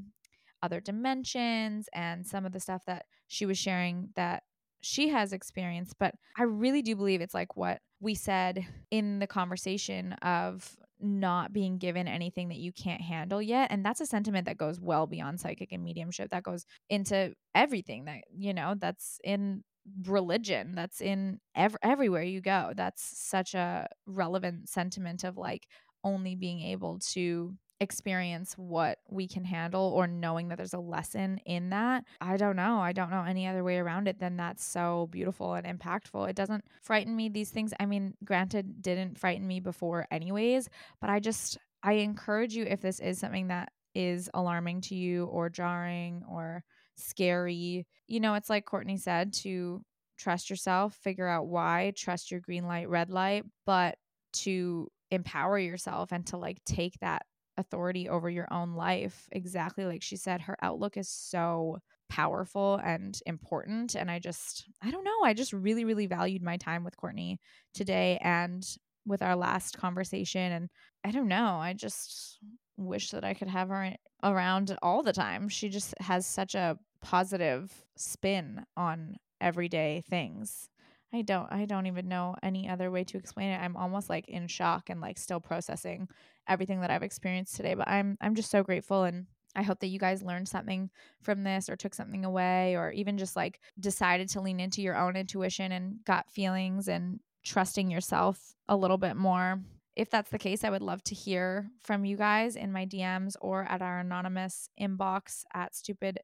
other 0.62 0.80
dimensions 0.80 1.88
and 1.94 2.26
some 2.26 2.46
of 2.46 2.52
the 2.52 2.60
stuff 2.60 2.84
that 2.86 3.06
she 3.28 3.46
was 3.46 3.58
sharing 3.58 4.10
that 4.16 4.44
she 4.82 5.10
has 5.10 5.34
experienced. 5.34 5.96
But 6.00 6.16
I 6.38 6.44
really 6.44 6.82
do 6.82 6.96
believe 6.96 7.22
it's 7.22 7.34
like 7.34 7.56
what 7.56 7.80
we 8.00 8.16
said 8.16 8.66
in 8.92 9.20
the 9.20 9.28
conversation 9.28 10.14
of 10.14 10.76
not 11.00 11.54
being 11.54 11.78
given 11.78 12.08
anything 12.08 12.50
that 12.50 12.58
you 12.58 12.72
can't 12.72 13.02
handle 13.02 13.42
yet. 13.42 13.72
And 13.72 13.86
that's 13.86 14.02
a 14.02 14.06
sentiment 14.06 14.46
that 14.46 14.58
goes 14.58 14.80
well 14.80 15.06
beyond 15.06 15.40
psychic 15.40 15.72
and 15.72 15.84
mediumship. 15.84 16.30
That 16.32 16.44
goes 16.44 16.66
into 16.90 17.34
everything 17.54 18.06
that, 18.06 18.22
you 18.36 18.54
know, 18.54 18.76
that's 18.78 19.20
in 19.24 19.64
religion 20.06 20.74
that's 20.76 21.00
in 21.00 21.40
ev- 21.56 21.78
everywhere 21.82 22.24
you 22.24 22.42
go 22.42 22.74
that's 22.76 23.02
such 23.18 23.54
a 23.54 23.88
relevant 24.06 24.68
sentiment 24.68 25.24
of 25.24 25.38
like 25.38 25.66
only 26.04 26.36
being 26.36 26.62
able 26.62 27.00
to 27.00 27.56
experience 27.80 28.54
what 28.58 29.00
we 29.10 29.28
can 29.28 29.44
handle 29.44 29.92
or 29.96 30.08
knowing 30.08 30.48
that 30.48 30.58
there's 30.58 30.74
a 30.74 30.80
lesson 30.80 31.40
in 31.46 31.70
that. 31.70 32.04
I 32.20 32.38
don't 32.38 32.56
know. 32.56 32.80
I 32.80 32.92
don't 32.92 33.12
know 33.12 33.24
any 33.24 33.48
other 33.48 33.64
way 33.64 33.78
around 33.78 34.08
it 34.08 34.20
than 34.20 34.38
that's 34.38 34.64
so 34.64 35.08
beautiful 35.12 35.54
and 35.54 35.66
impactful. 35.68 36.30
It 36.30 36.36
doesn't 36.36 36.66
frighten 36.82 37.16
me 37.16 37.30
these 37.30 37.50
things. 37.50 37.74
I 37.80 37.86
mean, 37.86 38.16
granted 38.24 38.82
didn't 38.82 39.20
frighten 39.20 39.48
me 39.48 39.60
before 39.60 40.08
anyways, 40.12 40.70
but 41.00 41.10
I 41.10 41.20
just 41.20 41.58
I 41.84 41.94
encourage 41.94 42.56
you 42.56 42.64
if 42.64 42.82
this 42.82 43.00
is 43.00 43.20
something 43.20 43.50
that 43.50 43.72
is 43.94 44.30
alarming 44.34 44.82
to 44.82 44.96
you 44.96 45.26
or 45.26 45.50
jarring 45.50 46.24
or 46.30 46.64
scary. 46.96 47.86
You 48.08 48.20
know, 48.20 48.34
it's 48.34 48.50
like 48.50 48.66
Courtney 48.66 48.98
said 48.98 49.34
to 49.34 49.84
trust 50.18 50.50
yourself, 50.50 50.96
figure 50.96 51.28
out 51.28 51.48
why, 51.48 51.94
trust 51.96 52.32
your 52.32 52.40
green 52.40 52.66
light, 52.66 52.90
red 52.90 53.12
light, 53.12 53.44
but 53.66 53.98
to 54.34 54.90
empower 55.12 55.58
yourself 55.58 56.12
and 56.12 56.26
to 56.28 56.38
like 56.38 56.58
take 56.66 57.00
that 57.00 57.24
authority 57.58 58.10
over 58.10 58.30
your 58.30 58.48
own 58.52 58.74
life. 58.74 59.28
Exactly 59.32 59.86
like 59.86 60.04
she 60.04 60.16
said, 60.16 60.42
her 60.42 60.58
outlook 60.62 60.98
is 60.98 61.10
so 61.10 61.80
powerful 62.10 62.80
and 62.84 63.20
important. 63.26 63.96
And 63.96 64.10
I 64.10 64.20
just, 64.20 64.66
I 64.82 64.92
don't 64.92 65.04
know, 65.04 65.24
I 65.24 65.34
just 65.34 65.54
really, 65.54 65.86
really 65.86 66.08
valued 66.08 66.42
my 66.42 66.58
time 66.58 66.84
with 66.84 66.98
Courtney 66.98 67.40
today 67.74 68.18
and 68.22 68.66
with 69.06 69.22
our 69.22 69.36
last 69.36 69.78
conversation. 69.78 70.52
And 70.52 70.70
I 71.04 71.12
don't 71.12 71.28
know, 71.28 71.58
I 71.58 71.74
just 71.74 72.40
wish 72.78 73.12
that 73.12 73.24
I 73.24 73.34
could 73.34 73.48
have 73.48 73.70
her 73.70 73.96
around 74.24 74.78
all 74.82 75.04
the 75.04 75.14
time. 75.14 75.50
She 75.50 75.70
just 75.70 75.94
has 76.00 76.26
such 76.26 76.56
a 76.56 76.78
positive 77.02 77.86
spin 77.96 78.66
on 78.76 79.18
everyday 79.42 80.04
things. 80.10 80.70
I 81.14 81.22
don't 81.22 81.52
I 81.52 81.66
don't 81.66 81.88
even 81.88 82.10
know 82.10 82.36
any 82.44 82.68
other 82.68 82.92
way 82.92 83.04
to 83.06 83.18
explain 83.18 83.50
it. 83.52 83.58
I'm 83.62 83.78
almost 83.78 84.10
like 84.10 84.28
in 84.28 84.48
shock 84.48 84.90
and 84.90 85.00
like 85.00 85.18
still 85.18 85.40
processing 85.40 86.08
everything 86.48 86.82
that 86.82 86.92
I've 86.92 87.04
experienced 87.04 87.56
today, 87.56 87.74
but 87.74 87.88
I'm 87.88 88.18
I'm 88.22 88.36
just 88.36 88.52
so 88.52 88.64
grateful 88.64 89.04
and 89.04 89.28
I 89.56 89.64
hope 89.64 89.80
that 89.80 89.88
you 89.88 89.98
guys 89.98 90.22
learned 90.22 90.48
something 90.48 90.90
from 91.24 91.44
this 91.44 91.68
or 91.68 91.76
took 91.76 91.96
something 91.96 92.26
away 92.26 92.76
or 92.76 92.92
even 92.92 93.18
just 93.18 93.36
like 93.36 93.60
decided 93.80 94.30
to 94.30 94.42
lean 94.42 94.60
into 94.60 94.84
your 94.84 94.96
own 94.96 95.16
intuition 95.16 95.72
and 95.72 95.98
gut 96.06 96.26
feelings 96.30 96.88
and 96.88 97.20
trusting 97.44 97.90
yourself 97.90 98.54
a 98.70 98.78
little 98.78 99.00
bit 99.00 99.16
more. 99.16 99.60
If 99.96 100.12
that's 100.12 100.30
the 100.30 100.38
case, 100.38 100.64
I 100.64 100.70
would 100.70 100.84
love 100.84 101.04
to 101.06 101.16
hear 101.16 101.72
from 101.82 102.06
you 102.06 102.18
guys 102.18 102.56
in 102.56 102.72
my 102.72 102.86
DMs 102.86 103.36
or 103.42 103.64
at 103.64 103.82
our 103.82 104.00
anonymous 104.00 104.70
inbox 104.80 105.44
at 105.56 105.76
stupid 105.76 106.20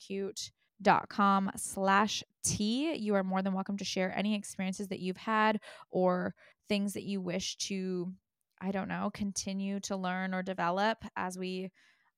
cute 0.00 0.50
dot 0.80 1.08
com 1.08 1.50
slash 1.56 2.22
t 2.44 2.94
you 2.94 3.14
are 3.16 3.24
more 3.24 3.42
than 3.42 3.52
welcome 3.52 3.76
to 3.76 3.84
share 3.84 4.16
any 4.16 4.36
experiences 4.36 4.88
that 4.88 5.00
you've 5.00 5.16
had 5.16 5.58
or 5.90 6.34
things 6.68 6.92
that 6.92 7.02
you 7.02 7.20
wish 7.20 7.56
to 7.56 8.12
i 8.60 8.70
don't 8.70 8.88
know 8.88 9.10
continue 9.12 9.80
to 9.80 9.96
learn 9.96 10.34
or 10.34 10.42
develop 10.42 11.04
as 11.16 11.38
we 11.38 11.70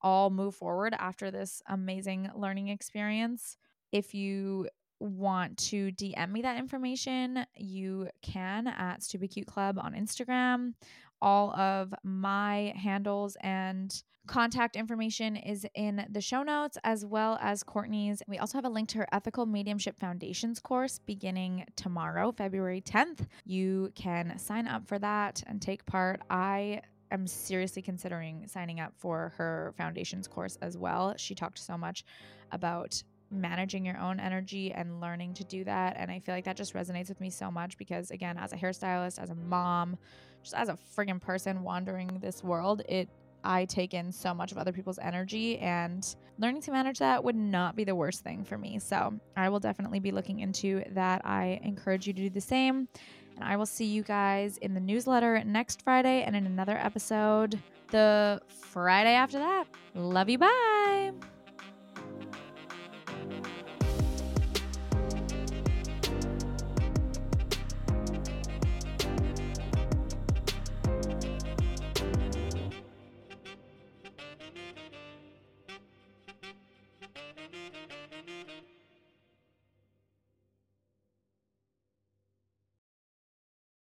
all 0.03 0.31
move 0.31 0.55
forward 0.55 0.95
after 0.99 1.31
this 1.31 1.63
amazing 1.69 2.31
learning 2.35 2.69
experience 2.69 3.57
if 3.93 4.15
you 4.15 4.69
want 5.01 5.57
to 5.57 5.91
DM 5.93 6.31
me 6.31 6.43
that 6.43 6.59
information, 6.59 7.45
you 7.57 8.09
can 8.23 8.69
at 8.69 9.03
Stupid 9.03 9.31
Cute 9.31 9.47
Club 9.47 9.79
on 9.79 9.95
Instagram. 9.95 10.75
All 11.23 11.53
of 11.55 11.95
my 12.03 12.73
handles 12.77 13.37
and 13.41 14.03
contact 14.27 14.77
information 14.77 15.35
is 15.37 15.67
in 15.75 16.07
the 16.11 16.21
show 16.21 16.43
notes 16.43 16.79
as 16.85 17.05
well 17.05 17.37
as 17.41 17.63
Courtney's. 17.63 18.23
We 18.29 18.39
also 18.39 18.59
have 18.59 18.65
a 18.65 18.69
link 18.69 18.89
to 18.91 18.99
her 18.99 19.09
Ethical 19.13 19.45
Mediumship 19.45 19.99
Foundations 19.99 20.61
course 20.61 21.01
beginning 21.05 21.65
tomorrow, 21.75 22.31
February 22.31 22.81
10th. 22.81 23.27
You 23.45 23.91
can 23.95 24.39
sign 24.39 24.69
up 24.69 24.87
for 24.87 24.99
that 25.01 25.43
and 25.47 25.61
take 25.61 25.85
part. 25.85 26.23
I 26.31 26.83
am 27.11 27.27
seriously 27.27 27.83
considering 27.83 28.47
signing 28.47 28.79
up 28.79 28.93
for 28.97 29.33
her 29.37 29.75
foundations 29.77 30.29
course 30.29 30.57
as 30.63 30.79
well. 30.79 31.15
She 31.17 31.35
talked 31.35 31.59
so 31.59 31.77
much 31.77 32.05
about 32.53 33.03
managing 33.33 33.85
your 33.85 33.99
own 33.99 34.21
energy 34.21 34.73
and 34.73 35.01
learning 35.01 35.35
to 35.35 35.45
do 35.45 35.65
that. 35.65 35.97
And 35.97 36.11
I 36.11 36.19
feel 36.21 36.35
like 36.35 36.45
that 36.45 36.57
just 36.57 36.75
resonates 36.75 37.09
with 37.09 37.21
me 37.21 37.31
so 37.31 37.51
much 37.51 37.77
because, 37.79 38.11
again, 38.11 38.37
as 38.39 38.53
a 38.53 38.57
hairstylist, 38.57 39.19
as 39.19 39.31
a 39.31 39.35
mom, 39.35 39.97
just 40.43 40.55
as 40.55 40.69
a 40.69 40.79
friggin' 40.97 41.21
person 41.21 41.63
wandering 41.63 42.19
this 42.21 42.43
world, 42.43 42.83
it 42.89 43.09
I 43.43 43.65
take 43.65 43.95
in 43.95 44.13
so 44.13 44.35
much 44.35 44.53
of 44.53 44.59
other 44.59 44.73
people's 44.73 44.99
energy, 44.99 45.59
and 45.59 46.05
learning 46.39 46.61
to 46.63 46.73
manage 46.73 46.99
that 46.99 47.25
would 47.25 47.37
not 47.37 47.75
be 47.75 47.85
the 47.85 47.95
worst 47.95 48.23
thing 48.23 48.45
for 48.45 48.59
me. 48.59 48.79
So, 48.79 49.15
I 49.37 49.49
will 49.49 49.61
definitely 49.61 49.99
be 49.99 50.13
looking 50.13 50.41
into 50.41 50.85
that. 50.91 51.23
I 51.25 51.59
encourage 51.63 52.07
you 52.07 52.13
to 52.13 52.23
do 52.23 52.31
the 52.31 52.41
same. 52.41 52.87
And 53.37 53.45
I 53.45 53.57
will 53.57 53.67
see 53.67 53.87
you 53.87 54.03
guys 54.03 54.59
in 54.59 54.75
the 54.75 54.81
newsletter 54.81 55.43
next 55.45 55.83
Friday 55.83 56.23
and 56.23 56.37
in 56.37 56.45
another 56.45 56.77
episode 56.77 57.59
the 57.91 58.41
Friday 58.49 59.15
after 59.15 59.39
that. 59.39 59.65
Love 59.95 60.29
you. 60.29 60.39
Bye. 60.39 61.13